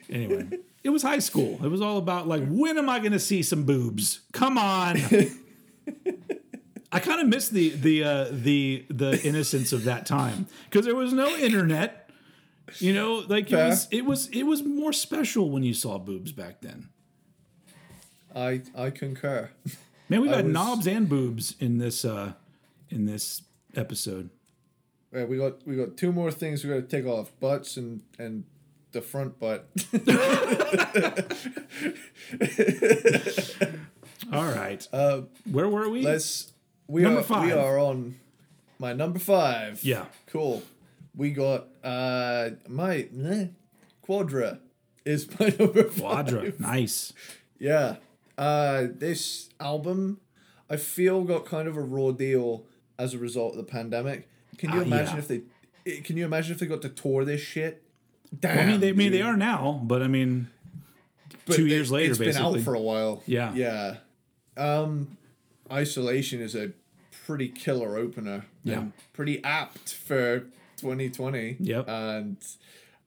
Anyway, 0.10 0.48
it 0.84 0.90
was 0.90 1.02
high 1.02 1.20
school. 1.20 1.60
It 1.64 1.70
was 1.70 1.82
all 1.82 1.98
about 1.98 2.28
like, 2.28 2.48
when 2.48 2.78
am 2.78 2.90
I 2.90 3.00
going 3.00 3.14
to 3.14 3.20
see 3.20 3.42
some 3.42 3.64
boobs? 3.64 4.22
Come 4.32 4.58
on. 4.58 4.98
I 6.92 7.00
kind 7.00 7.22
of 7.22 7.28
miss 7.28 7.50
the 7.50 7.70
the 7.70 8.04
uh, 8.04 8.28
the 8.32 8.86
the 8.90 9.22
innocence 9.24 9.74
of 9.74 9.84
that 9.84 10.06
time 10.06 10.48
because 10.70 10.86
there 10.86 10.96
was 10.96 11.14
no 11.14 11.30
internet. 11.36 12.09
You 12.80 12.94
know, 12.94 13.24
like 13.28 13.52
it 13.52 13.56
was 13.56 13.88
it 13.92 14.06
was 14.06 14.28
it 14.30 14.44
was 14.44 14.64
more 14.64 14.94
special 14.94 15.50
when 15.50 15.64
you 15.64 15.74
saw 15.74 15.98
boobs 15.98 16.32
back 16.32 16.62
then. 16.62 16.90
I 18.36 18.62
I 18.78 18.90
concur. 18.92 19.50
Man, 20.08 20.22
we've 20.22 20.32
I 20.32 20.38
had 20.38 20.46
was- 20.46 20.54
knobs 20.54 20.88
and 20.88 21.10
boobs 21.10 21.56
in 21.60 21.78
this 21.80 22.06
uh 22.06 22.34
in 22.90 23.06
this 23.06 23.42
episode. 23.76 24.30
Right, 25.12 25.28
we 25.28 25.38
got 25.38 25.66
we 25.66 25.76
got 25.76 25.98
two 25.98 26.12
more 26.12 26.32
things 26.32 26.64
we 26.64 26.70
got 26.70 26.88
to 26.88 26.98
take 26.98 27.06
off: 27.06 27.32
butts 27.40 27.78
and 27.78 28.02
and 28.20 28.44
the 28.92 29.02
front 29.02 29.40
butt. 29.40 29.68
All 34.32 34.46
right, 34.52 34.88
Uh, 34.94 35.22
where 35.50 35.68
were 35.68 35.90
we? 35.90 36.02
let's 36.02 36.52
we 36.88 37.02
Number 37.02 37.22
are 37.22 37.24
five. 37.24 37.46
we 37.46 37.52
are 37.52 37.80
on 37.80 38.16
my 38.78 38.94
number 38.94 39.18
five. 39.20 39.84
Yeah. 39.84 40.06
cool. 40.28 40.62
We 41.20 41.32
got 41.32 41.68
uh 41.84 42.52
my 42.68 43.08
eh, 43.26 43.48
Quadra 44.02 44.60
is 45.06 45.28
my 45.40 45.54
number 45.60 45.84
five. 45.84 46.28
Quadra, 46.28 46.54
nice. 46.60 47.14
Yeah. 47.60 47.98
Uh, 48.38 48.88
this 48.90 49.50
album, 49.60 50.22
I 50.70 50.78
feel, 50.78 51.24
got 51.26 51.46
kind 51.46 51.68
of 51.68 51.76
a 51.76 51.82
raw 51.82 52.12
deal 52.12 52.64
as 52.98 53.14
a 53.14 53.18
result 53.18 53.52
of 53.52 53.58
the 53.58 53.70
pandemic. 53.70 54.30
Can 54.58 54.72
you 54.72 54.80
Ah, 54.80 54.84
imagine 54.84 55.16
yeah. 55.16 55.20
if 55.20 55.28
they? 55.28 55.42
eh, 55.86 56.00
Can 56.06 56.16
you 56.16 56.24
imagine 56.24 56.54
if 56.54 56.60
they 56.60 56.66
got 56.68 56.82
to 56.84 56.90
tour 56.90 57.26
this 57.26 57.42
shit? 57.42 57.84
Damn. 58.40 58.56
Well, 58.56 58.66
I 58.66 58.72
mean, 58.72 58.80
they 58.80 58.90
I 58.90 58.94
mean 58.94 59.12
they 59.12 59.22
are 59.22 59.36
now, 59.36 59.82
but 59.84 60.02
I 60.02 60.08
mean, 60.08 60.48
But 61.46 61.56
two 61.58 61.68
years 61.68 61.92
later, 61.92 62.12
It's 62.12 62.20
been 62.20 62.38
out 62.38 62.60
for 62.62 62.76
a 62.76 62.80
while. 62.80 63.24
Yeah. 63.26 63.54
Yeah. 63.54 63.96
Um, 64.56 65.18
Isolation 65.70 66.40
is 66.40 66.56
a 66.56 66.72
pretty 67.26 67.50
killer 67.50 67.98
opener. 67.98 68.46
Yeah. 68.64 68.86
pretty 69.12 69.44
apt 69.44 69.94
for 69.94 70.46
2020. 70.82 71.58
Yep. 71.60 71.88
And, 71.88 72.38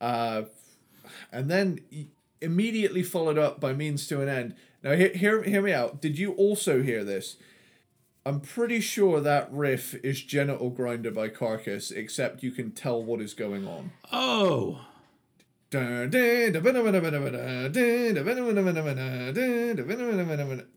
uh, 0.00 0.42
and 1.30 1.50
then 1.50 1.80
immediately 2.40 3.02
followed 3.02 3.38
up 3.38 3.60
by 3.60 3.72
Means 3.72 4.06
to 4.08 4.20
an 4.20 4.28
End. 4.28 4.54
Now, 4.82 4.92
hear, 4.92 5.10
hear, 5.10 5.42
hear 5.42 5.62
me 5.62 5.72
out. 5.72 6.00
Did 6.00 6.18
you 6.18 6.32
also 6.32 6.82
hear 6.82 7.04
this? 7.04 7.36
I'm 8.24 8.40
pretty 8.40 8.80
sure 8.80 9.20
that 9.20 9.48
riff 9.52 9.94
is 10.04 10.22
Genital 10.22 10.70
Grinder 10.70 11.10
by 11.10 11.28
Carcass, 11.28 11.90
except 11.90 12.42
you 12.42 12.52
can 12.52 12.70
tell 12.70 13.02
what 13.02 13.20
is 13.20 13.34
going 13.34 13.66
on. 13.66 13.90
oh, 14.12 14.80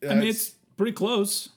I 0.09 0.15
mean 0.15 0.29
it's 0.29 0.55
pretty 0.77 0.93
close. 0.93 1.49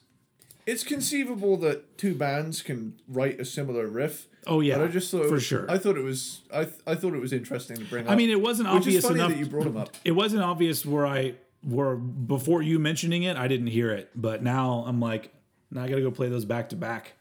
it's 0.67 0.83
conceivable 0.83 1.57
that 1.57 1.97
two 1.97 2.13
bands 2.13 2.61
can 2.61 2.99
write 3.07 3.39
a 3.39 3.45
similar 3.45 3.87
riff. 3.87 4.27
Oh, 4.47 4.61
yeah, 4.61 4.77
but 4.77 4.85
I 4.85 4.87
just 4.87 5.11
thought 5.11 5.25
for 5.25 5.33
was, 5.33 5.43
sure. 5.43 5.69
I 5.69 5.77
thought 5.77 5.97
it 5.97 6.03
was 6.03 6.41
I 6.51 6.65
th- 6.65 6.79
I 6.87 6.95
thought 6.95 7.13
it 7.13 7.21
was 7.21 7.33
interesting 7.33 7.77
to 7.77 7.85
bring 7.85 8.05
up. 8.05 8.11
I 8.11 8.15
mean, 8.15 8.29
it 8.29 8.41
wasn't 8.41 8.69
obvious 8.69 9.03
enough. 9.07 9.29
that 9.29 9.37
you 9.37 9.45
brought 9.45 9.65
them 9.65 9.77
up. 9.77 9.95
It 10.03 10.11
wasn't 10.11 10.43
obvious 10.43 10.85
where 10.85 11.05
I 11.05 11.35
were 11.63 11.95
before 11.95 12.61
you 12.61 12.79
mentioning 12.79 13.23
it, 13.23 13.37
I 13.37 13.47
didn't 13.47 13.67
hear 13.67 13.91
it, 13.91 14.09
but 14.15 14.43
now 14.43 14.83
I'm 14.87 14.99
like, 14.99 15.33
now 15.71 15.83
I 15.83 15.89
got 15.89 15.95
to 15.95 16.01
go 16.01 16.11
play 16.11 16.29
those 16.29 16.45
back 16.45 16.69
to 16.69 16.75
back. 16.75 17.13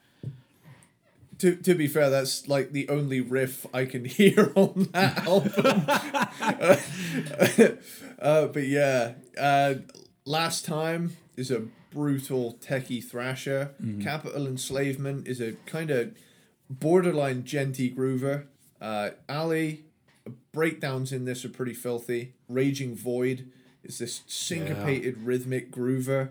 To, 1.38 1.54
to 1.54 1.74
be 1.74 1.86
fair, 1.86 2.10
that's 2.10 2.48
like 2.48 2.72
the 2.72 2.88
only 2.88 3.20
riff 3.20 3.64
I 3.72 3.84
can 3.84 4.04
hear 4.06 4.52
on 4.54 4.88
that 4.92 5.26
album. 5.26 5.84
uh, 8.20 8.46
but 8.46 8.66
yeah, 8.66 9.12
uh, 9.38 9.74
last 10.24 10.64
time 10.64 11.16
is 11.36 11.50
a 11.50 11.62
brutal 11.92 12.58
techie 12.60 13.02
thrasher. 13.02 13.70
Capital 14.02 14.46
Enslavement 14.46 15.26
is 15.28 15.40
a 15.40 15.52
kind 15.66 15.90
of 15.90 16.12
borderline 16.70 17.42
djenty 17.42 17.94
groover. 17.94 18.46
Uh, 18.80 19.10
Ali 19.28 19.84
breakdowns 20.52 21.12
in 21.12 21.24
this 21.24 21.44
are 21.44 21.48
pretty 21.48 21.74
filthy. 21.74 22.34
Raging 22.48 22.94
Void 22.94 23.50
is 23.82 23.98
this 23.98 24.22
syncopated 24.26 25.18
rhythmic 25.22 25.70
groover. 25.72 26.30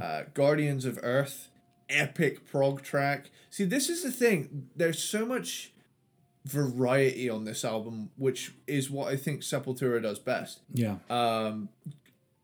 Uh, 0.00 0.24
Guardians 0.34 0.84
of 0.84 0.98
Earth, 1.02 1.48
epic 1.88 2.46
prog 2.50 2.82
track. 2.82 3.30
See, 3.50 3.64
this 3.64 3.88
is 3.88 4.02
the 4.02 4.12
thing. 4.12 4.68
There's 4.76 5.02
so 5.02 5.26
much 5.26 5.72
variety 6.44 7.28
on 7.30 7.44
this 7.44 7.64
album, 7.64 8.10
which 8.16 8.52
is 8.66 8.90
what 8.90 9.08
I 9.12 9.16
think 9.16 9.42
Sepultura 9.42 10.02
does 10.02 10.18
best. 10.18 10.60
Yeah, 10.72 10.96
Um, 11.08 11.68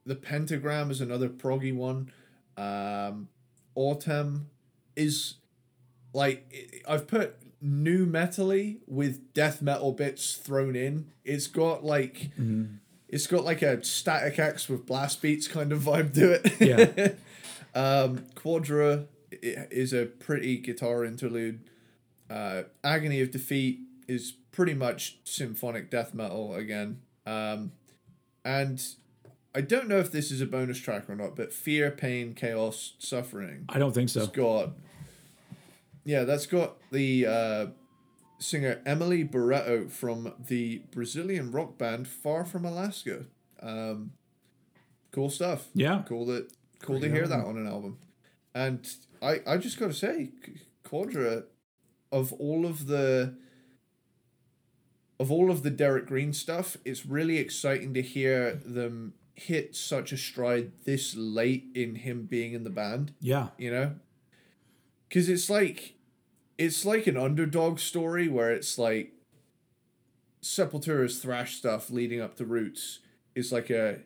the 0.06 0.14
Pentagram 0.14 0.90
is 0.90 1.00
another 1.00 1.28
proggy 1.28 1.74
one. 1.74 2.10
Um, 2.56 3.28
Autumn 3.74 4.50
is 4.96 5.34
like 6.18 6.82
I've 6.86 7.06
put 7.06 7.36
nu 7.60 8.06
metally 8.06 8.76
with 8.86 9.32
death 9.34 9.62
metal 9.62 9.92
bits 9.92 10.34
thrown 10.36 10.76
in. 10.76 11.06
It's 11.24 11.46
got 11.46 11.84
like 11.84 12.30
it's 13.08 13.26
got 13.26 13.44
like 13.44 13.62
a 13.62 13.82
Static 13.84 14.38
X 14.38 14.68
with 14.68 14.84
blast 14.86 15.22
beats 15.22 15.48
kind 15.48 15.72
of 15.72 15.80
vibe 15.80 16.12
to 16.14 16.32
it. 16.32 16.60
yeah, 16.60 17.08
Um, 17.74 18.24
Quadra 18.34 19.04
is 19.30 19.92
a 19.92 20.06
pretty 20.06 20.58
guitar 20.58 21.04
interlude. 21.04 21.60
Uh, 22.28 22.62
Agony 22.82 23.20
of 23.20 23.30
Defeat 23.30 23.80
is 24.08 24.32
pretty 24.50 24.74
much 24.74 25.18
symphonic 25.24 25.90
death 25.90 26.12
metal 26.14 26.54
again. 26.54 27.00
Um, 27.26 27.72
and 28.44 28.82
I 29.54 29.60
don't 29.60 29.86
know 29.88 29.98
if 29.98 30.10
this 30.10 30.30
is 30.30 30.40
a 30.40 30.46
bonus 30.46 30.78
track 30.80 31.08
or 31.08 31.14
not, 31.14 31.36
but 31.36 31.52
Fear, 31.52 31.90
Pain, 31.92 32.34
Chaos, 32.34 32.94
Suffering. 32.98 33.66
I 33.68 33.78
don't 33.78 33.94
think 33.94 34.08
so. 34.08 34.22
It's 34.22 34.32
got. 34.32 34.70
Yeah, 36.04 36.24
that's 36.24 36.46
got 36.46 36.76
the 36.90 37.26
uh, 37.26 37.66
singer 38.38 38.80
Emily 38.86 39.24
Barreto 39.24 39.88
from 39.88 40.32
the 40.46 40.82
Brazilian 40.90 41.50
rock 41.50 41.78
band 41.78 42.08
Far 42.08 42.44
From 42.44 42.64
Alaska. 42.64 43.26
Um, 43.60 44.12
cool 45.12 45.30
stuff. 45.30 45.68
Yeah, 45.74 46.02
cool 46.06 46.26
that 46.26 46.52
cool 46.80 47.00
to 47.00 47.10
hear 47.10 47.26
that 47.26 47.44
on 47.44 47.56
an 47.56 47.66
album. 47.66 47.98
And 48.54 48.88
i 49.20 49.40
i 49.46 49.56
just 49.56 49.78
gotta 49.78 49.92
say 49.92 50.30
quadra 50.84 51.42
of 52.12 52.32
all 52.34 52.64
of 52.64 52.86
the 52.86 53.34
of 55.20 55.32
all 55.32 55.50
of 55.50 55.62
the 55.62 55.70
Derrick 55.70 56.06
Green 56.06 56.32
stuff 56.32 56.76
it's 56.84 57.04
really 57.04 57.38
exciting 57.38 57.92
to 57.94 58.02
hear 58.02 58.54
them 58.64 59.14
hit 59.34 59.74
such 59.74 60.12
a 60.12 60.16
stride 60.16 60.72
this 60.84 61.14
late 61.16 61.66
in 61.74 61.96
him 61.96 62.26
being 62.26 62.52
in 62.52 62.64
the 62.64 62.70
band. 62.70 63.12
Yeah, 63.20 63.48
you 63.58 63.70
know 63.70 63.94
because 65.08 65.28
it's 65.28 65.48
like 65.48 65.94
it's 66.56 66.84
like 66.84 67.06
an 67.06 67.16
underdog 67.16 67.78
story 67.78 68.28
where 68.28 68.50
it's 68.50 68.78
like 68.78 69.12
sepultura's 70.42 71.18
thrash 71.20 71.56
stuff 71.56 71.90
leading 71.90 72.20
up 72.20 72.36
to 72.36 72.44
roots 72.44 73.00
is 73.34 73.52
like 73.52 73.70
a 73.70 74.00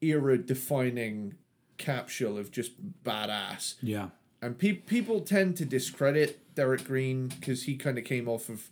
era 0.00 0.38
defining 0.38 1.34
capsule 1.76 2.38
of 2.38 2.50
just 2.50 2.72
badass. 3.04 3.74
Yeah, 3.82 4.08
and 4.40 4.58
pe- 4.58 4.72
people 4.72 5.20
tend 5.20 5.56
to 5.58 5.64
discredit 5.64 6.54
Derrick 6.54 6.84
Green 6.84 7.28
because 7.28 7.64
he 7.64 7.76
kind 7.76 7.98
of 7.98 8.04
came 8.04 8.28
off 8.28 8.48
of 8.48 8.68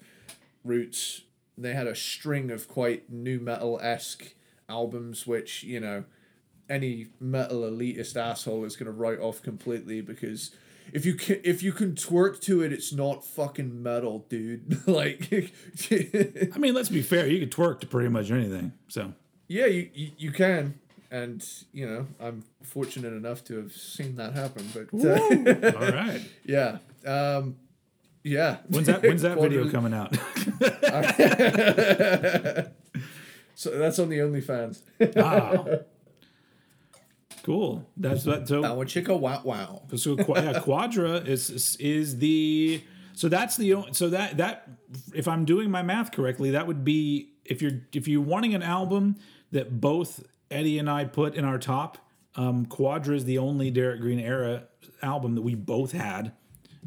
roots. 0.65 1.23
They 1.59 1.73
had 1.73 1.87
a 1.87 1.95
string 1.95 2.51
of 2.51 2.69
quite 2.69 3.11
nu 3.11 3.39
metal-esque 3.41 4.35
albums 4.69 5.27
which 5.27 5.63
you 5.63 5.79
know 5.79 6.05
any 6.69 7.07
metal 7.21 7.61
elitist 7.61 8.17
asshole 8.17 8.65
is 8.65 8.77
going 8.77 8.87
to 8.87 8.93
write 8.93 9.21
off 9.21 9.41
completely 9.43 10.01
because 10.01 10.51
if 10.93 11.05
you 11.05 11.15
can 11.15 11.41
if 11.45 11.63
you 11.63 11.73
can 11.73 11.93
twerk 11.93 12.41
to 12.43 12.63
it 12.63 12.73
it's 12.73 12.93
not 12.93 13.25
fucking 13.25 13.83
metal 13.83 14.25
dude 14.29 14.83
like 14.89 15.29
I 15.33 16.59
mean, 16.59 16.75
let's 16.75 16.89
be 16.89 17.03
fair. 17.03 17.27
You 17.27 17.41
can 17.41 17.49
twerk 17.49 17.81
to 17.81 17.87
pretty 17.87 18.09
much 18.09 18.31
anything. 18.31 18.73
So 18.89 19.13
yeah 19.49 19.67
you, 19.67 19.91
you 19.95 20.11
you 20.19 20.33
can 20.33 20.79
and 21.11 21.49
you 21.73 21.87
know 21.89 22.07
i'm 22.21 22.43
fortunate 22.63 23.13
enough 23.13 23.45
to 23.45 23.57
have 23.57 23.73
seen 23.73 24.17
that 24.17 24.33
happen 24.33 24.69
but 24.75 24.93
uh, 24.93 25.79
all 25.79 25.93
right. 25.93 26.21
yeah 26.45 26.79
um 27.07 27.57
yeah 28.25 28.57
When's 28.69 28.89
that? 28.89 29.03
When's 29.03 29.23
that 29.23 29.39
video 29.41 29.71
coming 29.71 29.95
out? 29.95 30.17
so 33.55 33.71
that's 33.79 34.01
on 34.01 34.09
the 34.09 34.19
onlyfans 34.19 34.83
ah, 35.17 35.65
cool. 37.47 37.89
That's 37.97 38.25
that. 38.25 38.49
So 38.49 38.61
that 38.61 38.77
one 38.77 38.87
chicka 38.87 39.19
wow 39.19 39.41
wow 39.45 39.83
So 39.97 40.17
yeah, 40.37 40.61
Quadra 40.65 41.17
is 41.19 41.77
is- 41.77 42.19
the 42.19 42.83
so 43.15 43.29
that's 43.29 43.57
the 43.57 43.85
so 43.93 44.11
that 44.11 44.37
that 44.37 44.69
if 45.15 45.27
I'm 45.27 45.45
doing 45.47 45.71
my 45.71 45.83
math 45.83 46.13
correctly, 46.13 46.51
that 46.51 46.67
would 46.67 46.85
be 46.85 47.31
if 47.45 47.63
you're 47.63 47.81
if 47.95 48.07
you're 48.09 48.21
wanting 48.21 48.55
an 48.55 48.63
album 48.63 49.17
that 49.53 49.81
both 49.81 50.23
Eddie 50.51 50.79
and 50.79 50.91
I 50.91 51.05
put 51.05 51.35
in 51.35 51.45
our 51.45 51.59
top. 51.59 51.99
Um, 52.39 52.67
Quadra 52.67 53.17
is 53.17 53.25
the 53.25 53.39
only 53.39 53.71
Derrick 53.71 54.03
Green 54.03 54.21
era 54.21 54.65
album 55.01 55.37
that 55.37 55.43
we 55.43 55.55
both 55.55 55.93
had 55.93 56.33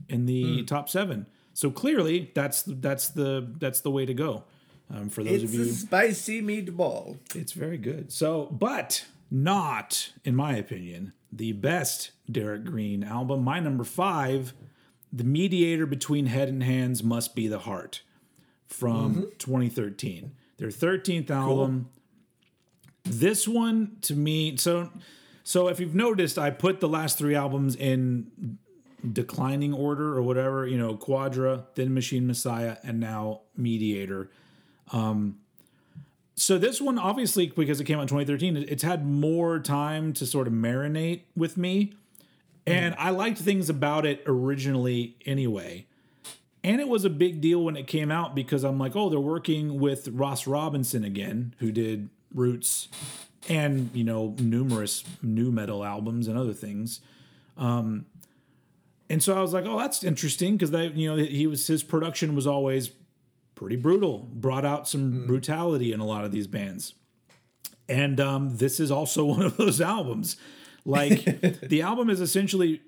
in 0.08 0.28
the 0.28 0.62
top 0.64 0.90
seven. 0.90 1.26
So 1.54 1.72
clearly, 1.72 2.32
that's 2.36 2.64
that's 2.68 3.10
the 3.10 3.52
that's 3.58 3.82
the 3.82 3.90
way 3.90 4.06
to 4.06 4.14
go. 4.14 4.44
Um, 4.92 5.10
for 5.10 5.24
those 5.24 5.44
it's 5.44 5.54
of 5.54 5.60
a 5.60 5.64
you, 5.64 5.72
spicy 5.72 6.42
meatball 6.42 7.18
it's 7.36 7.52
very 7.54 7.78
good. 7.78 8.12
So, 8.12 8.46
but 8.52 9.06
not, 9.32 10.12
in 10.24 10.36
my 10.36 10.56
opinion, 10.56 11.14
the 11.32 11.52
best 11.54 12.12
Derrick 12.30 12.66
Green 12.66 13.04
album. 13.04 13.44
My 13.44 13.60
number 13.60 13.84
five, 13.84 14.54
The 15.14 15.24
Mediator 15.24 15.86
Between 15.86 16.28
Head 16.28 16.50
and 16.50 16.64
Hands 16.64 17.04
Must 17.04 17.36
Be 17.36 17.48
the 17.48 17.60
Heart 17.60 18.02
from 18.68 19.12
mm-hmm. 19.12 19.24
2013. 19.38 20.32
Their 20.58 20.70
13th 20.70 21.30
album. 21.30 21.90
This 23.04 23.48
one 23.48 23.98
to 24.02 24.14
me, 24.14 24.58
so 24.58 24.92
so 25.44 25.68
if 25.68 25.80
you've 25.80 25.96
noticed, 25.96 26.38
I 26.38 26.52
put 26.52 26.80
the 26.80 26.90
last 26.90 27.18
three 27.18 27.34
albums 27.34 27.76
in 27.76 28.60
declining 29.14 29.74
order 29.74 30.16
or 30.16 30.22
whatever, 30.22 30.68
you 30.68 30.78
know, 30.78 30.96
Quadra, 30.96 31.66
then 31.76 31.94
Machine 31.94 32.28
Messiah, 32.28 32.78
and 32.84 33.00
now 33.00 33.42
Mediator 33.56 34.30
um, 34.92 35.38
so 36.40 36.58
this 36.58 36.80
one 36.80 36.98
obviously 36.98 37.48
because 37.48 37.82
it 37.82 37.84
came 37.84 37.98
out 37.98 38.04
in 38.04 38.08
2013 38.08 38.58
it's 38.70 38.84
had 38.84 39.06
more 39.06 39.60
time 39.60 40.14
to 40.14 40.26
sort 40.26 40.48
of 40.48 40.54
marinate 40.54 41.22
with 41.36 41.58
me. 41.58 41.94
And 42.66 42.96
i 42.98 43.10
liked 43.10 43.40
things 43.40 43.70
about 43.70 44.06
it 44.06 44.24
originally 44.26 45.18
anyway. 45.26 45.86
And 46.64 46.80
it 46.82 46.88
was 46.88 47.04
a 47.04 47.10
big 47.10 47.42
deal 47.42 47.64
when 47.64 47.76
it 47.76 47.88
came 47.88 48.12
out 48.12 48.36
because 48.36 48.64
i'm 48.64 48.80
like 48.80 48.96
oh 48.96 49.10
they're 49.10 49.20
working 49.20 49.80
with 49.80 50.08
ross 50.10 50.48
robinson 50.48 51.04
again 51.04 51.56
who 51.60 51.72
did 51.72 52.10
roots 52.34 52.88
and 53.50 53.90
you 53.94 54.04
know 54.04 54.36
numerous 54.40 55.04
nu 55.22 55.52
metal 55.52 55.84
albums 55.84 56.28
and 56.28 56.38
other 56.38 56.54
things. 56.54 57.02
Um 57.58 58.06
and 59.10 59.22
so 59.22 59.36
i 59.38 59.42
was 59.42 59.52
like 59.52 59.66
oh 59.66 59.78
that's 59.78 60.04
interesting 60.04 60.56
because 60.56 60.72
they 60.72 60.88
you 60.88 61.10
know 61.10 61.18
he 61.18 61.48
was 61.48 61.68
his 61.68 61.84
production 61.84 62.34
was 62.34 62.48
always 62.48 62.92
pretty 63.60 63.76
brutal, 63.76 64.20
brought 64.32 64.64
out 64.64 64.88
some 64.88 65.28
brutality 65.28 65.92
in 65.92 66.00
a 66.00 66.06
lot 66.06 66.24
of 66.24 66.32
these 66.32 66.48
bands. 66.48 66.94
And 67.90 68.18
um, 68.18 68.56
this 68.56 68.80
is 68.80 68.90
also 68.90 69.26
one 69.36 69.42
of 69.42 69.58
those 69.58 69.82
albums. 69.82 70.38
Like 70.86 71.26
the 71.62 71.82
album 71.82 72.10
is 72.10 72.22
essentially 72.22 72.82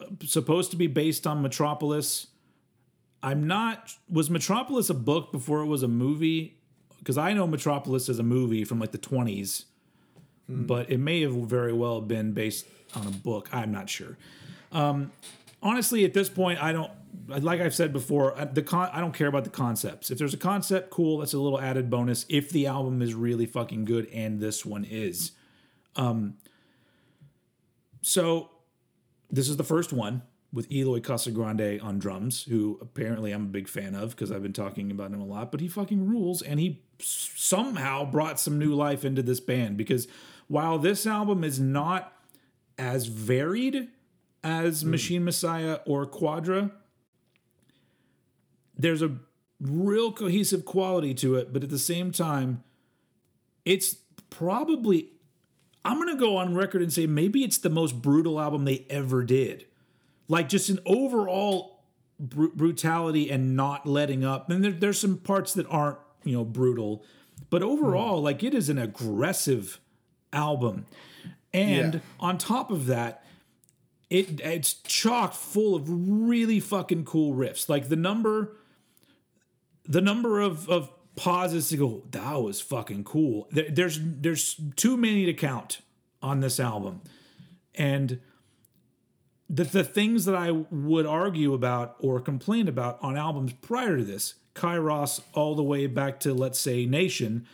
uh, 0.00 0.06
supposed 0.24 0.70
to 0.70 0.78
be 0.78 0.86
based 0.86 1.26
on 1.26 1.42
Metropolis. 1.42 2.28
I'm 3.22 3.46
not. 3.46 3.92
Was 4.08 4.30
Metropolis 4.30 4.88
a 4.88 4.94
book 4.94 5.30
before 5.30 5.60
it 5.60 5.66
was 5.66 5.82
a 5.82 5.88
movie? 5.88 6.58
Because 6.98 7.18
I 7.18 7.34
know 7.34 7.46
Metropolis 7.46 8.08
is 8.08 8.18
a 8.18 8.22
movie 8.22 8.64
from 8.64 8.80
like 8.80 8.92
the 8.92 8.98
20s, 8.98 9.64
but 10.48 10.90
it 10.90 10.98
may 10.98 11.20
have 11.20 11.34
very 11.34 11.74
well 11.74 12.00
been 12.00 12.32
based 12.32 12.66
on 12.94 13.06
a 13.06 13.10
book. 13.10 13.50
I'm 13.52 13.70
not 13.70 13.90
sure 13.90 14.16
honestly, 15.64 16.04
at 16.04 16.14
this 16.14 16.28
point, 16.28 16.62
I 16.62 16.72
don't. 16.72 16.92
Like 17.26 17.60
I've 17.60 17.74
said 17.74 17.92
before, 17.92 18.36
the 18.52 18.62
con. 18.62 18.90
I 18.92 19.00
don't 19.00 19.14
care 19.14 19.28
about 19.28 19.44
the 19.44 19.50
concepts. 19.50 20.10
If 20.10 20.18
there's 20.18 20.34
a 20.34 20.36
concept, 20.38 20.90
cool. 20.90 21.18
That's 21.18 21.32
a 21.32 21.38
little 21.38 21.60
added 21.60 21.90
bonus. 21.90 22.26
If 22.28 22.50
the 22.50 22.66
album 22.66 23.00
is 23.02 23.14
really 23.14 23.46
fucking 23.46 23.86
good, 23.86 24.06
and 24.12 24.38
this 24.40 24.64
one 24.64 24.84
is, 24.84 25.32
um. 25.96 26.36
So, 28.02 28.50
this 29.30 29.48
is 29.48 29.56
the 29.56 29.64
first 29.64 29.92
one. 29.92 30.22
with 30.54 30.70
Eloy 30.70 31.00
Casagrande 31.00 31.82
on 31.82 31.98
drums, 31.98 32.44
who 32.44 32.78
apparently 32.80 33.32
I'm 33.32 33.42
a 33.42 33.46
big 33.46 33.66
fan 33.68 33.94
of 33.96 34.10
because 34.10 34.30
I've 34.30 34.42
been 34.42 34.52
talking 34.52 34.90
about 34.92 35.10
him 35.10 35.20
a 35.20 35.26
lot, 35.26 35.50
but 35.50 35.60
he 35.60 35.66
fucking 35.68 36.08
rules 36.08 36.40
and 36.42 36.60
he 36.60 36.82
somehow 37.00 38.04
brought 38.08 38.38
some 38.38 38.58
new 38.58 38.72
life 38.72 39.04
into 39.04 39.20
this 39.20 39.40
band 39.40 39.76
because 39.76 40.06
while 40.46 40.78
this 40.78 41.06
album 41.06 41.42
is 41.42 41.58
not 41.58 42.12
as 42.78 43.06
varied 43.06 43.88
as 44.44 44.82
hmm. 44.82 44.90
Machine 44.90 45.24
Messiah 45.24 45.80
or 45.86 46.06
Quadra, 46.06 46.70
there's 48.76 49.02
a 49.02 49.16
real 49.60 50.12
cohesive 50.12 50.64
quality 50.64 51.14
to 51.14 51.36
it, 51.36 51.52
but 51.52 51.64
at 51.64 51.70
the 51.70 51.78
same 51.78 52.12
time, 52.12 52.62
it's 53.64 53.96
probably 54.30 55.10
I'm 55.84 55.98
gonna 55.98 56.16
go 56.16 56.36
on 56.36 56.54
record 56.54 56.82
and 56.82 56.92
say 56.92 57.06
maybe 57.06 57.42
it's 57.42 57.58
the 57.58 57.70
most 57.70 58.00
brutal 58.02 58.40
album 58.40 58.64
they 58.64 58.86
ever 58.90 59.24
did. 59.24 59.66
Like 60.28 60.48
just 60.48 60.68
an 60.68 60.78
overall 60.86 61.82
br- 62.18 62.46
brutality 62.54 63.30
and 63.30 63.56
not 63.56 63.86
letting 63.86 64.24
up. 64.24 64.50
And 64.50 64.64
there, 64.64 64.72
there's 64.72 65.00
some 65.00 65.18
parts 65.18 65.54
that 65.54 65.66
aren't 65.68 65.98
you 66.24 66.32
know 66.32 66.44
brutal, 66.44 67.04
but 67.48 67.62
hmm. 67.62 67.68
overall, 67.68 68.20
like 68.20 68.42
it 68.42 68.54
is 68.54 68.68
an 68.68 68.78
aggressive 68.78 69.80
album. 70.32 70.86
And 71.52 71.94
Yeah. 71.94 72.00
on 72.18 72.36
top 72.38 72.70
of 72.70 72.86
that, 72.86 73.23
it 74.14 74.40
it's 74.40 74.74
chock 74.74 75.34
full 75.34 75.74
of 75.74 75.84
really 75.88 76.60
fucking 76.60 77.04
cool 77.04 77.34
riffs. 77.34 77.68
Like 77.68 77.88
the 77.88 77.96
number 77.96 78.56
the 79.86 80.00
number 80.00 80.40
of 80.40 80.68
of 80.68 80.90
pauses 81.16 81.68
to 81.68 81.76
go 81.76 82.02
that 82.10 82.36
was 82.36 82.60
fucking 82.60 83.04
cool. 83.04 83.48
There, 83.50 83.68
there's 83.68 83.98
there's 84.00 84.60
too 84.76 84.96
many 84.96 85.26
to 85.26 85.34
count 85.34 85.80
on 86.22 86.40
this 86.40 86.60
album. 86.60 87.02
And 87.74 88.20
the 89.50 89.64
the 89.64 89.84
things 89.84 90.26
that 90.26 90.36
I 90.36 90.52
would 90.52 91.06
argue 91.06 91.52
about 91.52 91.96
or 91.98 92.20
complain 92.20 92.68
about 92.68 92.98
on 93.02 93.16
albums 93.16 93.52
prior 93.54 93.96
to 93.96 94.04
this, 94.04 94.34
Kairos 94.54 95.22
all 95.32 95.56
the 95.56 95.62
way 95.64 95.88
back 95.88 96.20
to 96.20 96.32
let's 96.32 96.60
say 96.60 96.86
Nation, 96.86 97.46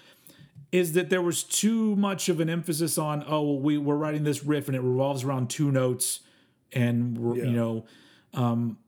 is 0.73 0.93
that 0.93 1.09
there 1.09 1.23
was 1.23 1.43
too 1.43 1.97
much 1.97 2.29
of 2.29 2.39
an 2.39 2.51
emphasis 2.51 2.99
on 2.99 3.25
oh 3.27 3.55
we 3.55 3.79
we're 3.79 3.97
writing 3.97 4.25
this 4.25 4.45
riff 4.45 4.69
and 4.69 4.77
it 4.77 4.83
revolves 4.83 5.25
around 5.25 5.49
two 5.49 5.73
notes 5.73 6.21
and 6.73 7.17
Yeah. 7.37 7.45
you 7.45 7.51
know 7.53 7.85
um 8.35 8.79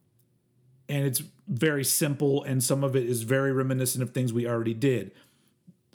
and 0.89 1.07
it's 1.07 1.23
very 1.49 1.85
simple 1.85 2.43
and 2.45 2.63
some 2.63 2.85
of 2.85 2.95
it 2.97 3.05
is 3.07 3.23
very 3.23 3.53
reminiscent 3.53 4.03
of 4.03 4.11
things 4.13 4.33
we 4.33 4.47
already 4.47 4.75
did 4.75 5.13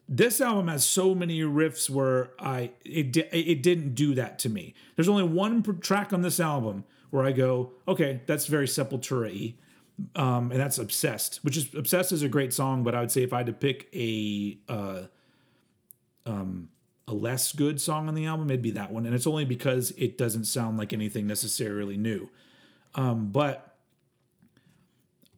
this 0.09 0.39
album 0.39 0.67
has 0.69 0.85
so 0.85 1.13
many 1.15 1.39
riffs 1.41 1.89
where 1.89 2.31
i 2.39 2.71
it, 2.85 3.11
di- 3.11 3.29
it 3.31 3.61
didn't 3.63 3.93
do 3.95 4.13
that 4.15 4.39
to 4.39 4.49
me 4.49 4.73
there's 4.95 5.09
only 5.09 5.23
one 5.23 5.61
pr- 5.63 5.71
track 5.73 6.13
on 6.13 6.21
this 6.21 6.39
album 6.39 6.83
where 7.09 7.25
i 7.25 7.31
go 7.31 7.71
okay 7.87 8.21
that's 8.25 8.45
very 8.47 8.67
sepultura-y 8.67 9.53
um, 10.15 10.51
and 10.51 10.59
that's 10.59 10.77
obsessed 10.77 11.43
which 11.43 11.57
is 11.57 11.73
obsessed 11.73 12.11
is 12.11 12.21
a 12.21 12.29
great 12.29 12.53
song 12.53 12.83
but 12.83 12.93
i 12.93 12.99
would 12.99 13.11
say 13.11 13.23
if 13.23 13.33
i 13.33 13.37
had 13.37 13.47
to 13.47 13.53
pick 13.53 13.87
a 13.93 14.57
uh, 14.69 15.01
um, 16.25 16.69
a 17.07 17.13
less 17.13 17.53
good 17.53 17.79
song 17.79 18.07
on 18.07 18.15
the 18.15 18.25
album 18.25 18.49
it'd 18.49 18.61
be 18.61 18.71
that 18.71 18.91
one. 18.91 19.05
And 19.05 19.15
it's 19.15 19.27
only 19.27 19.45
because 19.45 19.91
it 19.97 20.17
doesn't 20.17 20.45
sound 20.45 20.77
like 20.77 20.91
anything 20.91 21.25
necessarily 21.25 21.97
new. 21.97 22.29
Um, 22.95 23.29
but 23.31 23.75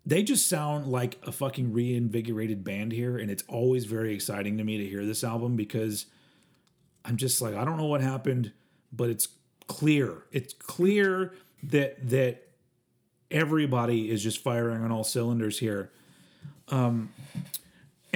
they 0.05 0.23
just 0.23 0.47
sound 0.47 0.87
like 0.87 1.17
a 1.23 1.31
fucking 1.31 1.71
reinvigorated 1.73 2.63
band 2.63 2.91
here 2.91 3.17
and 3.17 3.29
it's 3.29 3.43
always 3.47 3.85
very 3.85 4.13
exciting 4.13 4.57
to 4.57 4.63
me 4.63 4.77
to 4.77 4.85
hear 4.85 5.05
this 5.05 5.23
album 5.23 5.55
because 5.55 6.07
i'm 7.05 7.17
just 7.17 7.41
like 7.41 7.53
i 7.53 7.63
don't 7.63 7.77
know 7.77 7.85
what 7.85 8.01
happened 8.01 8.51
but 8.91 9.09
it's 9.09 9.27
clear. 9.69 10.23
It's 10.33 10.53
clear 10.53 11.33
that 11.63 12.09
that 12.09 12.47
everybody 13.31 14.09
is 14.09 14.21
just 14.21 14.43
firing 14.43 14.83
on 14.83 14.91
all 14.91 15.05
cylinders 15.05 15.59
here. 15.59 15.91
Um 16.67 17.13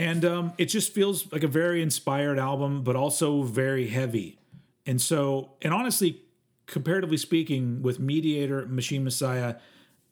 and 0.04 0.26
um 0.26 0.54
it 0.58 0.66
just 0.66 0.94
feels 0.94 1.32
like 1.32 1.44
a 1.44 1.48
very 1.48 1.82
inspired 1.82 2.38
album 2.38 2.84
but 2.84 2.96
also 2.96 3.44
very 3.44 3.88
heavy 3.88 4.38
and 4.86 5.02
so 5.02 5.52
and 5.62 5.74
honestly 5.74 6.22
comparatively 6.66 7.18
speaking 7.18 7.82
with 7.82 8.00
mediator 8.00 8.66
machine 8.66 9.04
messiah 9.04 9.56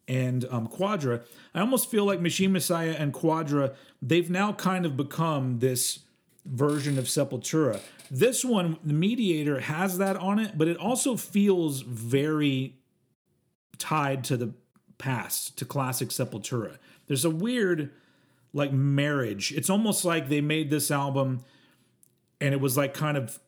and 0.07 0.45
um, 0.49 0.67
Quadra, 0.67 1.21
I 1.55 1.61
almost 1.61 1.89
feel 1.89 2.03
like 2.03 2.19
Machine 2.19 2.51
Messiah 2.51 2.95
and 2.97 3.13
Quadra, 3.13 3.73
they've 4.01 4.29
now 4.29 4.51
kind 4.51 4.85
of 4.85 4.97
become 4.97 5.59
this 5.59 5.99
version 6.45 6.97
of 6.97 7.05
Sepultura. 7.05 7.79
This 8.09 8.43
one, 8.43 8.77
the 8.83 8.93
Mediator, 8.93 9.61
has 9.61 9.99
that 9.99 10.17
on 10.17 10.37
it, 10.37 10.57
but 10.57 10.67
it 10.67 10.75
also 10.75 11.15
feels 11.15 11.81
very 11.81 12.75
tied 13.77 14.23
to 14.25 14.35
the 14.35 14.53
past, 14.97 15.57
to 15.59 15.65
classic 15.65 16.09
Sepultura. 16.09 16.77
There's 17.07 17.23
a 17.23 17.29
weird, 17.29 17.91
like, 18.53 18.71
marriage. 18.71 19.51
It's 19.53 19.69
almost 19.69 20.05
like 20.05 20.29
they 20.29 20.41
made 20.41 20.69
this 20.69 20.91
album 20.91 21.43
and 22.39 22.53
it 22.53 22.59
was 22.59 22.75
like 22.75 22.93
kind 22.93 23.15
of 23.15 23.39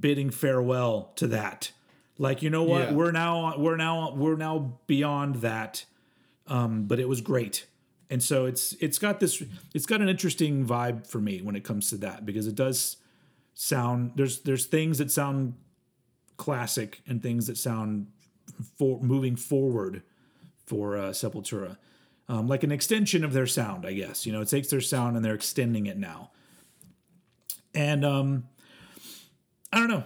bidding 0.00 0.30
farewell 0.30 1.12
to 1.16 1.26
that. 1.26 1.72
Like, 2.16 2.42
you 2.42 2.48
know 2.48 2.62
what? 2.62 2.90
Yeah. 2.90 2.92
We're 2.92 3.10
now 3.10 3.58
we're 3.58 3.76
now 3.76 4.14
we're 4.14 4.36
now 4.36 4.78
beyond 4.86 5.36
that. 5.36 5.84
Um, 6.46 6.84
but 6.84 7.00
it 7.00 7.08
was 7.08 7.20
great. 7.20 7.66
And 8.08 8.22
so 8.22 8.46
it's 8.46 8.74
it's 8.80 8.98
got 8.98 9.18
this 9.18 9.42
it's 9.74 9.86
got 9.86 10.00
an 10.00 10.08
interesting 10.08 10.64
vibe 10.64 11.06
for 11.06 11.20
me 11.20 11.40
when 11.42 11.56
it 11.56 11.64
comes 11.64 11.90
to 11.90 11.96
that 11.98 12.24
because 12.24 12.46
it 12.46 12.54
does 12.54 12.98
sound 13.54 14.12
there's 14.14 14.42
there's 14.42 14.66
things 14.66 14.98
that 14.98 15.10
sound 15.10 15.54
classic 16.36 17.00
and 17.06 17.22
things 17.22 17.46
that 17.46 17.56
sound 17.56 18.06
for 18.78 19.00
moving 19.00 19.36
forward 19.36 20.02
for 20.66 20.96
uh, 20.96 21.10
Sepultura. 21.10 21.76
Um, 22.26 22.48
like 22.48 22.62
an 22.62 22.72
extension 22.72 23.22
of 23.22 23.34
their 23.34 23.46
sound, 23.46 23.84
I 23.84 23.92
guess. 23.92 24.24
You 24.24 24.32
know, 24.32 24.40
it 24.40 24.48
takes 24.48 24.68
their 24.68 24.80
sound 24.80 25.16
and 25.16 25.24
they're 25.24 25.34
extending 25.34 25.86
it 25.86 25.98
now. 25.98 26.30
And 27.74 28.04
um, 28.04 28.44
I 29.72 29.78
don't 29.78 29.88
know. 29.88 30.04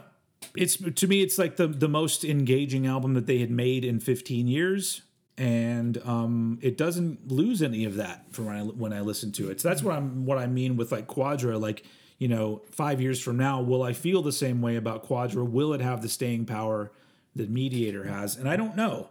It's 0.57 0.77
to 0.77 1.07
me, 1.07 1.23
it's 1.23 1.39
like 1.39 1.57
the 1.57 1.69
the 1.69 1.89
most 1.89 2.25
engaging 2.25 2.87
album 2.87 3.15
that 3.15 3.27
they 3.27 3.39
had 3.39 3.51
made 3.51 3.85
in 3.85 4.01
15 4.01 4.49
years, 4.49 5.03
and 5.37 5.99
um, 6.05 6.59
it 6.63 6.77
doesn't 6.77 7.31
lose 7.31 7.63
any 7.63 7.85
of 7.85 7.97
that 7.97 8.25
from 8.33 8.47
when 8.47 8.57
I 8.57 8.63
when 8.63 8.93
I 8.93 9.01
listen 9.01 9.31
to 9.33 9.51
it. 9.51 9.61
So 9.61 9.69
that's 9.69 9.83
what 9.83 9.95
I'm 9.95 10.25
what 10.25 10.39
I 10.39 10.47
mean 10.47 10.77
with 10.77 10.91
like 10.91 11.07
Quadra. 11.07 11.59
Like 11.59 11.85
you 12.19 12.29
know, 12.29 12.63
five 12.71 13.01
years 13.01 13.21
from 13.21 13.37
now, 13.37 13.61
will 13.61 13.83
I 13.83 13.93
feel 13.93 14.23
the 14.23 14.33
same 14.33 14.61
way 14.61 14.77
about 14.77 15.03
Quadra? 15.03 15.45
Will 15.45 15.73
it 15.73 15.81
have 15.81 16.03
the 16.03 16.09
staying 16.09 16.47
power 16.47 16.91
that 17.37 17.49
Mediator 17.49 18.05
has? 18.05 18.37
And 18.37 18.49
I 18.49 18.57
don't 18.57 18.75
know. 18.75 19.11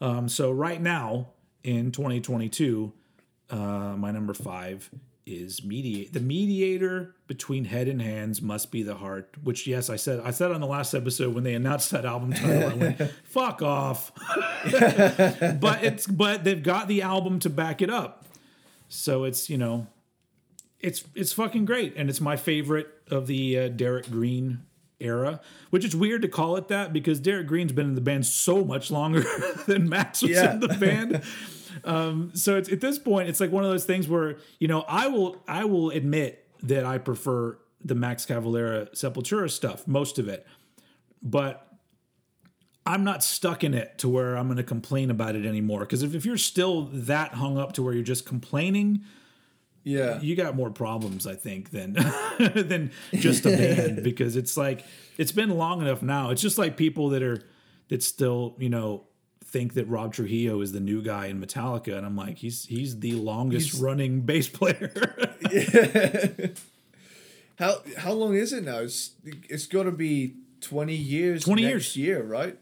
Um, 0.00 0.28
so 0.28 0.50
right 0.50 0.80
now 0.80 1.28
in 1.64 1.92
2022, 1.92 2.92
uh, 3.50 3.56
my 3.96 4.10
number 4.10 4.34
five 4.34 4.90
is 5.26 5.62
mediate. 5.62 6.12
The 6.12 6.20
mediator 6.20 7.14
between 7.26 7.66
head 7.66 7.88
and 7.88 8.00
hands 8.00 8.40
must 8.40 8.72
be 8.72 8.82
the 8.82 8.94
heart. 8.94 9.34
Which 9.42 9.66
yes, 9.66 9.90
I 9.90 9.96
said. 9.96 10.20
I 10.24 10.30
said 10.30 10.50
on 10.50 10.60
the 10.60 10.66
last 10.66 10.94
episode 10.94 11.34
when 11.34 11.44
they 11.44 11.54
announced 11.54 11.90
that 11.90 12.04
album 12.04 12.32
title, 12.32 12.70
I 12.70 12.74
went, 12.74 13.00
"Fuck 13.24 13.62
off." 13.62 14.12
but 15.60 15.84
it's 15.84 16.06
but 16.06 16.44
they've 16.44 16.62
got 16.62 16.88
the 16.88 17.02
album 17.02 17.38
to 17.40 17.50
back 17.50 17.82
it 17.82 17.90
up, 17.90 18.24
so 18.88 19.24
it's 19.24 19.50
you 19.50 19.58
know, 19.58 19.86
it's 20.80 21.04
it's 21.14 21.32
fucking 21.32 21.64
great, 21.64 21.94
and 21.96 22.08
it's 22.08 22.20
my 22.20 22.36
favorite 22.36 22.88
of 23.10 23.26
the 23.26 23.58
uh, 23.58 23.68
Derrick 23.68 24.10
Green 24.10 24.60
era. 25.00 25.40
Which 25.70 25.84
is 25.84 25.94
weird 25.94 26.22
to 26.22 26.28
call 26.28 26.56
it 26.56 26.68
that 26.68 26.92
because 26.92 27.20
Derrick 27.20 27.46
Green's 27.46 27.72
been 27.72 27.86
in 27.86 27.94
the 27.94 28.00
band 28.00 28.26
so 28.26 28.64
much 28.64 28.90
longer 28.90 29.24
than 29.66 29.88
Max 29.88 30.22
was 30.22 30.30
Yeah. 30.32 30.54
in 30.54 30.60
the 30.60 30.68
band. 30.68 31.22
Um, 31.84 32.32
so 32.34 32.56
it's 32.56 32.70
at 32.72 32.80
this 32.80 32.98
point, 32.98 33.28
it's 33.28 33.40
like 33.40 33.52
one 33.52 33.64
of 33.64 33.70
those 33.70 33.84
things 33.84 34.08
where 34.08 34.36
you 34.58 34.66
know 34.68 34.84
I 34.88 35.06
will 35.08 35.36
I 35.46 35.64
will 35.64 35.90
admit 35.90 36.44
that 36.64 36.84
I 36.84 36.98
prefer 36.98 37.58
the 37.84 37.94
Max 37.94 38.26
Cavalera 38.26 38.90
Sepultura 38.94 39.48
stuff, 39.50 39.86
most 39.86 40.18
of 40.18 40.26
it, 40.28 40.44
but 41.22 41.64
I'm 42.84 43.04
not 43.04 43.22
stuck 43.22 43.62
in 43.62 43.74
it 43.74 43.98
to 43.98 44.08
where 44.08 44.36
I'm 44.36 44.46
going 44.46 44.56
to 44.56 44.62
complain 44.64 45.10
about 45.10 45.36
it 45.36 45.44
anymore. 45.44 45.80
Because 45.80 46.02
if, 46.02 46.14
if 46.14 46.24
you're 46.24 46.38
still 46.38 46.84
that 46.92 47.34
hung 47.34 47.58
up 47.58 47.74
to 47.74 47.82
where 47.82 47.92
you're 47.92 48.02
just 48.02 48.24
complaining, 48.26 49.02
Yeah. 49.84 50.20
you 50.20 50.36
got 50.36 50.54
more 50.54 50.70
problems, 50.70 51.26
I 51.26 51.34
think, 51.34 51.70
than 51.70 51.92
than 52.38 52.90
just 53.14 53.46
a 53.46 53.50
band. 53.50 54.02
because 54.02 54.36
it's 54.36 54.56
like 54.56 54.84
it's 55.16 55.32
been 55.32 55.50
long 55.50 55.80
enough 55.80 56.02
now. 56.02 56.30
It's 56.30 56.42
just 56.42 56.58
like 56.58 56.76
people 56.76 57.10
that 57.10 57.22
are 57.22 57.42
that 57.88 58.02
still, 58.02 58.54
you 58.58 58.68
know, 58.68 59.04
think 59.44 59.74
that 59.74 59.86
Rob 59.88 60.12
Trujillo 60.12 60.60
is 60.60 60.72
the 60.72 60.80
new 60.80 61.00
guy 61.02 61.26
in 61.26 61.40
Metallica, 61.40 61.96
and 61.96 62.04
I'm 62.04 62.16
like, 62.16 62.36
he's 62.38 62.66
he's 62.66 62.98
the 63.00 63.12
longest 63.12 63.80
running 63.80 64.20
bass 64.26 64.48
player. 64.48 64.92
yeah. 65.50 66.48
How 67.58 67.78
how 67.96 68.12
long 68.12 68.34
is 68.34 68.52
it 68.52 68.64
now? 68.64 68.78
It's 68.78 69.12
it's 69.24 69.66
got 69.66 69.84
to 69.84 69.90
be 69.92 70.34
twenty 70.60 70.94
years. 70.94 71.44
20 71.44 71.62
next 71.62 71.72
years. 71.72 71.96
year, 71.96 72.22
right? 72.22 72.56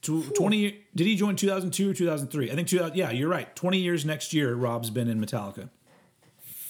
Tw- 0.00 0.34
Twenty? 0.34 0.84
Did 0.94 1.06
he 1.06 1.16
join 1.16 1.34
2002 1.36 1.90
or 1.90 1.94
2003? 1.94 2.50
I 2.50 2.54
think 2.54 2.68
2000. 2.68 2.96
Yeah, 2.96 3.10
you're 3.10 3.28
right. 3.28 3.54
20 3.56 3.78
years 3.78 4.04
next 4.04 4.32
year. 4.32 4.54
Rob's 4.54 4.90
been 4.90 5.08
in 5.08 5.20
Metallica. 5.20 5.70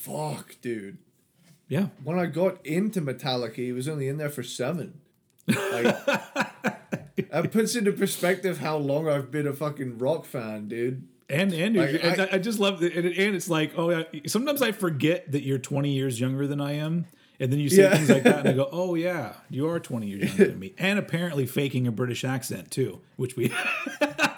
Fuck, 0.08 0.56
dude. 0.60 0.98
Yeah, 1.68 1.88
When 2.02 2.18
I 2.18 2.24
got 2.26 2.64
into 2.66 3.02
Metallica, 3.02 3.56
he 3.56 3.72
was 3.72 3.88
only 3.88 4.08
in 4.08 4.16
there 4.16 4.30
for 4.30 4.42
seven. 4.42 5.00
Like, 5.46 6.04
that 6.06 7.50
puts 7.52 7.74
into 7.76 7.92
perspective 7.92 8.58
how 8.58 8.78
long 8.78 9.06
I've 9.06 9.30
been 9.30 9.46
a 9.46 9.52
fucking 9.52 9.98
rock 9.98 10.24
fan, 10.24 10.68
dude. 10.68 11.06
And 11.28 11.52
and, 11.52 11.76
Like, 11.76 12.02
and 12.02 12.22
I- 12.22 12.28
I, 12.32 12.38
just 12.38 12.58
love 12.58 12.82
it. 12.82 12.96
And, 12.96 13.06
and 13.06 13.34
it's 13.36 13.50
like, 13.50 13.72
oh 13.76 13.90
yeah. 13.90 14.04
Sometimes 14.26 14.62
I 14.62 14.72
forget 14.72 15.30
that 15.32 15.42
you're 15.42 15.58
20 15.58 15.92
years 15.92 16.18
younger 16.18 16.46
than 16.46 16.58
I 16.58 16.72
am, 16.72 17.04
and 17.38 17.52
then 17.52 17.60
you 17.60 17.68
say 17.68 17.82
Yeah. 17.82 17.96
things 17.96 18.08
like 18.08 18.22
that, 18.22 18.38
and 18.40 18.48
I 18.48 18.52
go, 18.54 18.66
oh 18.72 18.94
yeah, 18.94 19.34
you 19.50 19.68
are 19.68 19.78
20 19.78 20.06
years 20.06 20.24
younger 20.30 20.46
than 20.46 20.58
me, 20.58 20.72
and 20.78 20.98
apparently 20.98 21.44
faking 21.44 21.86
a 21.86 21.92
British 21.92 22.24
accent 22.24 22.70
too, 22.70 23.02
which 23.16 23.36
we. 23.36 23.52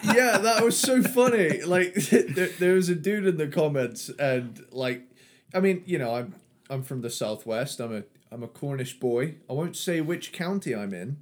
yeah, 0.03 0.37
that 0.39 0.63
was 0.65 0.77
so 0.77 1.01
funny. 1.01 1.61
Like 1.61 1.93
there, 1.93 2.47
there 2.59 2.73
was 2.73 2.89
a 2.89 2.95
dude 2.95 3.25
in 3.25 3.37
the 3.37 3.47
comments, 3.47 4.09
and 4.19 4.61
like, 4.73 5.03
I 5.53 5.59
mean, 5.59 5.83
you 5.85 5.97
know, 5.97 6.15
I'm 6.15 6.35
I'm 6.69 6.83
from 6.83 7.01
the 7.01 7.09
southwest. 7.09 7.79
I'm 7.79 7.93
a 7.95 8.03
I'm 8.31 8.43
a 8.43 8.47
Cornish 8.47 8.99
boy. 8.99 9.35
I 9.49 9.53
won't 9.53 9.75
say 9.75 10.01
which 10.01 10.31
county 10.31 10.73
I'm 10.75 10.93
in, 10.93 11.17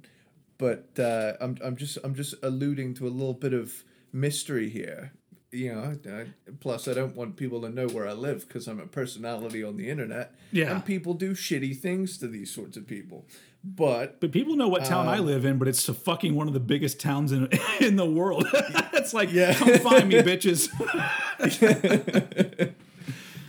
but 0.58 0.86
uh, 0.98 1.32
I'm 1.40 1.56
I'm 1.62 1.76
just 1.76 1.98
I'm 2.04 2.14
just 2.14 2.34
alluding 2.42 2.94
to 2.94 3.06
a 3.06 3.10
little 3.10 3.34
bit 3.34 3.52
of 3.52 3.84
mystery 4.12 4.68
here. 4.68 5.12
You 5.52 5.74
know, 5.74 5.96
I, 6.08 6.26
plus 6.60 6.86
I 6.86 6.94
don't 6.94 7.16
want 7.16 7.34
people 7.34 7.60
to 7.62 7.68
know 7.68 7.88
where 7.88 8.06
I 8.06 8.12
live 8.12 8.46
because 8.46 8.68
I'm 8.68 8.78
a 8.78 8.86
personality 8.86 9.64
on 9.64 9.76
the 9.76 9.90
internet. 9.90 10.32
Yeah. 10.52 10.70
and 10.72 10.84
people 10.84 11.12
do 11.14 11.32
shitty 11.32 11.76
things 11.76 12.18
to 12.18 12.28
these 12.28 12.54
sorts 12.54 12.76
of 12.76 12.86
people. 12.86 13.26
But 13.64 14.20
But 14.20 14.30
people 14.30 14.54
know 14.54 14.68
what 14.68 14.84
town 14.84 15.08
I 15.08 15.18
Um, 15.18 15.26
live 15.26 15.44
in, 15.44 15.58
but 15.58 15.66
it's 15.66 15.84
fucking 15.84 16.36
one 16.36 16.46
of 16.46 16.54
the 16.54 16.60
biggest 16.60 17.00
towns 17.00 17.32
in 17.32 17.48
in 17.80 17.96
the 17.96 18.06
world. 18.06 18.46
it's 18.92 19.12
like, 19.12 19.32
Yeah. 19.32 19.52
come 19.54 19.76
find 19.80 20.08
me, 20.08 20.14
bitches. 20.22 20.68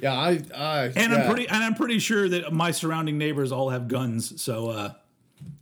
Yeah, 0.02 0.14
I 0.14 0.42
I 0.56 0.84
And 0.96 1.12
yeah. 1.12 1.20
I'm 1.20 1.28
pretty 1.28 1.48
and 1.48 1.64
I'm 1.64 1.76
pretty 1.76 2.00
sure 2.00 2.28
that 2.28 2.52
my 2.52 2.72
surrounding 2.72 3.18
neighbors 3.18 3.52
all 3.52 3.70
have 3.70 3.88
guns. 3.88 4.42
So, 4.42 4.70
uh, 4.70 4.94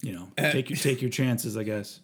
you 0.01 0.13
know, 0.13 0.29
take 0.37 0.69
your 0.69 0.77
take 0.79 1.01
your 1.01 1.11
chances, 1.11 1.57
I 1.57 1.63
guess. 1.63 1.99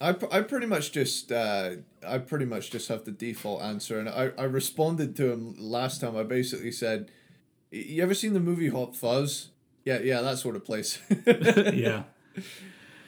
I, 0.00 0.14
I 0.30 0.40
pretty 0.42 0.66
much 0.66 0.92
just 0.92 1.30
uh, 1.30 1.76
I 2.06 2.18
pretty 2.18 2.44
much 2.44 2.70
just 2.70 2.88
have 2.88 3.04
the 3.04 3.12
default 3.12 3.62
answer, 3.62 3.98
and 3.98 4.08
I, 4.08 4.32
I 4.36 4.44
responded 4.44 5.16
to 5.16 5.32
him 5.32 5.54
last 5.58 6.00
time. 6.00 6.16
I 6.16 6.24
basically 6.24 6.72
said, 6.72 7.10
"You 7.70 8.02
ever 8.02 8.14
seen 8.14 8.34
the 8.34 8.40
movie 8.40 8.68
Hot 8.68 8.96
Fuzz? 8.96 9.50
Yeah, 9.84 10.00
yeah, 10.00 10.20
that 10.20 10.38
sort 10.38 10.56
of 10.56 10.64
place." 10.64 10.98
yeah. 11.26 12.02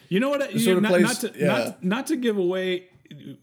You 0.09 0.21
know 0.21 0.31
what? 0.31 0.53
You, 0.53 0.61
sort 0.61 0.77
of 0.77 0.85
not, 0.85 0.93
place- 0.93 1.23
not 1.23 1.33
to 1.33 1.39
yeah. 1.39 1.47
not, 1.47 1.85
not 1.85 2.07
to 2.07 2.17
give 2.17 2.39
away, 2.39 2.85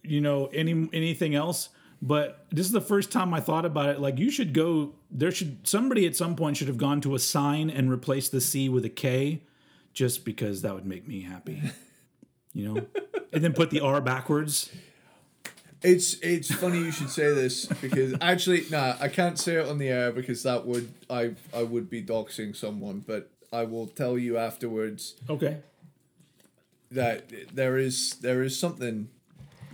you 0.02 0.22
know, 0.22 0.48
any 0.48 0.90
anything 0.94 1.36
else. 1.36 1.70
But 2.06 2.46
this 2.52 2.66
is 2.66 2.74
the 2.74 2.82
first 2.82 3.14
time 3.14 3.34
I 3.34 3.40
thought 3.40 3.64
about 3.64 3.88
it. 3.88 4.02
Like 4.02 4.20
you 4.20 4.30
should 4.30 4.54
go. 4.54 4.94
There 5.10 5.32
should 5.32 5.66
somebody 5.66 6.06
at 6.06 6.18
some 6.18 6.36
point 6.36 6.58
should 6.58 6.68
have 6.68 6.78
gone 6.78 7.00
to 7.02 7.16
a 7.16 7.20
sign 7.20 7.70
and 7.70 7.90
replaced 7.90 8.34
the 8.34 8.42
C 8.42 8.68
with 8.68 8.84
a 8.84 8.90
K, 8.90 9.42
just 9.94 10.26
because 10.26 10.64
that 10.64 10.76
would 10.76 10.86
make 10.86 11.08
me 11.08 11.22
happy. 11.22 11.62
You 12.56 12.74
know, 12.74 12.86
and 13.32 13.42
then 13.44 13.54
put 13.54 13.72
the 13.72 13.80
R 13.80 14.02
backwards. 14.02 14.70
it's 15.82 16.16
it's 16.20 16.54
funny 16.54 16.80
you 16.80 16.92
should 16.92 17.10
say 17.10 17.34
this 17.34 17.66
because 17.66 18.14
actually, 18.22 18.66
nah, 18.70 18.96
I 19.00 19.08
can't 19.08 19.40
say 19.40 19.56
it 19.56 19.68
on 19.68 19.78
the 19.78 19.88
air 19.88 20.12
because 20.12 20.44
that 20.44 20.66
would 20.68 20.94
I 21.10 21.36
I 21.56 21.64
would 21.64 21.90
be 21.90 22.04
doxing 22.04 22.54
someone, 22.54 23.00
but 23.08 23.32
I 23.54 23.64
will 23.64 23.88
tell 23.88 24.18
you 24.18 24.38
afterwards 24.38 25.16
Okay, 25.30 25.58
that 26.92 27.32
there 27.56 27.78
is 27.78 28.16
there 28.22 28.44
is 28.44 28.60
something 28.60 29.10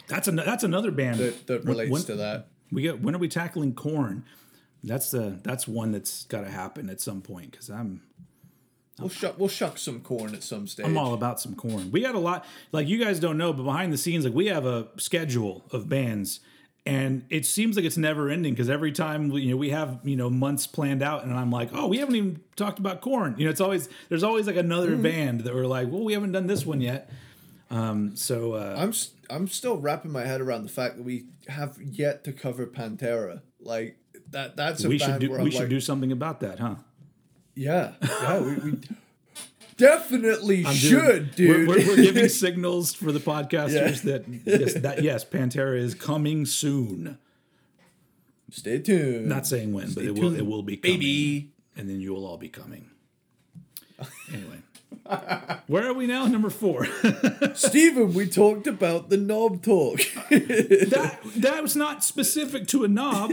that's 0.09 0.27
an, 0.27 0.35
that's 0.35 0.65
another 0.65 0.91
band 0.91 1.19
that, 1.19 1.47
that 1.47 1.63
relates 1.65 1.91
when- 1.91 2.03
to 2.03 2.15
that. 2.17 2.47
We 2.71 2.83
get 2.83 3.01
when 3.01 3.15
are 3.15 3.19
we 3.19 3.29
tackling 3.29 3.73
Korn? 3.73 4.25
That's 4.83 5.09
the 5.11 5.39
that's 5.41 5.67
one 5.67 5.91
that's 5.91 6.25
got 6.25 6.41
to 6.41 6.49
happen 6.49 6.89
at 6.89 7.01
some 7.01 7.21
point 7.21 7.51
because 7.51 7.69
I'm 7.69 8.01
We'll 8.99 9.09
shuck 9.09 9.39
we'll 9.39 9.47
shuck 9.47 9.77
some 9.77 10.01
corn 10.01 10.35
at 10.35 10.43
some 10.43 10.67
stage. 10.67 10.85
I'm 10.85 10.97
all 10.97 11.13
about 11.13 11.39
some 11.39 11.55
corn. 11.55 11.89
We 11.91 12.01
got 12.01 12.15
a 12.15 12.19
lot, 12.19 12.45
like 12.71 12.87
you 12.87 12.97
guys 13.03 13.19
don't 13.19 13.37
know, 13.37 13.53
but 13.53 13.63
behind 13.63 13.93
the 13.93 13.97
scenes, 13.97 14.25
like 14.25 14.33
we 14.33 14.47
have 14.47 14.65
a 14.65 14.87
schedule 14.97 15.63
of 15.71 15.87
bands, 15.87 16.41
and 16.85 17.25
it 17.29 17.45
seems 17.45 17.77
like 17.77 17.85
it's 17.85 17.97
never 17.97 18.29
ending 18.29 18.53
because 18.53 18.69
every 18.69 18.91
time 18.91 19.29
we, 19.29 19.43
you 19.43 19.51
know 19.51 19.57
we 19.57 19.69
have 19.69 19.99
you 20.03 20.17
know 20.17 20.29
months 20.29 20.67
planned 20.67 21.01
out, 21.01 21.23
and 21.23 21.33
I'm 21.33 21.49
like, 21.49 21.69
oh, 21.73 21.87
we 21.87 21.99
haven't 21.99 22.15
even 22.15 22.41
talked 22.57 22.79
about 22.79 22.99
Korn. 22.99 23.35
You 23.37 23.45
know, 23.45 23.51
it's 23.51 23.61
always 23.61 23.87
there's 24.09 24.23
always 24.23 24.47
like 24.47 24.57
another 24.57 24.95
band 24.97 25.41
that 25.41 25.55
we're 25.55 25.65
like, 25.65 25.87
well, 25.89 26.03
we 26.03 26.13
haven't 26.13 26.33
done 26.33 26.47
this 26.47 26.65
one 26.65 26.81
yet. 26.81 27.09
Um, 27.71 28.17
so 28.17 28.53
uh, 28.53 28.75
I'm 28.77 28.91
I'm 29.29 29.47
still 29.47 29.77
wrapping 29.77 30.11
my 30.11 30.25
head 30.25 30.41
around 30.41 30.63
the 30.63 30.69
fact 30.69 30.97
that 30.97 31.03
we 31.03 31.25
have 31.47 31.77
yet 31.81 32.23
to 32.25 32.33
cover 32.33 32.65
Pantera. 32.65 33.41
Like 33.59 33.97
that 34.31 34.55
that's 34.55 34.83
a 34.83 34.89
we 34.89 34.97
band 34.97 35.13
should 35.13 35.19
do 35.21 35.29
where 35.31 35.39
we 35.39 35.45
I'm 35.45 35.51
should 35.51 35.59
like, 35.61 35.69
do 35.69 35.79
something 35.81 36.11
about 36.11 36.39
that, 36.41 36.59
huh? 36.59 36.75
yeah, 37.55 37.93
yeah, 38.01 38.39
we, 38.39 38.53
we 38.55 38.79
definitely 39.77 40.63
Dude, 40.63 40.75
should, 40.75 41.35
dude. 41.35 41.67
We're, 41.67 41.77
we're, 41.77 41.87
we're 41.87 41.95
giving 42.03 42.29
signals 42.45 42.93
for 42.93 43.11
the 43.11 43.19
podcasters 43.19 44.01
that 44.03 44.25
yes, 44.45 44.73
that 44.75 45.03
yes, 45.03 45.25
Pantera 45.25 45.77
is 45.77 45.93
coming 45.95 46.45
soon. 46.45 47.17
Stay 48.51 48.79
tuned, 48.79 49.27
Not 49.27 49.45
saying 49.45 49.73
when, 49.73 49.93
but 49.93 50.03
it 50.03 50.15
will. 50.15 50.35
It 50.35 50.45
will 50.45 50.63
be 50.63 50.77
coming. 50.77 50.97
baby. 50.99 51.51
and 51.75 51.87
then 51.89 51.99
you 52.01 52.13
will 52.13 52.25
all 52.25 52.37
be 52.37 52.49
coming. 52.49 52.89
Anyway, 54.33 54.59
where 55.67 55.87
are 55.87 55.93
we 55.93 56.07
now? 56.07 56.25
Number 56.25 56.49
four. 56.49 56.87
Stephen, 57.53 58.13
we 58.13 58.27
talked 58.27 58.67
about 58.67 59.09
the 59.09 59.17
knob 59.17 59.63
talk. 59.63 59.99
that 60.29 61.19
that 61.35 61.61
was 61.61 61.75
not 61.75 62.03
specific 62.03 62.67
to 62.67 62.83
a 62.83 62.87
knob. 62.87 63.31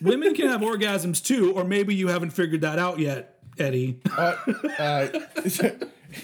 Women 0.00 0.34
can 0.34 0.48
have 0.48 0.60
orgasms 0.60 1.24
too, 1.24 1.52
or 1.52 1.64
maybe 1.64 1.94
you 1.94 2.08
haven't 2.08 2.30
figured 2.30 2.60
that 2.62 2.78
out 2.78 2.98
yet, 2.98 3.38
Eddie. 3.58 4.00
uh, 4.16 4.36
uh, 4.78 5.08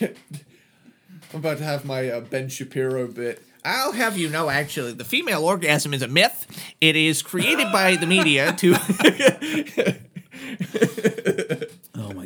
I'm 0.00 0.14
about 1.40 1.58
to 1.58 1.64
have 1.64 1.84
my 1.84 2.10
uh, 2.10 2.20
Ben 2.20 2.48
Shapiro 2.48 3.06
bit. 3.06 3.42
I'll 3.64 3.92
have 3.92 4.18
you 4.18 4.28
know, 4.28 4.50
actually, 4.50 4.92
the 4.92 5.04
female 5.04 5.44
orgasm 5.44 5.94
is 5.94 6.02
a 6.02 6.08
myth. 6.08 6.46
It 6.80 6.96
is 6.96 7.22
created 7.22 7.72
by 7.72 7.96
the 7.96 8.06
media 8.06 8.52
to. 8.52 8.74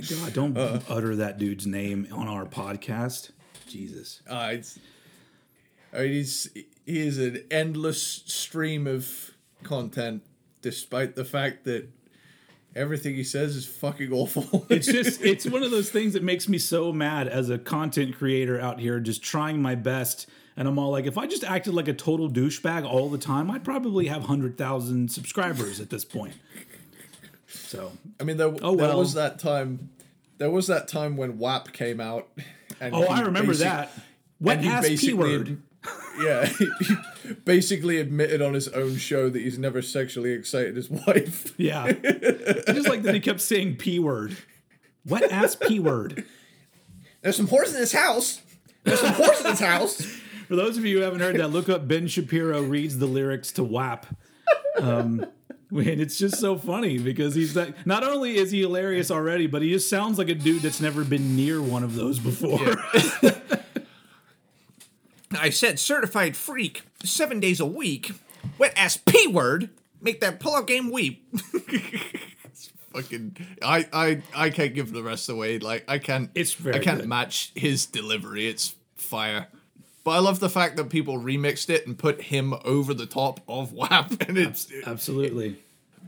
God! 0.09 0.33
Don't 0.33 0.57
utter 0.89 1.17
that 1.17 1.39
dude's 1.39 1.67
name 1.67 2.09
on 2.13 2.29
our 2.29 2.45
podcast. 2.47 3.31
Jesus. 3.69 4.23
Uh, 4.29 4.51
it's, 4.53 4.79
I 5.93 5.99
mean, 6.03 6.13
he's 6.13 6.49
he 6.87 7.07
is 7.07 7.19
an 7.19 7.45
endless 7.51 8.03
stream 8.03 8.87
of 8.87 9.31
content, 9.63 10.23
despite 10.63 11.15
the 11.17 11.25
fact 11.25 11.65
that 11.65 11.89
everything 12.75 13.15
he 13.15 13.25
says 13.25 13.57
is 13.57 13.67
fucking 13.67 14.13
awful. 14.13 14.67
It's 14.71 14.87
just 14.87 15.21
it's 15.23 15.47
one 15.47 15.63
of 15.63 15.71
those 15.71 15.91
things 15.91 16.13
that 16.15 16.23
makes 16.23 16.49
me 16.49 16.59
so 16.59 16.93
mad 16.93 17.29
as 17.29 17.51
a 17.51 17.59
content 17.59 18.17
creator 18.17 18.61
out 18.61 18.79
here 18.81 19.01
just 19.01 19.23
trying 19.23 19.61
my 19.61 19.75
best 19.75 20.27
and 20.57 20.69
I'm 20.69 20.79
all 20.79 20.91
like 20.91 21.07
if 21.07 21.19
I 21.19 21.27
just 21.27 21.43
acted 21.45 21.75
like 21.75 21.89
a 21.89 21.93
total 21.95 22.31
douchebag 22.31 22.85
all 22.87 23.09
the 23.09 23.19
time 23.19 23.51
I'd 23.51 23.65
probably 23.65 24.07
have 24.07 24.23
100,000 24.23 25.11
subscribers 25.11 25.81
at 25.81 25.91
this 25.91 26.05
point. 26.05 26.35
So, 27.49 27.93
I 28.21 28.25
mean, 28.25 28.37
there, 28.37 28.49
Oh, 28.63 28.77
there 28.77 28.89
well. 28.89 28.99
was 28.99 29.15
that 29.15 29.39
time. 29.39 29.91
There 30.39 30.51
was 30.51 30.67
that 30.69 30.89
time 30.89 31.17
when 31.17 31.39
WAP 31.39 31.73
came 31.73 32.01
out. 32.01 32.29
And 32.81 32.95
oh, 32.95 33.07
I 33.07 33.23
remember 33.23 33.53
basic- 33.53 33.65
that. 33.67 33.91
He 34.41 34.69
ass 34.69 34.85
P 34.85 34.91
basically 34.91 35.15
word. 35.15 35.63
Yeah, 36.23 36.47
he 36.47 37.35
basically 37.45 37.99
admitted 37.99 38.41
on 38.43 38.55
his 38.55 38.69
own 38.69 38.97
show 38.99 39.29
that 39.31 39.39
he's 39.39 39.59
never 39.59 39.83
sexually 39.83 40.33
excited 40.33 40.77
his 40.77 40.89
wife. 41.07 41.55
Yeah. 41.59 41.85
I 41.85 42.73
just 42.73 42.89
like 42.89 43.03
that 43.03 43.15
he 43.15 43.21
kept 43.21 43.41
saying 43.41 43.77
P 43.77 43.99
word. 43.99 44.37
Wet 45.07 45.31
ass 45.33 45.57
P 45.57 45.81
word. 45.81 46.25
There's 47.23 47.37
some 47.37 47.49
horse 47.49 47.73
in 47.73 47.81
this 47.81 47.93
house. 47.93 48.43
There's 48.85 49.01
some 49.01 49.15
horse 49.15 49.41
in 49.41 49.47
this 49.51 49.61
house. 49.61 50.05
For 50.47 50.55
those 50.57 50.77
of 50.77 50.85
you 50.85 50.99
who 50.99 51.03
haven't 51.05 51.21
heard 51.21 51.37
that, 51.37 51.49
look 51.49 51.69
up 51.69 51.89
Ben 51.89 52.07
Shapiro 52.07 52.63
reads 52.63 52.99
the 52.99 53.07
lyrics 53.07 53.51
to 53.53 53.65
WAP. 53.65 54.07
Um, 54.79 55.25
and 55.71 56.01
it's 56.01 56.19
just 56.19 56.39
so 56.39 56.57
funny 56.57 56.99
because 56.99 57.35
he's 57.35 57.55
that. 57.55 57.87
Not 57.87 58.03
only 58.05 58.37
is 58.37 58.51
he 58.51 58.61
hilarious 58.61 59.11
already, 59.11 59.47
but 59.47 59.63
he 59.63 59.71
just 59.71 59.89
sounds 59.91 60.19
like 60.19 60.29
a 60.29 60.35
dude 60.35 60.63
that's 60.63 60.81
never 60.81 61.05
been 61.05 61.37
near 61.37 61.61
one 61.61 61.83
of 61.83 61.95
those 61.95 62.19
before. 62.19 62.59
I 65.39 65.51
said 65.51 65.79
certified 65.79 66.37
freak, 66.37 66.83
seven 67.05 67.39
days 67.41 67.61
a 67.61 67.67
week. 67.67 68.13
Wet 68.59 68.73
ass 68.77 68.97
P 68.97 69.27
word. 69.27 69.71
Make 70.01 70.21
that 70.21 70.41
pull-out 70.41 70.67
game 70.67 70.91
weep. 70.91 71.29
Fucking, 72.93 73.37
I, 73.63 73.87
I, 73.93 74.23
I 74.35 74.51
can't 74.51 74.75
give 74.75 74.93
the 74.93 75.03
rest 75.03 75.29
away. 75.29 75.59
Like 75.59 75.85
I 75.89 75.99
can't. 75.99 76.31
It's 76.35 76.55
very 76.55 76.77
I 76.77 76.79
can't 76.79 77.01
good. 77.01 77.09
match 77.09 77.53
his 77.55 77.85
delivery. 77.87 78.49
It's 78.49 78.75
fire. 78.95 79.49
But 80.09 80.15
I 80.15 80.19
love 80.21 80.41
the 80.41 80.49
fact 80.49 80.79
that 80.79 80.89
people 80.89 81.19
remixed 81.19 81.69
it 81.69 81.87
and 81.87 81.99
put 81.99 82.23
him 82.23 82.55
over 82.65 82.95
the 82.95 83.05
top 83.05 83.41
of 83.47 83.73
WAP, 83.75 84.11
and 84.27 84.39
it's 84.39 84.67
Absolutely. 84.87 85.57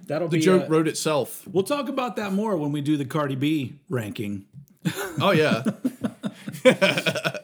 That'll 0.07 0.29
the 0.29 0.39
be. 0.39 0.43
joke 0.43 0.63
uh, 0.63 0.69
wrote 0.69 0.89
itself. 0.89 1.47
we'll 1.47 1.65
talk 1.65 1.91
about 1.91 2.17
that 2.17 2.33
more 2.33 2.57
when 2.57 2.73
we 2.73 2.81
do 2.81 2.97
the 2.97 3.05
Cardi 3.05 3.35
B 3.35 3.75
ranking. 3.91 4.47
Oh 5.21 5.33
yeah. 5.33 5.65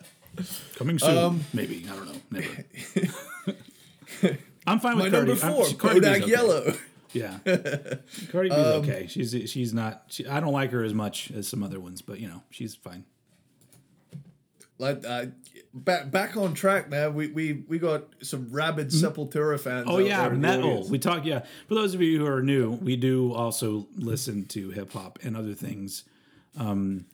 Coming 0.77 0.99
soon, 0.99 1.19
Um, 1.19 1.45
maybe. 1.53 1.85
I 1.91 1.95
don't 1.95 2.07
know. 2.07 2.21
Never. 4.23 4.39
I'm 4.67 4.81
fine 4.81 4.97
My 4.97 5.05
with 5.05 5.13
Cardi. 5.13 5.29
number 5.33 5.45
I'm- 5.45 5.53
four, 5.55 5.67
Cardi 5.79 6.01
B's 6.01 6.09
Bodak 6.09 6.23
okay. 6.23 6.31
Yellow. 6.31 6.75
Yeah, 7.13 7.39
Cardi 8.33 8.49
B's 8.49 8.59
Um, 8.59 8.83
okay. 8.83 9.07
She's 9.09 9.35
she's 9.51 9.75
not. 9.75 10.05
She, 10.09 10.27
I 10.27 10.41
don't 10.41 10.55
like 10.55 10.71
her 10.73 10.83
as 10.83 10.95
much 10.95 11.31
as 11.33 11.47
some 11.49 11.63
other 11.63 11.79
ones, 11.81 12.01
but 12.01 12.19
you 12.19 12.29
know 12.29 12.43
she's 12.51 12.75
fine. 12.75 13.05
Like 14.79 15.05
uh, 15.07 15.27
back 15.73 16.11
back 16.11 16.37
on 16.37 16.55
track 16.55 16.91
man. 16.91 17.15
We 17.15 17.29
we 17.29 17.65
we 17.69 17.79
got 17.79 18.05
some 18.23 18.51
rabid 18.51 18.89
Sepultura 18.89 19.59
fans. 19.59 19.87
Oh 19.89 19.99
yeah, 19.99 20.29
there 20.29 20.37
metal. 20.37 20.89
We 20.89 20.99
talk. 20.99 21.25
Yeah, 21.25 21.45
for 21.69 21.75
those 21.75 21.95
of 21.95 22.03
you 22.03 22.19
who 22.19 22.27
are 22.27 22.43
new, 22.43 22.73
we 22.73 22.97
do 22.97 23.33
also 23.33 23.87
listen 23.97 24.47
to 24.47 24.71
hip 24.71 24.93
hop 24.93 25.19
and 25.23 25.37
other 25.37 25.55
things. 25.55 26.05
Um, 26.59 27.07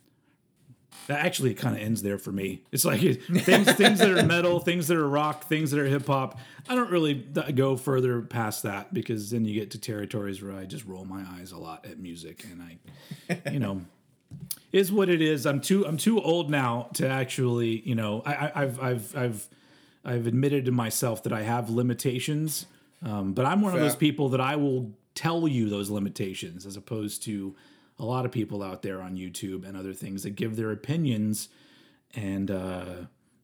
that 1.09 1.25
actually 1.25 1.55
kind 1.55 1.75
of 1.75 1.83
ends 1.83 2.03
there 2.03 2.19
for 2.19 2.31
me. 2.31 2.63
It's 2.71 2.85
like 2.85 3.01
things 3.01 3.73
things 3.73 3.99
that 3.99 4.11
are 4.11 4.25
metal, 4.25 4.61
things 4.61 4.89
that 4.89 4.97
are 4.97 5.09
rock, 5.09 5.45
things 5.45 5.71
that 5.73 5.81
are 5.81 5.87
hip 5.87 6.07
hop. 6.07 6.39
I 6.69 6.75
don't 6.75 6.91
really 6.91 7.15
go 7.15 7.77
further 7.77 8.23
past 8.23 8.63
that 8.63 8.95
because 8.95 9.31
then 9.31 9.45
you 9.45 9.59
get 9.59 9.73
to 9.73 9.79
territories 9.79 10.43
where 10.43 10.57
I 10.57 10.65
just 10.65 10.85
roll 10.85 11.05
my 11.05 11.25
eyes 11.39 11.53
a 11.53 11.59
lot 11.59 11.87
at 11.87 11.99
music, 11.99 12.45
and 12.51 12.63
I, 12.63 13.51
you 13.51 13.59
know. 13.59 13.83
Is 14.73 14.91
what 14.91 15.09
it 15.09 15.21
is. 15.21 15.47
I'm 15.47 15.61
too. 15.61 15.87
I'm 15.87 15.97
too 15.97 16.21
old 16.21 16.51
now 16.51 16.89
to 16.95 17.09
actually. 17.09 17.81
You 17.87 17.95
know. 17.95 18.23
I, 18.25 18.33
I, 18.33 18.63
I've. 18.63 18.81
I've. 18.81 19.17
I've. 19.17 19.49
I've 20.05 20.27
admitted 20.27 20.65
to 20.65 20.73
myself 20.73 21.23
that 21.23 21.33
I 21.33 21.43
have 21.43 21.71
limitations, 21.71 22.67
um, 23.05 23.35
but 23.35 23.47
I'm 23.47 23.61
one 23.61 23.73
of 23.73 23.79
those 23.79 23.95
people 23.95 24.31
that 24.31 24.41
I 24.41 24.57
will 24.57 24.91
tell 25.15 25.47
you 25.47 25.69
those 25.69 25.91
limitations, 25.91 26.67
as 26.67 26.77
opposed 26.77 27.23
to 27.23 27.55
a 28.01 28.05
lot 28.05 28.25
of 28.25 28.33
people 28.33 28.65
out 28.65 28.83
there 28.83 29.01
on 29.01 29.17
YouTube 29.17 29.65
and 29.65 29.77
other 29.77 29.93
things 29.93 30.25
that 30.25 30.31
give 30.31 30.57
their 30.57 30.73
opinions, 30.73 31.51
and 32.15 32.51
uh, 32.51 32.95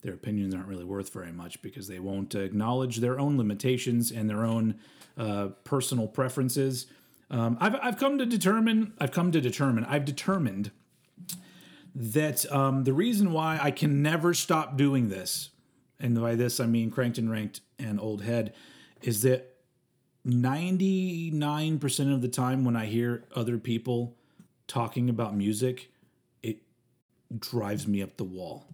their 0.03 0.15
opinions 0.15 0.55
aren't 0.55 0.67
really 0.67 0.85
worth 0.85 1.13
very 1.13 1.31
much 1.31 1.63
because 1.63 1.87
they 1.87 2.01
won't 2.01 2.35
acknowledge 2.35 2.97
their 2.97 3.21
own 3.21 3.39
limitations 3.39 4.11
and 4.11 4.29
their 4.29 4.45
own 4.45 4.75
uh, 5.17 5.49
personal 5.63 6.09
preferences. 6.09 6.87
Um, 7.31 7.59
I've, 7.61 7.75
I've 7.83 7.99
come 7.99 8.19
to 8.19 8.27
determine. 8.27 8.95
I've 8.99 9.13
come 9.13 9.33
to 9.33 9.41
determine. 9.41 9.85
I've 9.85 10.05
determined 10.05 10.71
that 11.95 12.51
um, 12.53 12.85
the 12.85 12.93
reason 12.93 13.33
why 13.33 13.59
I 13.61 13.71
can 13.71 14.03
never 14.03 14.33
stop 14.35 14.77
doing 14.77 15.09
this, 15.09 15.51
and 15.99 16.19
by 16.21 16.35
this 16.35 16.61
I 16.61 16.67
mean 16.67 16.91
cranked 16.91 17.19
and 17.19 17.31
ranked 17.31 17.61
and 17.79 18.01
old 18.01 18.23
head, 18.23 18.55
is 19.03 19.23
that 19.23 19.57
99% 20.27 22.15
of 22.15 22.23
the 22.23 22.29
time 22.29 22.65
when 22.65 22.77
I 22.77 22.87
hear 22.87 23.25
other 23.35 23.59
people 23.59 24.17
talking 24.67 25.09
about 25.09 25.35
music, 25.35 25.91
it 26.43 26.59
drives 27.39 27.87
me 27.87 28.03
up 28.03 28.17
the 28.17 28.25
wall. 28.25 28.67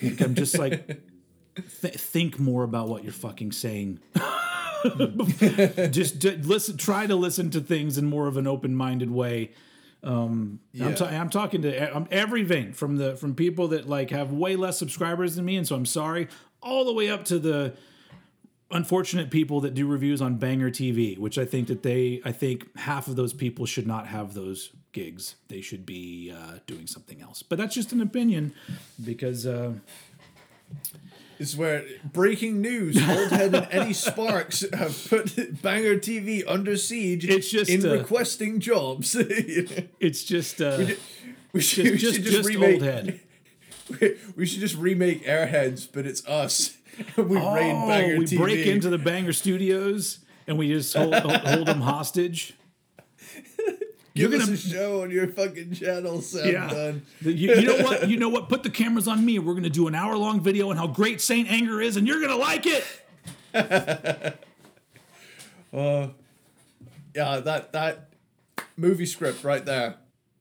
Like, 0.00 0.20
I'm 0.20 0.34
just 0.34 0.56
like, 0.58 0.86
th- 1.80 1.94
think 1.94 2.38
more 2.38 2.62
about 2.62 2.88
what 2.88 3.02
you're 3.02 3.12
fucking 3.12 3.52
saying. 3.52 4.00
just 5.90 6.18
d- 6.18 6.36
listen, 6.36 6.76
try 6.76 7.06
to 7.06 7.16
listen 7.16 7.50
to 7.50 7.60
things 7.60 7.98
in 7.98 8.06
more 8.06 8.26
of 8.26 8.36
an 8.36 8.46
open-minded 8.46 9.10
way. 9.10 9.50
I'm, 10.80 10.94
ta- 10.94 11.06
I'm 11.06 11.28
talking 11.28 11.62
to 11.62 11.96
um, 11.96 12.08
everything 12.10 12.72
from 12.72 12.96
the 12.96 13.16
from 13.16 13.34
people 13.34 13.68
that 13.68 13.88
like 13.88 14.10
have 14.10 14.32
way 14.32 14.56
less 14.56 14.78
subscribers 14.78 15.36
than 15.36 15.44
me, 15.44 15.56
and 15.56 15.66
so 15.66 15.76
I'm 15.76 15.86
sorry, 15.86 16.28
all 16.62 16.84
the 16.84 16.94
way 16.94 17.10
up 17.10 17.24
to 17.26 17.38
the 17.38 17.74
unfortunate 18.70 19.30
people 19.30 19.60
that 19.62 19.74
do 19.74 19.86
reviews 19.86 20.22
on 20.22 20.36
Banger 20.36 20.70
TV, 20.70 21.18
which 21.18 21.38
I 21.38 21.44
think 21.44 21.68
that 21.68 21.82
they, 21.82 22.20
I 22.24 22.32
think 22.32 22.78
half 22.78 23.08
of 23.08 23.16
those 23.16 23.32
people 23.32 23.66
should 23.66 23.86
not 23.86 24.06
have 24.06 24.32
those 24.34 24.70
gigs. 24.92 25.34
They 25.48 25.60
should 25.60 25.84
be 25.84 26.32
uh, 26.32 26.58
doing 26.66 26.86
something 26.86 27.20
else. 27.20 27.42
But 27.42 27.58
that's 27.58 27.74
just 27.74 27.92
an 27.92 28.00
opinion, 28.00 28.54
because 29.04 29.46
uh, 29.46 29.72
is 31.40 31.56
where 31.56 31.84
breaking 32.12 32.60
news: 32.60 32.96
Old 32.96 33.30
Head 33.30 33.54
and 33.54 33.66
Eddie 33.70 33.92
Sparks 34.08 34.64
have 34.72 35.06
put 35.08 35.60
Banger 35.62 35.96
TV 35.96 36.44
under 36.46 36.76
siege. 36.76 37.24
It's 37.24 37.50
just, 37.50 37.70
in 37.70 37.84
uh, 37.84 37.94
requesting 37.94 38.60
jobs. 38.60 39.16
it's 39.18 40.22
just 40.24 40.60
uh, 40.60 40.86
we 41.52 41.60
should, 41.60 41.84
we 41.86 41.96
just 41.96 42.14
should 42.16 42.24
just, 42.24 42.36
just, 42.36 42.48
remake. 42.48 42.74
old 42.74 42.82
head. 42.82 43.20
We 44.36 44.46
should 44.46 44.60
just 44.60 44.76
remake 44.76 45.24
Airheads, 45.26 45.88
but 45.92 46.06
it's 46.06 46.24
us. 46.28 46.76
we 47.16 47.24
raid 47.24 47.72
Oh, 47.74 47.88
Banger 47.88 48.18
we 48.18 48.24
TV. 48.24 48.38
break 48.38 48.66
into 48.66 48.88
the 48.88 48.98
Banger 48.98 49.32
Studios 49.32 50.20
and 50.46 50.56
we 50.56 50.68
just 50.68 50.94
hold, 50.94 51.12
hold, 51.12 51.34
hold 51.38 51.66
them 51.66 51.80
hostage. 51.80 52.54
Give 54.14 54.32
you're 54.32 54.40
us 54.40 54.46
gonna- 54.46 54.58
a 54.58 54.60
show 54.60 55.02
on 55.02 55.10
your 55.10 55.28
fucking 55.28 55.74
channel, 55.74 56.20
Sam 56.20 56.52
Yeah. 56.52 56.92
You, 57.20 57.54
you 57.54 57.62
know 57.64 57.84
what? 57.84 58.08
You 58.08 58.16
know 58.16 58.28
what? 58.28 58.48
Put 58.48 58.62
the 58.62 58.70
cameras 58.70 59.06
on 59.06 59.24
me. 59.24 59.38
We're 59.38 59.52
going 59.52 59.62
to 59.64 59.70
do 59.70 59.86
an 59.86 59.94
hour 59.94 60.16
long 60.16 60.40
video 60.40 60.70
on 60.70 60.76
how 60.76 60.86
great 60.88 61.20
St. 61.20 61.50
Anger 61.50 61.80
is, 61.80 61.96
and 61.96 62.06
you're 62.08 62.18
going 62.18 62.30
to 62.30 62.36
like 62.36 62.66
it. 62.66 62.84
Uh, 65.72 66.08
yeah, 67.14 67.38
that 67.38 67.72
that 67.72 68.08
movie 68.76 69.06
script 69.06 69.44
right 69.44 69.64
there. 69.64 69.94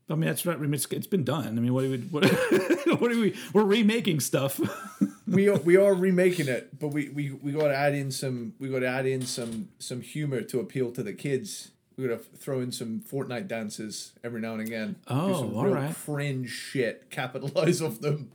I 0.10 0.16
mean, 0.16 0.22
that's 0.22 0.44
right. 0.44 0.58
I 0.60 0.64
it's, 0.64 0.88
it's 0.92 1.06
been 1.06 1.24
done. 1.24 1.46
I 1.46 1.52
mean, 1.62 1.72
what 1.72 1.84
do 1.84 1.92
we? 1.92 1.98
What, 1.98 2.26
what 3.00 3.12
do 3.12 3.22
we? 3.22 3.36
We're 3.54 3.64
remaking 3.64 4.22
stuff. 4.22 4.60
we 5.28 5.48
are 5.48 5.58
we 5.60 5.78
are 5.78 5.94
remaking 5.94 6.48
it, 6.48 6.80
but 6.80 6.88
we 6.88 7.10
we 7.10 7.32
we 7.32 7.52
got 7.52 7.68
to 7.68 7.76
add 7.76 7.94
in 7.94 8.10
some 8.10 8.54
we 8.60 8.70
got 8.70 8.80
to 8.80 8.88
add 8.88 9.06
in 9.06 9.22
some 9.22 9.70
some 9.78 10.02
humor 10.02 10.42
to 10.42 10.60
appeal 10.60 10.92
to 10.94 11.04
the 11.04 11.14
kids. 11.14 11.70
We 12.00 12.08
got 12.08 12.18
to 12.24 12.38
throw 12.38 12.62
in 12.62 12.72
some 12.72 13.02
Fortnite 13.02 13.47
dances 13.47 14.14
every 14.24 14.39
now 14.39 14.54
and 14.54 14.62
again. 14.62 14.95
Oh, 15.08 15.39
some 15.41 15.54
all 15.56 15.66
real 15.66 15.74
right. 15.76 15.95
Cringe 16.06 16.50
shit. 16.50 17.10
Capitalize 17.10 17.82
off 17.82 18.00
them. 18.00 18.32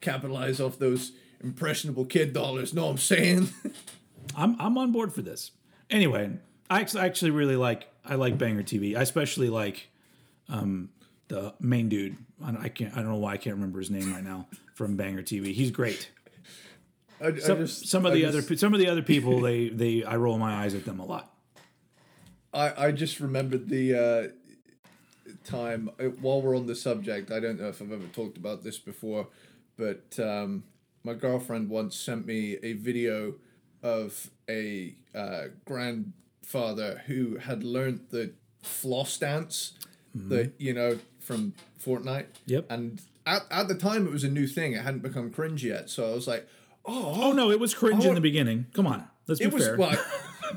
Capitalize 0.00 0.60
off 0.60 0.78
those 0.78 1.12
impressionable 1.42 2.04
kid 2.04 2.32
dollars. 2.32 2.72
Know 2.72 2.84
what 2.84 2.92
I'm 2.92 2.98
saying? 2.98 3.48
I'm 4.36 4.54
I'm 4.60 4.78
on 4.78 4.92
board 4.92 5.12
for 5.12 5.22
this. 5.22 5.50
Anyway, 5.90 6.30
I 6.68 6.82
actually, 6.98 7.32
really 7.32 7.56
like 7.56 7.88
I 8.04 8.14
like 8.14 8.38
Banger 8.38 8.62
TV. 8.62 8.96
I 8.96 9.02
especially 9.02 9.48
like 9.50 9.88
um, 10.48 10.90
the 11.28 11.52
main 11.58 11.88
dude. 11.88 12.16
I, 12.42 12.52
don't- 12.52 12.62
I 12.64 12.68
can't. 12.68 12.92
I 12.96 12.96
don't 13.00 13.08
know 13.10 13.16
why 13.18 13.32
I 13.32 13.36
can't 13.38 13.56
remember 13.56 13.80
his 13.80 13.90
name 13.90 14.12
right 14.12 14.22
now 14.22 14.46
from 14.74 14.96
Banger 14.96 15.22
TV. 15.22 15.52
He's 15.52 15.72
great. 15.72 16.10
I, 17.20 17.26
I 17.28 17.38
Some, 17.38 17.58
just, 17.58 17.88
some 17.88 18.06
of 18.06 18.12
I 18.12 18.14
the 18.14 18.20
just- 18.22 18.38
other 18.48 18.56
some 18.56 18.72
of 18.72 18.78
the 18.78 18.86
other 18.86 19.02
people 19.02 19.40
they 19.40 19.68
they 19.68 20.04
I 20.04 20.14
roll 20.16 20.38
my 20.38 20.62
eyes 20.64 20.74
at 20.74 20.84
them 20.84 21.00
a 21.00 21.04
lot. 21.04 21.29
I, 22.52 22.86
I 22.86 22.92
just 22.92 23.20
remembered 23.20 23.68
the 23.68 23.94
uh, 23.94 25.32
time 25.44 25.90
uh, 26.00 26.04
while 26.04 26.42
we're 26.42 26.56
on 26.56 26.66
the 26.66 26.74
subject. 26.74 27.30
I 27.30 27.40
don't 27.40 27.60
know 27.60 27.68
if 27.68 27.80
I've 27.80 27.92
ever 27.92 28.06
talked 28.12 28.36
about 28.36 28.64
this 28.64 28.78
before, 28.78 29.28
but 29.76 30.18
um, 30.18 30.64
my 31.04 31.14
girlfriend 31.14 31.68
once 31.68 31.96
sent 31.96 32.26
me 32.26 32.56
a 32.62 32.72
video 32.74 33.34
of 33.82 34.30
a 34.48 34.94
uh, 35.14 35.44
grandfather 35.64 37.02
who 37.06 37.36
had 37.36 37.62
learned 37.64 38.06
the 38.10 38.32
floss 38.62 39.16
dance 39.16 39.72
that 40.14 40.52
you 40.58 40.74
know 40.74 40.98
from 41.20 41.54
Fortnite. 41.82 42.26
Yep. 42.46 42.66
And 42.68 43.00
at, 43.24 43.42
at 43.50 43.68
the 43.68 43.74
time, 43.74 44.06
it 44.06 44.12
was 44.12 44.24
a 44.24 44.28
new 44.28 44.46
thing. 44.46 44.72
It 44.72 44.82
hadn't 44.82 45.02
become 45.02 45.30
cringe 45.30 45.64
yet, 45.64 45.88
so 45.88 46.10
I 46.10 46.14
was 46.14 46.26
like, 46.26 46.48
Oh 46.84 47.22
oh 47.22 47.32
no, 47.32 47.50
it 47.50 47.60
was 47.60 47.74
cringe 47.74 48.04
in 48.04 48.14
the 48.14 48.20
beginning. 48.20 48.66
Come 48.74 48.86
on, 48.86 49.06
let's 49.26 49.38
be 49.38 49.46
it 49.46 49.52
was 49.52 49.66
fair. 49.66 49.76
well, 49.76 50.04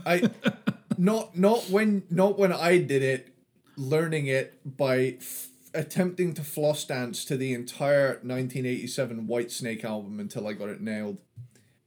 I 0.06 0.30
not 1.04 1.38
not 1.38 1.70
when 1.70 2.04
not 2.10 2.38
when 2.40 2.54
I 2.54 2.78
did 2.78 3.04
it, 3.04 3.34
learning 3.78 4.28
it 4.28 4.60
by 4.78 5.18
f- 5.20 5.48
attempting 5.74 6.34
to 6.36 6.44
floss 6.44 6.86
dance 6.86 7.26
to 7.26 7.36
the 7.36 7.54
entire 7.54 8.20
1987 8.24 9.28
Whitesnake 9.28 9.84
album 9.84 10.20
until 10.20 10.48
I 10.48 10.54
got 10.54 10.70
it 10.70 10.80
nailed. 10.82 11.18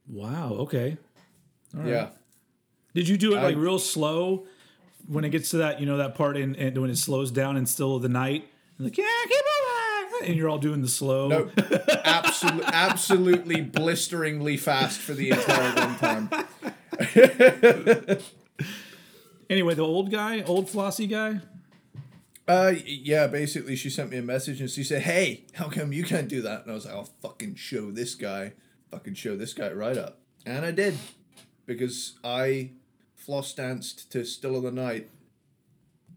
Wow. 0.08 0.52
Okay. 0.60 0.98
Yeah, 1.84 2.08
Did 2.94 3.08
you 3.08 3.16
do 3.18 3.32
it 3.32 3.42
like 3.42 3.56
I- 3.56 3.58
real 3.58 3.78
slow 3.78 4.46
when 5.06 5.24
it 5.24 5.30
gets 5.30 5.50
to 5.50 5.58
that 5.58 5.78
you 5.80 5.86
know 5.86 5.96
that 5.98 6.14
part 6.14 6.36
in 6.36 6.54
and 6.56 6.76
when 6.78 6.90
it 6.90 6.96
slows 6.96 7.30
down 7.30 7.56
and 7.56 7.68
Still 7.68 7.96
of 7.96 8.02
the 8.02 8.08
Night? 8.08 8.48
Like 8.78 8.96
yeah, 8.98 9.04
keep 9.28 9.44
on, 10.20 10.24
and 10.28 10.36
you're 10.36 10.48
all 10.48 10.58
doing 10.58 10.82
the 10.82 10.88
slow. 10.88 11.28
no, 11.28 11.50
absolutely, 12.04 12.64
absolutely 12.66 13.60
blisteringly 13.62 14.56
fast 14.56 15.00
for 15.00 15.14
the 15.14 15.30
entire 15.30 15.72
runtime. 15.74 16.46
Anyway, 19.48 19.74
the 19.74 19.84
old 19.84 20.10
guy, 20.10 20.42
old 20.42 20.68
flossy 20.68 21.06
guy. 21.06 21.40
Uh, 22.48 22.74
yeah, 22.84 23.26
basically, 23.26 23.74
she 23.76 23.90
sent 23.90 24.10
me 24.10 24.16
a 24.18 24.22
message 24.22 24.60
and 24.60 24.70
she 24.70 24.84
said, 24.84 25.02
"Hey, 25.02 25.44
how 25.54 25.68
come 25.68 25.92
you 25.92 26.04
can't 26.04 26.28
do 26.28 26.42
that?" 26.42 26.62
And 26.62 26.70
I 26.70 26.74
was 26.74 26.84
like, 26.86 26.94
"I'll 26.94 27.08
fucking 27.22 27.56
show 27.56 27.90
this 27.90 28.14
guy, 28.14 28.52
fucking 28.90 29.14
show 29.14 29.36
this 29.36 29.52
guy 29.52 29.70
right 29.72 29.96
up," 29.98 30.18
and 30.44 30.64
I 30.64 30.70
did, 30.70 30.96
because 31.66 32.18
I 32.22 32.70
floss 33.14 33.52
danced 33.52 34.10
to 34.12 34.24
"Still 34.24 34.56
of 34.56 34.62
the 34.62 34.70
Night" 34.70 35.08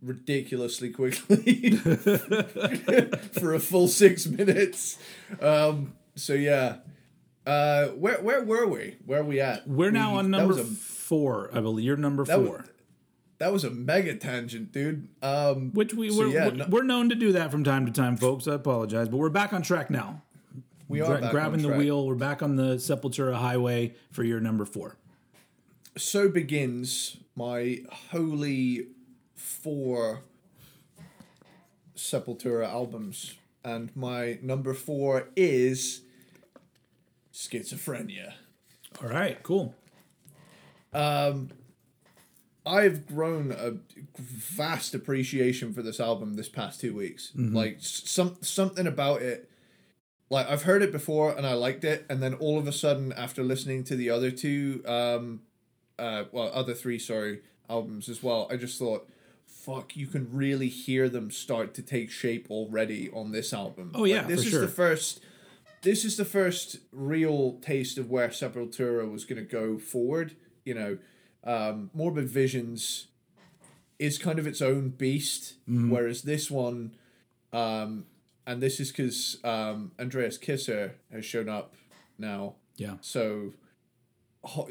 ridiculously 0.04 0.90
quickly 0.92 1.72
for 3.32 3.54
a 3.54 3.60
full 3.60 3.88
six 3.88 4.28
minutes. 4.28 4.98
Um, 5.42 5.94
so 6.16 6.34
yeah, 6.34 6.78
uh, 7.48 7.88
where 7.88 8.22
where 8.22 8.44
were 8.44 8.68
we? 8.68 8.98
Where 9.06 9.22
are 9.22 9.26
we 9.26 9.40
at? 9.42 9.68
We're 9.68 9.92
now 9.92 10.14
We- 10.14 10.20
on 10.20 10.30
number 10.32 10.60
a- 10.60 10.64
four, 10.64 11.50
I 11.54 11.60
believe. 11.62 11.86
You're 11.86 11.98
number 11.98 12.24
four. 12.26 12.38
was- 12.38 12.70
that 13.40 13.52
was 13.52 13.64
a 13.64 13.70
mega 13.70 14.16
tangent, 14.16 14.72
dude. 14.72 15.08
Um, 15.22 15.72
which 15.74 15.94
we 15.94 16.10
so 16.12 16.20
we're, 16.20 16.28
yeah, 16.28 16.48
we're, 16.48 16.54
no- 16.54 16.68
we're 16.70 16.84
known 16.84 17.10
to 17.10 17.16
do 17.16 17.32
that 17.34 17.52
from 17.52 17.64
time 17.64 17.86
to 17.86 17.92
time, 17.92 18.16
folks. 18.18 18.48
I 18.48 18.54
apologize, 18.54 19.10
but 19.10 19.18
we're 19.18 19.30
back 19.30 19.52
on 19.54 19.62
track 19.62 19.90
now. 19.90 20.22
we 20.88 21.02
are 21.02 21.18
Gra- 21.20 21.30
grabbing 21.32 21.62
the 21.62 21.70
wheel. 21.70 22.06
We're 22.06 22.16
back 22.16 22.42
on 22.44 22.56
the 22.56 22.76
Sepultura 22.76 23.36
Highway 23.36 23.96
for 24.12 24.24
your 24.24 24.40
number 24.40 24.66
four. 24.66 24.98
so 25.98 26.30
begins 26.30 27.18
my 27.36 27.80
holy 28.12 28.88
four 29.36 30.22
Sepultura 31.96 32.68
albums, 32.68 33.36
and 33.64 33.94
my 33.96 34.38
number 34.42 34.74
four 34.74 35.30
is 35.36 36.02
Schizophrenia. 37.34 38.34
All 39.02 39.10
right, 39.10 39.42
cool. 39.44 39.76
I've 42.66 43.08
grown 43.08 43.52
a 43.52 43.78
vast 44.18 44.94
appreciation 44.94 45.74
for 45.74 45.82
this 45.82 46.00
album 46.00 46.36
this 46.36 46.50
past 46.50 46.82
two 46.82 46.94
weeks. 46.94 47.32
Like 47.36 47.78
some 47.80 48.38
something 48.42 48.86
about 48.88 49.22
it. 49.22 49.50
Like 50.30 50.48
I've 50.48 50.64
heard 50.64 50.84
it 50.84 50.92
before 50.92 51.36
and 51.36 51.48
I 51.48 51.54
liked 51.54 51.84
it, 51.84 52.06
and 52.10 52.22
then 52.22 52.34
all 52.36 52.60
of 52.60 52.68
a 52.68 52.72
sudden, 52.72 53.12
after 53.14 53.44
listening 53.44 53.84
to 53.86 53.96
the 53.96 54.10
other 54.12 54.30
two, 54.30 54.84
um, 54.86 55.42
uh, 55.98 56.26
well, 56.32 56.52
other 56.54 56.74
three, 56.74 57.00
sorry, 57.00 57.42
albums 57.70 58.10
as 58.10 58.22
well, 58.22 58.48
I 58.52 58.56
just 58.58 58.78
thought, 58.78 59.10
fuck, 59.46 59.96
you 59.96 60.08
can 60.08 60.30
really 60.32 60.68
hear 60.70 61.10
them 61.10 61.32
start 61.32 61.74
to 61.76 61.82
take 61.82 62.12
shape 62.12 62.48
already 62.50 63.10
on 63.12 63.32
this 63.32 63.54
album. 63.54 63.92
Oh, 63.96 64.06
yeah, 64.06 64.18
Like, 64.20 64.28
this 64.28 64.46
is 64.46 64.52
sure. 64.52 64.62
the 64.62 64.68
first. 64.68 65.22
This 65.82 66.04
is 66.04 66.18
the 66.18 66.26
first 66.26 66.78
real 66.92 67.54
taste 67.62 67.98
of 67.98 68.10
where 68.10 68.28
Sepultura 68.28 69.10
was 69.10 69.24
going 69.26 69.44
to 69.44 69.50
go 69.50 69.78
forward. 69.78 70.36
You 70.66 70.74
know, 70.74 70.98
um, 71.44 71.90
Morbid 71.94 72.28
Visions 72.30 73.08
is 73.98 74.18
kind 74.18 74.40
of 74.40 74.48
its 74.48 74.62
own 74.62 74.90
beast, 74.90 75.56
Mm-hmm. 75.70 75.90
whereas 75.92 76.22
this 76.24 76.50
one, 76.50 76.92
um, 77.54 78.06
and 78.48 78.62
this 78.62 78.80
is 78.80 78.92
because 78.92 79.38
um, 79.44 79.92
Andreas 80.00 80.38
Kisser 80.38 80.96
has 81.12 81.26
shown 81.26 81.50
up 81.50 81.74
now. 82.18 82.56
Yeah. 82.78 82.96
So, 83.02 83.54
ho- 84.44 84.70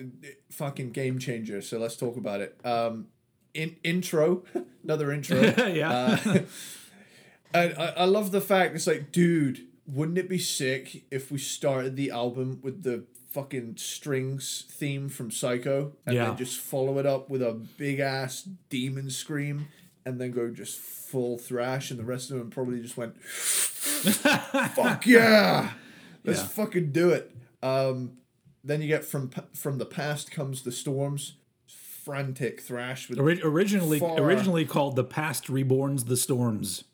fucking 0.50 0.90
game 0.92 1.18
changer. 1.18 1.60
So 1.60 1.78
let's 1.78 1.96
talk 1.96 2.16
about 2.16 2.40
it. 2.40 2.58
Um, 2.64 3.08
in 3.54 3.76
intro, 3.84 4.44
another 4.82 5.12
intro. 5.12 5.40
yeah. 5.68 5.90
Uh, 6.24 6.38
and 7.54 7.74
I, 7.78 7.86
I 7.98 8.04
love 8.04 8.30
the 8.30 8.40
fact 8.40 8.74
it's 8.74 8.86
like, 8.86 9.12
dude, 9.12 9.66
wouldn't 9.86 10.18
it 10.18 10.28
be 10.28 10.38
sick 10.38 11.04
if 11.10 11.30
we 11.30 11.38
started 11.38 11.96
the 11.96 12.10
album 12.10 12.60
with 12.62 12.82
the 12.82 13.04
fucking 13.28 13.76
strings 13.76 14.64
theme 14.70 15.08
from 15.08 15.30
Psycho 15.30 15.92
and 16.06 16.14
Yeah. 16.16 16.26
then 16.26 16.36
just 16.36 16.58
follow 16.58 16.98
it 16.98 17.06
up 17.06 17.28
with 17.30 17.42
a 17.42 17.52
big 17.52 18.00
ass 18.00 18.48
demon 18.70 19.10
scream 19.10 19.68
and 20.06 20.20
then 20.20 20.30
go 20.30 20.50
just 20.50 20.78
full 20.78 21.36
thrash 21.38 21.90
and 21.90 22.00
the 22.00 22.04
rest 22.04 22.30
of 22.30 22.38
them 22.38 22.50
probably 22.50 22.80
just 22.80 22.96
went, 22.96 23.20
fuck 23.22 25.06
yeah, 25.06 25.72
let's 26.24 26.40
Yeah. 26.40 26.46
fucking 26.46 26.92
do 26.92 27.10
it. 27.10 27.34
Um, 27.62 28.12
then 28.64 28.80
you 28.82 28.88
get 28.88 29.04
from 29.04 29.30
from 29.54 29.78
the 29.78 29.86
past 29.86 30.30
comes 30.30 30.62
the 30.62 30.72
storms, 30.72 31.34
frantic 31.66 32.60
thrash 32.60 33.08
with 33.08 33.18
Ori- 33.18 33.42
originally, 33.42 33.98
Far- 33.98 34.20
originally 34.20 34.64
called 34.64 34.96
"The 34.96 35.04
Past 35.04 35.46
Reborns 35.48 36.06
the 36.06 36.16
Storms." 36.16 36.84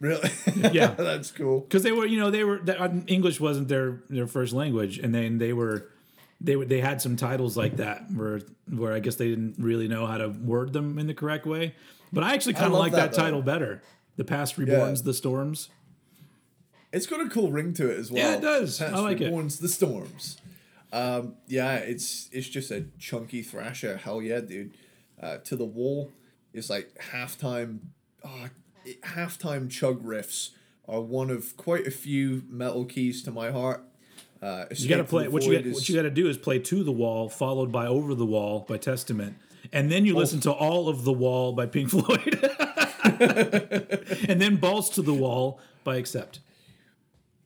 Really, 0.00 0.30
Yeah. 0.72 0.88
that's 0.94 1.30
cool. 1.30 1.60
because 1.60 1.82
they 1.82 1.92
were 1.92 2.06
you 2.06 2.18
know 2.20 2.30
they 2.30 2.44
were 2.44 2.58
that, 2.64 2.80
uh, 2.80 2.88
english 3.06 3.40
wasn't 3.40 3.68
their 3.68 4.02
their 4.10 4.26
first 4.26 4.52
language 4.52 4.98
and 4.98 5.14
then 5.14 5.38
they 5.38 5.52
were 5.52 5.88
they 6.40 6.56
were 6.56 6.64
they 6.66 6.80
had 6.80 7.00
some 7.00 7.16
titles 7.16 7.56
like 7.56 7.76
that 7.76 8.02
where 8.14 8.40
where 8.70 8.92
i 8.92 8.98
guess 9.00 9.16
they 9.16 9.28
didn't 9.28 9.54
really 9.58 9.88
know 9.88 10.06
how 10.06 10.18
to 10.18 10.28
word 10.28 10.72
them 10.72 10.98
in 10.98 11.06
the 11.06 11.14
correct 11.14 11.46
way 11.46 11.74
but 12.12 12.22
i 12.24 12.34
actually 12.34 12.52
kind 12.54 12.72
of 12.72 12.78
like 12.78 12.92
that, 12.92 13.12
that, 13.12 13.18
title 13.20 13.40
better 13.42 13.82
the 14.16 14.24
past 14.24 14.56
reborns 14.58 14.96
Yeah. 14.98 15.02
the 15.04 15.14
storms 15.14 15.70
It's 16.92 17.06
got 17.06 17.20
a 17.20 17.28
cool 17.28 17.50
ring 17.50 17.74
to 17.74 17.90
it 17.90 17.98
as 17.98 18.10
well. 18.10 18.22
Yeah, 18.22 18.36
it 18.36 18.40
does. 18.40 18.80
I 18.80 18.90
Past 18.90 19.02
like 19.02 19.20
it. 19.20 19.24
Reborn's 19.24 19.58
the 19.58 19.68
storms. 19.68 20.38
Um, 20.92 21.34
yeah, 21.46 21.74
it's 21.76 22.28
it's 22.32 22.48
just 22.48 22.70
a 22.70 22.86
chunky 22.98 23.42
thrasher. 23.42 23.96
Hell 23.98 24.22
yeah, 24.22 24.40
dude. 24.40 24.72
Uh, 25.20 25.38
to 25.48 25.56
the 25.56 25.64
wall 25.64 26.10
It's 26.54 26.70
like 26.70 26.94
halftime. 27.12 27.80
Oh, 28.24 28.44
it- 28.46 28.52
halftime 29.02 29.70
chug 29.70 30.02
riffs 30.04 30.50
are 30.88 31.00
one 31.00 31.30
of 31.30 31.56
quite 31.56 31.86
a 31.86 31.90
few 31.90 32.42
metal 32.48 32.84
keys 32.84 33.22
to 33.24 33.30
my 33.30 33.50
heart. 33.50 33.82
Uh, 34.42 34.66
you 34.74 34.88
got 34.88 34.98
to 34.98 35.04
play 35.04 35.28
what 35.28 35.42
you 35.44 35.58
got, 35.58 35.72
what 35.72 35.88
you 35.88 35.94
got 35.96 36.02
to 36.02 36.10
do 36.10 36.28
is 36.28 36.36
play 36.36 36.58
to 36.58 36.84
the 36.84 36.92
wall 36.92 37.28
followed 37.28 37.72
by 37.72 37.86
over 37.86 38.14
the 38.14 38.26
wall 38.26 38.66
by 38.68 38.76
testament 38.76 39.34
and 39.72 39.90
then 39.90 40.04
you 40.04 40.14
Oh. 40.14 40.18
listen 40.18 40.40
to 40.40 40.52
all 40.52 40.90
of 40.90 41.04
the 41.04 41.12
wall 41.12 41.54
by 41.54 41.64
pink 41.64 41.88
floyd 41.90 42.38
and 44.28 44.40
then 44.40 44.56
balls 44.56 44.90
to 44.90 45.00
the 45.02 45.14
wall 45.14 45.58
by 45.84 45.96
accept 45.96 46.40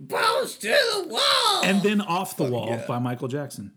balls 0.01 0.57
to 0.57 0.67
the 0.69 1.07
wall. 1.09 1.63
and 1.63 1.81
then 1.83 2.01
off 2.01 2.37
the 2.37 2.45
wall 2.45 2.69
yeah. 2.71 2.85
by 2.89 2.99
michael 2.99 3.29
jackson 3.29 3.73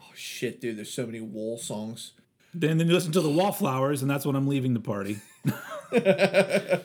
oh 0.00 0.04
shit, 0.14 0.60
dude, 0.60 0.76
there's 0.78 0.92
so 0.92 1.04
many 1.04 1.20
wall 1.20 1.58
songs. 1.58 2.12
Then, 2.54 2.78
then 2.78 2.86
you 2.88 2.94
listen 2.94 3.12
to 3.12 3.20
the 3.20 3.28
Wallflowers, 3.28 4.00
and 4.00 4.10
that's 4.10 4.24
when 4.24 4.34
I'm 4.34 4.46
leaving 4.48 4.72
the 4.72 4.80
party. 4.80 5.18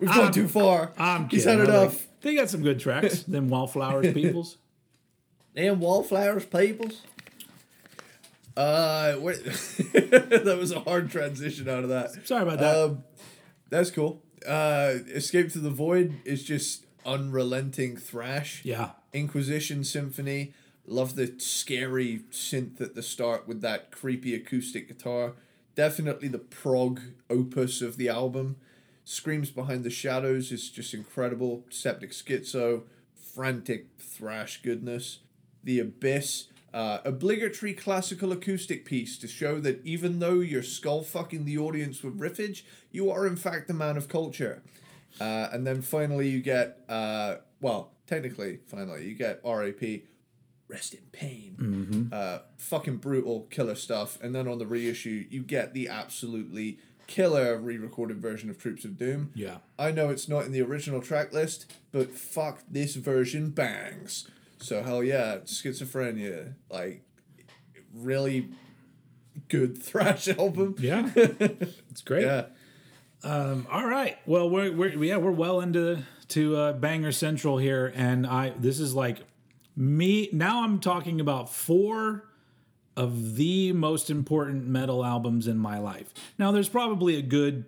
We've 0.00 0.08
gone 0.10 0.32
too 0.32 0.48
far. 0.48 0.92
I'm 0.98 1.28
He's 1.28 1.44
kidding. 1.44 1.60
had 1.60 1.68
I 1.70 1.72
like- 1.78 1.90
enough. 1.90 2.06
they 2.22 2.34
got 2.34 2.48
some 2.50 2.62
good 2.62 2.80
tracks. 2.80 3.22
them 3.22 3.48
Wallflowers 3.48 4.12
peoples. 4.12 4.58
Them 5.54 5.80
wallflowers, 5.80 6.44
peoples. 6.44 7.00
Uh, 8.56 9.12
that 9.16 10.56
was 10.58 10.72
a 10.72 10.80
hard 10.80 11.10
transition 11.10 11.68
out 11.68 11.82
of 11.82 11.88
that. 11.90 12.26
Sorry 12.26 12.42
about 12.42 12.58
that. 12.58 12.76
Um, 12.76 13.04
that's 13.70 13.90
cool. 13.90 14.22
Uh, 14.46 14.94
Escape 15.08 15.50
to 15.52 15.58
the 15.58 15.70
Void 15.70 16.14
is 16.24 16.42
just 16.44 16.86
unrelenting 17.04 17.96
thrash. 17.96 18.62
yeah, 18.64 18.90
Inquisition 19.12 19.84
Symphony. 19.84 20.52
Love 20.86 21.16
the 21.16 21.34
scary 21.38 22.20
synth 22.30 22.80
at 22.80 22.94
the 22.94 23.02
start 23.02 23.48
with 23.48 23.60
that 23.62 23.90
creepy 23.90 24.34
acoustic 24.34 24.88
guitar. 24.88 25.32
Definitely 25.76 26.28
the 26.28 26.38
prog 26.38 27.00
opus 27.28 27.82
of 27.82 27.98
the 27.98 28.08
album. 28.08 28.56
Screams 29.04 29.50
Behind 29.50 29.84
the 29.84 29.90
Shadows 29.90 30.50
is 30.50 30.70
just 30.70 30.94
incredible. 30.94 31.64
Septic 31.68 32.10
Schizo, 32.10 32.84
frantic 33.14 33.88
thrash 33.98 34.62
goodness. 34.62 35.20
The 35.62 35.80
Abyss, 35.80 36.46
uh, 36.72 36.98
obligatory 37.04 37.74
classical 37.74 38.32
acoustic 38.32 38.86
piece 38.86 39.18
to 39.18 39.28
show 39.28 39.60
that 39.60 39.84
even 39.84 40.18
though 40.18 40.40
you're 40.40 40.62
skull 40.62 41.02
fucking 41.02 41.44
the 41.44 41.58
audience 41.58 42.02
with 42.02 42.18
riffage, 42.18 42.62
you 42.90 43.10
are 43.10 43.26
in 43.26 43.36
fact 43.36 43.68
a 43.68 43.74
man 43.74 43.98
of 43.98 44.08
culture. 44.08 44.62
Uh, 45.20 45.48
and 45.52 45.66
then 45.66 45.82
finally 45.82 46.28
you 46.28 46.40
get, 46.40 46.80
uh, 46.88 47.36
well, 47.60 47.92
technically, 48.06 48.60
finally, 48.66 49.06
you 49.06 49.14
get 49.14 49.40
RAP, 49.44 49.82
Rest 50.68 50.94
in 50.94 51.00
Pain. 51.12 52.10
Uh, 52.12 52.38
fucking 52.56 52.96
brutal 52.96 53.46
killer 53.50 53.74
stuff. 53.74 54.18
And 54.20 54.34
then 54.34 54.48
on 54.48 54.58
the 54.58 54.66
reissue, 54.66 55.26
you 55.30 55.42
get 55.42 55.74
the 55.74 55.88
absolutely 55.88 56.78
killer 57.06 57.56
re 57.56 57.76
recorded 57.78 58.20
version 58.20 58.50
of 58.50 58.58
Troops 58.58 58.84
of 58.84 58.98
Doom. 58.98 59.30
yeah. 59.34 59.58
I 59.78 59.92
know 59.92 60.08
it's 60.10 60.28
not 60.28 60.44
in 60.44 60.52
the 60.52 60.62
original 60.62 61.00
track 61.00 61.32
list, 61.32 61.72
but 61.92 62.12
fuck, 62.12 62.62
this 62.68 62.96
version 62.96 63.50
bangs. 63.50 64.28
So 64.58 64.82
hell 64.82 65.04
yeah, 65.04 65.38
schizophrenia, 65.44 66.54
like 66.70 67.02
really 67.94 68.48
good 69.48 69.80
thrash 69.82 70.28
album. 70.28 70.74
Yeah, 70.78 71.10
it's 71.14 72.02
great. 72.04 72.24
Yeah. 72.24 72.46
Um, 73.22 73.66
all 73.70 73.86
right. 73.86 74.18
Well, 74.26 74.48
we're, 74.50 74.72
we're 74.72 75.02
yeah 75.02 75.16
we're 75.16 75.30
well 75.30 75.60
into 75.60 76.02
to 76.28 76.56
uh, 76.56 76.72
Banger 76.72 77.12
Central 77.12 77.58
here, 77.58 77.92
and 77.94 78.26
I 78.26 78.52
this 78.58 78.80
is 78.80 78.94
like 78.94 79.18
me 79.76 80.28
now. 80.32 80.64
I'm 80.64 80.80
talking 80.80 81.20
about 81.20 81.52
four 81.52 82.24
of 82.96 83.36
the 83.36 83.72
most 83.72 84.08
important 84.08 84.66
metal 84.66 85.04
albums 85.04 85.46
in 85.46 85.58
my 85.58 85.78
life. 85.78 86.14
Now, 86.38 86.50
there's 86.50 86.68
probably 86.68 87.16
a 87.16 87.22
good 87.22 87.66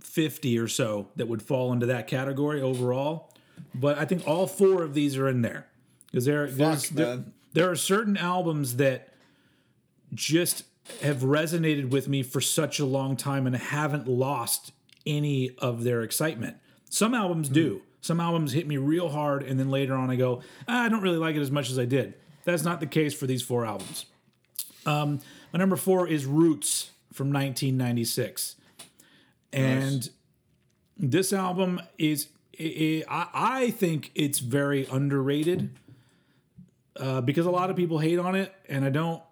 fifty 0.00 0.58
or 0.58 0.68
so 0.68 1.08
that 1.16 1.28
would 1.28 1.42
fall 1.42 1.72
into 1.72 1.86
that 1.86 2.06
category 2.06 2.60
overall, 2.60 3.32
but 3.74 3.98
I 3.98 4.04
think 4.04 4.26
all 4.26 4.46
four 4.46 4.82
of 4.82 4.92
these 4.94 5.16
are 5.16 5.28
in 5.28 5.42
there 5.42 5.68
because 6.06 6.24
there 6.24 6.46
there, 6.46 7.24
there 7.52 7.70
are 7.70 7.76
certain 7.76 8.16
albums 8.16 8.76
that 8.76 9.14
just 10.12 10.64
have 11.02 11.18
resonated 11.18 11.90
with 11.90 12.08
me 12.08 12.22
for 12.22 12.40
such 12.40 12.80
a 12.80 12.84
long 12.84 13.16
time 13.16 13.46
and 13.46 13.56
haven't 13.56 14.08
lost 14.08 14.72
any 15.06 15.50
of 15.58 15.84
their 15.84 16.02
excitement. 16.02 16.56
Some 16.88 17.14
albums 17.14 17.48
hmm. 17.48 17.54
do. 17.54 17.82
Some 18.00 18.20
albums 18.20 18.52
hit 18.52 18.66
me 18.66 18.76
real 18.76 19.08
hard, 19.08 19.42
and 19.42 19.58
then 19.58 19.70
later 19.70 19.94
on 19.94 20.10
I 20.10 20.16
go, 20.16 20.42
"Ah, 20.66 20.84
I 20.84 20.88
don't 20.88 21.02
really 21.02 21.18
like 21.18 21.36
it 21.36 21.40
as 21.40 21.50
much 21.50 21.70
as 21.70 21.78
I 21.78 21.84
did. 21.84 22.14
That's 22.44 22.64
not 22.64 22.80
the 22.80 22.86
case 22.86 23.12
for 23.14 23.26
these 23.26 23.42
four 23.42 23.66
albums. 23.66 24.06
Um, 24.86 25.20
my 25.52 25.58
number 25.58 25.76
four 25.76 26.08
is 26.08 26.26
Roots 26.26 26.90
from 27.12 27.32
1996. 27.32 28.56
And 29.52 30.08
this 30.96 31.32
album 31.32 31.80
is, 31.98 32.28
i 32.58 33.04
i 33.08 33.26
I 33.32 33.62
I 33.64 33.70
think 33.70 34.10
it's 34.14 34.38
very 34.38 34.86
underrated 34.86 35.70
uh, 36.98 37.20
because 37.20 37.46
a 37.46 37.50
lot 37.50 37.70
of 37.70 37.76
people 37.76 37.98
hate 37.98 38.18
on 38.18 38.34
it, 38.34 38.54
and 38.68 38.84
I 38.84 38.90
don't. 38.90 39.22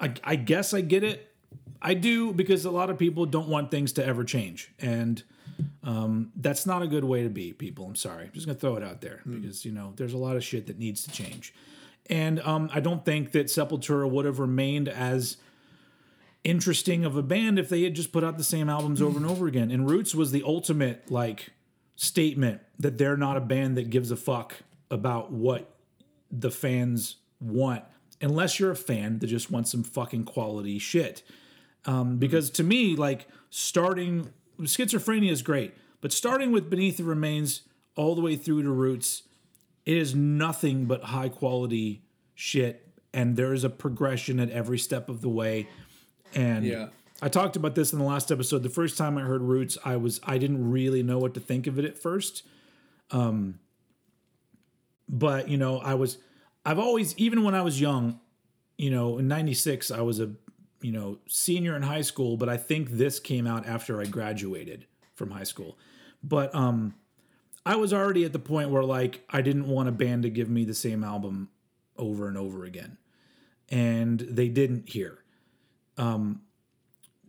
I, 0.00 0.14
I 0.22 0.36
guess 0.36 0.72
I 0.72 0.80
get 0.80 1.02
it. 1.02 1.34
I 1.82 1.94
do 1.94 2.32
because 2.32 2.64
a 2.64 2.70
lot 2.70 2.88
of 2.88 2.98
people 2.98 3.26
don't 3.26 3.48
want 3.48 3.70
things 3.70 3.92
to 3.94 4.04
ever 4.04 4.24
change, 4.24 4.72
and 4.78 5.22
um, 5.82 6.32
that's 6.36 6.66
not 6.66 6.82
a 6.82 6.86
good 6.86 7.04
way 7.04 7.22
to 7.22 7.28
be. 7.28 7.52
People, 7.52 7.86
I'm 7.86 7.96
sorry. 7.96 8.24
I'm 8.24 8.32
just 8.32 8.46
gonna 8.46 8.58
throw 8.58 8.76
it 8.76 8.82
out 8.82 9.00
there 9.00 9.20
because 9.24 9.64
you 9.64 9.72
know 9.72 9.92
there's 9.96 10.12
a 10.12 10.18
lot 10.18 10.36
of 10.36 10.44
shit 10.44 10.66
that 10.66 10.78
needs 10.78 11.04
to 11.04 11.10
change, 11.10 11.54
and 12.06 12.40
um, 12.40 12.70
I 12.72 12.80
don't 12.80 13.04
think 13.04 13.32
that 13.32 13.46
Sepultura 13.46 14.08
would 14.08 14.24
have 14.24 14.38
remained 14.38 14.88
as 14.88 15.36
interesting 16.44 17.04
of 17.04 17.16
a 17.16 17.22
band 17.22 17.58
if 17.58 17.68
they 17.68 17.82
had 17.82 17.94
just 17.94 18.12
put 18.12 18.24
out 18.24 18.38
the 18.38 18.44
same 18.44 18.68
albums 18.68 19.02
over 19.02 19.18
and 19.18 19.26
over 19.26 19.46
again. 19.46 19.70
And 19.70 19.88
Roots 19.88 20.14
was 20.14 20.30
the 20.30 20.42
ultimate 20.44 21.10
like 21.10 21.50
statement 21.96 22.60
that 22.78 22.96
they're 22.96 23.16
not 23.16 23.36
a 23.36 23.40
band 23.40 23.76
that 23.76 23.90
gives 23.90 24.10
a 24.10 24.16
fuck 24.16 24.54
about 24.90 25.32
what 25.32 25.74
the 26.30 26.50
fans 26.50 27.16
want, 27.40 27.84
unless 28.20 28.58
you're 28.58 28.70
a 28.70 28.76
fan 28.76 29.18
that 29.18 29.26
just 29.26 29.50
wants 29.50 29.70
some 29.70 29.82
fucking 29.82 30.24
quality 30.24 30.78
shit. 30.78 31.22
Um, 31.84 32.18
because 32.18 32.50
to 32.50 32.62
me, 32.62 32.96
like 32.96 33.26
starting 33.50 34.30
schizophrenia 34.66 35.30
is 35.30 35.42
great, 35.42 35.74
but 36.00 36.12
starting 36.12 36.52
with 36.52 36.68
Beneath 36.70 36.96
the 36.96 37.04
Remains 37.04 37.62
all 37.96 38.14
the 38.14 38.20
way 38.20 38.36
through 38.36 38.62
to 38.62 38.70
Roots, 38.70 39.22
it 39.86 39.96
is 39.96 40.14
nothing 40.14 40.86
but 40.86 41.04
high 41.04 41.28
quality 41.28 42.02
shit, 42.34 42.88
and 43.12 43.36
there 43.36 43.52
is 43.52 43.64
a 43.64 43.70
progression 43.70 44.38
at 44.40 44.50
every 44.50 44.78
step 44.78 45.08
of 45.08 45.20
the 45.20 45.28
way. 45.28 45.68
And 46.34 46.64
Yeah. 46.64 46.88
I 47.20 47.28
talked 47.28 47.56
about 47.56 47.74
this 47.74 47.92
in 47.92 47.98
the 47.98 48.04
last 48.04 48.30
episode. 48.30 48.62
The 48.62 48.68
first 48.68 48.96
time 48.96 49.18
I 49.18 49.22
heard 49.22 49.42
Roots, 49.42 49.76
I 49.84 49.96
was 49.96 50.20
I 50.22 50.38
didn't 50.38 50.70
really 50.70 51.02
know 51.02 51.18
what 51.18 51.34
to 51.34 51.40
think 51.40 51.66
of 51.66 51.78
it 51.78 51.84
at 51.84 51.98
first. 51.98 52.44
Um, 53.10 53.58
but 55.08 55.48
you 55.48 55.56
know, 55.56 55.78
I 55.78 55.94
was 55.94 56.18
I've 56.64 56.78
always 56.78 57.16
even 57.18 57.42
when 57.42 57.54
I 57.54 57.62
was 57.62 57.80
young, 57.80 58.20
you 58.76 58.90
know, 58.90 59.18
in 59.18 59.26
96 59.26 59.90
I 59.90 60.02
was 60.02 60.20
a 60.20 60.30
you 60.80 60.92
know, 60.92 61.18
senior 61.26 61.74
in 61.76 61.82
high 61.82 62.02
school, 62.02 62.36
but 62.36 62.48
I 62.48 62.56
think 62.56 62.90
this 62.90 63.18
came 63.20 63.46
out 63.46 63.66
after 63.66 64.00
I 64.00 64.04
graduated 64.06 64.86
from 65.14 65.30
high 65.32 65.44
school. 65.44 65.76
But 66.22 66.54
um 66.54 66.94
I 67.66 67.76
was 67.76 67.92
already 67.92 68.24
at 68.24 68.32
the 68.32 68.38
point 68.38 68.70
where 68.70 68.84
like 68.84 69.24
I 69.30 69.42
didn't 69.42 69.68
want 69.68 69.88
a 69.88 69.92
band 69.92 70.22
to 70.22 70.30
give 70.30 70.48
me 70.48 70.64
the 70.64 70.74
same 70.74 71.02
album 71.04 71.48
over 71.96 72.28
and 72.28 72.38
over 72.38 72.64
again. 72.64 72.96
And 73.68 74.20
they 74.20 74.48
didn't 74.48 74.88
here. 74.88 75.18
Um 75.96 76.42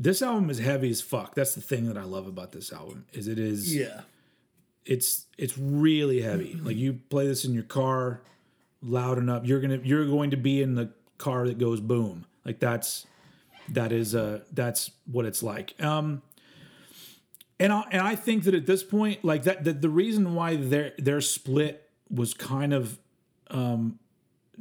this 0.01 0.21
album 0.21 0.49
is 0.49 0.59
heavy 0.59 0.89
as 0.89 1.01
fuck. 1.01 1.35
That's 1.35 1.55
the 1.55 1.61
thing 1.61 1.87
that 1.87 1.97
I 1.97 2.03
love 2.03 2.25
about 2.27 2.51
this 2.53 2.71
album 2.71 3.05
is 3.11 3.27
it 3.27 3.37
is 3.39 3.75
Yeah. 3.75 4.01
it's 4.85 5.25
it's 5.37 5.57
really 5.57 6.21
heavy. 6.21 6.53
Like 6.63 6.77
you 6.77 6.93
play 7.09 7.27
this 7.27 7.43
in 7.45 7.53
your 7.53 7.63
car 7.63 8.21
loud 8.81 9.17
enough, 9.17 9.45
you're 9.45 9.59
gonna 9.59 9.81
you're 9.83 10.05
going 10.05 10.31
to 10.31 10.37
be 10.37 10.61
in 10.61 10.75
the 10.75 10.91
car 11.17 11.47
that 11.47 11.57
goes 11.57 11.81
boom. 11.81 12.25
Like 12.45 12.59
that's 12.59 13.05
that 13.71 13.91
is 13.91 14.15
uh 14.15 14.41
that's 14.51 14.91
what 15.05 15.25
it's 15.25 15.43
like. 15.43 15.73
Um 15.81 16.21
and 17.61 17.73
I, 17.73 17.83
and 17.91 18.01
I 18.01 18.15
think 18.15 18.45
that 18.45 18.53
at 18.55 18.65
this 18.65 18.83
point, 18.83 19.25
like 19.25 19.43
that, 19.43 19.65
that 19.65 19.81
the 19.81 19.89
reason 19.89 20.33
why 20.33 20.55
their 20.55 20.93
their 20.97 21.19
split 21.19 21.89
was 22.09 22.33
kind 22.33 22.73
of 22.73 22.97
um, 23.51 23.99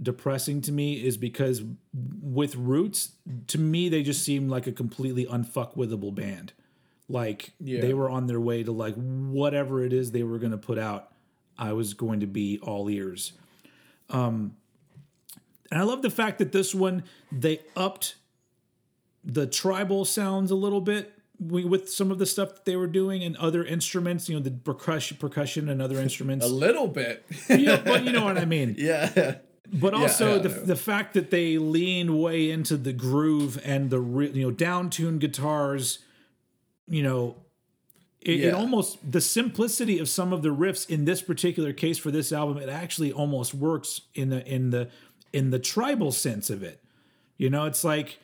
depressing 0.00 0.60
to 0.62 0.72
me 0.72 0.94
is 0.94 1.16
because 1.16 1.62
with 2.20 2.56
Roots, 2.56 3.12
to 3.48 3.58
me 3.58 3.88
they 3.88 4.02
just 4.02 4.24
seemed 4.24 4.50
like 4.50 4.66
a 4.66 4.72
completely 4.72 5.26
unfuckwithable 5.26 6.12
band. 6.14 6.52
Like 7.08 7.52
Yeah. 7.60 7.80
they 7.80 7.94
were 7.94 8.10
on 8.10 8.26
their 8.26 8.40
way 8.40 8.64
to 8.64 8.72
like 8.72 8.94
whatever 8.96 9.84
it 9.84 9.92
is 9.92 10.10
they 10.10 10.24
were 10.24 10.38
going 10.38 10.52
to 10.52 10.58
put 10.58 10.78
out, 10.78 11.12
I 11.56 11.72
was 11.74 11.94
going 11.94 12.20
to 12.20 12.26
be 12.26 12.58
all 12.58 12.90
ears. 12.90 13.32
Um, 14.10 14.56
and 15.70 15.80
I 15.80 15.84
love 15.84 16.02
the 16.02 16.10
fact 16.10 16.38
that 16.38 16.50
this 16.50 16.74
one 16.74 17.04
they 17.30 17.60
upped 17.76 18.16
the 19.24 19.46
tribal 19.46 20.04
sounds 20.04 20.50
a 20.50 20.54
little 20.54 20.80
bit 20.80 21.12
with 21.40 21.88
some 21.88 22.10
of 22.10 22.18
the 22.18 22.26
stuff 22.26 22.54
that 22.54 22.64
they 22.64 22.76
were 22.76 22.86
doing 22.86 23.22
and 23.22 23.36
other 23.36 23.64
instruments, 23.64 24.28
you 24.28 24.34
know, 24.34 24.42
the 24.42 24.50
percussion, 24.50 25.16
percussion 25.18 25.68
and 25.68 25.80
other 25.80 25.98
instruments. 26.00 26.44
A 26.44 26.48
little 26.48 26.88
bit. 26.88 27.24
yeah, 27.48 27.80
but 27.84 28.04
you 28.04 28.12
know 28.12 28.24
what 28.24 28.38
I 28.38 28.44
mean. 28.56 28.74
yeah. 28.78 29.36
But 29.72 29.92
also 29.94 30.36
yeah, 30.36 30.42
the, 30.42 30.48
I 30.48 30.64
the 30.64 30.76
fact 30.76 31.14
that 31.14 31.30
they 31.30 31.58
lean 31.58 32.18
way 32.18 32.50
into 32.50 32.76
the 32.76 32.92
groove 32.92 33.60
and 33.64 33.90
the 33.90 34.00
re- 34.00 34.30
you 34.30 34.44
know 34.44 34.50
down 34.50 34.88
tuned 34.88 35.20
guitars, 35.20 35.98
you 36.86 37.02
know, 37.02 37.36
it, 38.22 38.40
it 38.44 38.54
almost 38.54 38.98
the 39.12 39.20
simplicity 39.20 39.98
of 39.98 40.08
some 40.08 40.32
of 40.32 40.42
the 40.42 40.48
riffs 40.48 40.88
in 40.88 41.04
this 41.04 41.20
particular 41.20 41.74
case 41.74 41.98
for 41.98 42.10
this 42.10 42.32
album, 42.32 42.56
it 42.56 42.70
actually 42.70 43.12
almost 43.12 43.52
works 43.52 44.00
in 44.14 44.30
the 44.30 44.46
in 44.46 44.70
the 44.70 44.88
in 45.34 45.50
the 45.50 45.58
tribal 45.58 46.12
sense 46.12 46.48
of 46.48 46.62
it. 46.62 46.82
You 47.36 47.50
know, 47.50 47.66
it's 47.66 47.84
like 47.84 48.18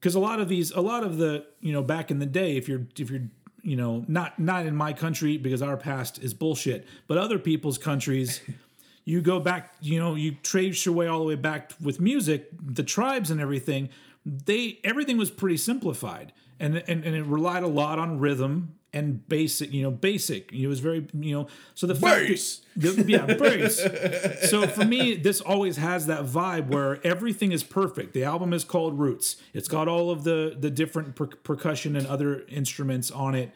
because 0.00 0.14
a 0.14 0.20
lot 0.20 0.40
of 0.40 0.48
these, 0.48 0.70
a 0.72 0.80
lot 0.80 1.04
of 1.04 1.18
the 1.18 1.46
you 1.60 1.72
know 1.72 1.82
back 1.82 2.10
in 2.10 2.18
the 2.18 2.26
day, 2.26 2.56
if 2.56 2.68
you're 2.68 2.86
if 2.98 3.10
you're 3.10 3.28
you 3.62 3.76
know 3.76 4.04
not 4.08 4.38
not 4.38 4.66
in 4.66 4.76
my 4.76 4.92
country 4.92 5.36
because 5.36 5.62
our 5.62 5.76
past 5.76 6.22
is 6.22 6.34
bullshit, 6.34 6.86
but 7.06 7.18
other 7.18 7.38
people's 7.38 7.78
countries 7.78 8.40
you 9.06 9.22
go 9.22 9.40
back, 9.40 9.72
you 9.80 9.98
know, 9.98 10.16
you 10.16 10.32
trace 10.42 10.84
your 10.84 10.94
way 10.94 11.06
all 11.06 11.20
the 11.20 11.24
way 11.24 11.36
back 11.36 11.72
with 11.80 12.00
music, 12.00 12.48
the 12.60 12.82
tribes 12.82 13.30
and 13.30 13.40
everything, 13.40 13.88
they 14.26 14.80
everything 14.84 15.16
was 15.16 15.30
pretty 15.30 15.56
simplified. 15.56 16.32
And 16.60 16.76
and, 16.88 17.04
and 17.04 17.14
it 17.14 17.24
relied 17.24 17.62
a 17.62 17.68
lot 17.68 17.98
on 17.98 18.18
rhythm 18.18 18.74
and 18.96 19.28
basic, 19.28 19.72
you 19.72 19.82
know, 19.82 19.90
basic. 19.90 20.50
It 20.52 20.66
was 20.66 20.80
very, 20.80 21.06
you 21.12 21.34
know, 21.34 21.48
so 21.74 21.86
the 21.86 21.94
fact 21.94 22.28
that, 22.76 22.96
the, 22.96 23.04
yeah, 23.06 23.26
bass. 23.26 23.76
So 24.48 24.66
for 24.66 24.84
me, 24.84 25.14
this 25.16 25.42
always 25.42 25.76
has 25.76 26.06
that 26.06 26.24
vibe 26.24 26.68
where 26.68 27.04
everything 27.06 27.52
is 27.52 27.62
perfect. 27.62 28.14
The 28.14 28.24
album 28.24 28.54
is 28.54 28.64
called 28.64 28.98
Roots. 28.98 29.36
It's 29.52 29.68
got 29.68 29.86
all 29.86 30.10
of 30.10 30.24
the 30.24 30.56
the 30.58 30.70
different 30.70 31.14
per- 31.14 31.26
percussion 31.26 31.94
and 31.94 32.06
other 32.06 32.46
instruments 32.48 33.10
on 33.10 33.34
it, 33.34 33.52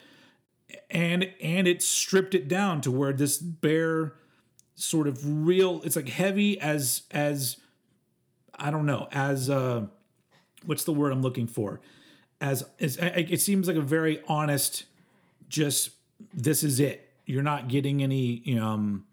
and 0.90 1.32
and 1.40 1.66
it 1.66 1.82
stripped 1.82 2.34
it 2.34 2.46
down 2.46 2.82
to 2.82 2.90
where 2.90 3.14
this 3.14 3.38
bare 3.38 4.12
sort 4.74 5.06
of 5.06 5.46
real 5.46 5.82
it's 5.84 5.94
like 5.94 6.08
heavy 6.08 6.58
as 6.58 7.02
as 7.10 7.58
i 8.58 8.70
don't 8.70 8.86
know 8.86 9.08
as 9.12 9.50
uh 9.50 9.84
what's 10.64 10.84
the 10.84 10.92
word 10.92 11.12
i'm 11.12 11.20
looking 11.20 11.46
for 11.46 11.82
as, 12.40 12.64
as 12.80 12.96
it 12.96 13.42
seems 13.42 13.68
like 13.68 13.76
a 13.76 13.82
very 13.82 14.22
honest 14.26 14.84
just 15.50 15.90
this 16.32 16.62
is 16.62 16.80
it 16.80 17.10
you're 17.26 17.42
not 17.42 17.68
getting 17.68 18.02
any 18.02 18.58
um 18.58 19.04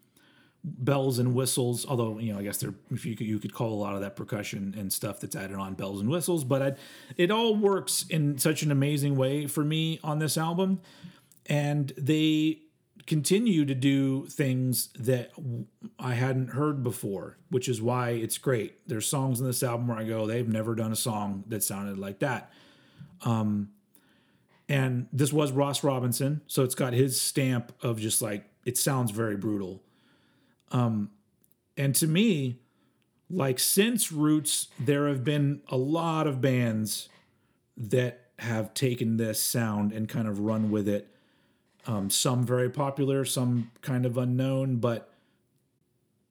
bells 0.63 1.19
and 1.19 1.33
whistles 1.33 1.85
although 1.85 2.19
you 2.19 2.31
know 2.31 2.39
i 2.39 2.43
guess 2.43 2.57
there 2.57 2.73
if 2.91 3.05
you 3.05 3.15
could 3.15 3.27
you 3.27 3.39
could 3.39 3.53
call 3.53 3.73
a 3.73 3.79
lot 3.81 3.95
of 3.95 4.01
that 4.01 4.15
percussion 4.15 4.73
and 4.77 4.91
stuff 4.91 5.19
that's 5.19 5.35
added 5.35 5.55
on 5.55 5.73
bells 5.73 5.99
and 5.99 6.09
whistles 6.09 6.43
but 6.43 6.61
I, 6.61 6.75
it 7.15 7.31
all 7.31 7.55
works 7.55 8.05
in 8.09 8.37
such 8.37 8.63
an 8.63 8.71
amazing 8.71 9.15
way 9.15 9.47
for 9.47 9.63
me 9.63 9.99
on 10.03 10.19
this 10.19 10.37
album 10.37 10.81
and 11.45 11.93
they 11.97 12.59
continue 13.07 13.63
to 13.63 13.73
do 13.73 14.25
things 14.25 14.89
that 14.99 15.31
I 15.97 16.13
hadn't 16.13 16.49
heard 16.49 16.83
before, 16.83 17.37
which 17.49 17.69
is 17.69 17.81
why 17.81 18.09
it's 18.09 18.37
great. 18.37 18.85
There's 18.85 19.07
songs 19.07 19.39
in 19.39 19.47
this 19.47 19.63
album 19.63 19.87
where 19.87 19.97
I 19.97 20.03
go, 20.03 20.27
they've 20.27 20.47
never 20.47 20.75
done 20.75 20.91
a 20.91 20.95
song 20.95 21.45
that 21.47 21.63
sounded 21.63 21.97
like 21.97 22.19
that. 22.19 22.51
Um, 23.23 23.69
and 24.69 25.07
this 25.11 25.31
was 25.31 25.51
Ross 25.51 25.83
Robinson, 25.83 26.41
so 26.47 26.63
it's 26.63 26.75
got 26.75 26.93
his 26.93 27.19
stamp 27.19 27.71
of 27.81 27.99
just 27.99 28.21
like 28.21 28.45
it 28.65 28.77
sounds 28.77 29.11
very 29.11 29.37
brutal. 29.37 29.81
Um, 30.71 31.11
and 31.77 31.95
to 31.95 32.07
me, 32.07 32.59
like 33.29 33.59
since 33.59 34.11
Roots, 34.11 34.67
there 34.79 35.07
have 35.07 35.23
been 35.23 35.61
a 35.69 35.77
lot 35.77 36.27
of 36.27 36.41
bands 36.41 37.07
that 37.77 38.25
have 38.39 38.73
taken 38.73 39.17
this 39.17 39.41
sound 39.41 39.91
and 39.91 40.09
kind 40.09 40.27
of 40.27 40.39
run 40.39 40.69
with 40.69 40.87
it 40.87 41.13
um, 41.87 42.09
some 42.09 42.45
very 42.45 42.69
popular, 42.69 43.23
some 43.25 43.71
kind 43.81 44.05
of 44.05 44.17
unknown, 44.17 44.77
but 44.77 45.09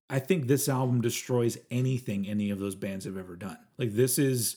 I 0.09 0.19
think 0.19 0.47
this 0.47 0.69
album 0.69 1.01
destroys 1.01 1.59
anything 1.71 2.29
any 2.29 2.51
of 2.51 2.59
those 2.59 2.75
bands 2.75 3.07
have 3.07 3.17
ever 3.17 3.35
done. 3.35 3.59
Like 3.79 3.93
this 3.93 4.19
is 4.19 4.57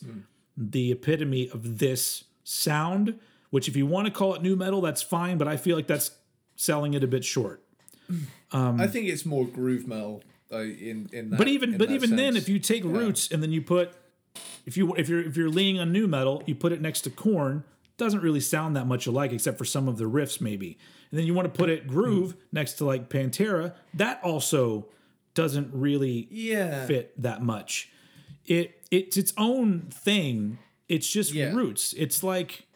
the 0.56 0.92
epitome 0.92 1.48
of 1.48 1.78
this 1.78 2.24
sound, 2.44 3.18
which 3.50 3.68
if 3.68 3.76
you 3.76 3.86
want 3.86 4.06
to 4.06 4.12
call 4.12 4.34
it 4.34 4.42
nu 4.42 4.56
metal, 4.56 4.80
that's 4.80 5.02
fine, 5.02 5.38
but 5.38 5.48
I 5.48 5.56
feel 5.56 5.76
like 5.76 5.86
that's 5.86 6.12
selling 6.56 6.94
it 6.94 7.04
a 7.04 7.06
bit 7.06 7.24
short. 7.24 7.62
I 8.52 8.86
think 8.86 9.08
it's 9.08 9.24
more 9.24 9.46
groove 9.46 9.86
metal 9.86 10.22
uh, 10.52 10.58
in 10.58 11.08
in 11.12 11.30
that. 11.30 11.36
But 11.36 11.48
even 11.48 11.78
but 11.78 11.90
even 11.90 12.16
then, 12.16 12.36
if 12.36 12.48
you 12.48 12.58
take 12.58 12.84
Roots 12.84 13.30
and 13.30 13.42
then 13.42 13.52
you 13.52 13.62
put 13.62 13.92
if 14.66 14.76
you 14.76 14.94
if 14.94 15.08
you're 15.08 15.20
if 15.20 15.36
you're 15.36 15.48
leaning 15.48 15.80
on 15.80 15.92
nu 15.92 16.06
metal, 16.06 16.42
you 16.46 16.54
put 16.54 16.72
it 16.72 16.80
next 16.80 17.02
to 17.02 17.10
Korn, 17.10 17.64
doesn't 17.96 18.20
really 18.20 18.40
sound 18.40 18.76
that 18.76 18.86
much 18.86 19.06
alike 19.06 19.32
except 19.32 19.58
for 19.58 19.64
some 19.64 19.88
of 19.88 19.98
the 19.98 20.04
riffs 20.04 20.40
maybe. 20.40 20.78
And 21.10 21.18
then 21.18 21.26
you 21.26 21.34
want 21.34 21.52
to 21.52 21.56
put 21.56 21.70
it 21.70 21.86
groove 21.86 22.36
next 22.52 22.74
to 22.74 22.84
like 22.84 23.08
Pantera, 23.08 23.74
that 23.94 24.20
also 24.22 24.86
doesn't 25.34 25.70
really 25.72 26.28
yeah, 26.30 26.86
fit 26.86 27.20
that 27.22 27.42
much. 27.42 27.90
It 28.46 28.82
it's 28.90 29.16
its 29.16 29.32
own 29.36 29.82
thing. 29.92 30.58
It's 30.88 31.08
just 31.08 31.32
Yeah. 31.32 31.52
Roots. 31.52 31.94
It's 31.96 32.22
like 32.22 32.66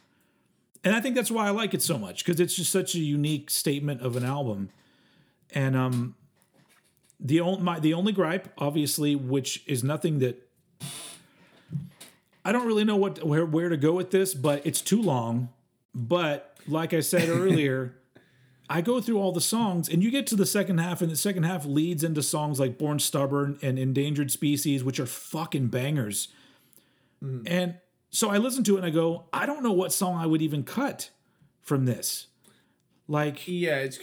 and 0.84 0.94
I 0.94 1.00
think 1.00 1.16
that's 1.16 1.30
why 1.30 1.46
I 1.46 1.50
like 1.50 1.74
it 1.74 1.82
so 1.82 1.98
much 1.98 2.24
because 2.24 2.38
it's 2.40 2.54
just 2.54 2.70
such 2.70 2.94
a 2.94 2.98
unique 2.98 3.50
statement 3.50 4.02
of 4.02 4.16
an 4.16 4.24
album. 4.24 4.68
And 5.54 5.74
um 5.76 6.14
the 7.18 7.40
only 7.40 7.62
my 7.62 7.80
the 7.80 7.94
only 7.94 8.12
gripe 8.12 8.52
obviously 8.58 9.16
which 9.16 9.64
is 9.66 9.82
nothing 9.82 10.18
that 10.18 10.46
I 12.44 12.52
don't 12.52 12.66
really 12.66 12.84
know 12.84 12.96
what 12.96 13.24
where 13.24 13.46
where 13.46 13.70
to 13.70 13.76
go 13.76 13.92
with 13.92 14.10
this, 14.10 14.34
but 14.34 14.64
it's 14.66 14.82
too 14.82 15.00
long. 15.00 15.48
But 15.94 16.56
like 16.68 16.92
I 16.92 17.00
said 17.00 17.28
earlier, 17.30 17.96
I 18.68 18.82
go 18.82 19.00
through 19.00 19.18
all 19.18 19.32
the 19.32 19.40
songs 19.40 19.88
and 19.88 20.02
you 20.02 20.10
get 20.10 20.26
to 20.28 20.36
the 20.36 20.46
second 20.46 20.78
half 20.78 21.00
and 21.00 21.10
the 21.10 21.16
second 21.16 21.44
half 21.44 21.64
leads 21.64 22.04
into 22.04 22.22
songs 22.22 22.60
like 22.60 22.76
Born 22.76 22.98
Stubborn 22.98 23.58
and 23.62 23.78
Endangered 23.78 24.30
Species 24.30 24.84
which 24.84 25.00
are 25.00 25.06
fucking 25.06 25.68
bangers. 25.68 26.28
And 27.46 27.76
so 28.14 28.30
I 28.30 28.38
listen 28.38 28.62
to 28.64 28.76
it 28.76 28.78
and 28.78 28.86
I 28.86 28.90
go, 28.90 29.24
I 29.32 29.44
don't 29.44 29.62
know 29.64 29.72
what 29.72 29.92
song 29.92 30.16
I 30.16 30.26
would 30.26 30.40
even 30.40 30.62
cut 30.62 31.10
from 31.62 31.84
this. 31.84 32.28
Like 33.08 33.46
yeah. 33.46 33.78
It's 33.78 33.98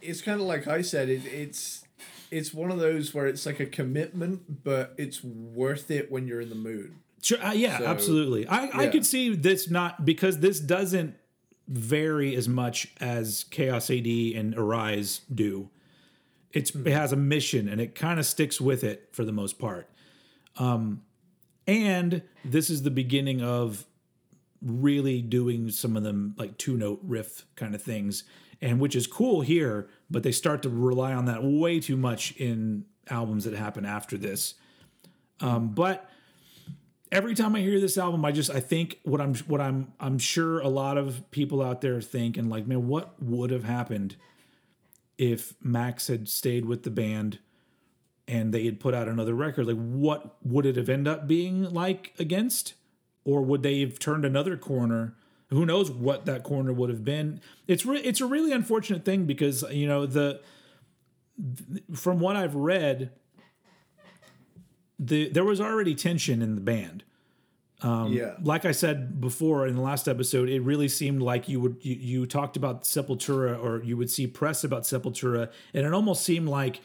it's 0.00 0.22
kind 0.22 0.40
of 0.40 0.46
like 0.46 0.66
I 0.66 0.80
said. 0.80 1.08
It, 1.10 1.26
it's 1.26 1.84
it's 2.30 2.54
one 2.54 2.70
of 2.70 2.78
those 2.78 3.12
where 3.12 3.26
it's 3.26 3.44
like 3.44 3.60
a 3.60 3.66
commitment, 3.66 4.64
but 4.64 4.94
it's 4.96 5.22
worth 5.22 5.90
it 5.90 6.10
when 6.10 6.26
you're 6.26 6.40
in 6.40 6.48
the 6.48 6.54
mood. 6.54 6.94
Sure, 7.22 7.44
uh, 7.44 7.52
yeah, 7.52 7.78
So, 7.78 7.86
absolutely. 7.86 8.48
I, 8.48 8.84
I 8.84 8.86
could 8.88 9.04
see 9.04 9.34
this 9.34 9.68
not 9.68 10.06
because 10.06 10.38
this 10.38 10.58
doesn't 10.58 11.16
vary 11.68 12.34
as 12.34 12.48
much 12.48 12.88
as 13.00 13.44
Chaos 13.50 13.90
AD 13.90 14.06
and 14.06 14.54
Arise 14.56 15.20
do. 15.32 15.68
It's 16.52 16.70
Hmm. 16.70 16.86
it 16.86 16.92
has 16.94 17.12
a 17.12 17.16
mission 17.16 17.68
and 17.68 17.80
it 17.80 17.94
kind 17.94 18.18
of 18.18 18.24
sticks 18.24 18.60
with 18.60 18.82
it 18.82 19.10
for 19.12 19.24
the 19.26 19.32
most 19.32 19.58
part. 19.58 19.90
Um, 20.56 21.02
and 21.70 22.22
this 22.44 22.68
is 22.68 22.82
the 22.82 22.90
beginning 22.90 23.40
of 23.40 23.86
really 24.60 25.22
doing 25.22 25.70
some 25.70 25.96
of 25.96 26.02
them 26.02 26.34
like 26.36 26.58
two 26.58 26.76
note 26.76 26.98
riff 27.04 27.46
kind 27.54 27.76
of 27.76 27.82
things, 27.82 28.24
and 28.60 28.80
which 28.80 28.96
is 28.96 29.06
cool 29.06 29.40
here. 29.40 29.88
But 30.10 30.24
they 30.24 30.32
start 30.32 30.62
to 30.62 30.68
rely 30.68 31.12
on 31.12 31.26
that 31.26 31.44
way 31.44 31.78
too 31.78 31.96
much 31.96 32.32
in 32.32 32.86
albums 33.08 33.44
that 33.44 33.54
happen 33.54 33.86
after 33.86 34.18
this. 34.18 34.54
Um, 35.40 35.68
but 35.68 36.10
every 37.12 37.36
time 37.36 37.54
I 37.54 37.60
hear 37.60 37.78
this 37.78 37.96
album, 37.96 38.24
I 38.24 38.32
just 38.32 38.50
I 38.50 38.58
think 38.58 38.98
what 39.04 39.20
I'm 39.20 39.36
what 39.36 39.60
I'm 39.60 39.92
I'm 40.00 40.18
sure 40.18 40.58
a 40.58 40.68
lot 40.68 40.98
of 40.98 41.30
people 41.30 41.62
out 41.62 41.82
there 41.82 42.00
think 42.00 42.36
and 42.36 42.50
like, 42.50 42.66
man, 42.66 42.88
what 42.88 43.14
would 43.22 43.52
have 43.52 43.64
happened 43.64 44.16
if 45.18 45.54
Max 45.62 46.08
had 46.08 46.28
stayed 46.28 46.64
with 46.64 46.82
the 46.82 46.90
band 46.90 47.38
and 48.30 48.54
they 48.54 48.64
had 48.64 48.78
put 48.78 48.94
out 48.94 49.08
another 49.08 49.34
record? 49.34 49.66
Like, 49.66 49.76
what 49.76 50.36
would 50.44 50.64
it 50.64 50.76
have 50.76 50.88
ended 50.88 51.12
up 51.12 51.26
being 51.26 51.64
like 51.64 52.14
against? 52.18 52.74
Or 53.24 53.42
would 53.42 53.62
they 53.62 53.80
have 53.80 53.98
turned 53.98 54.24
another 54.24 54.56
corner? 54.56 55.14
Who 55.48 55.66
knows 55.66 55.90
what 55.90 56.26
that 56.26 56.44
corner 56.44 56.72
would 56.72 56.90
have 56.90 57.04
been? 57.04 57.40
It's 57.66 57.84
re- 57.84 58.00
it's 58.00 58.20
a 58.20 58.26
really 58.26 58.52
unfortunate 58.52 59.04
thing 59.04 59.26
because 59.26 59.64
you 59.70 59.86
know 59.86 60.06
the 60.06 60.40
from 61.94 62.20
what 62.20 62.36
I've 62.36 62.54
read, 62.54 63.10
the 64.98 65.28
there 65.28 65.44
was 65.44 65.60
already 65.60 65.94
tension 65.94 66.40
in 66.40 66.54
the 66.54 66.60
band. 66.60 67.04
Um, 67.82 68.12
yeah. 68.12 68.34
Like 68.42 68.64
I 68.64 68.72
said 68.72 69.20
before 69.20 69.66
in 69.66 69.74
the 69.74 69.80
last 69.80 70.06
episode, 70.06 70.48
it 70.48 70.60
really 70.60 70.88
seemed 70.88 71.22
like 71.22 71.48
you 71.48 71.60
would 71.60 71.76
you, 71.80 71.94
you 71.94 72.26
talked 72.26 72.56
about 72.56 72.84
Sepultura 72.84 73.62
or 73.62 73.82
you 73.82 73.96
would 73.96 74.10
see 74.10 74.26
press 74.26 74.64
about 74.64 74.82
Sepultura, 74.82 75.50
and 75.74 75.86
it 75.86 75.92
almost 75.92 76.22
seemed 76.22 76.48
like 76.48 76.80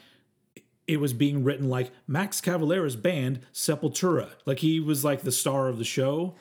it 0.86 1.00
was 1.00 1.12
being 1.12 1.42
written 1.44 1.68
like 1.68 1.90
Max 2.06 2.40
Cavalera's 2.40 2.96
band 2.96 3.40
Sepultura, 3.52 4.30
like 4.44 4.60
he 4.60 4.80
was 4.80 5.04
like 5.04 5.22
the 5.22 5.32
star 5.32 5.68
of 5.68 5.78
the 5.78 5.84
show. 5.84 6.34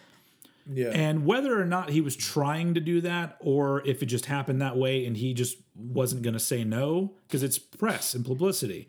Yeah. 0.68 0.90
And 0.90 1.26
whether 1.26 1.60
or 1.60 1.66
not 1.66 1.92
he 1.92 2.02
was 2.02 2.16
trying 2.16 2.74
to 2.74 2.82
do 2.82 3.02
that, 3.02 3.38
or 3.40 3.86
if 3.86 4.02
it 4.02 4.08
just 4.08 4.26
happened 4.26 4.62
that 4.62 4.76
way 4.76 5.06
and 5.06 5.16
he 5.16 5.34
just 5.34 5.58
wasn't 5.76 6.24
going 6.24 6.34
to 6.34 6.40
say 6.40 6.64
no, 6.64 7.14
because 7.28 7.44
it's 7.44 7.60
press 7.60 8.16
and 8.16 8.26
publicity. 8.26 8.88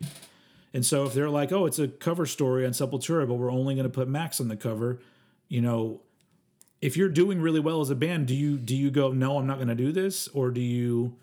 And 0.73 0.85
so 0.85 1.05
if 1.05 1.13
they're 1.13 1.29
like, 1.29 1.51
oh, 1.51 1.65
it's 1.65 1.79
a 1.79 1.87
cover 1.87 2.25
story 2.25 2.65
on 2.65 2.71
Sepultura, 2.71 3.27
but 3.27 3.35
we're 3.35 3.51
only 3.51 3.75
going 3.75 3.85
to 3.85 3.93
put 3.93 4.07
Max 4.07 4.41
on 4.41 4.47
the 4.47 4.57
cover, 4.57 4.99
you 5.49 5.61
know, 5.61 6.01
if 6.81 6.97
you're 6.97 7.09
doing 7.09 7.41
really 7.41 7.59
well 7.59 7.81
as 7.81 7.89
a 7.89 7.95
band, 7.95 8.27
do 8.27 8.35
you 8.35 8.57
do 8.57 8.75
you 8.75 8.91
go, 8.91 9.11
no, 9.11 9.37
I'm 9.37 9.47
not 9.47 9.57
going 9.57 9.69
to 9.69 9.75
do 9.75 9.91
this, 9.91 10.27
or 10.29 10.51
do 10.51 10.61
you 10.61 11.15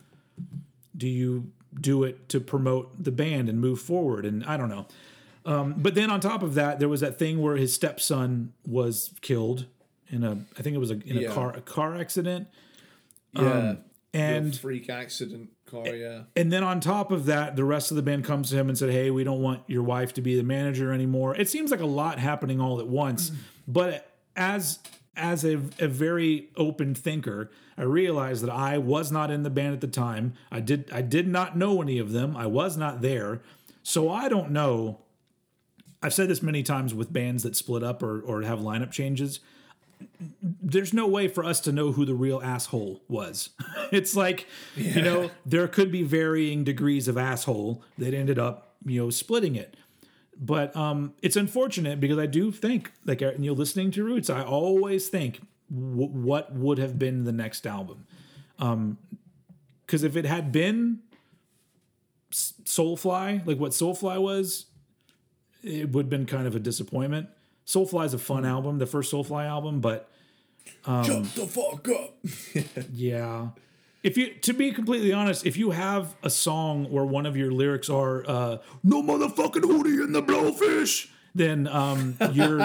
do 0.97 1.09
you 1.09 1.53
do 1.81 2.05
it 2.05 2.29
to 2.31 2.41
promote 2.41 3.03
the 3.03 3.13
band 3.13 3.49
and 3.49 3.61
move 3.61 3.81
forward? 3.81 4.25
And 4.25 4.45
I 4.45 4.57
don't 4.57 4.69
know. 4.69 4.87
Um, 5.47 5.75
but 5.77 5.95
then 5.95 6.11
on 6.11 6.21
top 6.21 6.43
of 6.43 6.55
that, 6.55 6.79
there 6.79 6.89
was 6.89 7.01
that 7.01 7.19
thing 7.19 7.41
where 7.41 7.57
his 7.57 7.75
stepson 7.75 8.55
was 8.67 9.13
killed 9.21 9.67
in 10.09 10.25
a, 10.25 10.33
I 10.59 10.63
think 10.63 10.75
it 10.75 10.79
was 10.79 10.91
a, 10.91 11.01
in 11.05 11.19
a 11.19 11.33
car 11.33 11.53
a 11.55 11.61
car 11.61 11.97
accident. 11.97 12.49
yeah. 13.33 13.71
um, 13.71 13.79
and 14.15 14.45
Real 14.45 14.55
freak 14.55 14.89
accident 14.89 15.51
car, 15.67 15.89
yeah. 15.89 16.23
and 16.37 16.53
then 16.53 16.63
on 16.63 16.79
top 16.79 17.11
of 17.11 17.27
that, 17.27 17.57
the 17.57 17.65
rest 17.65 17.91
of 17.91 17.97
the 17.97 18.03
band 18.03 18.25
comes 18.25 18.51
to 18.51 18.57
him 18.57 18.69
and 18.69 18.79
said, 18.79 18.91
"Hey, 18.91 19.11
we 19.11 19.25
don't 19.25 19.43
want 19.43 19.63
your 19.67 19.83
wife 19.83 20.15
to 20.15 20.23
be 20.23 20.37
the 20.37 20.45
manager 20.45 20.93
anymore." 20.93 21.35
It 21.35 21.49
seems 21.49 21.73
like 21.73 21.81
a 21.81 21.87
lot 21.87 22.21
happening 22.21 22.61
all 22.61 22.79
at 22.79 22.87
once, 22.87 23.33
but 23.67 24.09
as 24.37 24.79
as 25.17 25.45
a, 25.45 25.61
a 25.79 25.89
very 25.89 26.49
open 26.57 26.95
thinker, 26.95 27.51
I 27.77 27.83
realized 27.83 28.43
that 28.43 28.51
I 28.51 28.79
was 28.79 29.11
not 29.11 29.31
in 29.31 29.43
the 29.43 29.51
band 29.51 29.75
at 29.75 29.81
the 29.81 29.87
time. 29.87 30.35
I 30.51 30.61
did 30.61 30.91
I 30.93 31.03
did 31.03 31.29
not 31.29 31.57
know 31.57 31.83
any 31.83 31.99
of 31.99 32.13
them. 32.13 32.37
I 32.37 32.47
was 32.47 32.77
not 32.77 33.03
there, 33.03 33.41
so 33.83 34.11
I 34.11 34.29
don't 34.29 34.51
know. 34.51 34.99
I've 36.03 36.15
said 36.15 36.29
this 36.29 36.43
many 36.43 36.63
times 36.63 36.93
with 36.93 37.13
bands 37.13 37.43
that 37.43 37.57
split 37.57 37.83
up 37.83 38.03
or 38.03 38.21
or 38.21 38.43
have 38.43 38.61
lineup 38.61 38.93
changes 38.93 39.41
there's 40.43 40.93
no 40.93 41.07
way 41.07 41.29
for 41.29 41.45
us 41.45 41.61
to 41.61 41.73
know 41.73 41.93
who 41.93 42.05
the 42.05 42.15
real 42.15 42.41
asshole 42.43 43.03
was. 43.09 43.51
it's 43.93 44.17
like, 44.17 44.47
you 44.77 45.03
know, 45.03 45.31
there 45.47 45.69
could 45.69 45.91
be 45.91 46.03
varying 46.03 46.65
degrees 46.65 47.09
of 47.09 47.17
asshole 47.17 47.83
that 47.99 48.15
ended 48.15 48.39
up, 48.39 48.77
you 48.85 49.03
know, 49.03 49.11
splitting 49.11 49.57
it. 49.57 49.77
But 50.41 50.75
um, 50.77 51.15
it's 51.23 51.37
unfortunate 51.37 52.01
because 52.01 52.19
I 52.19 52.27
do 52.27 52.51
think, 52.51 52.93
like, 53.05 53.23
uh, 53.23 53.33
you 53.39 53.51
know, 53.51 53.53
listening 53.53 53.91
to 53.93 54.05
Roots, 54.05 54.29
I 54.29 54.43
always 54.43 55.09
think 55.09 55.41
w- 55.71 56.09
what 56.09 56.53
would 56.53 56.79
have 56.79 56.99
been 56.99 57.25
the 57.25 57.33
next 57.33 57.67
album. 57.67 58.07
Because 59.87 60.03
if 60.03 60.17
it 60.17 60.25
had 60.25 60.51
been 60.53 61.01
Soulfly, 62.33 63.47
like 63.47 63.59
what 63.59 63.73
Soulfly 63.73 64.21
was, 64.21 64.67
it 65.63 65.93
would 65.93 66.07
have 66.07 66.11
been 66.11 66.27
kind 66.27 66.47
of 66.47 66.57
a 66.57 66.61
disappointment. 66.61 67.29
Soulfly 67.67 68.05
is 68.07 68.15
a 68.15 68.19
fun 68.19 68.45
album, 68.45 68.79
the 68.79 68.87
first 68.87 69.13
Soulfly 69.13 69.47
album, 69.47 69.81
but 69.81 70.11
Shut 71.05 71.25
the 71.35 71.47
fuck 71.47 71.89
up. 71.89 72.15
yeah. 72.93 73.49
If 74.05 74.19
you, 74.19 74.35
to 74.43 74.53
be 74.53 74.71
completely 74.71 75.15
honest, 75.15 75.47
if 75.47 75.57
you 75.57 75.71
have 75.71 76.15
a 76.23 76.29
song 76.29 76.91
where 76.91 77.07
one 77.07 77.25
of 77.25 77.39
your 77.39 77.51
lyrics 77.51 77.89
are 77.89 78.23
uh, 78.29 78.59
"No 78.83 79.03
motherfucking 79.03 79.63
hootie 79.63 80.05
in 80.05 80.13
the 80.13 80.23
blowfish," 80.23 81.09
then 81.35 81.67
um, 81.67 82.17
you're 82.33 82.59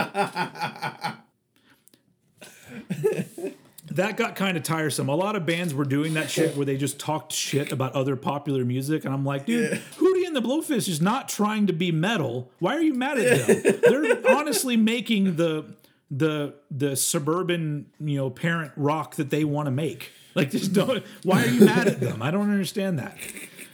that 3.92 4.18
got 4.18 4.36
kind 4.36 4.58
of 4.58 4.64
tiresome. 4.64 5.08
A 5.08 5.16
lot 5.16 5.38
of 5.38 5.46
bands 5.46 5.74
were 5.74 5.86
doing 5.86 6.14
that 6.16 6.30
shit 6.30 6.58
where 6.58 6.66
they 6.66 6.76
just 6.76 7.00
talked 7.00 7.32
shit 7.32 7.72
about 7.72 7.94
other 7.94 8.18
popular 8.18 8.66
music, 8.66 9.06
and 9.06 9.14
I'm 9.14 9.24
like, 9.24 9.46
dude, 9.46 9.82
Hootie 9.98 10.28
and 10.28 10.36
the 10.36 10.42
Blowfish 10.42 10.90
is 10.90 11.00
not 11.00 11.30
trying 11.30 11.68
to 11.68 11.74
be 11.74 11.94
metal. 11.94 12.52
Why 12.60 12.76
are 12.76 12.82
you 12.82 12.94
mad 12.94 13.18
at 13.18 13.48
them? 13.48 13.82
They're 13.82 14.36
honestly 14.36 14.76
making 14.76 15.38
the 15.38 15.74
the 16.12 16.56
the 16.70 16.98
suburban 16.98 17.86
you 18.00 18.18
know 18.18 18.30
parent 18.30 18.74
rock 18.76 19.16
that 19.16 19.30
they 19.30 19.46
want 19.46 19.68
to 19.68 19.72
make. 19.72 20.12
Like, 20.36 20.52
just 20.52 20.74
don't. 20.74 21.04
Why 21.24 21.44
are 21.44 21.48
you 21.48 21.66
mad 21.66 21.88
at 21.88 22.00
them? 22.00 22.22
I 22.22 22.32
don't 22.32 22.52
understand 22.52 23.00
that. 23.00 23.18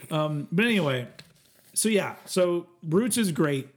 Um, 0.10 0.48
but 0.52 0.66
anyway, 0.66 1.08
so 1.74 1.90
yeah, 1.90 2.16
so 2.26 2.68
Roots 2.88 3.18
is 3.18 3.32
great. 3.32 3.68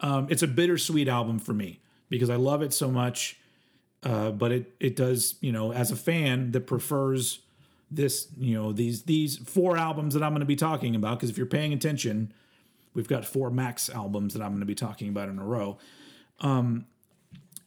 Um, 0.00 0.26
it's 0.30 0.42
a 0.42 0.46
bittersweet 0.46 1.08
album 1.08 1.38
for 1.38 1.52
me 1.52 1.80
because 2.08 2.30
I 2.30 2.36
love 2.36 2.62
it 2.62 2.72
so 2.72 2.90
much. 2.90 3.36
Uh, 4.02 4.30
but 4.30 4.52
it 4.52 4.72
it 4.78 4.94
does 4.94 5.34
you 5.40 5.50
know 5.50 5.72
as 5.72 5.90
a 5.90 5.96
fan 5.96 6.52
that 6.52 6.68
prefers 6.68 7.40
this 7.90 8.28
you 8.38 8.54
know 8.54 8.72
these 8.72 9.02
these 9.02 9.38
four 9.38 9.76
albums 9.76 10.14
that 10.14 10.22
I'm 10.22 10.30
going 10.30 10.40
to 10.40 10.46
be 10.46 10.56
talking 10.56 10.94
about 10.94 11.18
because 11.18 11.30
if 11.30 11.36
you're 11.36 11.46
paying 11.46 11.72
attention, 11.72 12.32
we've 12.94 13.08
got 13.08 13.24
four 13.24 13.50
Max 13.50 13.90
albums 13.90 14.34
that 14.34 14.42
I'm 14.42 14.50
going 14.50 14.60
to 14.60 14.66
be 14.66 14.74
talking 14.74 15.08
about 15.08 15.28
in 15.28 15.38
a 15.38 15.44
row. 15.44 15.78
Um, 16.40 16.86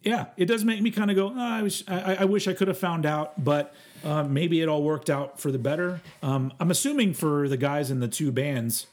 yeah, 0.04 0.26
it 0.38 0.46
does 0.46 0.66
make 0.66 0.82
me 0.82 0.92
kind 0.92 1.12
of 1.12 1.16
go. 1.16 1.28
"Oh, 1.28 1.40
I 1.40 1.62
wish 1.62 1.84
I, 1.88 2.18
I 2.22 2.26
wish 2.26 2.48
I 2.48 2.54
could 2.54 2.68
have 2.68 2.78
found 2.78 3.06
out, 3.06 3.44
but 3.44 3.74
uh, 4.04 4.24
maybe 4.24 4.62
it 4.62 4.68
all 4.68 4.84
worked 4.84 5.10
out 5.10 5.40
for 5.40 5.52
the 5.52 5.60
better. 5.60 6.02
Um, 6.24 6.52
I'm 6.60 6.72
assuming 6.72 7.14
for 7.14 7.48
the 7.48 7.58
guys 7.58 7.92
in 7.92 8.00
the 8.00 8.08
two 8.08 8.32
bands, 8.32 8.88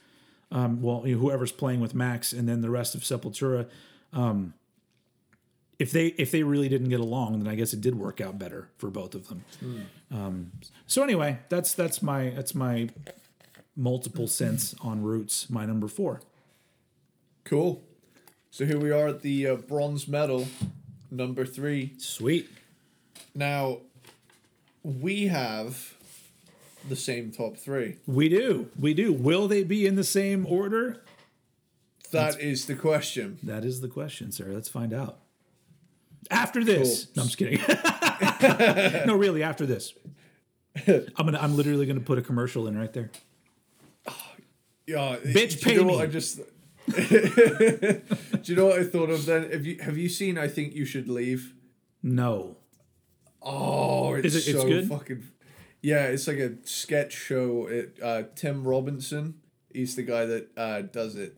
um, 0.52 0.82
well, 0.82 1.02
you 1.06 1.14
know, 1.14 1.20
whoever's 1.20 1.52
playing 1.52 1.80
with 1.80 1.94
Max, 1.94 2.32
and 2.32 2.48
then 2.48 2.60
the 2.60 2.70
rest 2.70 2.94
of 2.94 3.02
Sepultura. 3.02 3.68
Um, 4.12 4.54
if 5.78 5.92
they 5.92 6.08
if 6.18 6.30
they 6.30 6.42
really 6.42 6.68
didn't 6.68 6.88
get 6.88 7.00
along, 7.00 7.38
then 7.38 7.48
I 7.48 7.54
guess 7.54 7.72
it 7.72 7.80
did 7.80 7.94
work 7.94 8.20
out 8.20 8.38
better 8.38 8.68
for 8.76 8.90
both 8.90 9.14
of 9.14 9.28
them. 9.28 9.44
Um, 10.10 10.52
so 10.86 11.02
anyway, 11.02 11.38
that's 11.48 11.72
that's 11.74 12.02
my 12.02 12.30
that's 12.30 12.54
my 12.54 12.90
multiple 13.76 14.26
cents 14.26 14.74
on 14.80 15.02
Roots. 15.02 15.48
My 15.48 15.64
number 15.64 15.88
four. 15.88 16.20
Cool. 17.44 17.82
So 18.50 18.64
here 18.66 18.78
we 18.78 18.90
are 18.90 19.08
at 19.08 19.22
the 19.22 19.46
uh, 19.46 19.54
bronze 19.54 20.08
medal, 20.08 20.48
number 21.10 21.44
three. 21.44 21.94
Sweet. 21.98 22.50
Now, 23.34 23.78
we 24.82 25.28
have 25.28 25.94
the 26.88 26.96
same 26.96 27.30
top 27.30 27.56
three. 27.56 27.96
We 28.06 28.28
do. 28.28 28.70
We 28.78 28.94
do. 28.94 29.12
Will 29.12 29.48
they 29.48 29.64
be 29.64 29.86
in 29.86 29.96
the 29.96 30.04
same 30.04 30.46
order? 30.46 31.02
That 32.10 32.40
is 32.40 32.66
the 32.66 32.74
question. 32.74 33.38
That 33.42 33.64
is 33.64 33.80
the 33.80 33.88
question, 33.88 34.32
sir. 34.32 34.46
Let's 34.48 34.68
find 34.68 34.94
out. 34.94 35.18
After 36.30 36.64
this. 36.64 37.04
Cool. 37.06 37.12
No, 37.16 37.22
I'm 37.22 37.28
just 37.28 37.38
kidding. 37.38 39.06
no, 39.06 39.14
really, 39.14 39.42
after 39.42 39.66
this. 39.66 39.94
I'm 40.86 41.04
gonna 41.16 41.38
I'm 41.38 41.56
literally 41.56 41.86
gonna 41.86 42.00
put 42.00 42.18
a 42.18 42.22
commercial 42.22 42.66
in 42.68 42.78
right 42.78 42.92
there. 42.92 43.10
Yeah, 44.86 45.16
Bitch, 45.22 45.60
do 45.60 45.70
you 45.70 45.76
pay 45.76 45.76
know 45.76 45.84
me. 45.84 46.00
I 46.00 46.06
just. 46.06 46.40
do 47.08 48.02
you 48.44 48.56
know 48.56 48.66
what 48.66 48.78
I 48.80 48.84
thought 48.84 49.10
of 49.10 49.26
then? 49.26 49.50
Have 49.50 49.66
you 49.66 49.78
have 49.80 49.96
you 49.98 50.08
seen? 50.08 50.38
I 50.38 50.48
think 50.48 50.74
you 50.74 50.84
should 50.84 51.08
leave. 51.08 51.54
No. 52.02 52.56
Oh, 53.42 54.14
it's 54.14 54.34
Is 54.34 54.48
it- 54.48 54.50
it's 54.52 54.60
so 54.62 54.68
good? 54.68 54.88
fucking. 54.88 55.24
Yeah, 55.80 56.06
it's 56.06 56.26
like 56.26 56.38
a 56.38 56.54
sketch 56.64 57.12
show. 57.12 57.66
It 57.68 57.98
uh, 58.02 58.22
Tim 58.34 58.64
Robinson. 58.64 59.34
He's 59.72 59.94
the 59.96 60.02
guy 60.02 60.24
that 60.26 60.48
uh, 60.56 60.82
does 60.82 61.14
it. 61.14 61.36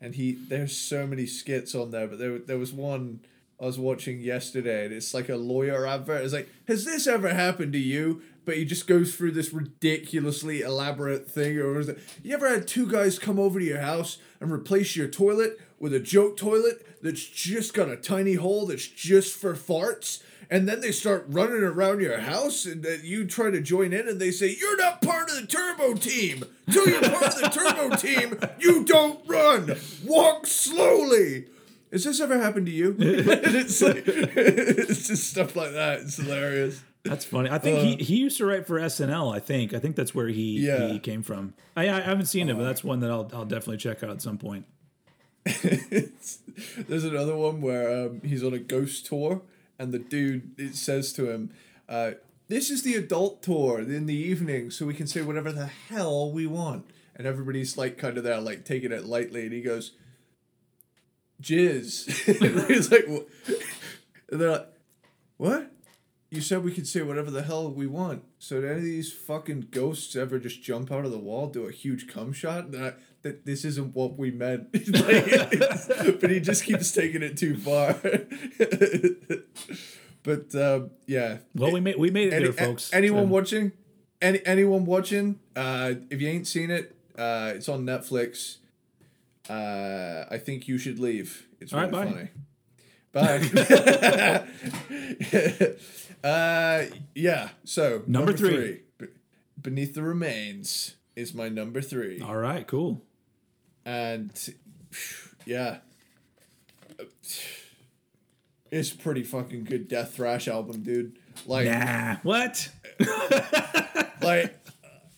and 0.00 0.14
he 0.14 0.32
there's 0.32 0.76
so 0.76 1.06
many 1.06 1.26
skits 1.26 1.74
on 1.74 1.90
there, 1.90 2.06
but 2.06 2.18
there 2.18 2.38
there 2.38 2.58
was 2.58 2.72
one 2.72 3.20
I 3.60 3.66
was 3.66 3.78
watching 3.78 4.20
yesterday, 4.20 4.84
and 4.86 4.94
it's 4.94 5.12
like 5.12 5.28
a 5.28 5.36
lawyer 5.36 5.86
advert. 5.86 6.24
It's 6.24 6.32
like, 6.32 6.48
has 6.66 6.84
this 6.84 7.06
ever 7.06 7.28
happened 7.34 7.72
to 7.74 7.78
you? 7.78 8.22
But 8.44 8.56
he 8.56 8.64
just 8.64 8.86
goes 8.86 9.14
through 9.14 9.32
this 9.32 9.52
ridiculously 9.52 10.60
elaborate 10.60 11.30
thing. 11.30 11.58
Or 11.58 11.78
is 11.78 11.88
it, 11.88 11.98
you 12.22 12.34
ever 12.34 12.48
had 12.48 12.66
two 12.68 12.90
guys 12.90 13.18
come 13.18 13.38
over 13.38 13.58
to 13.58 13.64
your 13.64 13.80
house 13.80 14.18
and 14.40 14.52
replace 14.52 14.96
your 14.96 15.08
toilet 15.08 15.58
with 15.78 15.94
a 15.94 16.00
joke 16.00 16.36
toilet 16.36 17.02
that's 17.02 17.24
just 17.24 17.74
got 17.74 17.88
a 17.88 17.96
tiny 17.96 18.34
hole 18.34 18.66
that's 18.66 18.86
just 18.86 19.36
for 19.36 19.54
farts? 19.54 20.22
And 20.50 20.68
then 20.68 20.80
they 20.80 20.92
start 20.92 21.24
running 21.28 21.62
around 21.62 22.00
your 22.00 22.18
house, 22.18 22.66
and 22.66 22.82
then 22.82 23.00
you 23.02 23.26
try 23.26 23.50
to 23.50 23.62
join 23.62 23.94
in, 23.94 24.06
and 24.06 24.20
they 24.20 24.30
say, 24.30 24.54
You're 24.58 24.76
not 24.76 25.00
part 25.00 25.30
of 25.30 25.40
the 25.40 25.46
turbo 25.46 25.94
team. 25.94 26.44
Till 26.70 26.86
you're 26.86 27.00
part 27.00 27.34
of 27.34 27.40
the 27.40 27.48
turbo 27.48 27.96
team, 27.96 28.38
you 28.58 28.84
don't 28.84 29.26
run. 29.26 29.74
Walk 30.04 30.46
slowly. 30.46 31.46
Has 31.94 32.04
this 32.04 32.20
ever 32.20 32.40
happened 32.40 32.66
to 32.66 32.72
you? 32.72 32.96
it's 32.98 33.80
like 33.80 34.02
it's 34.06 35.06
just 35.06 35.30
stuff 35.30 35.54
like 35.54 35.72
that. 35.72 36.00
It's 36.00 36.16
hilarious. 36.16 36.82
That's 37.04 37.24
funny. 37.24 37.50
I 37.50 37.58
think 37.58 38.00
he, 38.00 38.04
he 38.04 38.16
used 38.16 38.38
to 38.38 38.46
write 38.46 38.66
for 38.66 38.80
SNL. 38.80 39.34
I 39.34 39.38
think 39.38 39.74
I 39.74 39.78
think 39.78 39.94
that's 39.94 40.14
where 40.14 40.28
he 40.28 40.60
Yeah. 40.60 40.88
he 40.88 40.98
came 40.98 41.22
from. 41.22 41.52
I, 41.76 41.82
I 41.90 42.00
haven't 42.00 42.26
seen 42.26 42.48
it, 42.48 42.56
but 42.56 42.64
that's 42.64 42.82
one 42.82 43.00
that 43.00 43.10
I'll 43.10 43.30
I'll 43.34 43.44
definitely 43.44 43.76
check 43.76 44.02
out 44.02 44.10
at 44.10 44.22
some 44.22 44.38
point. 44.38 44.64
There's 45.44 47.04
another 47.04 47.36
one 47.36 47.60
where 47.60 48.06
um, 48.06 48.20
he's 48.24 48.42
on 48.42 48.54
a 48.54 48.58
ghost 48.58 49.04
tour, 49.06 49.42
and 49.78 49.92
the 49.92 49.98
dude 49.98 50.52
it 50.58 50.74
says 50.76 51.12
to 51.14 51.30
him, 51.30 51.50
uh, 51.88 52.12
"This 52.48 52.70
is 52.70 52.82
the 52.82 52.94
adult 52.94 53.42
tour 53.42 53.80
in 53.80 54.06
the 54.06 54.14
evening, 54.16 54.70
so 54.70 54.86
we 54.86 54.94
can 54.94 55.06
say 55.06 55.20
whatever 55.20 55.52
the 55.52 55.66
hell 55.66 56.32
we 56.32 56.46
want." 56.46 56.86
And 57.16 57.26
everybody's 57.26 57.76
like, 57.76 57.96
kind 57.98 58.16
of 58.18 58.24
there, 58.24 58.40
like 58.40 58.64
taking 58.64 58.90
it 58.92 59.04
lightly, 59.04 59.42
and 59.42 59.52
he 59.52 59.60
goes, 59.60 59.92
"Jizz." 61.42 62.66
he's 62.68 62.90
like, 62.90 63.04
"What?" 63.06 63.28
And 64.30 64.40
they're 64.40 64.50
like, 64.50 64.68
"What?" 65.36 65.70
You 66.34 66.40
said 66.40 66.64
we 66.64 66.72
could 66.72 66.86
say 66.88 67.02
whatever 67.02 67.30
the 67.30 67.42
hell 67.42 67.70
we 67.70 67.86
want. 67.86 68.24
So 68.40 68.60
did 68.60 68.68
any 68.70 68.78
of 68.78 68.84
these 68.84 69.12
fucking 69.12 69.68
ghosts 69.70 70.16
ever 70.16 70.40
just 70.40 70.62
jump 70.62 70.90
out 70.90 71.04
of 71.04 71.12
the 71.12 71.18
wall, 71.18 71.46
do 71.46 71.66
a 71.66 71.70
huge 71.70 72.08
cum 72.08 72.32
shot? 72.32 72.72
That 72.72 72.98
that 73.22 73.46
this 73.46 73.64
isn't 73.64 73.94
what 73.94 74.18
we 74.18 74.30
meant. 74.32 74.68
Like, 74.88 76.20
but 76.20 76.30
he 76.30 76.40
just 76.40 76.64
keeps 76.64 76.90
taking 76.90 77.22
it 77.22 77.36
too 77.36 77.56
far. 77.56 77.94
but 80.24 80.54
um, 80.56 80.90
yeah. 81.06 81.38
Well, 81.54 81.70
we 81.72 81.80
made 81.80 81.96
we 81.98 82.10
made 82.10 82.28
it 82.32 82.34
Any- 82.34 82.44
there, 82.48 82.66
folks. 82.66 82.92
a- 82.92 82.96
anyone 82.96 83.28
watching? 83.30 83.70
Any 84.20 84.44
anyone 84.44 84.84
watching? 84.84 85.38
Uh, 85.54 85.94
if 86.10 86.20
you 86.20 86.28
ain't 86.28 86.48
seen 86.48 86.70
it, 86.72 86.96
uh, 87.16 87.52
it's 87.54 87.68
on 87.68 87.84
Netflix. 87.86 88.56
Uh, 89.48 90.24
I 90.30 90.38
think 90.38 90.66
you 90.66 90.78
should 90.78 90.98
leave. 90.98 91.46
It's 91.60 91.72
All 91.72 91.80
really 91.82 91.92
right, 91.92 92.08
funny. 92.08 92.30
Bye. 93.12 93.38
Uh, 96.24 96.84
yeah. 97.14 97.50
So 97.64 98.02
Number 98.06 98.32
three. 98.32 98.80
Be- 98.98 99.06
Beneath 99.60 99.94
the 99.94 100.02
Remains 100.02 100.96
is 101.16 101.32
my 101.32 101.48
number 101.48 101.80
three, 101.80 102.20
All 102.20 102.36
right, 102.36 102.66
cool. 102.66 103.02
and 103.86 104.30
yeah, 105.46 105.78
it's 108.70 108.92
a 108.92 108.96
pretty 108.96 109.22
fucking 109.22 109.64
good 109.64 109.88
death 109.88 110.14
thrash 110.14 110.48
album, 110.48 110.82
dude. 110.82 111.18
Like, 111.46 111.66
Nah, 111.68 112.16
what? 112.22 112.68
like 114.22 114.54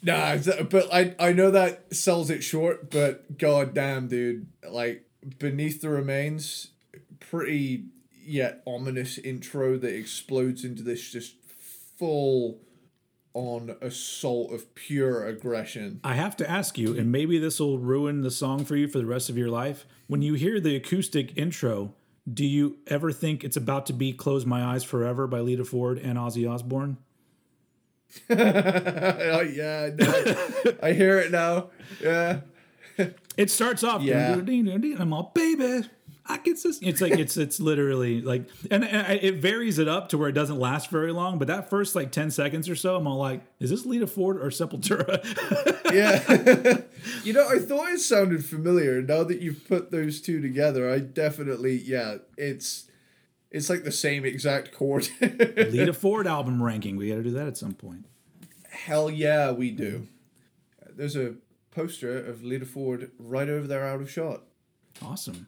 nah 0.03 0.37
but 0.71 0.93
i 0.93 1.15
i 1.19 1.33
know 1.33 1.51
that 1.51 1.95
sells 1.95 2.31
it 2.31 2.43
short 2.43 2.91
but 2.91 3.39
god 3.39 3.75
damn 3.75 4.09
dude 4.09 4.47
like 4.71 5.05
beneath 5.39 5.81
the 5.83 5.89
remains 5.89 6.69
pretty 7.21 7.85
yet 8.27 8.63
ominous 8.67 9.19
intro 9.19 9.77
that 9.79 9.95
explodes 9.95 10.65
into 10.65 10.83
this 10.83 11.11
just 11.11 11.35
full 11.99 12.61
on 13.35 13.77
assault 13.83 14.53
of 14.53 14.75
pure 14.75 15.27
aggression 15.27 16.01
I 16.03 16.15
have 16.15 16.37
to 16.39 16.51
ask 16.51 16.79
you, 16.79 16.97
and 16.97 17.13
maybe 17.13 17.39
this 17.39 17.61
will 17.61 17.79
ruin 17.79 18.23
the 18.23 18.31
song 18.31 18.65
for 18.65 18.77
you 18.77 18.89
for 18.89 18.99
the 18.99 19.05
rest 19.07 19.29
of 19.29 19.37
your 19.37 19.51
life. 19.51 19.85
When 20.07 20.23
you 20.23 20.35
hear 20.35 20.59
the 20.61 20.75
acoustic 20.77 21.37
intro, 21.37 21.93
do 22.33 22.45
you 22.47 22.79
ever 22.87 23.13
think 23.13 23.45
it's 23.45 23.57
about 23.57 23.85
to 23.87 23.93
be 23.93 24.13
"Close 24.15 24.47
My 24.47 24.65
Eyes 24.65 24.85
Forever" 24.85 25.27
by 25.27 25.41
Lita 25.41 25.65
Ford 25.65 25.99
and 25.99 26.19
Ozzy 26.19 26.49
Osbourne? 26.51 26.97
oh 28.31 29.41
yeah 29.41 29.91
no, 29.99 30.37
i 30.81 30.93
hear 30.93 31.19
it 31.19 31.31
now 31.33 31.71
yeah 32.01 32.41
It 33.37 33.51
starts 33.51 33.83
off, 33.85 34.01
Yeah. 34.01 34.33
and 34.39 34.85
I'm 34.99 35.13
all, 35.13 35.33
baby, 35.35 35.87
I 36.29 36.39
get 36.39 36.61
this. 36.63 36.79
It's 36.83 37.01
like 37.01 37.13
it's 37.13 37.37
it's 37.37 37.61
literally 37.61 38.21
like, 38.21 38.49
and, 38.71 38.85
and 38.85 39.07
I- 39.07 39.13
it 39.15 39.37
varies 39.37 39.79
it 39.79 39.87
up 39.89 40.09
to 40.11 40.19
where 40.19 40.29
it 40.29 40.33
doesn't 40.33 40.59
last 40.59 40.91
very 40.91 41.13
long. 41.13 41.39
But 41.39 41.49
that 41.49 41.71
first 41.71 41.95
like 41.95 42.11
ten 42.13 42.31
seconds 42.31 42.69
or 42.69 42.75
so, 42.77 42.97
I'm 42.97 43.07
all 43.07 43.19
like, 43.19 43.43
is 43.61 43.71
this 43.71 43.87
Lita 43.87 44.07
Ford 44.07 44.37
or 44.39 44.49
Sepultura? 44.49 45.23
yeah 45.95 46.79
you 47.23 47.33
know 47.33 47.49
i 47.49 47.59
thought 47.61 47.89
it 47.93 48.01
sounded 48.01 48.45
familiar 48.45 49.01
now 49.01 49.23
that 49.23 49.41
you've 49.41 49.67
put 49.69 49.93
those 49.93 50.21
two 50.21 50.41
together 50.43 50.91
i 50.91 50.99
definitely 50.99 51.77
yeah 51.77 52.17
it's 52.37 52.91
it's 53.53 53.71
like 53.71 53.85
the 53.85 53.93
same 53.93 54.25
exact 54.25 54.73
chord 54.73 55.09
Lita 55.21 55.93
Ford 55.93 56.27
album 56.27 56.61
ranking. 56.61 56.97
We 56.97 57.09
got 57.11 57.17
to 57.17 57.23
do 57.23 57.31
that 57.31 57.47
at 57.47 57.57
some 57.57 57.73
point. 57.75 58.05
Hell 58.69 59.09
yeah, 59.09 59.53
we 59.53 59.71
do. 59.71 60.09
There's 60.91 61.17
a 61.17 61.35
poster 61.71 62.19
of 62.19 62.43
Lita 62.43 62.67
Ford 62.67 63.13
right 63.19 63.49
over 63.49 63.67
there 63.69 63.87
out 63.87 64.01
of 64.01 64.11
shot. 64.11 64.43
Awesome. 65.01 65.47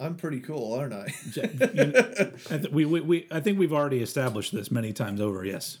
I'm 0.00 0.16
pretty 0.16 0.40
cool, 0.40 0.72
aren't 0.72 0.94
I? 0.94 1.12
I 1.36 2.56
th- 2.58 2.70
we, 2.70 2.84
we, 2.86 3.00
we, 3.02 3.26
I 3.30 3.40
think 3.40 3.58
we've 3.58 3.72
already 3.72 4.00
established 4.02 4.52
this 4.52 4.70
many 4.70 4.92
times 4.94 5.20
over. 5.20 5.44
Yes. 5.44 5.78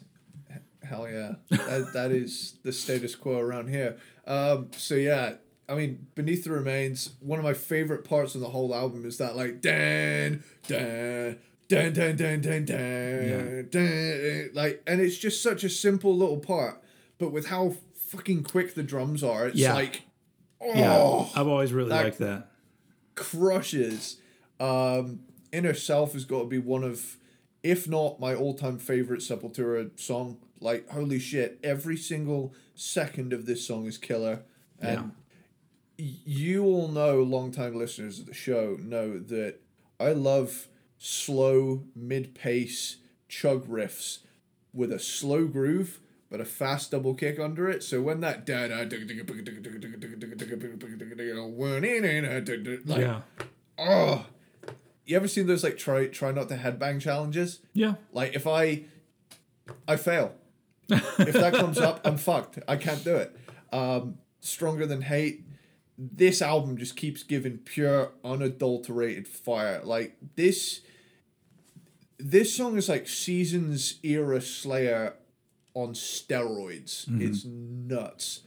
Hell 0.82 1.08
yeah. 1.08 1.36
That, 1.48 1.90
that 1.94 2.10
is 2.10 2.56
the 2.62 2.72
status 2.72 3.14
quo 3.16 3.38
around 3.38 3.68
here. 3.68 3.96
Um, 4.26 4.68
so 4.76 4.94
yeah, 4.94 5.34
I 5.68 5.74
mean, 5.74 6.06
Beneath 6.14 6.44
the 6.44 6.50
Remains, 6.50 7.10
one 7.20 7.38
of 7.38 7.44
my 7.44 7.54
favorite 7.54 8.04
parts 8.04 8.34
of 8.34 8.40
the 8.42 8.48
whole 8.50 8.74
album 8.74 9.06
is 9.06 9.16
that 9.18 9.36
like 9.36 9.60
dan 9.62 10.42
dan 10.68 11.38
dan 11.68 11.92
dan 11.94 12.16
dan 12.16 12.40
dan 12.42 12.64
dan, 12.66 13.68
dan 13.70 14.50
like 14.52 14.82
and 14.86 15.00
it's 15.00 15.16
just 15.16 15.42
such 15.42 15.62
a 15.64 15.70
simple 15.70 16.14
little 16.16 16.38
part, 16.38 16.82
but 17.18 17.30
with 17.32 17.46
how 17.46 17.76
fucking 18.08 18.42
quick 18.42 18.74
the 18.74 18.82
drums 18.82 19.22
are, 19.22 19.46
it's 19.46 19.56
Yeah. 19.56 19.74
like 19.74 20.02
oh 20.60 20.74
Yeah. 20.74 21.40
I've 21.40 21.46
always 21.48 21.72
really 21.72 21.88
that- 21.90 22.04
liked 22.04 22.18
that. 22.18 22.49
Crushes. 23.20 24.16
Um, 24.58 25.20
Inner 25.52 25.74
Self 25.74 26.14
has 26.14 26.24
got 26.24 26.40
to 26.40 26.46
be 26.46 26.58
one 26.58 26.82
of, 26.84 27.16
if 27.62 27.86
not 27.88 28.18
my 28.20 28.34
all 28.34 28.54
time 28.54 28.78
favorite 28.78 29.20
Sepultura 29.20 29.98
song. 29.98 30.38
Like, 30.60 30.88
holy 30.90 31.18
shit, 31.18 31.58
every 31.62 31.96
single 31.96 32.52
second 32.74 33.32
of 33.32 33.46
this 33.46 33.66
song 33.66 33.86
is 33.86 33.98
killer. 33.98 34.42
And 34.80 35.12
y- 35.98 36.14
you 36.24 36.64
all 36.64 36.88
know, 36.88 37.22
longtime 37.22 37.74
listeners 37.76 38.18
of 38.18 38.26
the 38.26 38.34
show, 38.34 38.76
know 38.80 39.18
that 39.18 39.56
I 39.98 40.12
love 40.12 40.68
slow, 40.98 41.84
mid 41.94 42.34
pace 42.34 42.96
chug 43.28 43.66
riffs 43.68 44.18
with 44.72 44.92
a 44.92 44.98
slow 44.98 45.46
groove. 45.46 46.00
But 46.30 46.40
a 46.40 46.44
fast 46.44 46.92
double 46.92 47.14
kick 47.14 47.40
under 47.40 47.68
it. 47.68 47.82
So 47.82 48.00
when 48.00 48.20
that 48.20 48.46
like 52.86 53.00
yeah. 53.00 53.20
oh. 53.78 54.26
You 55.04 55.16
ever 55.16 55.26
seen 55.26 55.46
those 55.48 55.64
like 55.64 55.76
try 55.76 56.06
try 56.06 56.30
not 56.30 56.48
to 56.50 56.56
headbang 56.56 57.00
challenges? 57.00 57.60
Yeah. 57.72 57.94
like 58.12 58.34
if 58.34 58.46
i 58.46 58.84
i 59.88 59.96
fail. 59.96 60.34
If 60.88 61.32
that 61.32 61.54
comes 61.54 61.78
up 61.78 62.00
i'm 62.04 62.16
fucked. 62.28 62.58
I 62.68 62.76
can't 62.76 63.02
do 63.02 63.16
it. 63.16 63.36
Um 63.72 64.18
stronger 64.40 64.86
than 64.86 65.02
hate 65.02 65.46
this 65.98 66.40
album 66.40 66.78
just 66.78 66.96
keeps 66.96 67.22
giving 67.22 67.58
pure 67.58 68.12
unadulterated 68.24 69.26
fire. 69.28 69.80
Like 69.84 70.16
this 70.36 70.80
this 72.18 72.54
song 72.54 72.76
is 72.76 72.88
like 72.88 73.08
seasons 73.08 73.98
era 74.02 74.40
slayer 74.40 75.14
on 75.74 75.94
steroids. 75.94 77.06
It's 77.20 77.44
nuts. 77.44 78.42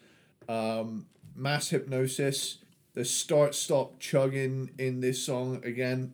Um 0.47 1.07
mass 1.35 1.69
hypnosis 1.69 2.59
the 2.93 3.05
start 3.05 3.55
stop 3.55 3.99
chugging 3.99 4.71
in 4.77 4.99
this 4.99 5.23
song 5.23 5.61
again 5.63 6.13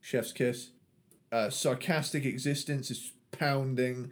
chef's 0.00 0.32
kiss 0.32 0.70
uh 1.32 1.50
sarcastic 1.50 2.24
existence 2.24 2.90
is 2.90 3.12
pounding 3.30 4.10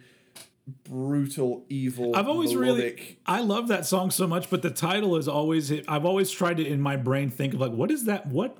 brutal 0.83 1.63
evil 1.69 2.15
I've 2.15 2.27
always 2.27 2.53
melodic. 2.53 2.97
really, 2.97 3.19
I 3.25 3.41
love 3.41 3.67
that 3.67 3.85
song 3.85 4.09
so 4.09 4.25
much, 4.25 4.49
but 4.49 4.61
the 4.61 4.71
title 4.71 5.15
is 5.15 5.27
always, 5.27 5.71
I've 5.87 6.05
always 6.05 6.31
tried 6.31 6.57
to 6.57 6.65
in 6.65 6.81
my 6.81 6.95
brain 6.95 7.29
think 7.29 7.53
of 7.53 7.59
like, 7.59 7.71
what 7.71 7.91
is 7.91 8.05
that? 8.05 8.27
What 8.27 8.57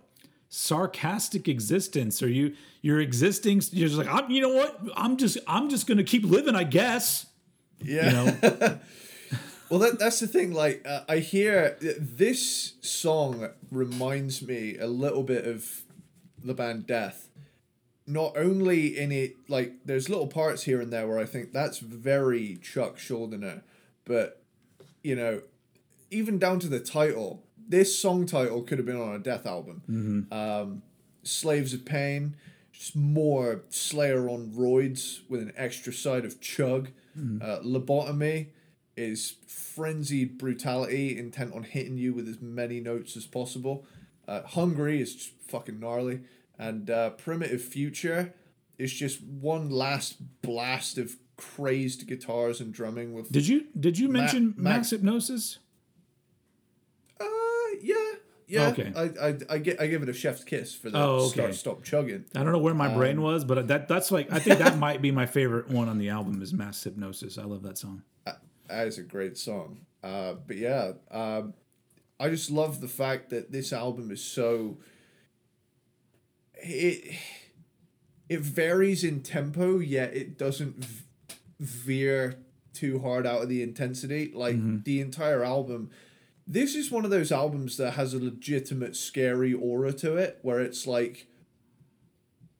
sarcastic 0.49 1.47
existence? 1.47 2.21
Are 2.21 2.29
you, 2.29 2.53
you're 2.81 3.01
existing? 3.01 3.61
You're 3.71 3.87
just 3.87 3.97
like, 3.97 4.07
I'm, 4.07 4.29
you 4.29 4.41
know 4.41 4.53
what? 4.53 4.79
I'm 4.95 5.17
just, 5.17 5.39
I'm 5.47 5.69
just 5.69 5.87
going 5.87 5.97
to 5.97 6.03
keep 6.03 6.23
living, 6.25 6.53
I 6.55 6.63
guess. 6.63 7.25
yeah 7.81 8.09
You 8.09 8.11
know? 8.11 8.79
well 9.75 9.91
that, 9.91 9.99
that's 9.99 10.21
the 10.21 10.27
thing. 10.27 10.53
Like, 10.53 10.87
uh, 10.87 11.01
I 11.09 11.17
hear 11.17 11.75
this 11.81 12.75
song 12.79 13.49
reminds 13.69 14.41
me 14.41 14.77
a 14.77 14.87
little 14.87 15.21
bit 15.21 15.45
of 15.45 15.83
the 16.41 16.53
band 16.53 16.87
Death. 16.87 17.27
Not 18.07 18.37
only 18.37 18.97
in 18.97 19.11
it, 19.11 19.35
like, 19.49 19.73
there's 19.83 20.07
little 20.07 20.27
parts 20.27 20.63
here 20.63 20.79
and 20.79 20.93
there 20.93 21.05
where 21.05 21.19
I 21.19 21.25
think 21.25 21.51
that's 21.51 21.79
very 21.79 22.57
Chuck 22.61 22.97
Schuldiner, 22.97 23.63
but, 24.05 24.41
you 25.03 25.13
know, 25.13 25.41
even 26.09 26.39
down 26.39 26.59
to 26.59 26.67
the 26.69 26.79
title, 26.79 27.43
this 27.67 27.99
song 27.99 28.25
title 28.25 28.61
could 28.61 28.77
have 28.77 28.87
been 28.87 29.01
on 29.01 29.13
a 29.13 29.19
Death 29.19 29.45
album. 29.45 30.27
Um, 30.31 30.83
Slaves 31.23 31.73
of 31.73 31.83
Pain, 31.83 32.37
just 32.71 32.95
more 32.95 33.63
Slayer 33.67 34.29
on 34.29 34.51
roids 34.51 35.19
with 35.27 35.41
an 35.41 35.51
extra 35.57 35.91
side 35.91 36.23
of 36.23 36.39
chug. 36.39 36.91
Uh, 37.41 37.59
Lobotomy 37.59 38.47
is 38.97 39.35
frenzied 39.47 40.37
brutality, 40.37 41.17
intent 41.17 41.53
on 41.53 41.63
hitting 41.63 41.97
you 41.97 42.13
with 42.13 42.27
as 42.27 42.39
many 42.41 42.79
notes 42.79 43.17
as 43.17 43.25
possible. 43.25 43.85
Uh, 44.27 44.41
Hungry 44.43 45.01
is 45.01 45.15
just 45.15 45.31
fucking 45.47 45.79
gnarly, 45.79 46.21
and 46.57 46.89
uh, 46.89 47.11
Primitive 47.11 47.61
Future 47.61 48.33
is 48.77 48.93
just 48.93 49.21
one 49.23 49.69
last 49.69 50.41
blast 50.41 50.97
of 50.97 51.15
crazed 51.37 52.07
guitars 52.07 52.59
and 52.61 52.73
drumming 52.73 53.13
with. 53.13 53.31
Did 53.31 53.47
you 53.47 53.65
did 53.79 53.99
you 53.99 54.07
mention 54.09 54.53
Ma- 54.57 54.69
Mass 54.71 54.89
Hypnosis? 54.91 55.59
Uh, 57.19 57.25
yeah, 57.81 57.95
yeah. 58.47 58.67
Okay. 58.69 58.91
I, 58.95 59.27
I, 59.27 59.37
I 59.49 59.57
get 59.59 59.79
I 59.81 59.87
give 59.87 60.01
it 60.03 60.09
a 60.09 60.13
chef's 60.13 60.43
kiss 60.43 60.73
for 60.73 60.89
that. 60.89 60.97
Oh, 60.99 61.15
okay. 61.25 61.29
start 61.33 61.55
stop 61.55 61.83
chugging. 61.83 62.25
I 62.35 62.43
don't 62.43 62.51
know 62.51 62.57
where 62.59 62.73
my 62.73 62.87
Um, 62.87 62.95
brain 62.97 63.21
was, 63.21 63.43
but 63.45 63.67
that 63.67 63.87
that's 63.87 64.11
like 64.11 64.31
I 64.31 64.39
think 64.39 64.59
that 64.59 64.77
might 64.77 65.01
be 65.01 65.11
my 65.11 65.25
favorite 65.25 65.69
one 65.69 65.89
on 65.89 65.97
the 65.97 66.09
album 66.09 66.41
is 66.41 66.53
Mass 66.53 66.83
Hypnosis. 66.83 67.37
I 67.37 67.43
love 67.43 67.63
that 67.63 67.77
song. 67.77 68.03
That 68.67 68.87
is 68.87 68.97
a 68.97 69.03
great 69.03 69.37
song. 69.37 69.85
Uh, 70.03 70.35
but 70.45 70.57
yeah, 70.57 70.93
um, 71.11 71.53
I 72.19 72.29
just 72.29 72.51
love 72.51 72.81
the 72.81 72.87
fact 72.87 73.29
that 73.29 73.51
this 73.51 73.73
album 73.73 74.11
is 74.11 74.23
so. 74.23 74.77
It 76.53 77.15
it 78.29 78.39
varies 78.41 79.03
in 79.03 79.21
tempo, 79.21 79.79
yet 79.79 80.15
it 80.15 80.37
doesn't 80.37 80.85
veer 81.59 82.35
too 82.73 82.99
hard 82.99 83.25
out 83.25 83.43
of 83.43 83.49
the 83.49 83.61
intensity. 83.63 84.31
Like 84.33 84.83
the 84.83 85.01
entire 85.01 85.43
album, 85.43 85.89
this 86.47 86.75
is 86.75 86.91
one 86.91 87.05
of 87.05 87.11
those 87.11 87.31
albums 87.31 87.77
that 87.77 87.91
has 87.91 88.13
a 88.13 88.19
legitimate 88.19 88.95
scary 88.95 89.53
aura 89.53 89.93
to 89.93 90.15
it, 90.17 90.39
where 90.41 90.59
it's 90.59 90.87
like. 90.87 91.27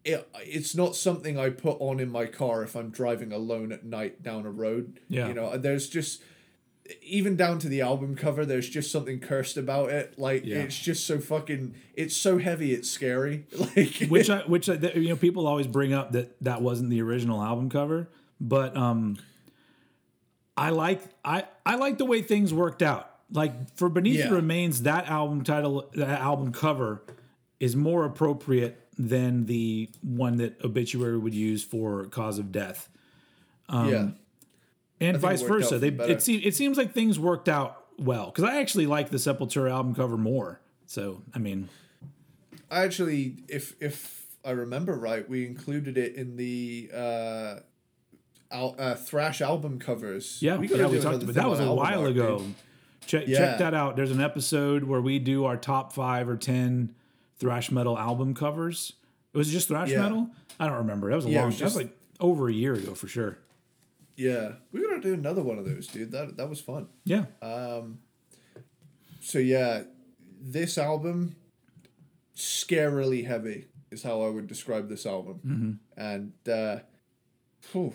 It, 0.06 0.28
it's 0.44 0.76
not 0.76 0.96
something 0.96 1.38
I 1.40 1.50
put 1.50 1.78
on 1.82 2.00
in 2.00 2.10
my 2.12 2.28
car 2.28 2.62
if 2.64 2.76
I'm 2.76 2.92
driving 2.92 3.34
alone 3.34 3.72
at 3.72 3.84
night 3.84 4.22
down 4.24 4.46
a 4.46 4.52
road. 4.52 5.00
Yeah. 5.10 5.28
You 5.28 5.34
know, 5.34 5.58
there's 5.58 5.90
just 5.90 6.22
even 7.02 7.36
down 7.36 7.58
to 7.58 7.68
the 7.68 7.82
album 7.82 8.16
cover, 8.16 8.46
there's 8.46 8.70
just 8.70 8.92
something 8.92 9.20
cursed 9.20 9.58
about 9.58 9.90
it. 9.90 10.20
Like 10.20 10.46
Yeah. 10.46 10.58
it's 10.58 10.78
just 10.78 11.08
so 11.08 11.20
fucking 11.20 11.74
it's 11.96 12.16
so 12.16 12.38
heavy 12.38 12.72
it's 12.74 12.90
scary. 12.90 13.48
Like 13.76 14.08
Which 14.08 14.30
I 14.30 14.42
which 14.42 14.70
I, 14.70 14.76
you 14.94 15.10
know 15.10 15.16
people 15.16 15.48
always 15.48 15.66
bring 15.66 15.94
up 15.94 16.12
that 16.12 16.40
that 16.44 16.62
wasn't 16.62 16.92
the 16.92 17.02
original 17.02 17.42
album 17.42 17.70
cover, 17.72 18.08
but 18.40 18.78
um 18.78 19.18
I 20.56 20.70
like 20.70 21.02
I 21.24 21.46
I 21.66 21.76
like 21.78 21.98
the 21.98 22.06
way 22.06 22.22
things 22.22 22.54
worked 22.54 22.84
out. 22.84 23.10
Like 23.32 23.76
for 23.76 23.90
Beneath 23.90 24.20
Yeah. 24.20 24.30
the 24.30 24.36
Remains, 24.36 24.84
that 24.84 25.08
album 25.08 25.44
title, 25.44 25.90
that 25.96 26.22
album 26.22 26.52
cover 26.52 27.02
is 27.60 27.76
more 27.76 28.06
appropriate 28.06 28.80
than 28.98 29.46
the 29.46 29.90
one 30.02 30.38
that 30.38 30.64
Obituary 30.64 31.18
would 31.18 31.34
use 31.34 31.64
for 31.64 32.06
Cause 32.06 32.40
of 32.40 32.52
Death. 32.52 32.90
yeah. 33.70 34.10
and 35.02 35.18
vice 35.18 35.42
versa. 35.42 35.80
They 35.80 35.90
better. 35.90 36.12
it 36.12 36.22
seems 36.22 36.46
it 36.46 36.56
seems 36.56 36.78
like 36.78 36.94
things 36.94 37.20
worked 37.20 37.50
out 37.50 37.84
well 37.98 38.28
because 38.28 38.44
I 38.44 38.60
actually 38.62 38.86
like 38.88 39.10
the 39.10 39.18
Sepultura 39.18 39.72
album 39.72 39.96
cover 39.96 40.18
more. 40.18 40.62
So 40.86 41.22
I 41.34 41.40
mean, 41.40 41.70
I 42.72 42.84
actually 42.84 43.38
if 43.48 43.76
if 43.82 44.26
I 44.46 44.52
remember 44.52 44.94
right, 44.96 45.28
we 45.28 45.46
included 45.46 45.98
it 45.98 46.16
in 46.16 46.36
the 46.38 46.90
uh 46.94 47.56
al- 48.52 48.76
uh, 48.78 48.96
thrash 48.96 49.42
album 49.42 49.80
covers. 49.80 50.38
yeah, 50.42 50.56
gotta 50.56 50.68
yeah, 50.78 50.88
we 50.88 51.00
talked 51.00 51.24
about 51.24 51.36
that 51.36 51.50
was 51.50 51.60
a 51.60 51.74
while 51.74 52.02
art, 52.02 52.12
ago. 52.12 52.38
dude. 52.40 52.54
Check 53.08 53.28
Yeah. 53.28 53.38
check 53.38 53.58
that 53.60 53.74
out. 53.74 53.96
There's 53.96 54.12
an 54.12 54.22
episode 54.22 54.84
where 54.84 55.02
we 55.02 55.20
do 55.20 55.46
our 55.46 55.58
top 55.58 55.92
five 55.94 56.30
or 56.30 56.38
ten 56.38 56.96
thrash 57.38 57.72
metal 57.72 57.98
album 57.98 58.34
covers. 58.34 58.94
It 59.34 59.38
was 59.38 59.52
just 59.52 59.68
thrash 59.68 59.92
Yeah. 59.92 60.02
metal. 60.04 60.30
I 60.60 60.68
don't 60.68 60.78
remember. 60.78 61.10
That 61.10 61.18
was 61.18 61.26
a 61.26 61.30
Yeah, 61.30 61.40
long. 61.42 61.48
was 61.50 61.60
that 61.60 61.66
was 61.66 61.76
like 61.76 61.98
over 62.20 62.48
a 62.50 62.54
year 62.54 62.74
ago 62.74 62.96
for 62.96 63.08
sure. 63.08 63.38
Yeah. 64.16 64.54
We 64.72 64.82
gotta 64.82 65.02
do 65.02 65.14
another 65.14 65.44
one 65.44 65.58
of 65.60 65.66
those, 65.66 65.88
dude. 65.88 66.12
That 66.12 66.38
that 66.38 66.50
was 66.50 66.62
fun. 66.62 66.88
Yeah, 67.04 67.26
Um. 67.42 68.00
So 69.22 69.40
yeah, 69.40 69.84
this 70.40 70.78
album 70.78 71.36
scarily 72.36 73.26
heavy 73.26 73.66
is 73.92 74.04
how 74.04 74.22
I 74.22 74.30
would 74.30 74.48
describe 74.48 74.90
this 74.90 75.06
album. 75.06 75.80
And 75.98 76.34
uh 76.50 76.80
phew, 77.62 77.94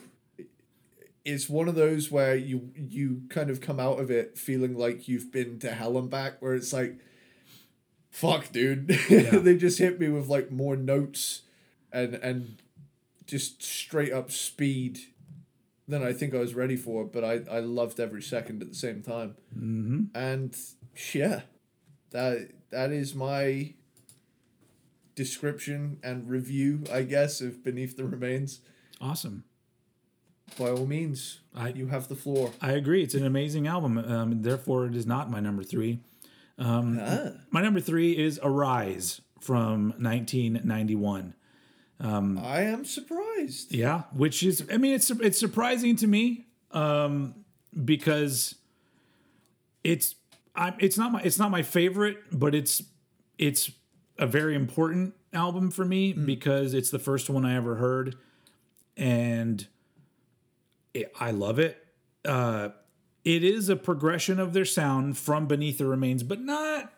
it's 1.24 1.48
one 1.48 1.68
of 1.68 1.74
those 1.74 2.10
where 2.10 2.34
you 2.36 2.70
you 2.74 3.22
kind 3.28 3.50
of 3.50 3.60
come 3.60 3.78
out 3.78 4.00
of 4.00 4.10
it 4.10 4.36
feeling 4.38 4.74
like 4.76 5.08
you've 5.08 5.30
been 5.30 5.58
to 5.60 5.70
hell 5.70 5.96
and 5.98 6.10
back 6.10 6.40
where 6.42 6.54
it's 6.54 6.72
like 6.72 6.98
fuck 8.10 8.52
dude. 8.52 8.88
they 9.08 9.56
just 9.56 9.78
hit 9.78 9.98
me 10.00 10.08
with 10.08 10.28
like 10.28 10.50
more 10.50 10.76
notes 10.76 11.42
and 11.92 12.14
and 12.14 12.62
just 13.26 13.62
straight 13.62 14.12
up 14.12 14.30
speed 14.30 14.98
than 15.88 16.02
I 16.04 16.12
think 16.12 16.34
I 16.34 16.38
was 16.38 16.54
ready 16.54 16.76
for, 16.76 17.04
but 17.04 17.24
I, 17.24 17.40
I 17.50 17.60
loved 17.60 17.98
every 17.98 18.22
second 18.22 18.62
at 18.62 18.68
the 18.68 18.74
same 18.76 19.02
time. 19.02 19.34
Mm-hmm. 19.56 20.02
And 20.14 20.56
yeah, 21.12 21.42
that 22.10 22.50
that 22.70 22.92
is 22.92 23.14
my 23.14 23.74
description 25.14 25.98
and 26.02 26.28
review, 26.28 26.84
I 26.92 27.02
guess, 27.02 27.40
of 27.40 27.62
Beneath 27.64 27.96
the 27.96 28.04
Remains. 28.04 28.60
awesome. 29.00 29.44
By 30.58 30.70
all 30.70 30.86
means, 30.86 31.40
I- 31.54 31.68
you 31.68 31.86
have 31.88 32.08
the 32.08 32.16
floor. 32.16 32.52
I 32.60 32.72
agree. 32.72 33.02
It's 33.04 33.14
an 33.14 33.24
amazing 33.24 33.66
album. 33.68 33.98
Um, 33.98 34.42
therefore, 34.42 34.86
it 34.86 34.96
is 34.96 35.06
not 35.06 35.30
my 35.30 35.38
number 35.38 35.62
three. 35.62 36.00
Ah. 36.60 37.30
My 37.50 37.62
number 37.62 37.80
three 37.80 38.16
is 38.16 38.38
Arise 38.42 39.20
from 39.40 39.90
1991. 39.98 41.34
I 42.02 42.62
am 42.62 42.84
surprised. 42.84 43.74
Yeah, 43.74 44.02
which 44.14 44.42
is 44.42 44.66
I 44.72 44.76
mean 44.76 44.94
it's 44.94 45.10
it's 45.10 45.38
surprising 45.38 45.96
to 45.96 46.06
me 46.06 46.46
um 46.72 47.34
because 47.84 48.54
it's 49.84 50.14
I 50.54 50.74
it's 50.78 50.96
not 50.98 51.12
my 51.12 51.20
it's 51.22 51.38
not 51.38 51.50
my 51.50 51.62
favorite, 51.62 52.18
but 52.32 52.54
it's 52.54 52.82
it's 53.38 53.70
a 54.18 54.26
very 54.26 54.54
important 54.54 55.14
album 55.32 55.70
for 55.70 55.84
me 55.84 56.12
because 56.12 56.74
it's 56.74 56.90
the 56.90 56.98
first 56.98 57.30
one 57.30 57.44
I 57.44 57.56
ever 57.56 57.76
heard 57.76 58.16
and 58.96 59.66
it, 60.92 61.12
I 61.18 61.30
love 61.30 61.58
it. 61.58 61.78
Uh 62.24 62.70
it 63.24 63.44
is 63.44 63.68
a 63.68 63.76
progression 63.76 64.38
of 64.40 64.52
their 64.52 64.64
sound 64.64 65.18
from 65.18 65.46
Beneath 65.46 65.78
the 65.78 65.86
Remains, 65.86 66.22
but 66.22 66.40
not 66.40 66.92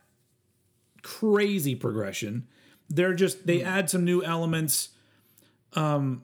crazy 1.02 1.74
progression. 1.74 2.46
They're 2.88 3.14
just 3.14 3.46
they 3.46 3.62
add 3.62 3.90
some 3.90 4.04
new 4.04 4.22
elements 4.22 4.90
Um, 5.74 6.22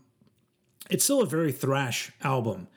it's 0.91 1.05
still 1.05 1.23
a 1.23 1.27
very 1.27 1.53
thrash 1.53 2.13
album. 2.23 2.69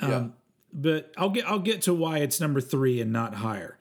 yeah. 0.00 0.26
But 0.72 1.12
I'll 1.16 1.30
get 1.30 1.46
I'll 1.46 1.58
get 1.58 1.82
to 1.82 1.94
why 1.94 2.18
it's 2.18 2.40
number 2.40 2.60
three 2.60 3.00
and 3.00 3.12
not 3.12 3.34
higher. 3.34 3.76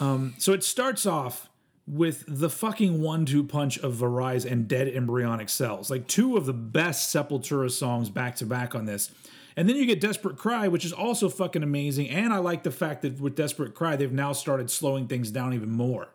Um, 0.00 0.34
so 0.38 0.52
it 0.52 0.64
starts 0.64 1.06
off 1.06 1.48
with 1.86 2.24
the 2.26 2.50
fucking 2.50 3.00
one-two 3.00 3.44
punch 3.44 3.78
of 3.78 4.02
Arise 4.02 4.44
and 4.44 4.66
Dead 4.66 4.88
Embryonic 4.88 5.48
Cells, 5.48 5.90
like 5.90 6.08
two 6.08 6.36
of 6.36 6.46
the 6.46 6.52
best 6.52 7.14
Sepultura 7.14 7.70
songs 7.70 8.10
back 8.10 8.34
to 8.36 8.46
back 8.46 8.74
on 8.74 8.86
this. 8.86 9.12
And 9.56 9.68
then 9.68 9.76
you 9.76 9.86
get 9.86 10.00
Desperate 10.00 10.36
Cry, 10.36 10.68
which 10.68 10.84
is 10.84 10.92
also 10.92 11.28
fucking 11.28 11.62
amazing. 11.62 12.10
And 12.10 12.32
I 12.32 12.38
like 12.38 12.64
the 12.64 12.70
fact 12.70 13.02
that 13.02 13.20
with 13.20 13.36
Desperate 13.36 13.74
Cry, 13.74 13.96
they've 13.96 14.12
now 14.12 14.32
started 14.32 14.70
slowing 14.70 15.06
things 15.06 15.30
down 15.30 15.54
even 15.54 15.70
more. 15.70 16.08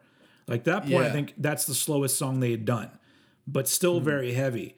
Like 0.48 0.66
that 0.66 0.84
point, 0.84 1.06
I 1.06 1.12
think 1.12 1.36
that's 1.38 1.66
the 1.66 1.76
slowest 1.76 2.18
song 2.18 2.40
they 2.40 2.52
had 2.52 2.66
done, 2.66 2.90
but 3.48 3.68
still 3.68 4.00
very 4.00 4.34
heavy 4.34 4.76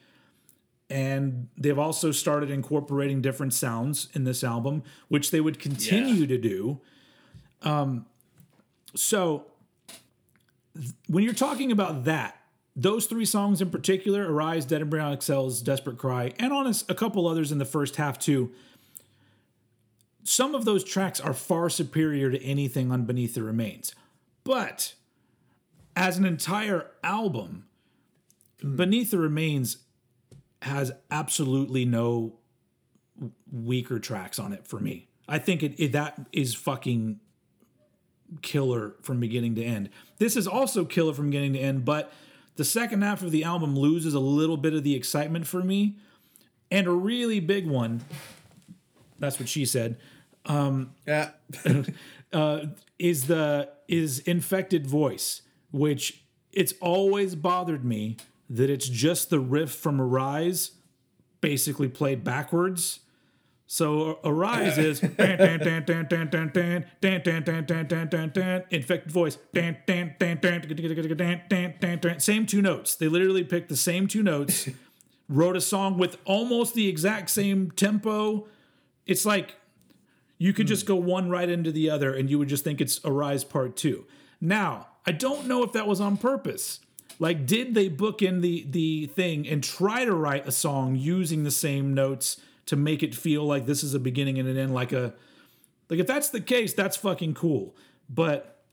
and 0.91 1.47
they've 1.57 1.79
also 1.79 2.11
started 2.11 2.51
incorporating 2.51 3.21
different 3.21 3.53
sounds 3.53 4.09
in 4.13 4.25
this 4.25 4.43
album, 4.43 4.83
which 5.07 5.31
they 5.31 5.39
would 5.39 5.57
continue 5.57 6.27
to 6.27 6.37
do. 6.37 6.81
Um, 7.61 8.05
so 8.93 9.45
th- 10.75 10.91
when 11.07 11.23
you're 11.23 11.33
talking 11.33 11.71
about 11.71 12.03
that, 12.03 12.40
those 12.75 13.05
three 13.05 13.25
songs 13.25 13.61
in 13.61 13.69
particular, 13.69 14.31
Arise, 14.31 14.65
Dead 14.65 14.77
and 14.77 14.83
Embryonic 14.83 15.21
Cells, 15.21 15.61
Desperate 15.61 15.97
Cry, 15.97 16.33
and 16.39 16.53
on 16.53 16.73
a 16.87 16.95
couple 16.95 17.27
others 17.27 17.51
in 17.51 17.57
the 17.57 17.65
first 17.65 17.97
half 17.97 18.17
too, 18.17 18.51
some 20.23 20.55
of 20.55 20.65
those 20.65 20.83
tracks 20.83 21.19
are 21.19 21.33
far 21.33 21.69
superior 21.69 22.31
to 22.31 22.41
anything 22.41 22.91
on 22.91 23.05
Beneath 23.05 23.33
the 23.33 23.43
Remains. 23.43 23.93
But 24.43 24.93
as 25.95 26.17
an 26.17 26.25
entire 26.25 26.87
album, 27.03 27.65
hmm. 28.61 28.75
Beneath 28.75 29.11
the 29.11 29.19
Remains 29.19 29.77
has 30.61 30.91
absolutely 31.09 31.85
no 31.85 32.37
weaker 33.51 33.99
tracks 33.99 34.39
on 34.39 34.53
it 34.53 34.67
for 34.67 34.79
me. 34.79 35.07
I 35.27 35.39
think 35.39 35.63
it, 35.63 35.79
it 35.79 35.91
that 35.91 36.19
is 36.31 36.55
fucking 36.55 37.19
killer 38.41 38.95
from 39.01 39.19
beginning 39.19 39.55
to 39.55 39.63
end. 39.63 39.89
This 40.17 40.35
is 40.35 40.47
also 40.47 40.85
killer 40.85 41.13
from 41.13 41.29
beginning 41.29 41.53
to 41.53 41.59
end, 41.59 41.85
but 41.85 42.13
the 42.61 42.65
second 42.65 43.01
half 43.01 43.23
of 43.23 43.31
the 43.31 43.43
album 43.43 43.75
loses 43.75 44.13
a 44.13 44.19
little 44.19 44.55
bit 44.55 44.75
of 44.75 44.83
the 44.83 44.93
excitement 44.93 45.47
for 45.47 45.63
me. 45.63 45.95
And 46.69 46.85
a 46.85 46.91
really 46.91 47.39
big 47.39 47.65
one, 47.65 48.01
that's 49.17 49.39
what 49.39 49.49
she 49.49 49.65
said, 49.65 49.97
um, 50.45 50.91
Yeah. 51.07 51.31
Uh, 52.33 52.67
is 52.97 53.27
the 53.27 53.67
is 53.89 54.19
infected 54.19 54.87
voice, 54.87 55.41
which 55.71 56.23
it's 56.53 56.73
always 56.79 57.35
bothered 57.35 57.83
me 57.83 58.15
that 58.49 58.69
it's 58.69 58.87
just 58.87 59.29
the 59.29 59.39
riff 59.41 59.69
from 59.71 59.99
Arise 59.99 60.71
basically 61.41 61.89
played 61.89 62.23
backwards. 62.23 63.01
So 63.73 64.19
arise 64.25 64.77
is 64.77 65.01
infected 65.01 65.61
voice. 69.09 69.37
Same 72.21 72.45
two 72.45 72.61
notes. 72.61 72.95
They 72.95 73.07
literally 73.07 73.45
picked 73.45 73.69
the 73.69 73.77
same 73.77 74.09
two 74.09 74.23
notes, 74.23 74.67
wrote 75.29 75.55
a 75.55 75.61
song 75.61 75.97
with 75.97 76.17
almost 76.25 76.75
the 76.75 76.89
exact 76.89 77.29
same 77.29 77.71
tempo. 77.71 78.45
It's 79.05 79.25
like 79.25 79.55
you 80.37 80.51
could 80.51 80.67
just 80.67 80.85
go 80.85 80.97
one 80.97 81.29
right 81.29 81.47
into 81.47 81.71
the 81.71 81.89
other 81.89 82.13
and 82.13 82.29
you 82.29 82.37
would 82.39 82.49
just 82.49 82.65
think 82.65 82.81
it's 82.81 82.99
Arise 83.05 83.45
Part 83.45 83.77
2. 83.77 84.05
Now, 84.41 84.87
I 85.05 85.13
don't 85.13 85.47
know 85.47 85.63
if 85.63 85.71
that 85.71 85.87
was 85.87 86.01
on 86.01 86.17
purpose. 86.17 86.81
Like, 87.19 87.45
did 87.45 87.73
they 87.73 87.87
book 87.87 88.21
in 88.21 88.41
the 88.41 88.67
the 88.69 89.05
thing 89.05 89.47
and 89.47 89.63
try 89.63 90.03
to 90.03 90.13
write 90.13 90.45
a 90.45 90.51
song 90.51 90.97
using 90.97 91.45
the 91.45 91.51
same 91.51 91.93
notes? 91.93 92.35
To 92.71 92.77
make 92.77 93.03
it 93.03 93.13
feel 93.13 93.43
like 93.43 93.65
this 93.65 93.83
is 93.83 93.93
a 93.93 93.99
beginning 93.99 94.39
and 94.39 94.47
an 94.47 94.55
end, 94.55 94.73
like 94.73 94.93
a 94.93 95.13
like 95.89 95.99
if 95.99 96.07
that's 96.07 96.29
the 96.29 96.39
case, 96.39 96.73
that's 96.73 96.95
fucking 96.95 97.33
cool. 97.33 97.75
But 98.09 98.63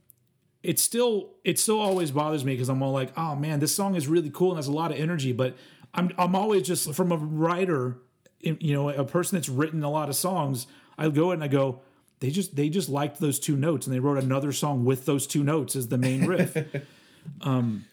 it 0.62 0.78
still 0.78 1.30
it 1.42 1.58
still 1.58 1.80
always 1.80 2.12
bothers 2.12 2.44
me 2.44 2.52
because 2.52 2.68
I'm 2.68 2.80
all 2.80 2.92
like, 2.92 3.10
oh 3.18 3.34
man, 3.34 3.58
this 3.58 3.74
song 3.74 3.96
is 3.96 4.06
really 4.06 4.30
cool 4.30 4.50
and 4.50 4.58
has 4.58 4.68
a 4.68 4.72
lot 4.72 4.92
of 4.92 4.98
energy, 5.00 5.32
but 5.32 5.56
I'm 5.92 6.12
I'm 6.16 6.36
always 6.36 6.64
just 6.64 6.94
from 6.94 7.10
a 7.10 7.16
writer, 7.16 7.98
you 8.38 8.72
know, 8.72 8.88
a 8.88 9.04
person 9.04 9.36
that's 9.36 9.48
written 9.48 9.82
a 9.82 9.90
lot 9.90 10.08
of 10.08 10.14
songs, 10.14 10.68
I 10.96 11.08
go 11.08 11.32
and 11.32 11.42
I 11.42 11.48
go, 11.48 11.80
they 12.20 12.30
just 12.30 12.54
they 12.54 12.68
just 12.68 12.88
liked 12.88 13.18
those 13.18 13.40
two 13.40 13.56
notes 13.56 13.88
and 13.88 13.96
they 13.96 13.98
wrote 13.98 14.22
another 14.22 14.52
song 14.52 14.84
with 14.84 15.06
those 15.06 15.26
two 15.26 15.42
notes 15.42 15.74
as 15.74 15.88
the 15.88 15.98
main 15.98 16.24
riff. 16.24 16.56
um 17.40 17.84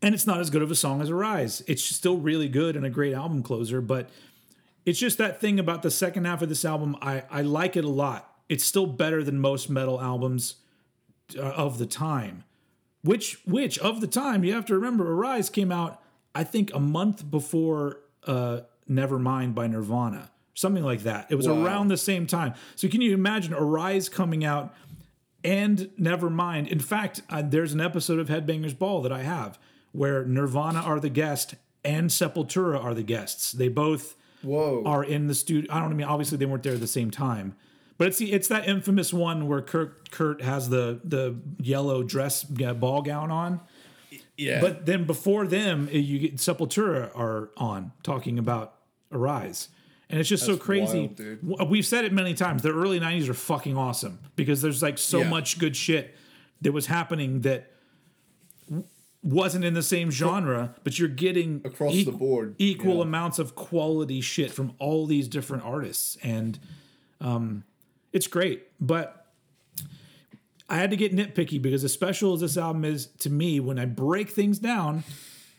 and 0.00 0.14
it's 0.14 0.26
not 0.26 0.40
as 0.40 0.48
good 0.48 0.62
of 0.62 0.70
a 0.70 0.74
song 0.74 1.02
as 1.02 1.10
Arise. 1.10 1.62
It's 1.66 1.82
still 1.82 2.16
really 2.16 2.48
good 2.48 2.74
and 2.74 2.86
a 2.86 2.90
great 2.90 3.12
album 3.12 3.42
closer, 3.42 3.82
but 3.82 4.08
it's 4.86 4.98
just 4.98 5.18
that 5.18 5.40
thing 5.40 5.58
about 5.58 5.82
the 5.82 5.90
second 5.90 6.24
half 6.24 6.40
of 6.40 6.48
this 6.48 6.64
album. 6.64 6.96
I, 7.02 7.24
I 7.30 7.42
like 7.42 7.76
it 7.76 7.84
a 7.84 7.88
lot. 7.90 8.32
It's 8.48 8.64
still 8.64 8.86
better 8.86 9.22
than 9.22 9.38
most 9.40 9.68
metal 9.68 10.00
albums 10.00 10.54
uh, 11.36 11.40
of 11.42 11.78
the 11.78 11.86
time. 11.86 12.44
Which 13.02 13.38
which 13.44 13.78
of 13.78 14.00
the 14.00 14.06
time 14.06 14.42
you 14.44 14.52
have 14.54 14.64
to 14.66 14.74
remember, 14.74 15.12
Arise 15.12 15.50
came 15.50 15.70
out 15.70 16.00
I 16.34 16.44
think 16.44 16.72
a 16.74 16.80
month 16.80 17.30
before 17.30 18.00
uh, 18.26 18.60
Nevermind 18.90 19.54
by 19.54 19.66
Nirvana, 19.68 20.30
something 20.54 20.82
like 20.84 21.00
that. 21.04 21.26
It 21.30 21.36
was 21.36 21.48
Wow. 21.48 21.64
around 21.64 21.88
the 21.88 21.96
same 21.96 22.26
time. 22.26 22.54
So 22.74 22.88
can 22.88 23.00
you 23.00 23.14
imagine 23.14 23.54
Arise 23.54 24.08
coming 24.08 24.44
out 24.44 24.74
and 25.44 25.90
Nevermind? 25.98 26.68
In 26.68 26.78
fact, 26.80 27.22
uh, 27.30 27.42
there's 27.42 27.72
an 27.72 27.80
episode 27.80 28.18
of 28.18 28.28
Headbangers 28.28 28.76
Ball 28.78 29.02
that 29.02 29.12
I 29.12 29.22
have 29.22 29.58
where 29.92 30.24
Nirvana 30.24 30.80
are 30.80 31.00
the 31.00 31.08
guest 31.08 31.54
and 31.84 32.10
Sepultura 32.10 32.82
are 32.82 32.92
the 32.94 33.02
guests. 33.02 33.52
They 33.52 33.68
both 33.68 34.14
Whoa. 34.42 34.82
are 34.84 35.02
in 35.04 35.26
the 35.26 35.34
studio. 35.34 35.72
I 35.72 35.80
don't 35.80 35.90
I 35.92 35.94
mean 35.94 36.06
obviously 36.06 36.38
they 36.38 36.46
weren't 36.46 36.62
there 36.62 36.74
at 36.74 36.80
the 36.80 36.86
same 36.86 37.10
time, 37.10 37.56
but 37.98 38.08
it's 38.08 38.18
the 38.18 38.32
it's 38.32 38.48
that 38.48 38.68
infamous 38.68 39.12
one 39.12 39.48
where 39.48 39.62
Kurt 39.62 40.10
Kurt 40.10 40.42
has 40.42 40.68
the 40.68 41.00
the 41.04 41.36
yellow 41.60 42.02
dress 42.02 42.44
uh, 42.64 42.74
ball 42.74 43.02
gown 43.02 43.30
on. 43.30 43.60
yeah. 44.36 44.60
But 44.60 44.86
then 44.86 45.04
before 45.04 45.46
them, 45.46 45.88
uh, 45.92 45.96
you 45.96 46.18
get 46.18 46.36
Sepultura 46.36 47.10
are 47.16 47.50
on 47.56 47.92
talking 48.02 48.38
about 48.38 48.74
Arise. 49.12 49.68
And 50.08 50.20
it's 50.20 50.28
just 50.28 50.46
so 50.46 50.56
crazy. 50.56 51.10
wild, 51.42 51.68
We've 51.68 51.84
said 51.84 52.04
it 52.04 52.12
many 52.12 52.32
times. 52.34 52.62
The 52.62 52.70
early 52.72 53.00
90s 53.00 53.28
are 53.28 53.34
fucking 53.34 53.76
awesome 53.76 54.20
because 54.36 54.62
there's 54.62 54.80
like 54.80 54.98
so 54.98 55.18
Yeah. 55.20 55.28
much 55.30 55.58
good 55.58 55.74
shit 55.74 56.14
that 56.60 56.70
was 56.70 56.86
happening 56.86 57.40
that 57.40 57.72
wasn't 59.26 59.64
in 59.64 59.74
the 59.74 59.82
same 59.82 60.10
genre, 60.10 60.74
but 60.84 60.98
you're 60.98 61.08
getting 61.08 61.60
Across 61.64 62.04
the 62.04 62.12
board, 62.12 62.54
equal 62.58 62.96
yeah. 62.96 63.02
amounts 63.02 63.38
of 63.38 63.56
quality 63.56 64.20
shit 64.20 64.52
from 64.52 64.74
all 64.78 65.06
these 65.06 65.26
different 65.26 65.64
artists. 65.64 66.16
And 66.22 66.58
um, 67.20 67.64
it's 68.12 68.28
great. 68.28 68.68
But 68.80 69.26
I 70.68 70.76
had 70.76 70.90
to 70.90 70.96
get 70.96 71.14
nitpicky 71.14 71.60
because 71.60 71.82
as 71.82 71.92
special 71.92 72.34
as 72.34 72.40
this 72.40 72.56
album 72.56 72.84
is 72.84 73.06
to 73.18 73.30
me, 73.30 73.58
when 73.58 73.78
I 73.78 73.84
break 73.84 74.30
things 74.30 74.60
down, 74.60 75.02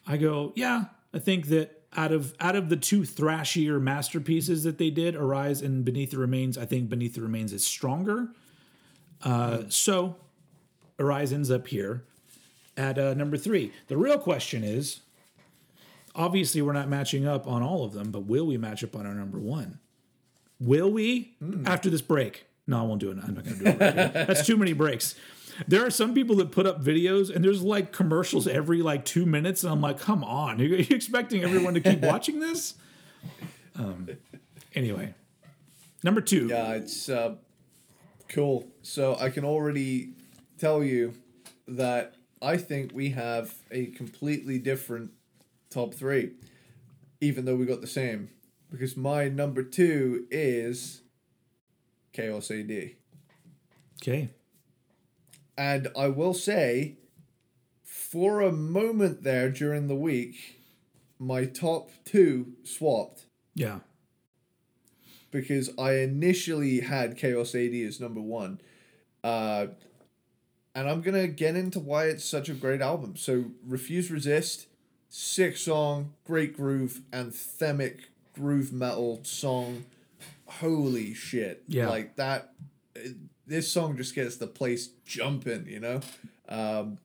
I 0.05 0.15
go, 0.15 0.53
yeah, 0.55 0.85
I 1.13 1.19
think 1.19 1.47
that 1.47 1.83
out 1.95 2.13
of 2.13 2.33
out 2.39 2.55
of 2.55 2.69
the 2.69 2.77
two 2.77 3.01
thrashier 3.01 3.81
masterpieces 3.81 4.63
that 4.63 4.77
they 4.77 4.89
did, 4.89 5.15
Arise 5.15 5.61
and 5.61 5.83
Beneath 5.83 6.11
the 6.11 6.19
Remains, 6.19 6.57
I 6.57 6.65
think 6.65 6.89
Beneath 6.89 7.15
the 7.15 7.21
Remains 7.21 7.51
is 7.51 7.67
stronger. 7.67 8.29
Uh, 9.21 9.63
so 9.67 10.15
Arise 10.99 11.33
ends 11.33 11.51
up 11.51 11.67
here 11.67 12.05
at 12.77 12.97
uh, 12.97 13.13
number 13.15 13.35
three. 13.37 13.73
The 13.87 13.97
real 13.97 14.17
question 14.19 14.63
is, 14.63 15.01
obviously 16.15 16.61
we're 16.61 16.73
not 16.73 16.87
matching 16.87 17.25
up 17.27 17.47
on 17.47 17.61
all 17.61 17.83
of 17.83 17.93
them, 17.93 18.11
but 18.11 18.21
will 18.21 18.45
we 18.45 18.57
match 18.57 18.83
up 18.83 18.95
on 18.95 19.05
our 19.05 19.13
number 19.13 19.39
one? 19.39 19.79
Will 20.59 20.91
we 20.91 21.35
after 21.65 21.89
this 21.89 22.01
break? 22.01 22.45
No, 22.65 22.79
I 22.79 22.81
won't 22.83 22.99
do 22.99 23.11
it. 23.11 23.17
I'm 23.23 23.35
not 23.35 23.45
going 23.45 23.57
to 23.59 23.63
do 23.63 23.69
it. 23.69 23.79
right. 23.79 24.27
That's 24.27 24.45
too 24.45 24.57
many 24.57 24.73
breaks. 24.73 25.15
There 25.67 25.85
are 25.85 25.89
some 25.89 26.13
people 26.13 26.35
that 26.37 26.51
put 26.51 26.65
up 26.67 26.83
videos 26.83 27.33
and 27.33 27.43
there's 27.43 27.61
like 27.61 27.91
commercials 27.91 28.47
every 28.47 28.81
like 28.81 29.05
two 29.05 29.25
minutes, 29.25 29.63
and 29.63 29.71
I'm 29.71 29.81
like, 29.81 29.99
come 29.99 30.23
on, 30.23 30.59
are 30.61 30.63
you 30.63 30.85
expecting 30.95 31.43
everyone 31.43 31.73
to 31.75 31.81
keep 31.81 32.01
watching 32.01 32.39
this? 32.39 32.75
Um, 33.79 34.09
anyway, 34.73 35.13
number 36.03 36.19
two. 36.19 36.47
Yeah, 36.47 36.73
it's 36.73 37.09
uh, 37.09 37.35
cool. 38.27 38.65
So 38.81 39.15
I 39.19 39.29
can 39.29 39.45
already 39.45 40.13
tell 40.57 40.83
you 40.83 41.13
that 41.67 42.15
I 42.41 42.57
think 42.57 42.91
we 42.93 43.09
have 43.11 43.53
a 43.71 43.87
completely 43.87 44.59
different 44.59 45.11
top 45.69 45.93
three, 45.93 46.31
even 47.21 47.45
though 47.45 47.55
we 47.55 47.65
got 47.65 47.81
the 47.81 47.87
same. 47.87 48.29
Because 48.69 48.97
my 48.97 49.27
number 49.29 49.63
two 49.63 50.25
is 50.29 51.01
Chaos 52.13 52.51
AD. 52.51 52.91
Okay. 54.01 54.29
And 55.57 55.87
I 55.97 56.07
will 56.09 56.33
say, 56.33 56.97
for 57.83 58.41
a 58.41 58.51
moment 58.51 59.23
there 59.23 59.49
during 59.49 59.87
the 59.87 59.95
week, 59.95 60.59
my 61.17 61.45
top 61.45 61.89
two 62.05 62.53
swapped 62.63 63.25
Yeah. 63.55 63.79
because 65.31 65.71
I 65.79 65.93
initially 65.93 66.81
had 66.81 67.17
Chaos 67.17 67.55
AD 67.55 67.73
as 67.73 67.99
number 67.99 68.21
one. 68.21 68.61
Uh, 69.23 69.67
and 70.77 70.87
I'm 70.87 71.01
to 71.01 71.27
get 71.27 71.55
into 71.55 71.79
why 71.79 72.05
it's 72.05 72.23
such 72.23 72.49
a 72.49 72.53
great 72.53 72.81
album. 72.81 73.15
So, 73.17 73.45
Refuse 73.65 74.11
Resist, 74.11 74.67
sick 75.09 75.57
song, 75.57 76.13
great 76.23 76.55
groove, 76.55 77.01
anthemic 77.11 78.01
groove 78.35 78.71
metal 78.71 79.21
song. 79.23 79.85
Holy 80.45 81.15
shit. 81.15 81.63
Yeah. 81.67 81.89
Like 81.89 82.15
that. 82.17 82.53
This 83.47 83.71
song 83.71 83.97
just 83.97 84.13
gets 84.13 84.37
the 84.37 84.45
place 84.45 84.89
jumping, 85.03 85.65
you 85.67 85.79
know? 85.79 86.01
Um, 86.47 86.99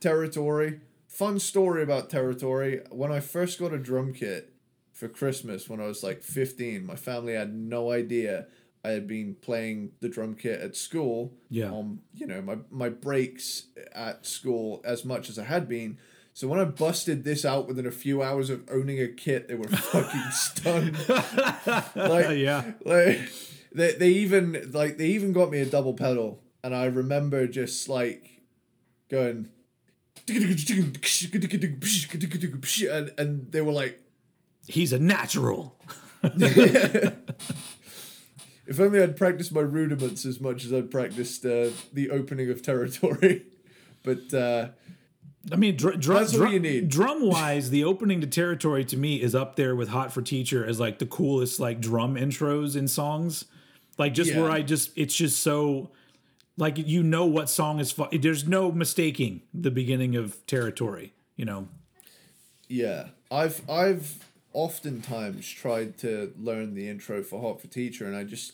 Territory. 0.00 0.80
Fun 1.06 1.38
story 1.38 1.84
about 1.84 2.10
Territory. 2.10 2.80
When 2.90 3.12
I 3.12 3.20
first 3.20 3.60
got 3.60 3.72
a 3.72 3.78
drum 3.78 4.12
kit 4.12 4.52
for 4.92 5.06
Christmas 5.06 5.68
when 5.68 5.80
I 5.80 5.86
was 5.86 6.02
like 6.02 6.20
15, 6.20 6.84
my 6.84 6.96
family 6.96 7.34
had 7.34 7.54
no 7.54 7.92
idea 7.92 8.48
I 8.84 8.90
had 8.90 9.06
been 9.06 9.36
playing 9.40 9.92
the 10.00 10.08
drum 10.08 10.34
kit 10.34 10.60
at 10.60 10.76
school. 10.76 11.32
Yeah. 11.48 11.70
On, 11.70 12.00
you 12.12 12.26
know, 12.26 12.42
my, 12.42 12.58
my 12.70 12.88
breaks 12.88 13.64
at 13.92 14.26
school 14.26 14.82
as 14.84 15.04
much 15.04 15.28
as 15.28 15.38
I 15.38 15.44
had 15.44 15.68
been. 15.68 15.98
So 16.32 16.48
when 16.48 16.58
I 16.58 16.64
busted 16.64 17.24
this 17.24 17.44
out 17.44 17.68
within 17.68 17.86
a 17.86 17.92
few 17.92 18.22
hours 18.22 18.50
of 18.50 18.68
owning 18.70 19.00
a 19.00 19.08
kit, 19.08 19.48
they 19.48 19.54
were 19.54 19.68
fucking 19.68 20.30
stunned. 20.30 20.98
like, 21.94 22.36
yeah. 22.36 22.72
like 22.84 23.20
they, 23.72 23.92
they 23.92 24.10
even 24.10 24.70
like 24.72 24.98
they 24.98 25.08
even 25.08 25.32
got 25.32 25.50
me 25.50 25.60
a 25.60 25.66
double 25.66 25.94
pedal 25.94 26.40
and 26.62 26.76
i 26.76 26.84
remember 26.84 27.48
just 27.48 27.88
like 27.88 28.40
going 29.10 29.48
and, 32.88 33.12
and 33.18 33.50
they 33.50 33.60
were 33.60 33.72
like 33.72 34.00
He's 34.66 34.92
a 34.92 34.98
natural. 34.98 35.76
if 38.66 38.80
only 38.80 39.02
i'd 39.02 39.16
practiced 39.16 39.52
my 39.52 39.60
rudiments 39.60 40.24
as 40.24 40.40
much 40.40 40.64
as 40.64 40.72
i'd 40.72 40.90
practiced 40.90 41.44
uh, 41.44 41.68
the 41.92 42.10
opening 42.10 42.50
of 42.50 42.62
territory 42.62 43.44
but 44.02 44.32
uh, 44.34 44.68
I 45.52 45.56
mean, 45.56 45.76
dr- 45.76 46.00
drum, 46.00 46.18
That's 46.20 46.32
what 46.32 46.38
drum, 46.38 46.52
you 46.54 46.60
need. 46.60 46.88
drum 46.88 47.26
wise, 47.28 47.68
the 47.70 47.84
opening 47.84 48.22
to 48.22 48.26
Territory 48.26 48.84
to 48.86 48.96
me 48.96 49.20
is 49.20 49.34
up 49.34 49.56
there 49.56 49.76
with 49.76 49.88
Hot 49.88 50.10
for 50.10 50.22
Teacher 50.22 50.64
as 50.64 50.80
like 50.80 50.98
the 50.98 51.06
coolest 51.06 51.60
like 51.60 51.80
drum 51.80 52.14
intros 52.14 52.76
in 52.76 52.88
songs. 52.88 53.44
Like 53.98 54.14
just 54.14 54.34
where 54.34 54.50
I 54.50 54.62
just 54.62 54.90
it's 54.96 55.14
just 55.14 55.42
so 55.42 55.90
like 56.56 56.78
you 56.78 57.02
know 57.02 57.26
what 57.26 57.50
song 57.50 57.78
is 57.78 57.92
fu- 57.92 58.08
there's 58.10 58.46
no 58.48 58.72
mistaking 58.72 59.42
the 59.52 59.70
beginning 59.70 60.16
of 60.16 60.44
territory, 60.46 61.12
you 61.36 61.44
know. 61.44 61.68
Yeah, 62.68 63.08
I've 63.30 63.68
I've 63.68 64.16
oftentimes 64.54 65.48
tried 65.50 65.98
to 65.98 66.32
learn 66.38 66.74
the 66.74 66.88
intro 66.88 67.22
for 67.22 67.40
Hot 67.42 67.60
for 67.60 67.66
Teacher, 67.66 68.06
and 68.06 68.16
I 68.16 68.24
just 68.24 68.52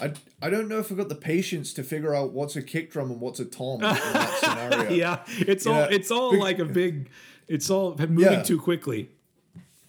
I 0.00 0.12
I 0.40 0.48
don't 0.48 0.68
know 0.68 0.78
if 0.78 0.90
I've 0.90 0.96
got 0.96 1.10
the 1.10 1.14
patience 1.14 1.74
to 1.74 1.82
figure 1.82 2.14
out 2.14 2.32
what's 2.32 2.56
a 2.56 2.62
kick 2.62 2.90
drum 2.90 3.10
and 3.10 3.20
what's 3.20 3.40
a 3.40 3.44
tom 3.44 3.74
in 3.74 3.80
that 3.80 4.34
scenario. 4.40 4.90
Yeah, 4.90 5.22
it's 5.38 5.66
all 5.66 5.82
it's 5.82 6.10
all 6.10 6.34
like 6.38 6.58
a 6.58 6.64
big 6.64 7.10
it's 7.48 7.68
all 7.68 7.94
moving 7.98 8.18
Yeah. 8.20 8.42
too 8.42 8.58
quickly. 8.58 9.10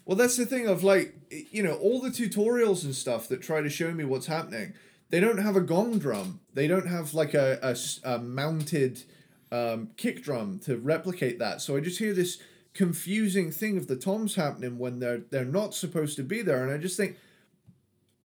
Well, 0.06 0.18
that's 0.18 0.36
the 0.36 0.46
thing 0.46 0.68
of 0.68 0.84
like 0.84 1.16
you 1.52 1.64
know 1.64 1.76
all 1.76 2.02
the 2.02 2.10
tutorials 2.10 2.84
and 2.84 2.94
stuff 2.94 3.30
that 3.30 3.42
try 3.42 3.62
to 3.62 3.70
show 3.70 3.94
me 3.94 4.04
what's 4.04 4.26
happening. 4.26 4.74
They 5.10 5.20
don't 5.20 5.38
have 5.38 5.56
a 5.56 5.62
gong 5.62 6.00
drum. 6.00 6.40
They 6.54 6.68
don't 6.68 6.88
have 6.88 7.14
like 7.14 7.34
a 7.34 7.76
a 8.04 8.18
mounted 8.20 9.04
um, 9.52 9.92
kick 9.96 10.24
drum 10.24 10.60
to 10.66 10.76
replicate 10.78 11.38
that. 11.40 11.62
So 11.62 11.78
I 11.78 11.80
just 11.80 12.00
hear 12.00 12.14
this 12.14 12.40
confusing 12.74 13.52
thing 13.52 13.78
of 13.78 13.88
the 13.88 13.96
toms 13.96 14.36
happening 14.36 14.78
when 14.78 15.00
they're 15.00 15.20
they're 15.30 15.46
not 15.46 15.74
supposed 15.74 16.16
to 16.18 16.24
be 16.24 16.42
there, 16.42 16.64
and 16.64 16.72
I 16.72 16.78
just 16.78 16.98
think, 16.98 17.18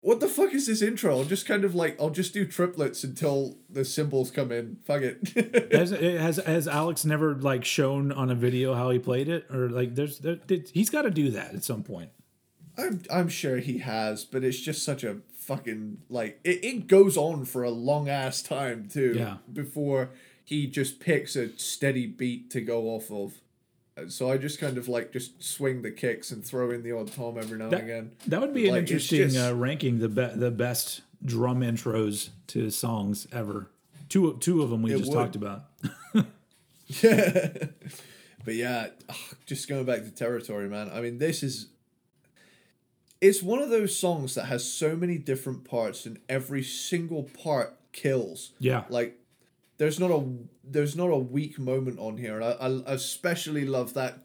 what 0.01 0.19
the 0.19 0.27
fuck 0.27 0.53
is 0.53 0.67
this 0.67 0.81
intro? 0.81 1.17
I'll 1.17 1.25
just 1.25 1.45
kind 1.45 1.63
of 1.63 1.75
like 1.75 1.99
I'll 1.99 2.09
just 2.09 2.33
do 2.33 2.45
triplets 2.45 3.03
until 3.03 3.57
the 3.69 3.83
cymbals 3.83 4.31
come 4.31 4.51
in. 4.51 4.77
Fuck 4.85 5.01
it. 5.01 5.71
Has, 5.73 5.91
has 5.91 6.37
has 6.37 6.67
Alex 6.67 7.05
never 7.05 7.35
like 7.35 7.65
shown 7.65 8.11
on 8.11 8.29
a 8.29 8.35
video 8.35 8.73
how 8.73 8.89
he 8.89 8.99
played 8.99 9.27
it 9.27 9.45
or 9.51 9.69
like 9.69 9.95
there's 9.95 10.19
there, 10.19 10.39
he's 10.71 10.89
got 10.89 11.03
to 11.03 11.11
do 11.11 11.31
that 11.31 11.53
at 11.53 11.63
some 11.63 11.83
point. 11.83 12.11
I'm 12.77 13.01
I'm 13.11 13.27
sure 13.27 13.57
he 13.57 13.79
has, 13.79 14.23
but 14.23 14.43
it's 14.43 14.59
just 14.59 14.83
such 14.83 15.03
a 15.03 15.17
fucking 15.33 15.99
like 16.09 16.39
it, 16.43 16.63
it 16.63 16.87
goes 16.87 17.17
on 17.17 17.45
for 17.45 17.63
a 17.63 17.71
long 17.71 18.07
ass 18.07 18.41
time 18.41 18.87
too. 18.91 19.13
Yeah. 19.15 19.37
Before 19.51 20.09
he 20.43 20.67
just 20.67 20.99
picks 20.99 21.35
a 21.35 21.57
steady 21.57 22.05
beat 22.05 22.49
to 22.51 22.61
go 22.61 22.83
off 22.89 23.11
of. 23.11 23.41
So 24.09 24.29
I 24.31 24.37
just 24.37 24.59
kind 24.59 24.77
of 24.77 24.87
like 24.87 25.11
just 25.11 25.41
swing 25.43 25.81
the 25.81 25.91
kicks 25.91 26.31
and 26.31 26.45
throw 26.45 26.71
in 26.71 26.83
the 26.83 26.91
odd 26.91 27.11
tom 27.11 27.37
every 27.37 27.57
now 27.57 27.69
That, 27.69 27.81
and 27.81 27.89
again. 27.89 28.11
that 28.27 28.41
would 28.41 28.53
be 28.53 28.67
an 28.67 28.73
Like, 28.73 28.79
interesting 28.81 29.29
just- 29.29 29.37
uh, 29.37 29.55
ranking 29.55 29.99
the 29.99 30.09
be- 30.09 30.35
the 30.35 30.51
best 30.51 31.01
drum 31.25 31.61
intros 31.61 32.29
to 32.47 32.69
songs 32.69 33.27
ever. 33.31 33.69
Two 34.09 34.37
two 34.39 34.61
of 34.61 34.69
them 34.69 34.81
we 34.83 34.91
just 34.91 35.09
would. 35.09 35.13
talked 35.15 35.35
about. 35.35 35.63
yeah, 36.87 37.49
But 38.45 38.55
yeah, 38.55 38.87
just 39.45 39.67
going 39.67 39.83
back 39.85 40.03
to 40.03 40.11
territory, 40.11 40.69
man. 40.69 40.89
I 40.93 41.01
mean, 41.01 41.17
this 41.17 41.43
is. 41.43 41.67
It's 43.19 43.41
one 43.41 43.61
of 43.61 43.69
those 43.69 43.97
songs 43.97 44.35
that 44.35 44.45
has 44.45 44.63
so 44.71 44.95
many 44.95 45.17
different 45.17 45.65
parts, 45.65 46.05
and 46.05 46.19
every 46.29 46.63
single 46.63 47.23
part 47.23 47.75
kills. 47.91 48.51
Yeah. 48.59 48.83
Like, 48.89 49.17
there's 49.77 49.99
not 49.99 50.11
a 50.11 50.23
there's 50.63 50.95
not 50.95 51.09
a 51.09 51.17
weak 51.17 51.57
moment 51.59 51.97
on 51.99 52.17
here, 52.17 52.39
and 52.39 52.43
I, 52.45 52.91
I 52.91 52.93
especially 52.93 53.65
love 53.65 53.93
that 53.93 54.23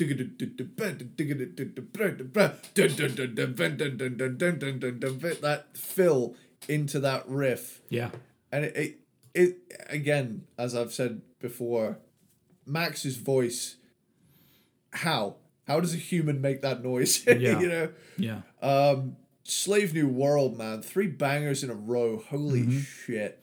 that 5.40 5.76
fill 5.76 6.34
into 6.68 7.00
that 7.00 7.28
riff 7.28 7.82
Yeah. 7.88 8.10
and 8.50 8.64
it, 8.64 8.76
it 8.76 8.98
it 9.34 9.58
again 9.88 10.44
as 10.58 10.74
i've 10.76 10.92
said 10.92 11.22
before 11.40 11.98
max's 12.66 13.16
voice 13.16 13.76
how 14.92 15.36
how 15.66 15.80
does 15.80 15.94
a 15.94 15.96
human 15.98 16.40
make 16.40 16.62
that 16.62 16.82
noise 16.82 17.24
Yeah. 17.26 17.58
you 17.60 17.68
know 17.68 17.88
Yeah. 18.16 18.42
Um, 18.60 19.16
slave 19.44 19.92
new 19.94 20.06
world 20.08 20.56
man 20.56 20.82
three 20.82 21.08
bangers 21.08 21.64
in 21.64 21.70
a 21.70 21.74
row 21.74 22.18
holy 22.18 22.60
Mm-hmm. 22.62 22.80
shit 22.80 23.42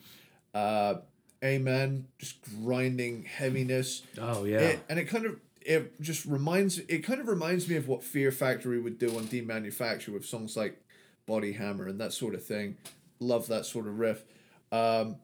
uh 0.53 0.95
amen 1.43 2.05
just 2.17 2.37
grinding 2.61 3.23
heaviness 3.23 4.03
oh 4.19 4.43
yeah. 4.43 4.59
it, 4.59 4.79
and 4.89 4.99
it 4.99 5.05
kind 5.05 5.25
of 5.25 5.39
it 5.61 6.01
just 6.01 6.25
reminds 6.25 6.79
it 6.79 6.99
kind 7.03 7.19
of 7.19 7.27
reminds 7.27 7.67
me 7.67 7.75
of 7.75 7.87
what 7.87 8.03
Fear 8.03 8.31
Factory 8.31 8.79
would 8.79 8.97
do 8.97 9.15
on 9.17 9.25
Demanufacture 9.25 10.09
with 10.09 10.25
songs 10.25 10.57
like 10.57 10.81
Body 11.25 11.53
Hammer 11.53 11.87
and 11.87 11.99
that 11.99 12.13
sort 12.13 12.33
of 12.33 12.43
thing. 12.43 12.77
Love 13.19 13.47
that 13.47 13.65
sort 13.65 13.85
of 13.85 13.99
riff. 13.99 14.23
Um, 14.71 15.17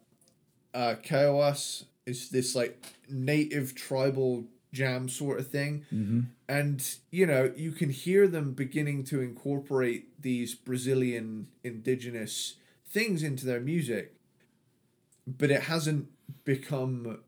uh, 0.74 0.96
Kaiowas 1.04 1.86
is 2.06 2.30
this 2.30 2.54
like 2.56 2.86
native 3.10 3.74
tribal 3.74 4.46
jam 4.74 5.08
sort 5.08 5.40
of 5.40 5.48
thing, 5.48 5.86
and 6.50 6.96
you 7.12 7.26
know 7.26 7.52
you 7.56 7.72
can 7.72 7.90
hear 7.90 8.28
them 8.28 8.54
beginning 8.54 9.04
to 9.06 9.22
incorporate 9.22 10.22
these 10.22 10.54
Brazilian 10.54 11.48
indigenous 11.64 12.56
things 12.88 13.24
into 13.24 13.46
their 13.46 13.62
music, 13.62 14.15
but 15.28 15.52
it 15.52 15.62
hasn't 15.64 16.08
become 16.44 17.20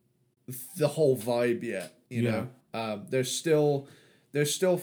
the 0.77 0.87
whole 0.89 1.17
vibe 1.17 1.63
yet. 1.63 1.93
You 2.09 2.23
Yeah. 2.23 2.31
know, 2.31 2.47
um, 2.73 3.05
there's 3.09 3.31
still 3.31 3.87
there's 4.33 4.53
still 4.53 4.81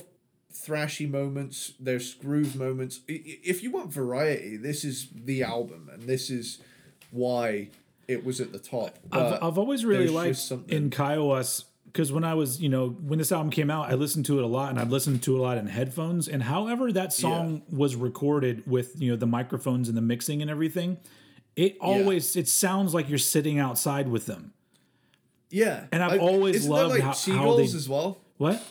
thrashy 0.53 1.09
moments. 1.09 1.75
There's 1.79 2.15
groove 2.15 2.57
moments. 2.57 3.01
I- 3.09 3.13
i- 3.13 3.39
If 3.45 3.63
you 3.63 3.71
want 3.71 3.93
variety, 3.93 4.57
this 4.57 4.85
is 4.85 5.09
the 5.15 5.43
album, 5.43 5.91
and 5.93 6.03
this 6.05 6.31
is 6.31 6.59
why 7.11 7.69
it 8.09 8.25
was 8.25 8.41
at 8.41 8.53
the 8.53 8.59
top. 8.59 8.99
I've, 9.13 9.43
I've 9.43 9.59
always 9.59 9.85
really 9.85 10.09
liked 10.09 10.37
something- 10.39 10.75
in 10.77 10.91
Kaiowas 10.91 11.65
because 11.87 12.11
when 12.13 12.25
I 12.25 12.35
was, 12.35 12.61
you 12.61 12.69
know, 12.69 12.89
when 12.91 13.19
this 13.19 13.31
album 13.33 13.51
came 13.51 13.71
out, 13.71 13.91
I 13.91 13.95
listened 13.95 14.27
to 14.27 14.39
it 14.39 14.45
a 14.45 14.49
lot 14.49 14.71
and 14.71 14.79
I'd 14.81 14.91
listened 14.91 15.23
to 15.25 15.37
it 15.37 15.39
a 15.39 15.43
lot 15.43 15.59
in 15.59 15.67
headphones. 15.69 16.27
And 16.29 16.43
however 16.43 16.91
that 16.93 17.13
song 17.13 17.63
was 17.71 17.95
recorded 17.97 18.67
with, 18.67 19.01
you 19.01 19.11
know, 19.11 19.17
the 19.17 19.27
microphones 19.27 19.89
and 19.89 19.97
the 19.97 20.03
mixing 20.03 20.43
and 20.43 20.51
everything, 20.51 20.99
it 21.57 21.77
always 21.81 22.37
it 22.37 22.49
sounds 22.49 22.95
like 22.95 23.09
you're 23.09 23.19
sitting 23.19 23.59
outside 23.59 24.09
with 24.09 24.27
them. 24.27 24.53
yeah, 25.51 25.87
and 25.93 26.03
I've 26.03 26.21
always 26.21 26.57
isn't 26.57 26.71
loved 26.71 26.91
like 26.95 27.01
how- 27.03 27.09
how 27.09 27.13
seagulls 27.15 27.73
they- 27.73 27.79
as 27.79 27.89
well. 27.89 28.19
What? 28.39 28.63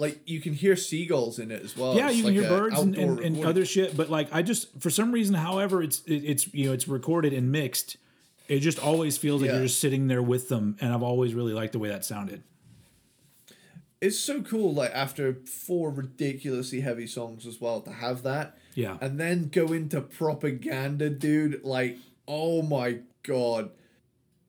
Like 0.00 0.20
you 0.26 0.40
can 0.40 0.52
hear 0.52 0.76
seagulls 0.76 1.38
in 1.40 1.50
it 1.50 1.62
as 1.64 1.76
well. 1.76 1.96
yeah, 1.96 2.08
It's 2.08 2.16
you 2.18 2.22
can 2.24 2.34
like 2.34 2.40
hear 2.40 2.48
birds 2.58 2.78
and, 2.80 2.94
and, 2.94 3.18
and 3.18 3.44
other 3.44 3.64
shit, 3.64 3.96
but 3.96 4.08
like 4.10 4.28
I 4.32 4.42
just 4.42 4.68
for 4.80 4.90
some 4.90 5.10
reason, 5.10 5.34
however 5.34 5.82
it's 5.82 6.02
it, 6.06 6.22
it's 6.24 6.54
you 6.54 6.66
know 6.66 6.72
it's 6.72 6.86
recorded 6.86 7.32
and 7.32 7.50
mixed, 7.50 7.96
it 8.46 8.60
just 8.60 8.78
always 8.78 9.18
feels 9.18 9.40
like 9.42 9.48
Yeah. 9.48 9.56
you're 9.56 9.66
just 9.66 9.80
sitting 9.80 10.06
there 10.06 10.22
with 10.22 10.48
them, 10.48 10.76
and 10.80 10.92
I've 10.92 11.02
always 11.02 11.34
really 11.34 11.52
liked 11.52 11.72
the 11.72 11.78
way 11.80 11.88
that 11.88 12.04
sounded. 12.04 12.42
it's 14.00 14.18
so 14.18 14.40
cool 14.42 14.72
like 14.72 14.92
after 14.94 15.34
four 15.44 15.90
ridiculously 15.90 16.80
heavy 16.82 17.06
songs 17.06 17.44
as 17.46 17.60
well 17.60 17.80
to 17.80 17.90
have 17.90 18.22
that 18.22 18.56
Yeah. 18.76 18.96
and 19.00 19.18
then 19.18 19.48
go 19.48 19.72
into 19.72 20.00
propaganda 20.00 21.10
dude 21.10 21.64
like 21.64 21.98
oh 22.28 22.62
my 22.62 22.98
god 23.24 23.70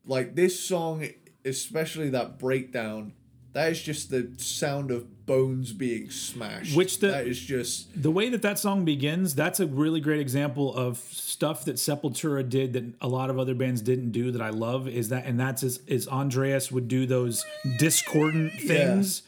like 0.05 0.35
this 0.35 0.59
song 0.59 1.07
especially 1.45 2.09
that 2.09 2.37
breakdown 2.37 3.13
that 3.53 3.71
is 3.71 3.81
just 3.81 4.11
the 4.11 4.31
sound 4.37 4.91
of 4.91 5.25
bones 5.25 5.73
being 5.73 6.09
smashed 6.11 6.75
Which 6.75 6.99
the- 6.99 7.07
that 7.07 7.25
is 7.27 7.39
just 7.39 8.01
the 8.01 8.11
way 8.11 8.29
that 8.29 8.41
that 8.43 8.59
song 8.59 8.85
begins, 8.85 9.33
that's 9.35 9.59
a 9.59 9.65
really 9.65 9.99
great 10.01 10.19
example 10.19 10.73
of 10.75 10.97
stuff 10.97 11.65
that 11.65 11.75
Sepultura 11.77 12.47
did 12.47 12.73
that 12.73 12.83
a 13.01 13.07
lot 13.07 13.29
of 13.31 13.37
other 13.39 13.55
bands 13.55 13.81
didn't 13.81 14.11
do 14.11 14.31
that 14.31 14.41
I 14.41 14.49
love. 14.49 14.87
Is 14.87 15.09
that 15.09 15.25
and 15.25 15.39
that's 15.39 15.63
is, 15.63 15.79
is 15.87 16.07
Andreas 16.07 16.71
would 16.71 16.87
do 16.87 17.05
those 17.07 17.43
discordant 17.79 18.53
things 18.53 19.23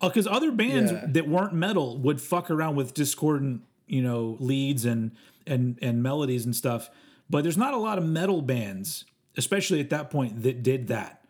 uh, 0.00 0.08
because 0.08 0.26
other 0.26 0.50
bands 0.50 0.92
Yeah. 0.92 1.04
that 1.08 1.28
weren't 1.28 1.52
metal 1.54 1.96
would 1.98 2.20
fuck 2.20 2.50
around 2.50 2.76
with 2.76 2.92
discordant 2.94 3.62
you 3.86 4.02
know 4.02 4.36
leads 4.40 4.84
and 4.84 5.12
and 5.46 5.78
and 5.82 6.02
melodies 6.02 6.44
and 6.44 6.54
stuff. 6.56 6.90
But 7.34 7.42
there's 7.42 7.56
not 7.58 7.74
a 7.74 7.78
lot 7.78 7.98
of 7.98 8.04
metal 8.04 8.42
bands, 8.42 9.06
especially 9.36 9.80
at 9.80 9.90
that 9.90 10.08
point, 10.08 10.44
that 10.44 10.62
did 10.62 10.86
that. 10.86 11.24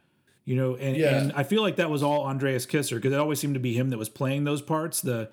You 0.45 0.55
know, 0.55 0.75
and, 0.77 0.95
Yeah. 0.99 1.17
and 1.19 1.33
I 1.33 1.45
feel 1.45 1.63
like 1.63 1.77
that 1.77 1.89
was 1.89 2.03
all 2.03 2.25
Andreas 2.27 2.67
Kisser 2.67 2.97
because 2.97 3.15
it 3.15 3.19
always 3.19 3.41
seemed 3.41 3.55
to 3.55 3.61
be 3.61 3.73
him 3.73 3.89
that 3.89 3.97
was 3.97 4.11
playing 4.11 4.45
those 4.45 4.61
parts. 4.61 5.01
The 5.01 5.31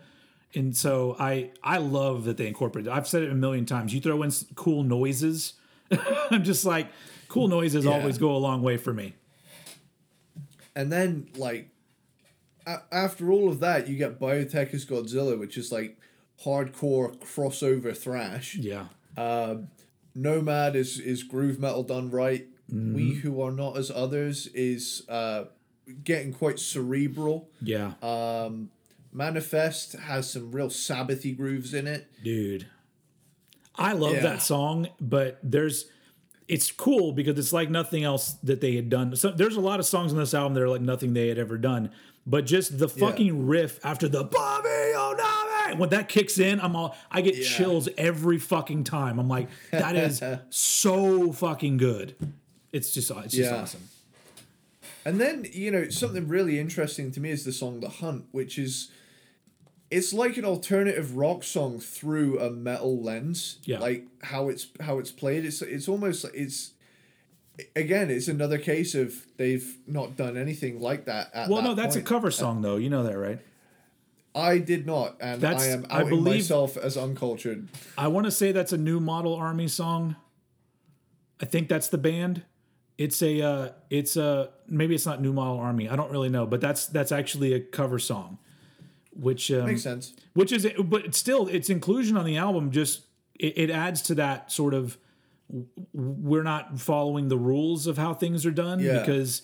and 0.56 0.76
so 0.76 1.18
I 1.20 1.52
I 1.62 1.78
love 1.80 2.24
that 2.24 2.38
they 2.38 2.48
incorporated. 2.48 2.90
I've 2.90 3.06
said 3.06 3.22
it 3.24 3.30
a 3.32 3.36
million 3.36 3.66
times. 3.66 3.94
You 3.94 4.00
throw 4.00 4.24
in 4.24 4.32
cool 4.56 4.84
noises, 4.84 5.54
I'm 6.32 6.46
just 6.46 6.64
like 6.64 6.88
cool 7.28 7.50
noises 7.50 7.84
Yeah. 7.84 7.92
always 7.92 8.18
go 8.18 8.34
a 8.34 8.38
long 8.40 8.62
way 8.62 8.78
for 8.78 8.94
me. 8.94 9.16
and 10.74 10.90
then 10.90 11.28
like 11.36 11.68
a- 12.66 12.82
after 12.94 13.30
all 13.32 13.50
of 13.50 13.60
that 13.60 13.90
you 13.90 13.98
get 13.98 14.20
biotech 14.22 14.74
is 14.74 14.86
godzilla 14.86 15.38
which 15.38 15.58
is 15.58 15.70
like 15.72 15.98
hardcore 16.46 17.18
crossover 17.20 17.96
thrash 17.96 18.56
Yeah, 18.56 18.86
um, 19.18 19.68
Nomad 20.16 20.76
is 20.76 21.00
is 21.00 21.24
groove 21.24 21.60
metal 21.60 21.84
done 21.84 22.10
right. 22.10 22.48
Mm-hmm. 22.72 22.94
We 22.94 23.14
who 23.16 23.42
are 23.42 23.52
not 23.52 23.78
as 23.78 23.92
others 23.92 24.48
is 24.54 25.04
uh, 25.10 25.46
getting 26.04 26.34
quite 26.34 26.60
cerebral. 26.60 27.50
yeah, 27.62 27.94
Um, 28.02 28.70
Manifest 29.14 29.94
has 29.94 30.30
some 30.30 30.52
real 30.52 30.70
Sabbathy 30.70 31.36
grooves 31.36 31.74
in 31.74 31.86
it. 31.88 32.08
dude. 32.24 32.68
I 33.76 33.94
love 33.94 34.14
Yeah. 34.16 34.22
that 34.22 34.42
song, 34.42 34.90
but 35.00 35.40
there's 35.44 35.86
it's 36.48 36.72
cool 36.72 37.14
because 37.14 37.38
it's 37.40 37.54
like 37.54 37.70
nothing 37.70 38.04
else 38.04 38.34
that 38.44 38.60
they 38.60 38.76
had 38.76 38.90
done. 38.90 39.16
So 39.16 39.32
there's 39.32 39.56
a 39.56 39.62
lot 39.62 39.80
of 39.80 39.86
songs 39.86 40.12
on 40.12 40.18
this 40.20 40.34
album 40.34 40.54
that 40.56 40.62
are 40.64 40.70
like 40.70 40.82
nothing 40.82 41.14
they 41.14 41.30
had 41.30 41.38
ever 41.40 41.58
done. 41.58 41.92
But 42.26 42.46
just 42.46 42.78
the 42.78 42.90
fucking 42.90 43.48
riff 43.48 43.80
after 43.86 44.08
the 44.10 44.24
Bobby 44.26 44.70
Onami, 45.74 45.78
when 45.80 45.90
that 45.90 46.10
kicks 46.10 46.40
in, 46.40 46.60
I'm 46.62 46.76
all 46.76 46.96
I 47.10 47.22
get 47.22 47.36
Yeah. 47.38 47.44
chills 47.46 47.90
every 47.98 48.38
fucking 48.38 48.84
time. 48.84 49.20
I'm 49.20 49.28
like, 49.28 49.48
that 49.72 49.96
is 49.96 50.22
so 50.50 51.32
fucking 51.32 51.78
good. 51.78 52.16
It's 52.72 52.92
just 52.92 53.12
it's 53.12 53.34
just 53.34 53.52
Yeah. 53.52 53.62
awesome. 53.62 53.82
And 55.04 55.20
then, 55.20 55.48
you 55.52 55.72
know, 55.72 55.90
something 55.90 56.28
really 56.28 56.60
interesting 56.60 57.12
to 57.14 57.20
me 57.20 57.32
is 57.32 57.44
the 57.44 57.52
song 57.52 57.80
The 57.80 57.90
Hunt, 57.90 58.26
which 58.32 58.58
is 58.60 58.90
it's 59.90 60.14
like 60.14 60.38
an 60.38 60.46
alternative 60.46 61.16
rock 61.18 61.44
song 61.44 61.80
through 61.80 62.40
a 62.40 62.50
metal 62.50 63.02
lens. 63.02 63.58
Yeah. 63.64 63.80
Like 63.80 64.06
how 64.24 64.48
it's 64.50 64.68
how 64.80 65.00
it's 65.00 65.12
played. 65.12 65.44
It's 65.44 65.62
it's 65.62 65.88
almost 65.88 66.26
it's 66.34 66.72
again, 67.76 68.10
it's 68.10 68.28
another 68.28 68.58
case 68.58 68.96
of 68.96 69.26
they've 69.38 69.78
not 69.88 70.16
done 70.16 70.38
anything 70.38 70.80
like 70.80 71.06
that 71.06 71.32
at 71.34 71.50
Well, 71.50 71.62
that 71.62 71.68
no, 71.70 71.74
that's 71.76 71.96
a 71.96 72.02
cover 72.02 72.28
uh, 72.28 72.32
song 72.32 72.62
though. 72.62 72.78
You 72.78 72.90
know 72.90 73.04
that, 73.04 73.18
right? 73.18 73.40
I 74.34 74.60
did 74.60 74.86
not, 74.86 75.18
and 75.20 75.42
That's- 75.42 75.64
I 75.64 75.68
am 75.68 75.86
I 75.90 76.00
outing 76.02 76.10
believe- 76.10 76.36
myself 76.44 76.78
as 76.78 76.96
uncultured. 76.98 77.68
I 77.98 78.08
want 78.08 78.26
to 78.26 78.32
say 78.32 78.52
that's 78.52 78.72
a 78.72 78.78
new 78.78 79.00
model 79.00 79.34
army 79.36 79.68
song. 79.68 80.16
I 81.42 81.46
think 81.46 81.68
that's 81.70 81.90
the 81.90 81.98
band. 81.98 82.44
It's 82.98 83.22
a 83.22 83.42
uh, 83.42 83.70
it's 83.90 84.16
a 84.16 84.52
maybe 84.68 84.94
it's 84.96 85.06
not 85.06 85.22
new 85.22 85.34
model 85.34 85.58
army. 85.60 85.90
I 85.90 85.96
don't 85.96 86.12
really 86.12 86.30
know, 86.30 86.46
but 86.46 86.62
that's 86.62 86.86
that's 86.88 87.12
actually 87.12 87.54
a 87.54 87.60
cover 87.60 87.98
song, 88.00 88.38
which 89.12 89.52
um, 89.52 89.66
Makes 89.66 89.82
sense. 89.84 90.14
which 90.34 90.52
is 90.52 90.68
but 90.84 91.14
still 91.16 91.48
its 91.48 91.70
inclusion 91.70 92.16
on 92.16 92.26
the 92.26 92.38
album 92.38 92.70
just 92.72 93.08
it, 93.40 93.58
it 93.58 93.70
adds 93.72 94.02
to 94.04 94.16
that 94.16 94.52
sort 94.52 94.74
of 94.76 94.98
we're 95.94 96.44
not 96.44 96.80
following 96.80 97.28
the 97.28 97.38
rules 97.38 97.88
of 97.88 97.98
how 97.98 98.14
things 98.14 98.46
are 98.46 98.52
done 98.52 98.80
Yeah. 98.80 99.00
because 99.00 99.42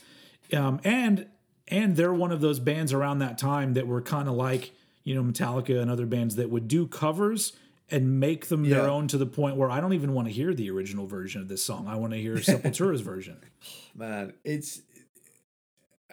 um 0.54 0.80
and 0.84 1.26
and 1.68 1.96
they're 1.96 2.14
one 2.14 2.32
of 2.32 2.42
those 2.42 2.60
bands 2.60 2.94
around 2.94 3.20
that 3.20 3.38
time 3.38 3.74
that 3.74 3.88
were 3.88 4.02
kind 4.02 4.28
of 4.28 4.36
like 4.36 4.72
you 5.04 5.16
know 5.16 5.24
Metallica 5.24 5.82
and 5.82 5.90
other 5.92 6.06
bands 6.06 6.36
that 6.36 6.50
would 6.50 6.68
do 6.68 6.88
covers 6.88 7.54
and 7.90 8.20
make 8.20 8.48
them 8.48 8.68
their 8.70 8.90
own 8.90 9.08
to 9.08 9.18
the 9.18 9.26
point 9.26 9.56
where 9.56 9.72
I 9.72 9.80
don't 9.80 9.94
even 9.94 10.14
want 10.14 10.28
to 10.28 10.34
hear 10.34 10.54
the 10.54 10.70
original 10.70 11.08
version 11.08 11.42
of 11.42 11.48
this 11.48 11.64
song. 11.64 11.88
I 11.88 11.96
want 11.96 12.12
to 12.12 12.20
hear 12.20 12.36
Sepultura's 12.36 13.00
version. 13.00 13.38
Man, 13.96 14.34
it's 14.44 14.82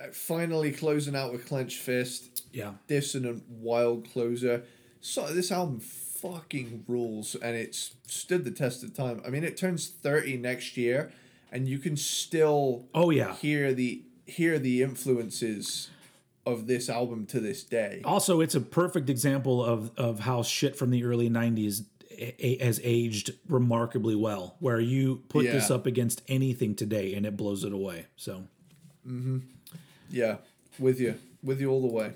uh, 0.00 0.08
finally 0.12 0.70
closing 0.70 1.16
out 1.16 1.32
with 1.32 1.46
clenched 1.48 1.78
fist. 1.80 2.44
Yeah. 2.52 2.74
dissonant, 2.86 3.42
wild 3.48 4.08
closer. 4.12 4.62
So 5.00 5.26
this 5.34 5.50
album 5.50 5.80
fucking 5.80 6.84
rules, 6.86 7.34
and 7.34 7.56
it's 7.56 7.94
stood 8.06 8.44
the 8.44 8.50
test 8.52 8.82
of 8.84 8.94
time. 8.94 9.20
I 9.26 9.30
mean, 9.30 9.42
it 9.44 9.56
turns 9.56 9.88
thirty 9.88 10.36
next 10.36 10.76
year, 10.76 11.12
and 11.50 11.68
you 11.68 11.78
can 11.78 11.96
still 11.96 12.86
Oh 12.94 13.10
yeah. 13.10 13.34
hear 13.34 13.74
the 13.74 14.02
hear 14.26 14.58
the 14.58 14.82
influences 14.82 15.90
of 16.46 16.66
this 16.66 16.88
album 16.88 17.26
to 17.26 17.40
this 17.40 17.62
day. 17.64 18.02
Also, 18.04 18.40
it's 18.40 18.54
a 18.54 18.60
perfect 18.60 19.08
example 19.08 19.64
of 19.64 19.90
of 19.96 20.20
how 20.20 20.42
shit 20.42 20.76
from 20.76 20.90
the 20.90 21.04
early 21.04 21.28
'90s 21.30 21.84
a- 22.10 22.46
a- 22.46 22.64
has 22.64 22.80
aged 22.84 23.32
remarkably 23.48 24.14
well. 24.14 24.56
Where 24.60 24.80
you 24.80 25.22
put 25.28 25.44
this 25.44 25.70
up 25.70 25.86
against 25.86 26.22
anything 26.28 26.74
today, 26.74 27.14
and 27.14 27.24
it 27.26 27.36
blows 27.36 27.64
it 27.64 27.72
away. 27.72 28.06
So 28.16 28.44
mm-hmm. 29.06 29.38
Yeah, 30.10 30.36
with 30.78 31.00
you, 31.00 31.16
with 31.42 31.60
you 31.60 31.70
all 31.70 31.80
the 31.80 31.92
way. 31.92 32.12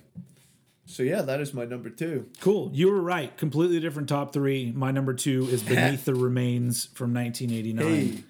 So 0.87 1.03
yeah, 1.03 1.21
that 1.23 1.41
is 1.41 1.53
my 1.53 1.67
number 1.67 1.91
two. 1.91 2.29
cool. 2.41 2.71
You 2.73 2.91
were 2.91 3.01
right. 3.01 3.37
Completely 3.37 3.79
different 3.79 4.09
top 4.09 4.33
three. 4.33 4.73
My 4.73 4.91
number 4.91 5.13
two 5.13 5.47
is 5.51 5.63
Beneath 5.75 6.07
the 6.07 6.15
Remains 6.15 6.87
from 6.87 7.13
1989. 7.13 7.87
Hey, 7.87 8.25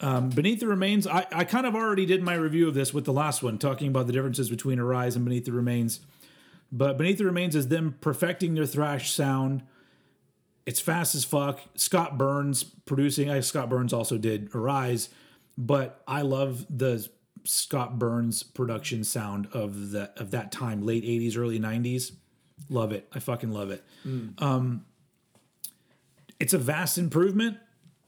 Um, 0.00 0.28
Beneath 0.28 0.60
the 0.60 0.66
Remains, 0.66 1.06
I, 1.06 1.26
I 1.32 1.44
kind 1.44 1.66
of 1.66 1.74
already 1.74 2.04
did 2.04 2.22
my 2.22 2.34
review 2.34 2.68
of 2.68 2.74
this 2.74 2.92
with 2.92 3.04
the 3.04 3.12
last 3.12 3.42
one, 3.42 3.58
talking 3.58 3.88
about 3.88 4.06
the 4.06 4.12
differences 4.12 4.50
between 4.50 4.78
Arise 4.78 5.16
and 5.16 5.24
Beneath 5.24 5.44
the 5.44 5.52
Remains. 5.52 6.00
But 6.72 6.98
Beneath 6.98 7.18
the 7.18 7.24
Remains 7.24 7.54
is 7.54 7.68
them 7.68 7.96
perfecting 8.00 8.54
their 8.54 8.66
thrash 8.66 9.12
sound. 9.12 9.62
It's 10.66 10.80
fast 10.80 11.14
as 11.14 11.24
fuck. 11.24 11.60
Scott 11.76 12.18
Burns 12.18 12.64
producing. 12.64 13.30
I, 13.30 13.40
Scott 13.40 13.68
Burns 13.68 13.92
also 13.92 14.18
did 14.18 14.52
Arise, 14.54 15.10
but 15.56 16.02
I 16.08 16.22
love 16.22 16.66
the 16.68 17.06
Scott 17.44 17.98
Burns 17.98 18.42
production 18.42 19.04
sound 19.04 19.46
of 19.52 19.90
the 19.90 20.10
of 20.16 20.30
that 20.32 20.50
time, 20.50 20.84
late 20.84 21.04
'80s, 21.04 21.36
early 21.36 21.60
'90s. 21.60 22.12
Love 22.70 22.92
it. 22.92 23.06
I 23.12 23.18
fucking 23.18 23.52
love 23.52 23.70
it. 23.70 23.84
Um, 24.38 24.86
it's 26.40 26.54
a 26.54 26.58
vast 26.58 26.96
improvement 26.98 27.58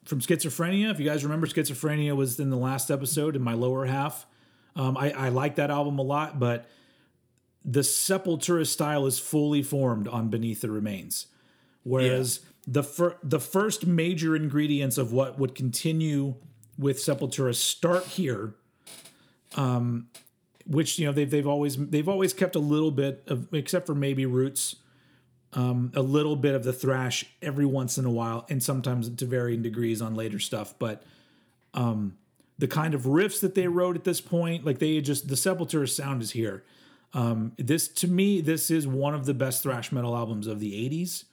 from 0.07 0.21
schizophrenia. 0.21 0.91
If 0.91 0.99
you 0.99 1.07
guys 1.07 1.25
remember, 1.25 1.47
schizophrenia 1.47 2.17
was 2.17 2.41
in 2.41 2.51
the 2.51 2.57
last 2.57 2.91
episode 2.91 3.37
in 3.37 3.43
my 3.43 3.55
lower 3.55 3.87
half. 3.87 4.27
Um, 4.75 4.97
I, 4.97 5.11
I 5.11 5.29
like 5.31 5.57
that 5.57 5.71
album 5.71 5.99
a 5.99 6.03
lot, 6.03 6.39
but 6.39 6.69
the 7.65 7.81
Sepultura 7.81 8.67
style 8.67 9.07
is 9.07 9.19
fully 9.19 9.63
formed 9.63 10.07
on 10.07 10.29
Beneath 10.29 10.61
the 10.61 10.71
Remains. 10.71 11.27
Whereas 11.83 12.41
the 12.67 12.83
fir- 12.83 13.17
the 13.23 13.41
first 13.41 13.87
major 13.87 14.35
ingredients 14.37 14.99
of 14.99 15.13
what 15.13 15.39
would 15.39 15.55
continue 15.55 16.35
with 16.79 16.99
Sepultura 16.99 17.55
start 17.55 18.05
here, 18.05 18.55
um, 19.57 20.09
which 20.67 20.99
you 20.99 21.07
know 21.07 21.13
they've 21.13 21.31
they've 21.31 21.47
always 21.47 21.77
they've 21.77 22.09
always 22.09 22.33
kept 22.33 22.57
a 22.57 22.61
little 22.61 22.91
bit 22.91 23.23
of 23.29 23.53
except 23.55 23.87
for 23.87 23.95
maybe 23.95 24.27
Roots, 24.27 24.77
um, 25.57 25.91
a 25.95 26.03
little 26.03 26.37
bit 26.37 26.55
of 26.55 26.63
the 26.63 26.73
thrash 26.73 27.25
every 27.41 27.67
once 27.67 27.99
in 27.99 28.05
a 28.05 28.11
while, 28.11 28.47
and 28.49 28.63
sometimes 28.63 29.09
to 29.09 29.25
varying 29.25 29.63
degrees 29.63 30.01
on 30.01 30.15
later 30.15 30.39
stuff. 30.39 30.75
But 30.79 31.03
um, 31.75 32.17
the 32.59 32.69
kind 32.69 32.95
of 32.95 33.03
riffs 33.03 33.41
that 33.41 33.55
they 33.55 33.67
wrote 33.67 33.97
at 33.97 34.05
this 34.05 34.21
point, 34.21 34.65
like 34.65 34.79
they 34.79 35.01
just 35.01 35.29
the 35.29 35.35
Sepultura 35.35 35.89
sound 35.89 36.23
is 36.23 36.31
here. 36.33 36.63
Um, 37.15 37.53
this 37.57 37.89
to 37.89 38.07
me, 38.07 38.43
this 38.43 38.71
is 38.71 38.87
one 38.87 39.15
of 39.15 39.25
the 39.25 39.33
best 39.33 39.63
thrash 39.63 39.91
metal 39.91 40.15
albums 40.15 40.47
of 40.47 40.61
the 40.61 40.73
'80s. 40.89 41.25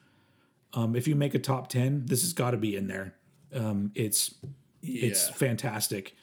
Um, 0.74 0.96
if 0.96 1.08
you 1.08 1.16
make 1.16 1.36
a 1.36 1.40
top 1.40 1.68
ten, 1.68 2.06
this 2.06 2.22
has 2.22 2.32
got 2.32 2.52
to 2.52 2.58
be 2.58 2.78
in 2.78 2.88
there. 2.88 3.14
Um, 3.54 3.92
it's 3.94 4.36
it's 4.82 5.28
fantastic. 5.30 6.16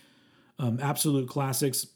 Um, 0.58 0.78
absolute 0.80 1.28
classics, 1.28 1.86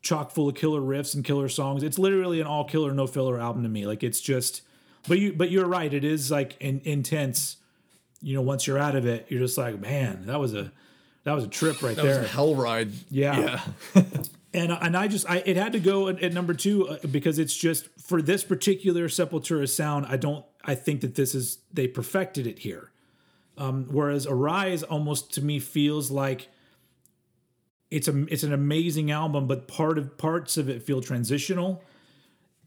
chock 0.00 0.30
full 0.30 0.48
of 0.48 0.54
killer 0.54 0.80
riffs 0.80 1.14
and 1.14 1.24
killer 1.24 1.48
songs. 1.48 1.82
It's 1.82 1.98
literally 1.98 2.40
an 2.40 2.46
all 2.46 2.64
killer 2.64 2.92
no 2.92 3.06
filler 3.06 3.38
album 3.38 3.62
to 3.62 3.68
me. 3.68 3.86
Like 3.86 4.02
it's 4.02 4.20
just, 4.20 4.62
but 5.08 5.18
you 5.18 5.32
but 5.32 5.50
you're 5.50 5.66
right. 5.66 5.92
It 5.92 6.04
is 6.04 6.30
like 6.30 6.56
in, 6.60 6.80
intense. 6.84 7.56
You 8.22 8.34
know, 8.34 8.42
once 8.42 8.66
you're 8.66 8.78
out 8.78 8.96
of 8.96 9.06
it, 9.06 9.26
you're 9.30 9.40
just 9.40 9.56
like, 9.56 9.80
man, 9.80 10.26
that 10.26 10.38
was 10.38 10.54
a 10.54 10.72
that 11.24 11.32
was 11.32 11.44
a 11.44 11.48
trip 11.48 11.82
right 11.82 11.96
that 11.96 12.02
there. 12.02 12.20
was 12.20 12.28
a 12.28 12.32
hell 12.32 12.54
ride. 12.54 12.90
Yeah. 13.10 13.60
and 14.54 14.72
and 14.72 14.96
I 14.96 15.08
just 15.08 15.28
I 15.28 15.42
it 15.44 15.56
had 15.56 15.72
to 15.72 15.80
go 15.80 16.08
at, 16.08 16.22
at 16.22 16.32
number 16.32 16.54
two 16.54 16.88
uh, 16.88 16.98
because 17.10 17.38
it's 17.38 17.56
just 17.56 17.86
for 18.00 18.20
this 18.20 18.44
particular 18.44 19.08
Sepultura 19.08 19.68
sound. 19.68 20.06
I 20.06 20.16
don't 20.16 20.44
I 20.64 20.74
think 20.74 21.00
that 21.02 21.14
this 21.14 21.34
is 21.34 21.58
they 21.72 21.86
perfected 21.86 22.46
it 22.46 22.60
here. 22.60 22.90
Um, 23.58 23.86
whereas 23.90 24.26
Arise 24.26 24.82
almost 24.82 25.34
to 25.34 25.42
me 25.42 25.58
feels 25.58 26.10
like 26.10 26.48
it's 27.90 28.08
a 28.08 28.24
it's 28.26 28.42
an 28.42 28.52
amazing 28.52 29.10
album, 29.10 29.46
but 29.46 29.68
part 29.68 29.98
of 29.98 30.16
parts 30.16 30.56
of 30.56 30.68
it 30.68 30.82
feel 30.82 31.00
transitional, 31.00 31.82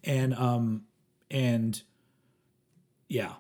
and 0.03 0.34
um 0.35 0.84
and 1.31 1.81
yeah, 3.07 3.34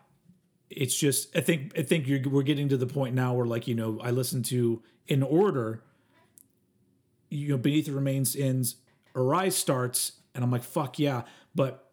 it's 0.69 0.97
just 0.97 1.35
I 1.35 1.41
think 1.41 1.77
I 1.77 1.81
think 1.81 2.07
you're, 2.07 2.21
we're 2.29 2.43
getting 2.43 2.69
to 2.69 2.77
the 2.77 2.87
point 2.87 3.15
now 3.15 3.33
where 3.33 3.45
like 3.45 3.67
you 3.67 3.75
know 3.75 3.99
I 4.01 4.11
listen 4.11 4.43
to 4.43 4.81
in 5.07 5.23
order 5.23 5.83
you 7.33 7.49
know, 7.49 7.57
Beneath 7.57 7.87
the 7.87 7.93
Remains 7.93 8.35
ends, 8.35 8.75
Arise 9.15 9.57
starts, 9.57 10.13
and 10.35 10.43
I'm 10.43 10.51
like, 10.51 10.63
fuck 10.63 10.99
yeah. 10.99 11.23
But 11.55 11.89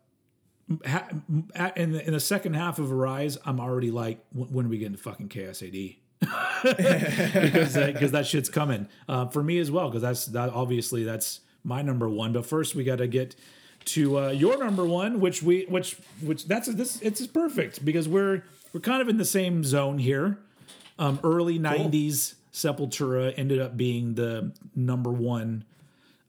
ha- 0.87 1.09
in, 1.77 1.93
the, 1.93 2.07
in 2.07 2.13
the 2.13 2.21
second 2.21 2.55
half 2.55 2.79
of 2.79 2.93
Arise, 2.93 3.39
I'm 3.47 3.59
already 3.59 3.91
like, 3.91 4.23
when, 4.33 4.67
are 4.67 4.69
we 4.69 4.79
getting 4.79 4.97
to 4.97 5.03
fucking 5.03 5.29
Chaos 5.29 5.63
AD? 5.63 5.73
because 6.63 7.75
because 7.75 8.13
that 8.13 8.27
shit's 8.27 8.51
coming 8.51 8.87
uh, 9.09 9.27
for 9.29 9.43
me 9.43 9.59
as 9.59 9.71
well. 9.71 9.89
Because 9.89 10.03
that's 10.03 10.27
that 10.27 10.51
obviously 10.51 11.03
that's 11.03 11.41
my 11.65 11.81
number 11.81 12.11
one. 12.11 12.35
But 12.35 12.45
first, 12.45 12.75
we 12.75 12.85
got 12.85 12.97
to 12.97 13.09
get 13.09 13.35
to 13.95 14.19
uh, 14.19 14.31
your 14.31 14.59
number 14.59 14.85
one, 14.85 15.21
which 15.21 15.43
we 15.43 15.65
which 15.69 15.97
which 16.21 16.47
that's 16.47 16.69
this 16.69 17.01
it's 17.01 17.27
perfect 17.27 17.85
because 17.85 18.09
we're 18.09 18.45
we're 18.73 18.81
kind 18.81 19.03
of 19.03 19.09
in 19.09 19.17
the 19.17 19.25
same 19.25 19.65
zone 19.65 19.99
here. 19.99 20.39
Um, 20.99 21.19
early 21.25 21.59
'90s 21.59 22.35
Sepultura 22.53 23.33
ended 23.37 23.59
up 23.61 23.77
being 23.77 24.15
the 24.15 24.53
number 24.75 25.11
one 25.11 25.65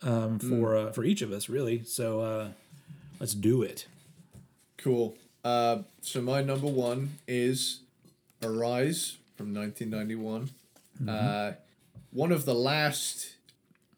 um, 0.01 0.39
for 0.39 0.75
uh, 0.75 0.91
for 0.91 1.03
each 1.03 1.21
of 1.21 1.31
us, 1.31 1.49
really. 1.49 1.83
So 1.83 2.21
uh, 2.21 2.47
let's 3.19 3.33
do 3.33 3.61
it. 3.61 3.85
Cool. 4.77 5.15
Uh, 5.43 5.79
so 6.01 6.21
my 6.21 6.41
number 6.41 6.67
one 6.67 7.17
is 7.27 7.81
Arise 8.43 9.17
from 9.35 9.53
1991. 9.53 10.49
Uh, 11.07 11.53
one 12.11 12.31
of 12.31 12.45
the 12.45 12.53
last, 12.53 13.35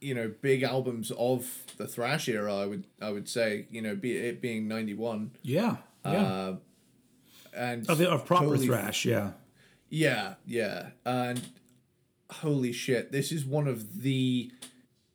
you 0.03 0.13
know, 0.13 0.31
big 0.41 0.63
albums 0.63 1.11
of 1.17 1.47
the 1.77 1.87
thrash 1.87 2.27
era. 2.27 2.55
I 2.55 2.65
would 2.65 2.85
I 3.01 3.11
would 3.11 3.29
say, 3.29 3.67
you 3.71 3.81
know, 3.81 3.95
be 3.95 4.15
it 4.17 4.41
being 4.41 4.67
91. 4.67 5.31
Yeah, 5.41 5.77
yeah. 6.05 6.11
Uh, 6.11 6.55
and 7.55 7.89
of, 7.89 7.97
the, 7.97 8.09
of 8.09 8.25
proper 8.25 8.45
holy 8.45 8.67
thrash, 8.67 9.05
yeah. 9.05 9.31
Yeah, 9.89 10.35
yeah. 10.45 10.87
And 11.05 11.41
holy 12.31 12.71
shit, 12.71 13.11
this 13.11 13.31
is 13.31 13.45
one 13.45 13.67
of 13.67 14.01
the 14.01 14.51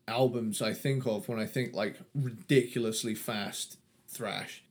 albums 0.06 0.62
I 0.62 0.72
think 0.72 1.06
of 1.06 1.28
when 1.28 1.38
I 1.38 1.46
think 1.46 1.74
like 1.74 1.96
ridiculously 2.14 3.14
fast 3.14 3.76
thrash. 4.08 4.62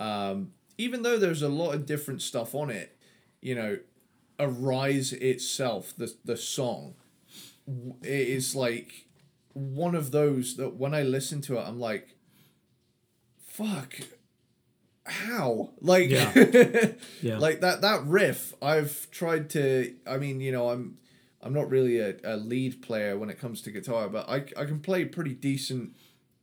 Um, 0.00 0.52
even 0.78 1.02
though 1.02 1.18
there's 1.18 1.42
a 1.42 1.48
lot 1.48 1.74
of 1.74 1.86
different 1.86 2.22
stuff 2.22 2.54
on 2.54 2.70
it, 2.70 2.96
you 3.40 3.54
know, 3.54 3.78
Arise 4.38 5.12
itself, 5.12 5.94
the 5.96 6.12
the 6.24 6.36
song, 6.36 6.94
it 8.02 8.28
is 8.28 8.56
like 8.56 9.06
one 9.54 9.94
of 9.94 10.10
those 10.10 10.56
that 10.56 10.74
when 10.76 10.94
I 10.94 11.02
listen 11.02 11.40
to 11.42 11.56
it, 11.58 11.62
I'm 11.66 11.80
like, 11.80 12.14
fuck, 13.46 13.94
how? 15.06 15.70
Like, 15.80 16.10
Yeah. 16.10 16.32
Yeah. 17.22 17.38
like 17.38 17.60
that 17.60 17.80
that 17.82 18.04
riff. 18.04 18.54
I've 18.62 19.10
tried 19.10 19.50
to. 19.50 19.94
I 20.06 20.16
mean, 20.18 20.40
you 20.40 20.52
know, 20.52 20.70
I'm 20.70 20.98
I'm 21.42 21.52
not 21.52 21.70
really 21.70 21.98
a, 21.98 22.14
a 22.24 22.36
lead 22.36 22.82
player 22.82 23.18
when 23.18 23.30
it 23.30 23.38
comes 23.38 23.60
to 23.62 23.70
guitar, 23.70 24.08
but 24.08 24.28
I 24.28 24.36
I 24.60 24.64
can 24.64 24.80
play 24.80 25.04
pretty 25.04 25.34
decent, 25.34 25.94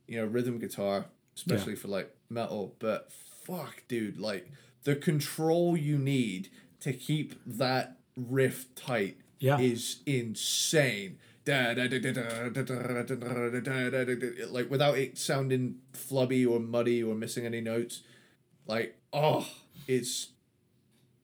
you 0.06 0.16
know, 0.18 0.26
rhythm 0.26 0.58
guitar, 0.58 1.06
especially 1.36 1.76
for 1.76 1.88
like 1.88 2.14
metal. 2.30 2.74
But 2.78 3.10
fuck, 3.44 3.82
dude, 3.88 4.18
like 4.18 4.50
the 4.84 4.96
control 4.96 5.76
you 5.76 5.98
need 5.98 6.50
to 6.80 6.92
keep 6.92 7.34
that 7.46 7.98
riff 8.16 8.74
tight 8.74 9.18
Yeah. 9.38 9.58
is 9.58 10.02
insane 10.06 11.18
like 14.50 14.70
without 14.70 14.96
it 14.96 15.18
sounding 15.18 15.76
flubby 15.92 16.48
or 16.48 16.60
muddy 16.60 17.02
or 17.02 17.14
missing 17.14 17.46
any 17.46 17.60
notes. 17.60 18.02
Like, 18.66 18.96
oh, 19.12 19.48
it's 19.88 20.28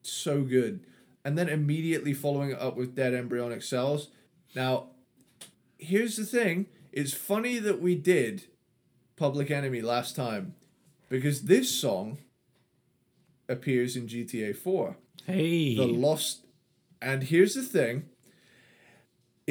so 0.01 0.41
good. 0.41 0.81
And 1.23 1.37
then 1.37 1.49
immediately 1.49 2.13
following 2.13 2.51
it 2.51 2.59
up 2.59 2.75
with 2.75 2.95
Dead 2.95 3.13
Embryonic 3.13 3.61
Cells. 3.61 4.09
Now, 4.55 4.87
here's 5.77 6.17
the 6.17 6.25
thing 6.25 6.67
it's 6.91 7.13
funny 7.13 7.59
that 7.59 7.81
we 7.81 7.95
did 7.95 8.45
Public 9.15 9.51
Enemy 9.51 9.81
last 9.81 10.15
time 10.15 10.55
because 11.09 11.43
this 11.43 11.69
song 11.69 12.19
appears 13.47 13.95
in 13.95 14.07
GTA 14.07 14.55
4. 14.55 14.95
Hey. 15.25 15.75
The 15.75 15.85
Lost. 15.85 16.45
And 17.01 17.23
here's 17.23 17.55
the 17.55 17.63
thing 17.63 18.09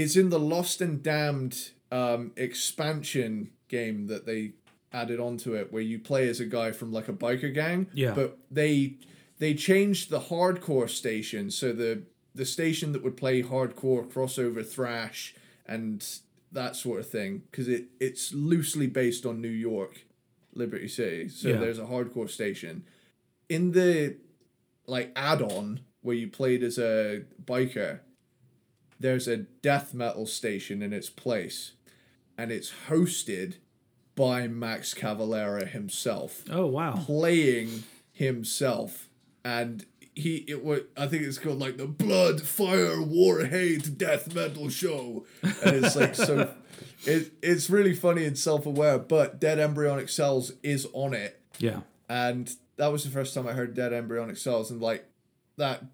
it's 0.01 0.17
in 0.17 0.29
the 0.31 0.39
lost 0.55 0.81
and 0.81 1.03
damned 1.03 1.57
um 1.91 2.33
expansion 2.37 3.51
game 3.69 4.07
that 4.07 4.27
they 4.27 4.53
added 4.93 5.19
onto 5.21 5.55
it 5.55 5.73
where 5.73 5.83
you 5.83 5.99
play 5.99 6.29
as 6.29 6.41
a 6.41 6.47
guy 6.47 6.71
from 6.73 6.93
like 6.93 7.09
a 7.09 7.13
biker 7.13 7.53
gang 7.53 7.87
Yeah. 7.93 8.15
but 8.15 8.39
they 8.51 8.97
they 9.39 9.55
changed 9.55 10.11
the 10.11 10.21
hardcore 10.31 10.89
station 10.89 11.51
so 11.51 11.73
the 11.73 12.03
the 12.35 12.45
station 12.47 12.93
that 12.93 13.03
would 13.05 13.17
play 13.17 13.43
hardcore 13.43 14.05
crossover 14.07 14.67
thrash 14.67 15.35
and 15.67 16.05
that 16.53 16.77
sort 16.77 17.01
of 17.01 17.09
thing 17.09 17.43
because 17.51 17.69
it 17.69 17.85
it's 18.01 18.33
loosely 18.33 18.87
based 18.87 19.25
on 19.27 19.41
new 19.41 19.57
york 19.71 19.95
liberty 20.55 20.89
city 20.89 21.29
so 21.29 21.49
Yeah. 21.49 21.59
there's 21.59 21.79
a 21.79 21.85
hardcore 21.93 22.31
station 22.31 22.85
in 23.49 23.73
the 23.73 24.17
like 24.87 25.13
add-on 25.17 25.81
where 26.03 26.17
you 26.17 26.29
played 26.29 26.63
as 26.63 26.79
a 26.79 27.23
biker 27.45 28.01
there's 29.01 29.29
a 29.29 29.37
death 29.37 29.95
metal 29.95 30.27
station 30.27 30.83
in 30.83 30.93
its 30.93 31.11
place 31.11 31.73
and 32.37 32.51
it's 32.51 32.73
hosted 32.89 33.55
by 34.15 34.47
max 34.49 34.95
cavalera 34.95 35.67
himself 35.69 36.43
oh 36.51 36.67
wow. 36.67 36.93
playing 37.07 37.85
himself 38.13 39.09
and 39.45 39.87
he 40.15 40.45
it 40.49 40.65
was 40.65 40.81
i 40.97 41.07
think 41.07 41.23
it's 41.23 41.39
called 41.39 41.59
like 41.59 41.77
the 41.77 41.87
blood 41.87 42.41
fire 42.43 43.01
war 43.01 43.45
hate 43.45 43.97
death 43.97 44.35
metal 44.35 44.69
show 44.69 45.25
and 45.43 45.77
it's 45.85 45.95
like 45.97 46.15
so 46.15 46.53
it, 47.07 47.33
it's 47.43 47.71
really 47.71 47.95
funny 47.95 48.25
and 48.25 48.37
self-aware 48.37 48.99
but 48.99 49.41
dead 49.41 49.59
embryonic 49.59 50.09
cells 50.09 50.53
is 50.63 50.87
on 50.93 51.15
it 51.15 51.41
Yeah. 51.59 51.81
and 52.09 52.53
that 52.77 52.93
was 52.93 53.03
the 53.05 53.11
first 53.11 53.35
time 53.35 53.47
I 53.49 53.55
heard 53.55 53.75
Dead 53.75 53.93
Embryonic 53.93 54.37
Cells, 54.37 54.71
and 54.71 54.81
like 54.81 55.05
that 55.59 55.93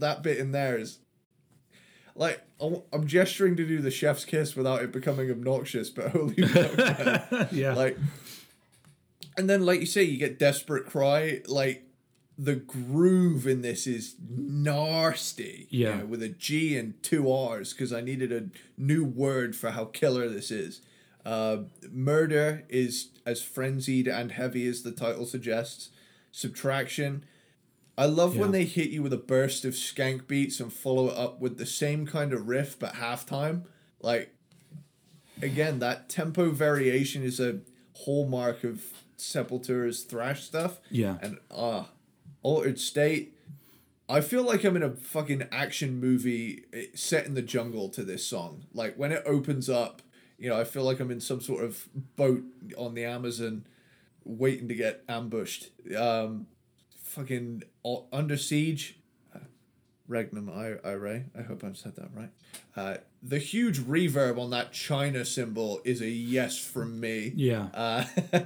that 0.00 0.22
bit 0.22 0.38
in 0.38 0.52
there 0.52 0.78
is 0.78 0.98
like 2.14 2.42
I'm- 2.60 3.06
gesturing 3.06 3.56
to 3.56 3.66
do 3.66 3.80
the 3.80 3.90
chef's 3.90 4.24
kiss 4.24 4.54
without 4.54 4.82
it 4.82 4.92
becoming 4.92 5.30
obnoxious, 5.30 5.90
but 5.90 6.10
holy. 6.10 6.34
Yeah. 7.58 7.74
like 7.74 7.96
and 9.36 9.48
then 9.48 9.64
like 9.64 9.80
you 9.80 9.86
say 9.86 10.02
you 10.02 10.18
get 10.18 10.38
desperate 10.38 10.86
cry 10.86 11.40
like 11.46 11.84
the 12.38 12.54
groove 12.56 13.46
in 13.46 13.62
this 13.62 13.86
is 13.86 14.16
nasty 14.28 15.66
you 15.70 15.86
Yeah. 15.86 15.98
know, 15.98 16.06
with 16.06 16.22
a 16.22 16.28
g 16.28 16.76
and 16.76 17.00
two 17.02 17.30
r's 17.32 17.72
because 17.72 17.92
i 17.92 18.00
needed 18.00 18.32
a 18.32 18.48
new 18.76 19.04
word 19.04 19.54
for 19.56 19.70
how 19.70 19.84
killer 19.86 20.28
this 20.28 20.50
is 20.50 20.80
uh, 21.24 21.58
murder 21.90 22.64
is 22.68 23.08
as 23.24 23.42
frenzied 23.42 24.08
and 24.08 24.32
heavy 24.32 24.66
as 24.66 24.82
the 24.82 24.92
title 24.92 25.24
suggests 25.24 25.90
subtraction 26.30 27.24
I 27.96 28.06
love 28.06 28.36
when 28.36 28.52
they 28.52 28.64
hit 28.64 28.90
you 28.90 29.02
with 29.02 29.12
a 29.12 29.18
burst 29.18 29.64
of 29.64 29.74
skank 29.74 30.26
beats 30.26 30.60
and 30.60 30.72
follow 30.72 31.08
it 31.08 31.16
up 31.16 31.40
with 31.40 31.58
the 31.58 31.66
same 31.66 32.06
kind 32.06 32.32
of 32.32 32.48
riff 32.48 32.78
but 32.78 32.94
halftime. 32.94 33.64
Like 34.00 34.34
again, 35.42 35.78
that 35.80 36.08
tempo 36.08 36.50
variation 36.50 37.22
is 37.22 37.38
a 37.38 37.60
hallmark 37.94 38.64
of 38.64 38.82
Sepultura's 39.18 40.04
thrash 40.04 40.42
stuff. 40.42 40.80
Yeah. 40.90 41.18
And 41.20 41.38
ah, 41.50 41.90
Altered 42.42 42.80
State. 42.80 43.36
I 44.08 44.20
feel 44.20 44.42
like 44.42 44.64
I'm 44.64 44.76
in 44.76 44.82
a 44.82 44.90
fucking 44.90 45.48
action 45.52 46.00
movie 46.00 46.64
eh, 46.72 46.86
set 46.94 47.26
in 47.26 47.34
the 47.34 47.42
jungle 47.42 47.88
to 47.90 48.02
this 48.02 48.26
song. 48.26 48.64
Like 48.72 48.96
when 48.96 49.12
it 49.12 49.22
opens 49.26 49.68
up, 49.68 50.02
you 50.42 50.48
know, 50.48 50.58
I 50.58 50.64
feel 50.64 50.82
like 50.82 50.98
I'm 50.98 51.12
in 51.12 51.20
some 51.20 51.40
sort 51.40 51.62
of 51.62 51.88
boat 52.16 52.42
on 52.76 52.94
the 52.94 53.04
Amazon 53.04 53.64
waiting 54.24 54.66
to 54.66 54.74
get 54.74 55.04
ambushed. 55.08 55.68
Um, 55.96 56.48
fucking 57.04 57.62
Under 58.12 58.36
Siege. 58.36 58.98
Uh, 59.32 59.38
Regnum 60.08 60.50
I- 60.50 60.84
Ire. 60.84 61.26
I 61.38 61.42
hope 61.42 61.62
I've 61.62 61.76
said 61.76 61.94
that 61.94 62.08
right. 62.12 62.30
Uh, 62.74 62.96
the 63.22 63.38
huge 63.38 63.78
reverb 63.78 64.36
on 64.36 64.50
that 64.50 64.72
China 64.72 65.24
symbol 65.24 65.80
is 65.84 66.00
a 66.00 66.08
yes 66.08 66.58
from 66.58 66.98
me. 66.98 67.32
Yeah. 67.36 67.68
Uh, 67.72 68.04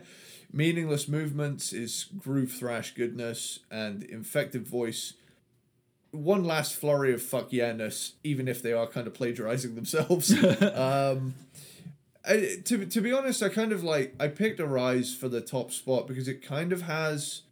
meaningless 0.53 1.09
movements 1.09 1.73
is 1.73 2.09
groove 2.19 2.53
thrash 2.53 2.93
goodness 2.93 3.61
and 3.71 4.03
infected 4.03 4.69
voice. 4.69 5.15
One 6.11 6.45
last 6.45 6.77
flurry 6.77 7.15
of 7.15 7.23
fuck 7.23 7.55
yeah-ness, 7.55 8.13
even 8.23 8.49
if 8.49 8.61
they 8.63 8.75
are 8.75 8.87
kind 8.87 9.07
of 9.07 9.15
plagiarizing 9.15 9.75
themselves. 9.75 10.31
um, 10.63 11.35
I, 12.27 12.57
to 12.65 12.87
to 12.87 13.01
be 13.01 13.13
honest, 13.13 13.43
I 13.43 13.49
kind 13.49 13.73
of 13.73 13.85
like 13.85 14.15
I 14.19 14.29
picked 14.29 14.59
Arise 14.61 15.15
for 15.15 15.29
the 15.29 15.41
top 15.41 15.71
spot 15.73 16.07
because 16.07 16.29
it 16.29 16.43
kind 16.43 16.73
of 16.73 16.83
has. 16.83 17.43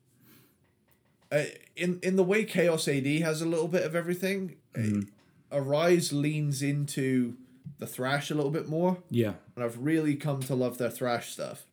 Uh, 1.32 1.44
in 1.76 1.98
in 2.02 2.16
the 2.16 2.22
way 2.22 2.44
Chaos 2.44 2.86
AD 2.86 3.06
has 3.06 3.40
a 3.40 3.46
little 3.46 3.68
bit 3.68 3.82
of 3.84 3.94
everything, 3.96 4.56
uh, 4.76 5.00
Arise 5.50 6.12
leans 6.12 6.62
into 6.62 7.34
the 7.78 7.86
thrash 7.86 8.30
a 8.30 8.34
little 8.34 8.50
bit 8.52 8.68
more 8.68 8.98
Yeah. 9.10 9.34
and 9.56 9.64
I've 9.64 9.78
really 9.78 10.14
come 10.16 10.40
to 10.42 10.54
love 10.54 10.78
their 10.78 10.90
thrash 10.90 11.32
stuff. 11.32 11.66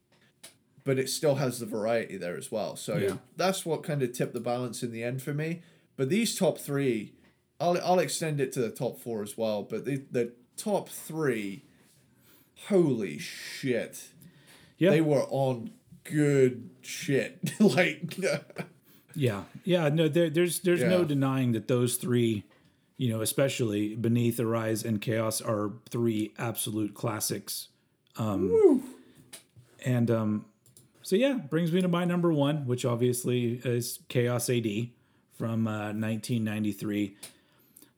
But 0.84 0.98
it 0.98 1.10
still 1.10 1.36
has 1.36 1.60
the 1.60 1.66
variety 1.68 2.18
there 2.18 2.36
as 2.38 2.52
well. 2.52 2.76
So 2.76 2.98
Yeah. 2.98 3.18
that's 3.38 3.66
what 3.66 3.84
kind 3.84 4.02
of 4.02 4.14
tipped 4.14 4.34
the 4.34 4.40
balance 4.40 4.82
in 4.82 4.92
the 4.92 5.04
end 5.04 5.22
for 5.22 5.34
me. 5.34 5.62
But 5.96 6.10
these 6.10 6.36
top 6.36 6.58
three, 6.58 7.14
I'll 7.60 7.78
I'll 7.84 8.00
extend 8.00 8.40
it 8.42 8.52
to 8.54 8.62
the 8.62 8.72
top 8.72 9.00
four 9.00 9.22
as 9.22 9.38
well. 9.38 9.62
But 9.64 9.86
the 9.86 10.04
the 10.10 10.32
top 10.58 10.90
three, 10.90 11.66
holy 12.68 13.18
shit, 13.18 14.10
Yeah. 14.78 14.92
they 14.92 15.02
were 15.02 15.24
on 15.30 15.72
good 16.04 16.70
shit. 16.82 17.54
like 17.60 18.18
Yeah, 19.16 19.44
yeah. 19.64 19.90
No, 19.90 20.08
there, 20.08 20.30
there's 20.30 20.60
there's 20.62 20.84
no 20.84 21.04
denying 21.04 21.52
that 21.52 21.68
those 21.68 21.96
three, 21.98 22.46
you 22.98 23.10
know, 23.10 23.22
especially 23.22 23.96
Beneath, 23.96 24.40
Arise, 24.40 24.84
and 24.84 25.02
Chaos, 25.02 25.42
are 25.42 25.72
three 25.90 26.32
absolute 26.38 26.94
classics. 26.94 27.68
Um, 28.18 28.84
and 29.86 30.10
um, 30.12 30.46
so 31.02 31.16
yeah, 31.16 31.34
brings 31.34 31.72
me 31.72 31.82
to 31.82 31.88
my 31.88 32.06
number 32.06 32.32
one, 32.32 32.66
which 32.66 32.86
obviously 32.86 33.62
is 33.64 34.00
Chaos 34.10 34.50
AD 34.50 34.68
from 35.38 35.68
uh, 35.68 35.92
1993. 35.94 37.16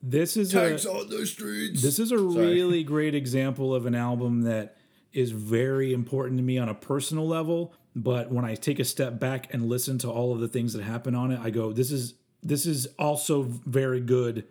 This 0.06 0.36
is 0.36 0.54
a, 0.54 0.74
on 0.90 1.08
the 1.08 1.26
streets. 1.26 1.82
this 1.82 1.98
is 1.98 2.12
a 2.12 2.18
really 2.18 2.84
great 2.84 3.16
example 3.16 3.74
of 3.74 3.86
an 3.86 3.96
album 3.96 4.42
that 4.42 4.76
is 5.14 5.32
very 5.32 5.94
important 5.94 6.38
to 6.40 6.44
me 6.44 6.58
on 6.58 6.68
a 6.68 6.74
personal 6.74 7.26
level. 7.26 7.74
But 7.96 8.30
when 8.30 8.44
I 8.44 8.56
take 8.56 8.80
a 8.80 8.84
step 8.84 9.18
back 9.18 9.54
and 9.54 9.70
listen 9.70 9.98
to 10.00 10.12
all 10.12 10.34
of 10.34 10.42
the 10.42 10.50
things 10.50 10.74
that 10.74 10.84
happen 10.84 11.16
on 11.16 11.32
it, 11.32 11.40
I 11.40 11.52
go, 11.52 11.72
"This 11.72 11.90
is 11.90 12.16
this 12.42 12.66
is 12.66 12.88
also 13.00 13.44
very 13.44 14.02
good." 14.02 14.46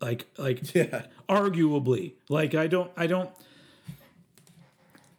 Like 0.00 0.26
like 0.36 0.74
yeah. 0.74 1.04
arguably, 1.28 2.14
like 2.28 2.56
I 2.56 2.66
don't 2.66 2.90
I 2.96 3.06
don't. 3.06 3.30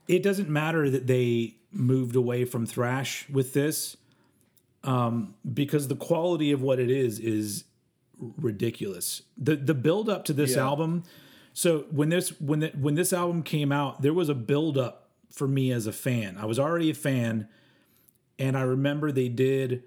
It 0.10 0.22
doesn't 0.22 0.50
matter 0.50 0.90
that 0.90 1.08
they 1.08 1.56
moved 1.72 2.18
away 2.18 2.44
from 2.44 2.66
thrash 2.66 3.30
with 3.30 3.54
this, 3.54 3.96
um, 4.84 5.36
because 5.54 5.88
the 5.88 5.96
quality 5.96 6.52
of 6.52 6.62
what 6.62 6.78
it 6.78 6.92
is 6.92 7.20
is 7.20 7.64
ridiculous. 8.38 9.24
The 9.38 9.56
the 9.56 9.74
build 9.74 10.10
up 10.10 10.26
to 10.26 10.34
this 10.34 10.56
Yeah. 10.56 10.64
album. 10.66 11.04
So 11.54 11.86
when 11.92 12.10
this 12.10 12.30
when 12.40 12.60
the, 12.62 12.70
when 12.70 12.96
this 12.96 13.12
album 13.12 13.44
came 13.44 13.72
out, 13.72 14.02
there 14.02 14.14
was 14.14 14.30
a 14.30 14.36
build 14.36 14.78
up 14.78 15.10
for 15.30 15.48
me 15.48 15.72
as 15.72 15.88
a 15.88 15.92
fan. 15.92 16.38
I 16.38 16.46
was 16.46 16.60
already 16.60 16.90
a 16.90 16.94
fan, 16.94 17.48
and 18.40 18.58
I 18.58 18.62
remember 18.62 19.12
they 19.12 19.30
did. 19.30 19.84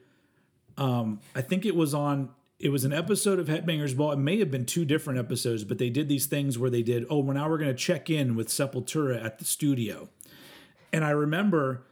Um, 0.76 1.20
I 1.34 1.40
think 1.40 1.64
it 1.64 1.76
was 1.76 1.94
on. 1.94 2.30
It 2.58 2.68
was 2.70 2.84
an 2.84 2.92
episode 2.92 3.38
of 3.38 3.46
Headbangers 3.48 3.96
Ball. 3.96 4.12
It 4.12 4.18
may 4.18 4.38
have 4.38 4.50
been 4.50 4.64
two 4.64 4.84
different 4.84 5.18
episodes, 5.18 5.64
but 5.64 5.78
they 5.78 5.90
did 5.90 6.08
these 6.08 6.26
things 6.26 6.58
where 6.58 6.70
they 6.70 6.82
did. 6.82 7.04
Oh, 7.10 7.18
well, 7.18 7.34
now 7.34 7.48
we're 7.48 7.58
going 7.58 7.70
to 7.70 7.76
check 7.76 8.08
in 8.10 8.36
with 8.36 8.48
Sepultura 8.48 9.22
at 9.24 9.38
the 9.38 9.44
studio, 9.44 10.08
and 10.92 11.04
I 11.04 11.10
remember 11.10 11.82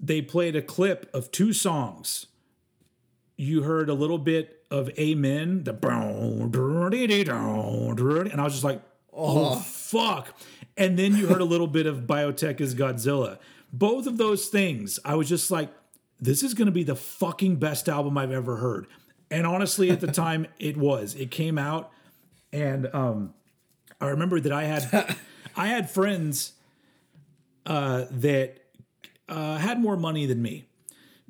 they 0.00 0.22
played 0.22 0.56
a 0.56 0.62
clip 0.62 1.08
of 1.14 1.30
two 1.30 1.52
songs. 1.52 2.26
You 3.40 3.62
heard 3.62 3.88
a 3.88 3.94
little 3.94 4.18
bit 4.18 4.66
of 4.70 4.90
Amen, 4.98 5.64
the 5.64 5.72
and 8.30 8.38
I 8.38 8.44
was 8.44 8.52
just 8.52 8.64
like, 8.64 8.82
oh, 9.14 9.56
fuck. 9.60 10.38
And 10.76 10.98
then 10.98 11.16
you 11.16 11.26
heard 11.26 11.40
a 11.40 11.46
little 11.46 11.66
bit 11.66 11.86
of 11.86 12.00
Biotech 12.00 12.60
is 12.60 12.74
Godzilla. 12.74 13.38
Both 13.72 14.06
of 14.06 14.18
those 14.18 14.48
things, 14.48 14.98
I 15.06 15.14
was 15.14 15.26
just 15.26 15.50
like, 15.50 15.72
this 16.20 16.42
is 16.42 16.52
going 16.52 16.66
to 16.66 16.72
be 16.72 16.82
the 16.82 16.94
fucking 16.94 17.56
best 17.56 17.88
album 17.88 18.18
I've 18.18 18.30
ever 18.30 18.56
heard. 18.56 18.86
And 19.30 19.46
honestly, 19.46 19.90
at 19.90 20.00
the 20.00 20.12
time, 20.12 20.46
it 20.58 20.76
was. 20.76 21.14
It 21.14 21.30
came 21.30 21.56
out, 21.56 21.90
and 22.52 22.94
um, 22.94 23.32
I 24.02 24.08
remember 24.08 24.38
that 24.38 24.52
I 24.52 24.64
had 24.64 25.16
I 25.56 25.68
had 25.68 25.90
friends 25.90 26.52
uh, 27.64 28.04
that 28.10 28.58
uh, 29.30 29.56
had 29.56 29.80
more 29.80 29.96
money 29.96 30.26
than 30.26 30.42
me. 30.42 30.66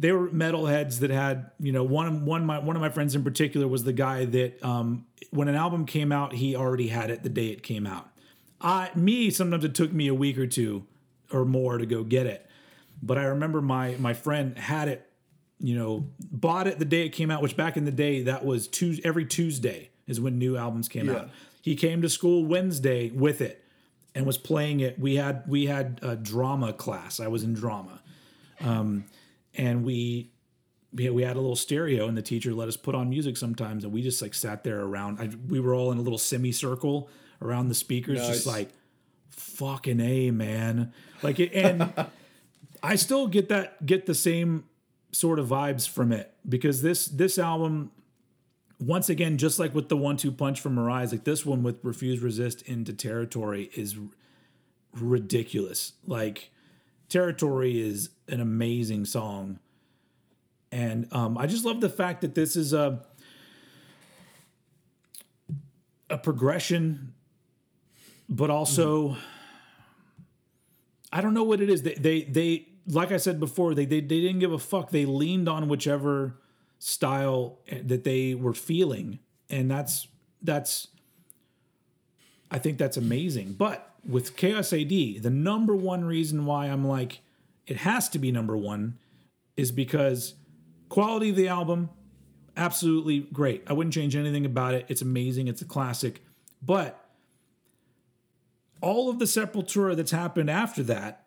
They 0.01 0.13
were 0.13 0.29
metalheads 0.31 1.01
that 1.01 1.11
had, 1.11 1.51
you 1.61 1.73
know, 1.73 1.85
one 1.85 2.25
one 2.25 2.47
my 2.47 2.59
one 2.59 2.75
of 2.75 2.81
my 2.83 2.89
friends 2.89 3.15
in 3.15 3.23
particular 3.23 3.69
was 3.69 3.85
the 3.85 3.93
guy 3.93 4.25
that 4.25 4.65
um, 4.65 5.07
when 5.31 5.47
an 5.47 5.55
album 5.55 5.85
came 5.85 6.11
out, 6.11 6.33
he 6.33 6.57
already 6.57 6.89
had 6.89 7.11
it 7.11 7.23
the 7.23 7.29
day 7.29 7.49
it 7.49 7.63
came 7.63 7.87
out. 7.87 8.09
I 8.63 8.91
me 8.95 9.31
sometimes 9.31 9.63
it 9.65 9.75
took 9.75 9.93
me 9.93 10.09
a 10.09 10.15
week 10.15 10.39
or 10.39 10.47
two 10.47 10.87
or 11.31 11.45
more 11.45 11.77
to 11.79 11.85
go 11.87 12.03
get 12.03 12.27
it, 12.27 12.47
but 13.03 13.19
I 13.19 13.25
remember 13.25 13.61
my 13.61 13.95
my 13.99 14.15
friend 14.15 14.57
had 14.59 14.89
it, 14.89 15.07
you 15.59 15.77
know, 15.77 16.07
bought 16.33 16.67
it 16.67 16.79
the 16.79 16.87
day 16.87 17.05
it 17.05 17.11
came 17.11 17.31
out. 17.31 17.43
Which 17.43 17.57
back 17.57 17.77
in 17.77 17.85
the 17.85 17.93
day 17.93 18.23
that 18.23 18.43
was 18.45 18.69
Tuesday, 18.69 19.03
every 19.05 19.27
Tuesday 19.27 19.91
is 20.07 20.19
when 20.19 20.39
new 20.39 20.57
albums 20.57 20.89
came 20.89 21.09
Yeah. 21.09 21.17
out. 21.17 21.31
He 21.61 21.77
came 21.77 22.01
to 22.01 22.09
school 22.09 22.43
Wednesday 22.47 23.11
with 23.11 23.43
it 23.43 23.63
and 24.15 24.25
was 24.25 24.39
playing 24.39 24.81
it. 24.81 24.99
We 24.99 25.17
had 25.17 25.43
we 25.47 25.67
had 25.67 25.99
a 26.01 26.17
drama 26.17 26.73
class. 26.73 27.21
I 27.21 27.29
was 27.29 27.45
in 27.45 27.53
drama, 27.53 28.01
um, 28.61 29.05
and 29.55 29.85
we 29.85 30.31
we 30.93 31.09
we 31.11 31.23
had 31.23 31.37
a 31.37 31.41
little 31.41 31.57
stereo, 31.57 32.09
and 32.09 32.17
the 32.17 32.23
teacher 32.23 32.53
let 32.53 32.69
us 32.69 32.77
put 32.77 32.95
on 32.95 33.09
music 33.09 33.37
sometimes, 33.37 33.85
and 33.85 33.93
we 33.93 34.03
just 34.03 34.21
like 34.21 34.35
sat 34.35 34.65
there 34.65 34.81
around. 34.81 35.21
I, 35.21 35.31
we 35.49 35.61
were 35.61 35.75
all 35.75 35.93
in 35.93 35.99
a 35.99 36.03
little 36.03 36.19
semicircle 36.19 37.09
around 37.43 37.69
the 37.69 37.75
speakers, 37.75 38.27
just 38.27 38.47
like 38.47 38.71
fucking 39.31 40.01
a 40.01 40.31
man. 40.31 40.93
Like 41.23 41.41
it, 41.41 41.53
and 41.53 41.93
I 42.83 42.97
still 42.97 43.27
get 43.27 43.49
that 43.49 43.85
get 43.85 44.07
the 44.07 44.15
same 44.15 44.65
sort 45.13 45.39
of 45.39 45.49
vibes 45.49 45.89
from 45.89 46.13
it 46.13 46.33
because 46.49 46.83
this 46.83 47.07
this 47.07 47.39
album 47.39 47.91
once 48.81 49.11
again, 49.11 49.37
just 49.37 49.59
like 49.59 49.75
with 49.75 49.89
the 49.89 49.97
one 49.97 50.17
two 50.17 50.33
punch 50.33 50.61
from 50.61 50.79
Arise, 50.79 51.13
like 51.13 51.25
this 51.25 51.45
one 51.45 51.63
with 51.63 51.79
Refuse 51.83 52.21
Resist 52.21 52.63
into 52.63 52.93
Territory 52.93 53.71
is 53.75 53.97
r- 53.97 54.05
ridiculous. 54.95 55.93
Like 56.07 56.51
Territory 57.09 57.81
is 57.81 58.11
an 58.31 58.41
amazing 58.41 59.05
song. 59.05 59.59
And 60.73 61.13
um, 61.13 61.37
I 61.37 61.47
just 61.47 61.65
love 61.65 61.81
the 61.81 61.89
fact 61.89 62.21
that 62.21 62.35
this 62.35 62.57
is 62.57 62.73
a 62.73 63.05
a 66.09 66.19
progression, 66.19 67.15
but 68.29 68.51
also 68.51 69.17
I 71.13 71.21
don't 71.21 71.35
know 71.35 71.45
what 71.45 71.61
it 71.61 71.71
is. 71.71 71.83
They 71.83 71.95
they 71.95 72.23
they 72.23 72.67
like 72.87 73.13
I 73.13 73.17
said 73.17 73.41
before, 73.41 73.75
they 73.75 73.85
they, 73.85 74.01
they 74.01 74.21
didn't 74.21 74.39
give 74.39 74.53
a 74.53 74.59
fuck. 74.59 74.91
They 74.91 75.05
leaned 75.05 75.49
on 75.49 75.69
whichever 75.69 76.41
style 76.79 77.59
that 77.71 78.05
they 78.05 78.35
were 78.35 78.55
feeling. 78.55 79.19
And 79.49 79.71
that's 79.71 80.09
that's 80.43 80.89
I 82.51 82.59
think 82.59 82.79
that's 82.79 82.97
amazing. 82.97 83.55
But 83.55 83.95
with 84.07 84.37
Chaos 84.37 84.73
AD, 84.73 84.89
the 84.89 85.31
number 85.31 85.77
one 85.77 86.05
reason 86.05 86.47
why 86.47 86.67
I'm 86.67 86.87
like, 86.87 87.21
it 87.71 87.77
has 87.79 88.09
to 88.11 88.19
be 88.19 88.31
number 88.33 88.57
one 88.57 88.99
is 89.57 89.71
because 89.73 90.35
quality 90.89 91.31
of 91.31 91.37
the 91.37 91.49
album, 91.49 91.89
absolutely 92.57 93.21
great. 93.33 93.63
I 93.67 93.73
wouldn't 93.73 93.95
change 93.95 94.17
anything 94.17 94.45
about 94.45 94.75
it. 94.75 94.87
It's 94.89 95.03
amazing. 95.03 95.49
It's 95.49 95.63
a 95.63 95.67
classic. 95.67 96.23
But 96.61 97.03
all 98.81 99.09
of 99.11 99.19
the 99.19 99.25
Sepultura 99.25 99.97
that's 99.97 100.11
happened 100.11 100.51
after 100.51 100.83
that, 100.85 101.27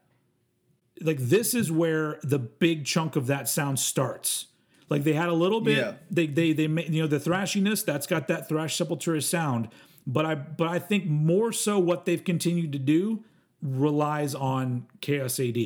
like 1.02 1.18
this 1.20 1.54
is 1.54 1.72
where 1.72 2.20
the 2.24 2.40
big 2.40 2.86
chunk 2.86 3.16
of 3.16 3.28
that 3.28 3.48
sound 3.48 3.80
starts. 3.80 4.48
Like 4.90 5.04
they 5.04 5.14
had 5.14 5.30
a 5.30 5.34
little 5.34 5.62
bit, 5.62 5.78
Yeah. 5.78 5.94
they 6.12 6.28
they 6.28 6.54
they 6.54 6.64
you 6.64 7.02
know 7.02 7.08
the 7.08 7.20
thrashiness 7.20 7.84
that's 7.86 8.06
got 8.06 8.28
that 8.28 8.48
thrash 8.50 8.78
Sepultura 8.78 9.24
sound, 9.24 9.70
but 10.06 10.26
I 10.26 10.36
but 10.36 10.68
I 10.68 10.80
think 10.80 11.06
more 11.06 11.52
so 11.52 11.80
what 11.80 12.06
they've 12.06 12.24
continued 12.24 12.74
to 12.74 12.80
do 12.80 13.24
relies 13.62 14.36
on 14.36 14.86
Chaos 15.02 15.40
AD. 15.40 15.58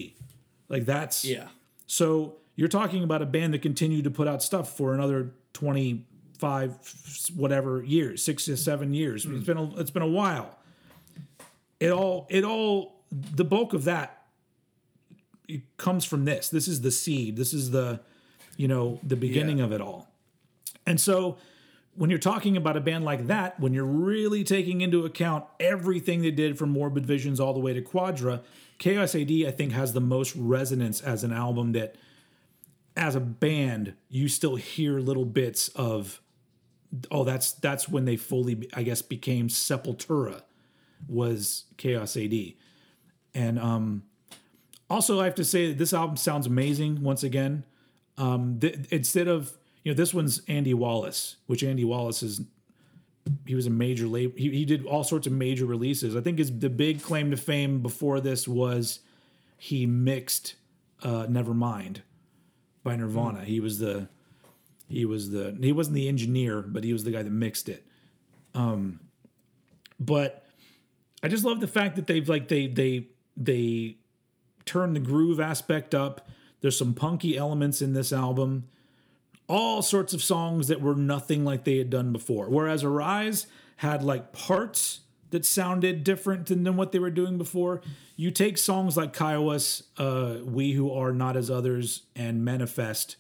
Like 0.70 0.86
that's 0.86 1.24
Yeah. 1.26 1.48
so 1.86 2.36
you're 2.56 2.68
talking 2.68 3.04
about 3.04 3.22
a 3.22 3.26
band 3.26 3.54
that 3.54 3.62
continued 3.62 4.04
to 4.06 4.12
put 4.12 4.28
out 4.28 4.42
stuff 4.44 4.76
for 4.76 4.94
another 4.94 5.32
25 5.54 7.32
whatever 7.36 7.84
years, 7.84 8.24
6 8.24 8.46
to 8.46 8.58
7 8.58 8.94
years. 8.94 9.26
It's 9.26 9.46
been 9.46 9.58
a, 9.58 9.80
it's 9.80 9.92
been 9.92 10.02
a 10.02 10.08
while. 10.08 10.58
It 11.80 11.92
all 11.92 12.26
it 12.30 12.44
all 12.44 12.96
the 13.12 13.46
bulk 13.46 13.74
of 13.74 13.84
that 13.86 14.14
it 15.48 15.62
comes 15.78 16.04
from 16.04 16.26
this. 16.26 16.50
This 16.50 16.68
is 16.68 16.82
the 16.82 16.92
seed. 16.92 17.38
This 17.38 17.54
is 17.54 17.72
the 17.72 18.02
you 18.58 18.68
know, 18.68 19.00
the 19.04 19.16
beginning 19.16 19.60
Yeah. 19.60 19.66
of 19.66 19.72
it 19.72 19.82
all. 19.82 20.08
And 20.88 21.00
so 21.00 21.38
when 21.96 22.10
you're 22.10 22.18
talking 22.20 22.58
about 22.58 22.76
a 22.76 22.82
band 22.82 23.06
like 23.06 23.28
that, 23.28 23.60
when 23.60 23.72
you're 23.74 23.86
really 23.86 24.44
taking 24.44 24.82
into 24.82 25.06
account 25.06 25.46
everything 25.60 26.22
they 26.24 26.32
did 26.32 26.58
from 26.58 26.70
Morbid 26.72 27.06
Visions 27.06 27.40
all 27.40 27.54
the 27.54 27.60
way 27.60 27.74
to 27.74 27.82
Quadra, 27.82 28.42
Chaos 28.78 29.16
AD 29.16 29.32
I 29.32 29.52
think 29.52 29.72
has 29.72 29.94
the 29.94 30.02
most 30.02 30.36
resonance 30.36 31.02
as 31.02 31.24
an 31.24 31.34
album 31.34 31.72
that 31.72 31.96
as 32.96 33.16
a 33.16 33.20
band 33.20 33.94
you 34.10 34.28
still 34.28 34.56
hear 34.56 35.00
little 35.00 35.26
bits 35.26 35.70
of 35.70 36.22
oh 37.12 37.24
that's 37.24 37.54
that's 37.54 37.90
when 37.90 38.06
they 38.06 38.16
fully 38.16 38.70
I 38.74 38.84
guess 38.84 39.02
became 39.02 39.48
Sepultura 39.50 40.42
was 41.08 41.66
Chaos 41.78 42.18
AD. 42.18 42.34
And 43.34 43.60
um 43.60 44.04
also 44.90 45.20
I 45.20 45.26
have 45.26 45.36
to 45.36 45.46
say 45.46 45.70
that 45.70 45.78
this 45.78 45.94
album 45.94 46.18
sounds 46.18 46.48
amazing 46.48 47.02
once 47.02 47.24
again. 47.24 47.66
Um 48.18 48.60
th- 48.60 48.88
instead 48.92 49.28
of 49.28 49.58
you 49.84 49.92
know 49.92 49.96
this 49.96 50.14
one's 50.14 50.42
Andy 50.48 50.74
Wallace, 50.74 51.38
which 51.48 51.64
Andy 51.64 51.86
Wallace 51.86 52.22
is 52.22 52.42
he 53.46 53.56
was 53.56 53.66
a 53.66 53.72
major 53.72 54.08
label. 54.08 54.34
He, 54.38 54.50
he 54.50 54.66
did 54.66 54.86
all 54.86 55.04
sorts 55.04 55.28
of 55.28 55.34
major 55.34 55.66
releases. 55.66 56.16
I 56.16 56.22
think 56.22 56.40
his 56.40 56.58
the 56.58 56.70
big 56.70 57.02
claim 57.02 57.32
to 57.32 57.38
fame 57.38 57.82
before 57.82 58.20
this 58.20 58.48
was 58.48 59.00
he 59.58 59.86
mixed 59.86 60.56
uh, 61.04 61.26
Nevermind 61.28 61.98
by 62.84 62.96
Nirvana. 62.96 63.44
He 63.44 63.60
was 63.60 63.80
the 63.80 64.08
he 64.88 65.06
was 65.06 65.32
the 65.32 65.58
he 65.62 65.72
wasn't 65.72 65.96
the 65.96 66.08
engineer, 66.08 66.62
but 66.62 66.84
he 66.84 66.94
was 66.94 67.04
the 67.04 67.12
guy 67.12 67.24
that 67.24 67.32
mixed 67.32 67.70
it. 67.70 67.86
Um, 68.54 69.00
but 70.00 70.46
I 71.24 71.28
just 71.28 71.44
love 71.44 71.60
the 71.60 71.68
fact 71.68 71.96
that 71.96 72.08
they've 72.08 72.28
like 72.28 72.48
they 72.48 72.68
they 72.68 73.08
they 73.36 73.98
turn 74.66 74.94
the 74.94 75.00
groove 75.00 75.40
aspect 75.40 75.96
up. 75.96 76.28
There's 76.62 76.78
some 76.78 76.94
punky 76.94 77.38
elements 77.38 77.82
in 77.82 77.94
this 77.94 78.12
album 78.12 78.68
all 79.48 79.82
sorts 79.82 80.14
of 80.14 80.22
songs 80.22 80.68
that 80.68 80.82
were 80.82 80.96
nothing 80.96 81.46
like 81.46 81.64
they 81.64 81.78
had 81.78 81.90
done 81.90 82.12
before. 82.12 82.50
Whereas 82.50 82.84
Arise 82.84 83.48
had 83.78 84.04
like 84.04 84.34
parts 84.34 85.02
that 85.30 85.46
sounded 85.46 86.04
different 86.04 86.48
than, 86.48 86.64
than 86.64 86.76
what 86.76 86.92
they 86.92 87.00
were 87.00 87.12
doing 87.12 87.38
before. 87.38 87.82
You 88.16 88.32
take 88.32 88.58
songs 88.58 88.98
like 88.98 89.14
Kaiowas, 89.14 89.84
uh, 89.98 90.44
We 90.44 90.72
Who 90.72 90.92
Are 90.92 91.12
Not 91.12 91.38
As 91.38 91.50
Others, 91.50 92.04
and 92.16 92.44
Manifest, 92.44 93.18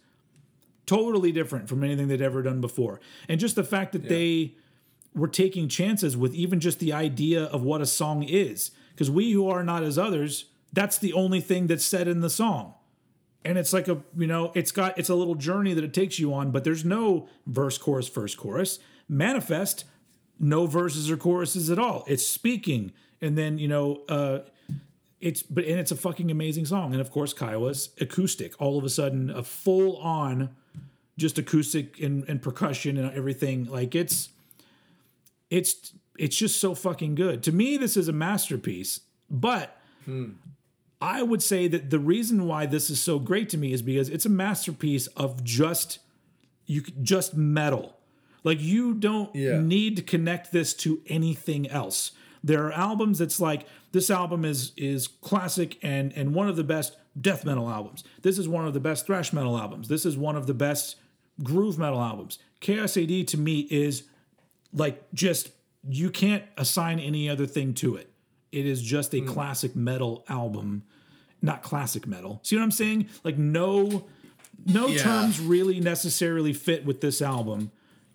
totally 0.85 1.31
different 1.31 1.69
from 1.69 1.83
anything 1.83 2.07
they'd 2.07 2.21
ever 2.21 2.41
done 2.41 2.61
before. 2.61 2.99
And 3.27 3.39
just 3.39 3.55
the 3.55 3.63
fact 3.63 3.91
that 3.91 4.07
they 4.07 4.55
were 5.13 5.27
taking 5.27 5.67
chances 5.67 6.15
with 6.15 6.33
even 6.33 6.59
just 6.59 6.79
the 6.79 6.93
idea 6.93 7.43
of 7.43 7.63
what 7.63 7.81
a 7.81 7.85
song 7.85 8.23
is. 8.23 8.71
Because 8.91 9.11
We 9.11 9.31
Who 9.31 9.47
Are 9.49 9.63
Not 9.63 9.83
As 9.83 9.97
Others, 9.97 10.45
that's 10.73 10.97
the 10.97 11.13
only 11.13 11.41
thing 11.41 11.67
that's 11.67 11.85
said 11.85 12.07
in 12.07 12.21
the 12.21 12.29
song 12.29 12.73
and 13.47 13.57
it's 13.57 13.71
like 13.71 13.87
a 13.87 13.97
you 14.17 14.27
know 14.27 14.51
it's 14.55 14.71
got 14.71 14.97
it's 14.97 15.09
a 15.09 15.15
little 15.15 15.35
journey 15.35 15.73
that 15.73 15.83
it 15.83 15.93
takes 15.93 16.19
you 16.19 16.33
on 16.33 16.51
but 16.51 16.63
there's 16.63 16.83
no 16.83 17.27
verse 17.45 17.77
chorus 17.77 18.09
verse 18.09 18.35
chorus. 18.35 18.79
Manifest 19.09 19.85
no 20.39 20.67
verses 20.67 21.09
or 21.09 21.17
choruses 21.17 21.71
at 21.71 21.79
all. 21.79 22.03
It's 22.07 22.27
speaking. 22.27 22.91
And 23.21 23.37
then 23.37 23.57
you 23.57 23.67
know 23.67 24.03
uh 24.09 24.39
it's 25.21 25.41
but 25.41 25.63
and 25.63 25.79
it's 25.79 25.91
a 25.91 25.95
fucking 25.95 26.29
amazing 26.29 26.65
song. 26.65 26.91
And 26.91 27.01
of 27.01 27.09
course 27.09 27.33
Kaiowas 27.33 27.99
acoustic. 28.01 28.61
All 28.61 28.77
of 28.77 28.83
a 28.83 28.89
sudden 28.89 29.29
a 29.29 29.43
full 29.43 29.97
on 29.97 30.55
just 31.17 31.39
acoustic 31.39 31.99
and, 31.99 32.23
and 32.27 32.41
percussion 32.41 32.97
and 32.97 33.11
everything. 33.13 33.65
Like 33.65 33.95
it's 33.95 34.29
it's 35.49 35.93
it's 36.19 36.35
just 36.35 36.59
so 36.59 36.75
fucking 36.75 37.15
good. 37.15 37.43
To 37.43 37.51
me 37.53 37.77
this 37.77 37.95
is 37.95 38.09
a 38.09 38.13
masterpiece 38.13 38.99
but 39.29 39.79
I 41.01 41.21
would 41.21 41.43
say 41.43 41.67
that 41.67 41.89
the 41.89 41.99
reason 41.99 42.47
why 42.47 42.65
this 42.65 42.89
is 42.89 42.99
so 43.01 43.19
great 43.19 43.49
to 43.49 43.57
me 43.57 43.71
is 43.71 43.81
because 43.81 44.09
it's 44.09 44.25
a 44.25 44.29
masterpiece 44.29 45.07
of 45.07 45.43
just 45.43 45.99
you 46.65 46.81
just 47.01 47.35
metal. 47.35 47.97
Like 48.43 48.59
you 48.61 48.93
don't 48.93 49.33
Yeah. 49.35 49.59
need 49.61 49.95
to 49.97 50.01
connect 50.03 50.51
this 50.51 50.73
to 50.75 51.01
anything 51.07 51.67
else. 51.69 52.11
There 52.43 52.65
are 52.65 52.71
albums 52.71 53.19
that's 53.19 53.39
like 53.39 53.65
this 53.91 54.09
album 54.09 54.43
is 54.45 54.71
is 54.75 55.07
classic 55.07 55.77
and 55.83 56.11
and 56.15 56.33
one 56.33 56.47
of 56.49 56.55
the 56.55 56.63
best 56.63 56.95
death 57.19 57.45
metal 57.45 57.69
albums. 57.69 58.03
This 58.21 58.37
is 58.39 58.47
one 58.47 58.65
of 58.65 58.73
the 58.73 58.79
best 58.79 59.05
thrash 59.05 59.31
metal 59.33 59.57
albums. 59.57 59.87
This 59.87 60.05
is 60.05 60.17
one 60.17 60.35
of 60.35 60.47
the 60.47 60.53
best 60.53 60.95
groove 61.43 61.77
metal 61.77 62.01
albums. 62.01 62.39
Chaos 62.59 62.97
AD 62.97 63.27
to 63.27 63.37
me 63.37 63.61
is 63.69 64.03
like 64.73 65.11
just 65.13 65.49
you 65.87 66.09
can't 66.09 66.43
assign 66.57 66.99
any 66.99 67.29
other 67.29 67.45
thing 67.45 67.73
to 67.75 67.95
it. 67.95 68.11
It 68.51 68.65
is 68.65 68.81
just 68.81 69.13
a 69.13 69.21
classic 69.21 69.75
metal 69.75 70.23
album, 70.29 70.83
not 71.41 71.61
classic 71.61 72.07
metal. 72.07 72.39
See 72.43 72.55
what 72.55 72.63
I'm 72.63 72.71
saying? 72.71 73.09
Like 73.23 73.37
no 73.37 74.05
no 74.65 74.87
Yeah. 74.87 75.03
terms 75.03 75.39
really 75.39 75.79
necessarily 75.79 76.53
fit 76.53 76.85
with 76.85 77.01
this 77.01 77.21
album. 77.21 77.71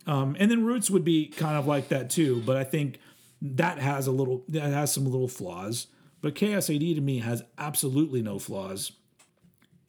Um, 0.07 0.37
and 0.39 0.51
then 0.51 0.65
Roots 0.65 0.91
would 0.91 1.05
be 1.05 1.27
kind 1.29 1.57
of 1.57 1.67
like 1.67 1.89
that 1.89 2.11
too, 2.11 2.43
but 2.45 2.57
I 2.57 2.65
think 2.65 2.99
that 3.41 3.79
has 3.79 4.07
a 4.07 4.13
little 4.13 4.43
that 4.49 4.63
has 4.73 4.93
some 4.93 5.05
little 5.05 5.29
flaws. 5.29 5.87
But 6.21 6.35
Chaos 6.35 6.71
AD 6.71 6.81
to 6.81 7.01
me 7.01 7.19
has 7.19 7.43
absolutely 7.59 8.23
no 8.23 8.39
flaws. 8.39 8.93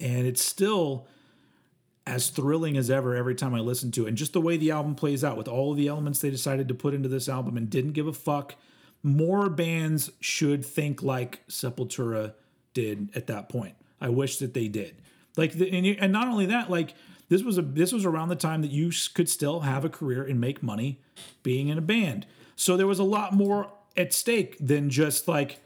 And 0.00 0.26
it's 0.26 0.44
still 0.44 1.06
as 2.06 2.28
thrilling 2.28 2.76
as 2.76 2.90
ever 2.90 3.14
every 3.16 3.34
time 3.34 3.54
I 3.54 3.60
listen 3.60 3.90
to 3.92 4.04
it. 4.04 4.08
And 4.08 4.16
just 4.16 4.32
the 4.34 4.40
way 4.40 4.56
the 4.56 4.72
album 4.72 4.94
plays 4.94 5.24
out 5.24 5.36
with 5.38 5.48
all 5.48 5.70
of 5.70 5.76
the 5.78 5.88
elements 5.88 6.18
they 6.20 6.30
decided 6.30 6.68
to 6.68 6.74
put 6.74 6.92
into 6.92 7.08
this 7.08 7.28
album 7.28 7.56
and 7.56 7.70
didn't 7.70 7.92
give 7.92 8.06
a 8.06 8.12
fuck. 8.12 8.56
More 9.04 9.48
bands 9.48 10.10
should 10.18 10.64
think 10.64 11.02
like 11.02 11.46
Sepultura 11.46 12.34
did 12.72 13.10
at 13.14 13.28
that 13.28 13.48
point. 13.48 13.76
I 14.00 14.08
wish 14.08 14.38
that 14.38 14.54
they 14.54 14.66
did. 14.66 14.96
Like, 15.36 15.52
the, 15.52 15.70
and, 15.70 15.86
you- 15.86 15.96
and 16.00 16.10
not 16.10 16.26
only 16.26 16.46
that, 16.46 16.70
like 16.70 16.94
this 17.28 17.42
was 17.42 17.58
a 17.58 17.62
this 17.62 17.92
was 17.92 18.04
around 18.04 18.30
the 18.30 18.36
time 18.36 18.62
that 18.62 18.70
you 18.70 18.90
could 19.14 19.28
still 19.28 19.60
have 19.60 19.84
a 19.84 19.88
career 19.88 20.24
and 20.24 20.40
make 20.40 20.62
money 20.62 21.00
being 21.42 21.68
in 21.68 21.78
a 21.78 21.82
band. 21.82 22.26
So 22.56 22.76
there 22.76 22.86
was 22.86 22.98
a 22.98 23.04
lot 23.04 23.32
more 23.32 23.70
at 23.96 24.12
stake 24.12 24.56
than 24.58 24.90
just 24.90 25.28
like 25.28 25.60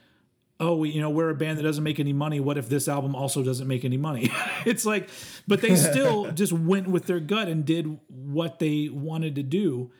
oh, 0.60 0.74
we, 0.76 0.90
you 0.90 1.00
know, 1.00 1.10
we're 1.10 1.30
a 1.30 1.34
band 1.34 1.58
that 1.58 1.62
doesn't 1.62 1.84
make 1.84 2.00
any 2.00 2.12
money. 2.12 2.40
What 2.40 2.58
if 2.58 2.68
this 2.68 2.88
album 2.88 3.14
also 3.14 3.42
doesn't 3.42 3.68
make 3.68 3.84
any 3.84 3.96
money? 3.96 4.32
it's 4.66 4.84
like, 4.84 5.08
but 5.46 5.60
they 5.60 5.76
still 5.90 6.32
just 6.32 6.52
went 6.52 6.88
with 6.88 7.06
their 7.06 7.20
gut 7.20 7.48
and 7.48 7.64
did 7.64 7.98
what 8.08 8.58
they 8.58 8.88
wanted 8.88 9.36
to 9.36 9.42
do 9.42 9.92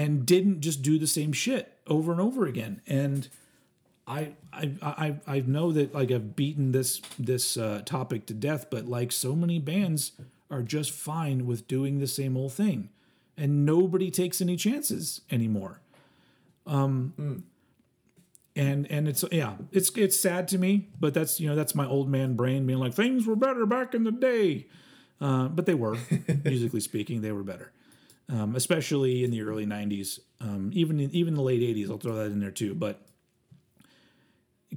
and 0.00 0.24
didn't 0.24 0.62
just 0.62 0.80
do 0.80 0.98
the 0.98 1.06
same 1.06 1.30
shit 1.30 1.76
over 1.86 2.10
and 2.10 2.22
over 2.22 2.46
again. 2.46 2.80
And 2.86 3.28
I, 4.06 4.32
I, 4.50 4.72
I, 4.80 5.16
I 5.26 5.40
know 5.40 5.72
that 5.72 5.94
like 5.94 6.10
I've 6.10 6.34
beaten 6.34 6.72
this, 6.72 7.02
this 7.18 7.58
uh, 7.58 7.82
topic 7.84 8.24
to 8.26 8.34
death, 8.34 8.68
but 8.70 8.86
like 8.86 9.12
so 9.12 9.36
many 9.36 9.58
bands 9.58 10.12
are 10.50 10.62
just 10.62 10.90
fine 10.90 11.44
with 11.44 11.68
doing 11.68 11.98
the 11.98 12.06
same 12.06 12.34
old 12.34 12.54
thing. 12.54 12.88
And 13.36 13.66
nobody 13.66 14.10
takes 14.10 14.40
any 14.40 14.56
chances 14.56 15.20
anymore. 15.30 15.82
Um, 16.66 17.44
and 18.56 18.90
and 18.90 19.06
it's 19.06 19.24
yeah 19.30 19.54
it's 19.70 19.90
it's 19.90 20.18
sad 20.18 20.48
to 20.48 20.58
me 20.58 20.88
but 20.98 21.14
that's 21.14 21.38
you 21.38 21.48
know 21.48 21.54
that's 21.54 21.72
my 21.72 21.86
old 21.86 22.08
man 22.08 22.34
brain 22.34 22.66
being 22.66 22.80
like 22.80 22.92
things 22.92 23.24
were 23.24 23.36
better 23.36 23.66
back 23.66 23.94
in 23.94 24.04
the 24.04 24.12
day. 24.12 24.66
Uh, 25.20 25.48
but 25.48 25.66
they 25.66 25.74
were 25.74 25.98
musically 26.44 26.80
speaking 26.80 27.20
they 27.20 27.32
were 27.32 27.42
better 27.42 27.70
um, 28.30 28.54
especially 28.56 29.24
in 29.24 29.30
the 29.30 29.42
early 29.42 29.66
90s 29.66 30.20
um, 30.40 30.70
even 30.72 31.00
in, 31.00 31.10
even 31.10 31.34
the 31.34 31.42
late 31.42 31.60
80s 31.60 31.90
i'll 31.90 31.98
throw 31.98 32.14
that 32.14 32.26
in 32.32 32.40
there 32.40 32.50
too 32.50 32.74
but 32.74 33.06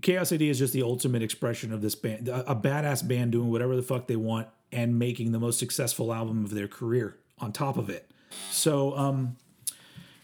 chaos 0.02 0.32
ad 0.32 0.42
is 0.42 0.60
just 0.60 0.74
the 0.74 0.82
ultimate 0.84 1.22
expression 1.22 1.72
of 1.72 1.82
this 1.82 1.96
band 1.96 2.28
a, 2.28 2.56
badass 2.56 3.08
band 3.08 3.32
doing 3.32 3.50
whatever 3.50 3.76
the 3.76 3.84
fuck 3.84 4.08
they 4.08 4.16
want 4.16 4.48
and 4.72 4.98
making 4.98 5.32
the 5.32 5.40
most 5.40 5.60
successful 5.60 6.14
album 6.14 6.44
of 6.44 6.52
their 6.52 6.68
career 6.68 7.16
on 7.40 7.52
top 7.52 7.78
of 7.78 7.90
it. 7.90 8.10
So 8.52 8.98
um 8.98 9.38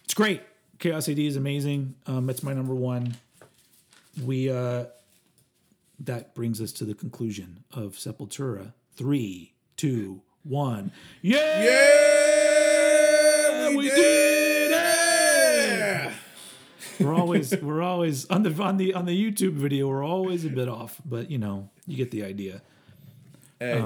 it's 0.04 0.14
great. 0.14 0.42
Chaos 0.80 1.08
ad 1.08 1.20
is 1.20 1.36
amazing. 1.36 1.96
Um 2.08 2.30
it's 2.30 2.44
my 2.44 2.54
number 2.54 2.74
one. 2.76 3.16
We 4.24 4.50
uh 4.50 4.86
that 6.00 6.34
brings 6.34 6.62
us 6.62 6.72
to 6.74 6.86
the 6.86 6.96
conclusion 6.96 7.64
of 7.72 7.94
sepultura. 7.94 8.74
Three 8.96 9.54
two 9.78 10.22
one. 10.44 10.92
Yeah, 11.22 11.64
Yeah, 11.64 12.19
we 13.76 13.90
did 13.90 14.72
it 14.72 16.12
we're 17.00 17.14
always 17.14 17.56
we're 17.62 17.82
always 17.82 18.26
on 18.30 18.44
the 18.44 18.52
on 18.62 18.78
the 18.78 18.94
on 18.94 19.06
the 19.06 19.32
youtube 19.32 19.54
video 19.54 19.88
we're 19.88 20.04
always 20.04 20.44
a 20.46 20.50
bit 20.50 20.68
off 20.68 21.00
but 21.06 21.30
you 21.32 21.38
know 21.38 21.70
you 21.88 21.96
get 21.98 22.12
the 22.12 22.24
idea 22.24 22.62
Hey, 23.60 23.84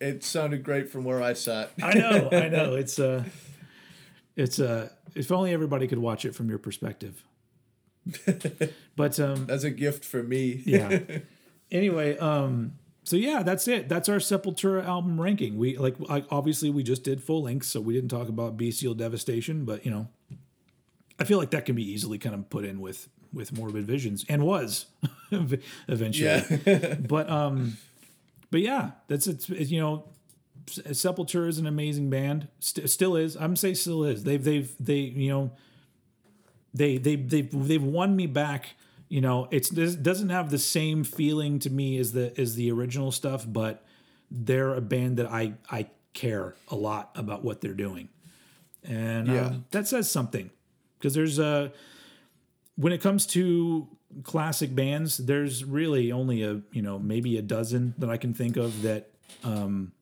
it 0.00 0.24
sounded 0.24 0.62
great 0.64 0.88
from 0.90 1.04
where 1.04 1.22
I 1.22 1.34
sat. 1.34 1.70
i 1.82 1.92
know 1.94 2.28
i 2.32 2.48
know 2.56 2.74
it's 2.74 2.98
uh 2.98 3.24
it's 4.36 4.58
uh 4.58 4.88
if 5.14 5.30
only 5.32 5.52
everybody 5.52 5.86
could 5.86 5.98
watch 5.98 6.24
it 6.24 6.34
from 6.34 6.48
your 6.48 6.58
perspective 6.58 7.22
but 8.96 9.18
um 9.18 9.46
That's 9.46 9.64
a 9.64 9.70
gift 9.70 10.04
for 10.04 10.22
me. 10.22 10.62
yeah. 10.64 11.00
anyway, 11.72 12.16
um, 12.18 12.74
so 13.06 13.14
yeah, 13.14 13.44
that's 13.44 13.68
it. 13.68 13.88
That's 13.88 14.08
our 14.08 14.16
Sepultura 14.16 14.84
album 14.84 15.20
ranking. 15.20 15.56
We 15.56 15.78
like, 15.78 15.94
like 16.00 16.26
obviously 16.28 16.70
we 16.70 16.82
just 16.82 17.04
did 17.04 17.22
full 17.22 17.42
length, 17.42 17.66
so 17.66 17.80
we 17.80 17.94
didn't 17.94 18.10
talk 18.10 18.28
about 18.28 18.56
Bestial 18.56 18.94
Devastation, 18.94 19.64
but 19.64 19.86
you 19.86 19.92
know, 19.92 20.08
I 21.20 21.22
feel 21.24 21.38
like 21.38 21.52
that 21.52 21.66
can 21.66 21.76
be 21.76 21.88
easily 21.88 22.18
kind 22.18 22.34
of 22.34 22.50
put 22.50 22.64
in 22.64 22.80
with 22.80 23.08
with 23.32 23.56
Morbid 23.56 23.86
Visions 23.86 24.24
and 24.28 24.44
was 24.44 24.86
eventually. 25.30 26.60
Yeah. 26.66 26.94
but 27.00 27.30
um, 27.30 27.76
but 28.50 28.60
yeah, 28.60 28.90
that's 29.06 29.28
it's, 29.28 29.48
it's 29.48 29.70
you 29.70 29.80
know. 29.80 30.04
Sepultura 30.68 31.46
is 31.46 31.58
an 31.58 31.66
amazing 31.68 32.10
band. 32.10 32.48
St- 32.58 32.90
still 32.90 33.14
is. 33.14 33.36
I'm 33.36 33.54
say 33.54 33.72
still 33.72 34.02
is. 34.02 34.24
They've 34.24 34.42
they've 34.42 34.74
they 34.80 34.96
you 34.96 35.30
know 35.30 35.52
they 36.74 36.98
they 36.98 37.14
they've 37.14 37.68
they've 37.68 37.84
won 37.84 38.16
me 38.16 38.26
back. 38.26 38.74
You 39.08 39.20
know, 39.20 39.46
it's 39.50 39.68
this 39.68 39.94
doesn't 39.94 40.30
have 40.30 40.50
the 40.50 40.58
same 40.58 41.04
feeling 41.04 41.58
to 41.60 41.70
me 41.70 41.98
as 41.98 42.12
the 42.12 42.38
as 42.40 42.54
the 42.56 42.70
original 42.72 43.12
stuff, 43.12 43.44
but 43.46 43.84
they're 44.30 44.74
a 44.74 44.80
band 44.80 45.18
that 45.18 45.26
I 45.30 45.54
I 45.70 45.88
care 46.12 46.56
a 46.68 46.74
lot 46.74 47.10
about 47.14 47.44
what 47.44 47.60
they're 47.60 47.74
doing, 47.74 48.08
and 48.82 49.28
Yeah. 49.28 49.46
um, 49.46 49.64
that 49.70 49.86
says 49.86 50.10
something 50.10 50.50
because 50.98 51.14
there's 51.14 51.38
a 51.38 51.72
when 52.76 52.92
it 52.92 53.00
comes 53.00 53.26
to 53.26 53.86
classic 54.22 54.74
bands, 54.74 55.18
there's 55.18 55.64
really 55.64 56.10
only 56.10 56.42
a 56.42 56.60
you 56.72 56.82
know 56.82 56.98
maybe 56.98 57.36
a 57.38 57.42
dozen 57.42 57.94
that 57.98 58.10
I 58.10 58.16
can 58.16 58.34
think 58.34 58.56
of 58.56 58.82
that 58.82 59.10
um, 59.44 59.92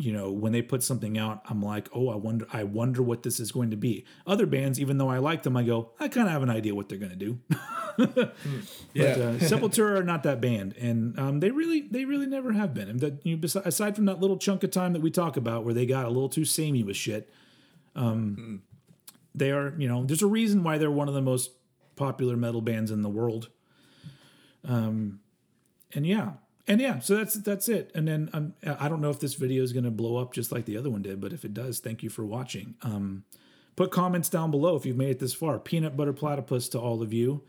you 0.00 0.12
know 0.12 0.30
when 0.32 0.50
they 0.52 0.62
put 0.62 0.82
something 0.82 1.18
out 1.18 1.42
i'm 1.50 1.60
like 1.60 1.86
oh 1.94 2.08
i 2.08 2.14
wonder 2.16 2.46
i 2.52 2.64
wonder 2.64 3.02
what 3.02 3.22
this 3.22 3.38
is 3.38 3.52
going 3.52 3.70
to 3.70 3.76
be. 3.76 4.04
Other 4.26 4.46
bands 4.46 4.80
even 4.80 4.96
though 4.98 5.10
i 5.10 5.18
like 5.18 5.42
them 5.42 5.56
i 5.56 5.62
go 5.62 5.90
i 6.00 6.08
kind 6.08 6.26
of 6.26 6.32
have 6.32 6.42
an 6.42 6.48
idea 6.50 6.74
what 6.74 6.88
they're 6.88 6.98
going 6.98 7.16
to 7.18 7.24
do. 7.28 7.38
But 7.96 8.34
Yeah. 8.94 9.04
uh, 9.04 9.34
sepultura 9.38 9.98
are 9.98 10.02
not 10.04 10.22
that 10.22 10.40
band 10.40 10.74
and 10.80 11.18
um, 11.18 11.40
they 11.40 11.50
really 11.50 11.82
they 11.82 12.04
really 12.06 12.26
never 12.26 12.52
have 12.52 12.72
been. 12.72 12.88
And 12.88 13.00
that 13.00 13.24
you 13.26 13.36
know, 13.36 13.60
aside 13.64 13.94
from 13.94 14.06
that 14.06 14.20
little 14.20 14.38
chunk 14.38 14.64
of 14.64 14.70
time 14.70 14.94
that 14.94 15.02
we 15.02 15.10
talk 15.10 15.36
about 15.36 15.64
where 15.64 15.74
they 15.74 15.84
got 15.86 16.06
a 16.06 16.08
little 16.08 16.30
too 16.30 16.44
samey 16.46 16.82
with 16.82 16.96
shit 16.96 17.28
um, 17.94 18.62
they 19.34 19.50
are 19.50 19.74
you 19.78 19.86
know 19.88 20.04
there's 20.04 20.22
a 20.22 20.26
reason 20.26 20.62
why 20.62 20.78
they're 20.78 20.90
one 20.90 21.08
of 21.08 21.14
the 21.14 21.20
most 21.22 21.50
popular 21.96 22.36
metal 22.36 22.62
bands 22.62 22.90
in 22.90 23.02
the 23.02 23.10
world. 23.10 23.48
Um, 24.64 25.20
and 25.94 26.06
yeah 26.06 26.32
and 26.70 26.80
yeah 26.80 26.98
so 27.00 27.16
that's 27.16 27.34
that's 27.34 27.68
it. 27.68 27.90
And 27.94 28.08
then 28.08 28.30
um, 28.32 28.54
i 28.80 28.88
don't 28.88 29.00
know 29.02 29.10
if 29.10 29.20
this 29.20 29.34
video 29.34 29.62
is 29.62 29.72
going 29.74 29.84
to 29.84 29.90
blow 29.90 30.16
up 30.16 30.32
just 30.32 30.50
like 30.52 30.64
the 30.64 30.76
other 30.78 30.88
one 30.88 31.02
did 31.02 31.20
but 31.20 31.32
if 31.34 31.44
it 31.44 31.52
does 31.52 31.80
thank 31.80 32.02
you 32.02 32.08
for 32.08 32.24
watching. 32.24 32.76
Um, 32.82 33.24
put 33.76 33.90
comments 33.90 34.28
down 34.28 34.50
below 34.50 34.76
if 34.76 34.84
you've 34.86 34.96
made 34.96 35.10
it 35.10 35.18
this 35.18 35.34
far. 35.34 35.58
Peanut 35.58 35.96
butter 35.96 36.12
platypus 36.12 36.68
to 36.70 36.78
all 36.78 37.02
of 37.02 37.12
you 37.12 37.42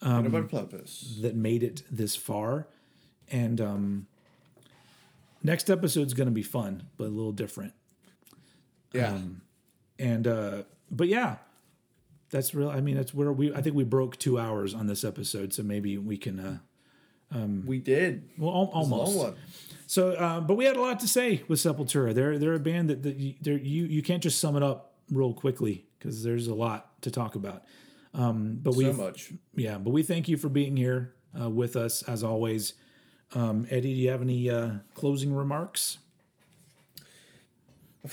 What 0.00 0.26
about 0.26 0.48
platypus? 0.48 1.18
that 1.22 1.34
made 1.36 1.62
it 1.62 1.82
this 1.90 2.16
far. 2.16 2.66
And 3.30 3.60
um, 3.60 4.06
next 5.42 5.70
episode's 5.70 6.12
going 6.14 6.28
to 6.28 6.32
be 6.34 6.42
fun 6.42 6.84
but 6.98 7.04
a 7.04 7.14
little 7.14 7.32
different. 7.32 7.72
Yeah. 8.92 9.12
Um, 9.12 9.42
and 9.98 10.26
uh 10.26 10.62
but 10.90 11.06
yeah 11.08 11.36
that's 12.30 12.54
real 12.54 12.70
i 12.70 12.80
mean 12.80 12.96
that's 12.96 13.12
where 13.14 13.30
we 13.30 13.54
i 13.54 13.60
think 13.60 13.76
we 13.76 13.84
broke 13.84 14.18
two 14.18 14.38
hours 14.38 14.74
on 14.74 14.86
this 14.86 15.04
episode 15.04 15.52
so 15.52 15.62
maybe 15.62 15.96
we 15.98 16.16
can 16.16 16.40
uh 16.40 16.58
we 17.66 17.78
did. 17.78 18.28
well 18.38 18.50
al- 18.54 18.70
almost 18.74 19.34
so 19.86 20.12
uh 20.12 20.40
but 20.40 20.54
we 20.54 20.64
had 20.64 20.76
a 20.76 20.80
lot 20.80 21.00
to 21.00 21.08
say 21.08 21.42
with 21.48 21.58
sepultura 21.58 22.14
they're 22.14 22.38
they're 22.38 22.54
a 22.54 22.60
band 22.60 22.88
that, 22.90 23.02
that 23.02 23.16
you, 23.16 23.34
you 23.44 23.84
you 23.86 24.02
can't 24.02 24.22
just 24.22 24.38
sum 24.40 24.56
it 24.56 24.62
up 24.62 24.94
real 25.10 25.32
quickly 25.34 25.84
because 25.98 26.22
there's 26.22 26.46
a 26.46 26.54
lot 26.54 27.00
to 27.02 27.10
talk 27.10 27.34
about 27.34 27.62
um 28.14 28.58
but 28.62 28.74
we 28.74 28.84
So 28.84 28.92
much. 28.92 29.32
yeah 29.54 29.78
but 29.78 29.90
we 29.90 30.02
thank 30.02 30.28
you 30.28 30.36
for 30.36 30.48
being 30.48 30.76
here 30.76 31.14
uh, 31.40 31.48
with 31.50 31.76
us 31.76 32.02
as 32.02 32.22
always 32.22 32.74
um 33.34 33.66
eddie 33.70 33.94
do 33.94 34.00
you 34.00 34.10
have 34.10 34.22
any 34.22 34.48
uh 34.50 34.70
closing 34.94 35.34
remarks 35.34 35.98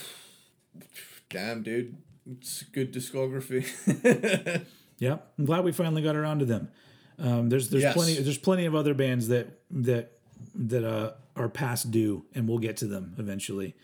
Damn, 1.30 1.62
dude. 1.64 1.96
It's 2.30 2.64
good 2.64 2.94
discography. 2.94 3.66
Yeah, 5.02 5.20
I'm 5.38 5.46
glad 5.46 5.64
we 5.64 5.72
finally 5.72 6.02
got 6.02 6.18
around 6.18 6.40
to 6.40 6.46
them. 6.46 6.68
Um, 7.20 7.50
there's 7.50 7.70
there's 7.70 7.84
Yes. 7.84 7.94
plenty 7.94 8.16
there's 8.16 8.38
plenty 8.38 8.66
of 8.66 8.76
other 8.76 8.94
bands 8.94 9.28
that 9.28 9.48
that 9.72 10.14
that 10.56 10.84
uh, 10.84 11.14
are 11.36 11.50
past 11.50 11.92
due, 11.92 12.26
and 12.34 12.48
we'll 12.48 12.60
get 12.60 12.78
to 12.78 12.86
them 12.86 13.14
eventually. 13.18 13.76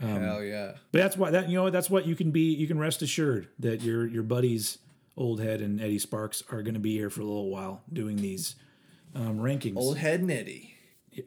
Um, 0.00 0.22
Hell 0.22 0.42
yeah. 0.44 0.72
But 0.92 1.00
that's 1.00 1.16
why 1.16 1.30
that 1.30 1.48
you 1.48 1.56
know 1.56 1.68
that's 1.70 1.90
what 1.90 2.06
you 2.06 2.14
can 2.16 2.30
be. 2.30 2.54
You 2.54 2.66
can 2.66 2.78
rest 2.78 3.02
assured 3.02 3.48
that 3.58 3.82
your 3.82 4.06
your 4.06 4.22
buddies 4.22 4.78
Old 5.16 5.40
Head 5.40 5.60
and 5.60 5.80
Eddie 5.80 5.98
Sparks 5.98 6.42
are 6.50 6.62
going 6.62 6.74
to 6.74 6.80
be 6.80 6.92
here 6.96 7.10
for 7.10 7.20
a 7.20 7.24
little 7.24 7.50
while 7.50 7.82
doing 7.92 8.16
these 8.16 8.54
um, 9.14 9.38
rankings. 9.40 9.76
Old 9.76 9.98
head 9.98 10.20
and 10.20 10.30
Eddie. 10.30 10.74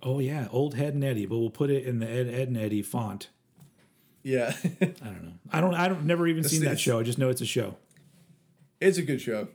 oh 0.01 0.19
yeah, 0.19 0.47
Old 0.51 0.75
Head 0.75 0.93
and 0.93 1.03
Eddie, 1.03 1.25
but 1.25 1.37
we'll 1.37 1.49
put 1.49 1.69
it 1.69 1.83
in 1.85 1.99
the 1.99 2.09
Ed, 2.09 2.27
Ed 2.27 2.47
and 2.47 2.57
Eddie 2.57 2.81
font. 2.81 3.27
Yeah. 4.23 4.53
I 4.81 4.85
don't 4.85 5.23
know. 5.23 5.33
I 5.51 5.59
don't. 5.61 5.73
I 5.75 5.87
don't. 5.89 6.05
Never 6.05 6.25
even 6.27 6.43
seen 6.45 6.63
that 6.63 6.79
show. 6.79 6.99
I 6.99 7.03
just 7.03 7.17
know 7.19 7.29
it's 7.29 7.41
a 7.41 7.45
show. 7.45 7.75
it's 8.79 8.97
a 8.97 9.01
good 9.01 9.19
show. 9.21 9.49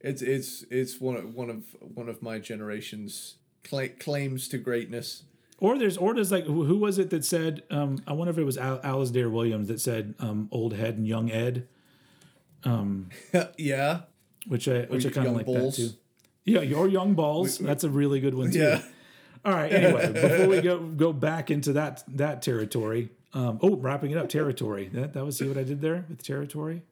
It's 0.00 0.22
it's 0.22 0.64
it's 0.70 1.00
one 1.00 1.16
of 1.16 1.34
one 1.34 1.50
of 1.50 1.64
one 1.94 2.08
of 2.08 2.22
my 2.22 2.38
generation's 2.38 3.36
cla- 3.64 3.88
claims 3.90 4.48
to 4.48 4.58
greatness. 4.58 5.24
Or 5.58 5.78
there's 5.78 5.98
or 5.98 6.14
there's 6.14 6.32
like 6.32 6.44
who, 6.44 6.64
who 6.64 6.76
was 6.78 6.98
it 6.98 7.10
that 7.10 7.24
said? 7.24 7.62
Um, 7.70 8.02
I 8.06 8.14
wonder 8.14 8.30
if 8.30 8.38
it 8.38 8.44
was 8.44 8.56
Al- 8.56 8.78
Alasdair 8.80 9.30
Williams 9.30 9.68
that 9.68 9.80
said 9.80 10.14
um, 10.18 10.48
Old 10.50 10.72
Head 10.74 10.96
and 10.96 11.06
Young 11.06 11.30
Ed, 11.30 11.68
Um, 12.64 13.10
yeah. 13.58 14.02
which 14.46 14.68
I 14.68 14.82
which 14.84 15.04
I 15.04 15.10
kind 15.10 15.26
of 15.28 15.34
like 15.34 15.46
Balls. 15.46 15.76
that 15.76 15.90
too. 15.90 15.96
Yeah, 16.44 16.62
your 16.62 16.88
Young 16.88 17.14
Balls. 17.14 17.58
That's 17.58 17.84
a 17.84 17.90
really 17.90 18.20
good 18.20 18.34
one 18.34 18.50
too. 18.50 18.58
Yeah. 18.58 18.82
All 19.44 19.52
right. 19.52 19.70
Anyway, 19.72 20.12
before 20.14 20.48
we 20.48 20.60
go 20.62 20.78
go 20.78 21.12
back 21.12 21.50
into 21.50 21.74
that 21.74 22.04
that 22.08 22.40
territory, 22.40 23.10
um, 23.34 23.58
oh, 23.62 23.76
wrapping 23.76 24.12
it 24.12 24.16
up, 24.16 24.30
territory. 24.30 24.88
That 24.94 25.12
that 25.12 25.24
was 25.26 25.36
see 25.36 25.46
what 25.46 25.58
I 25.58 25.62
did 25.62 25.82
there 25.82 26.06
with 26.08 26.22
territory. 26.22 26.82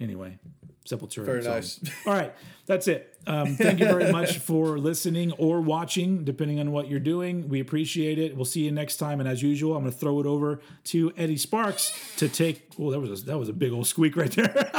Anyway, 0.00 0.38
Sepultura. 0.86 1.24
Very 1.24 1.42
song. 1.42 1.52
nice. 1.54 1.80
All 2.06 2.12
right, 2.12 2.34
that's 2.66 2.88
it. 2.88 3.16
Um, 3.26 3.56
thank 3.56 3.78
you 3.78 3.86
very 3.86 4.10
much 4.10 4.38
for 4.38 4.78
listening 4.78 5.32
or 5.32 5.60
watching, 5.60 6.24
depending 6.24 6.58
on 6.58 6.72
what 6.72 6.88
you're 6.88 6.98
doing. 7.00 7.48
We 7.48 7.60
appreciate 7.60 8.18
it. 8.18 8.34
We'll 8.34 8.44
see 8.44 8.64
you 8.64 8.72
next 8.72 8.96
time. 8.96 9.20
And 9.20 9.28
as 9.28 9.42
usual, 9.42 9.76
I'm 9.76 9.82
going 9.82 9.92
to 9.92 9.98
throw 9.98 10.18
it 10.20 10.26
over 10.26 10.60
to 10.84 11.12
Eddie 11.16 11.36
Sparks 11.36 12.16
to 12.16 12.28
take. 12.28 12.68
Oh, 12.78 12.90
that 12.90 12.98
was 12.98 13.22
a, 13.22 13.24
that 13.26 13.38
was 13.38 13.48
a 13.48 13.52
big 13.52 13.72
old 13.72 13.86
squeak 13.86 14.16
right 14.16 14.30
there. 14.32 14.70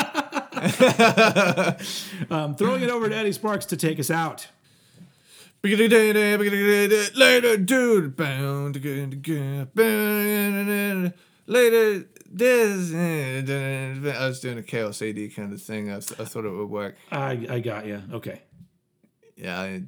um, 2.30 2.56
throwing 2.56 2.82
it 2.82 2.90
over 2.90 3.08
to 3.08 3.16
Eddie 3.16 3.32
Sparks 3.32 3.66
to 3.68 3.78
take 3.78 4.00
us 4.00 4.12
out. 4.12 4.48
Later, 7.16 7.56
dude. 7.56 8.18
Later, 11.46 12.06
this. 12.34 12.94
Eh, 12.94 14.12
I 14.20 14.28
was 14.28 14.40
doing 14.40 14.58
a 14.58 14.64
Chaos 14.64 15.02
AD 15.02 15.36
kind 15.36 15.54
of 15.54 15.62
thing. 15.62 15.90
I, 15.90 16.00
th- 16.00 16.20
I 16.20 16.26
thought 16.26 16.46
it 16.46 16.50
would 16.52 16.70
work. 16.70 16.96
I 17.12 17.48
I 17.50 17.60
got 17.60 17.86
you. 17.86 18.02
Okay. 18.14 18.42
Yeah, 19.36 19.60
I, 19.60 19.84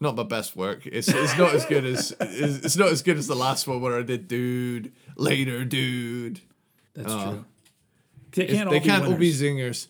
not 0.00 0.14
my 0.16 0.22
best 0.24 0.56
work. 0.56 0.86
It's 0.86 1.08
it's 1.08 1.36
not 1.38 1.54
as 1.54 1.64
good 1.66 1.84
as 1.84 2.14
it's, 2.20 2.64
it's 2.64 2.76
not 2.76 2.88
as 2.88 3.02
good 3.02 3.16
as 3.18 3.26
the 3.26 3.36
last 3.36 3.66
one 3.66 3.80
where 3.80 3.98
I 3.98 4.02
did 4.02 4.28
dude 4.28 4.92
later, 5.16 5.64
dude. 5.64 6.40
That's 6.94 7.12
Oh. 7.12 7.30
true. 7.30 7.44
They 8.32 8.46
can't 8.46 8.68
they 8.70 8.76
all 8.76 8.82
be 8.82 8.88
can't 8.88 9.04
all 9.06 9.14
be 9.16 9.32
zingers. 9.32 9.86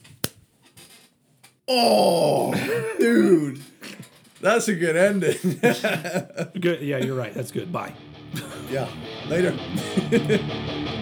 Oh, 1.69 2.55
dude. 2.99 3.61
That's 4.41 4.69
a 4.69 4.75
good 4.75 4.95
ending. 4.97 5.37
Good. 6.61 6.83
Yeah, 6.83 6.99
you're 6.99 7.17
right. 7.17 7.35
That's 7.35 7.51
good. 7.51 7.73
Bye. 7.73 7.95
Yeah. 8.71 8.89
Later. 9.29 9.55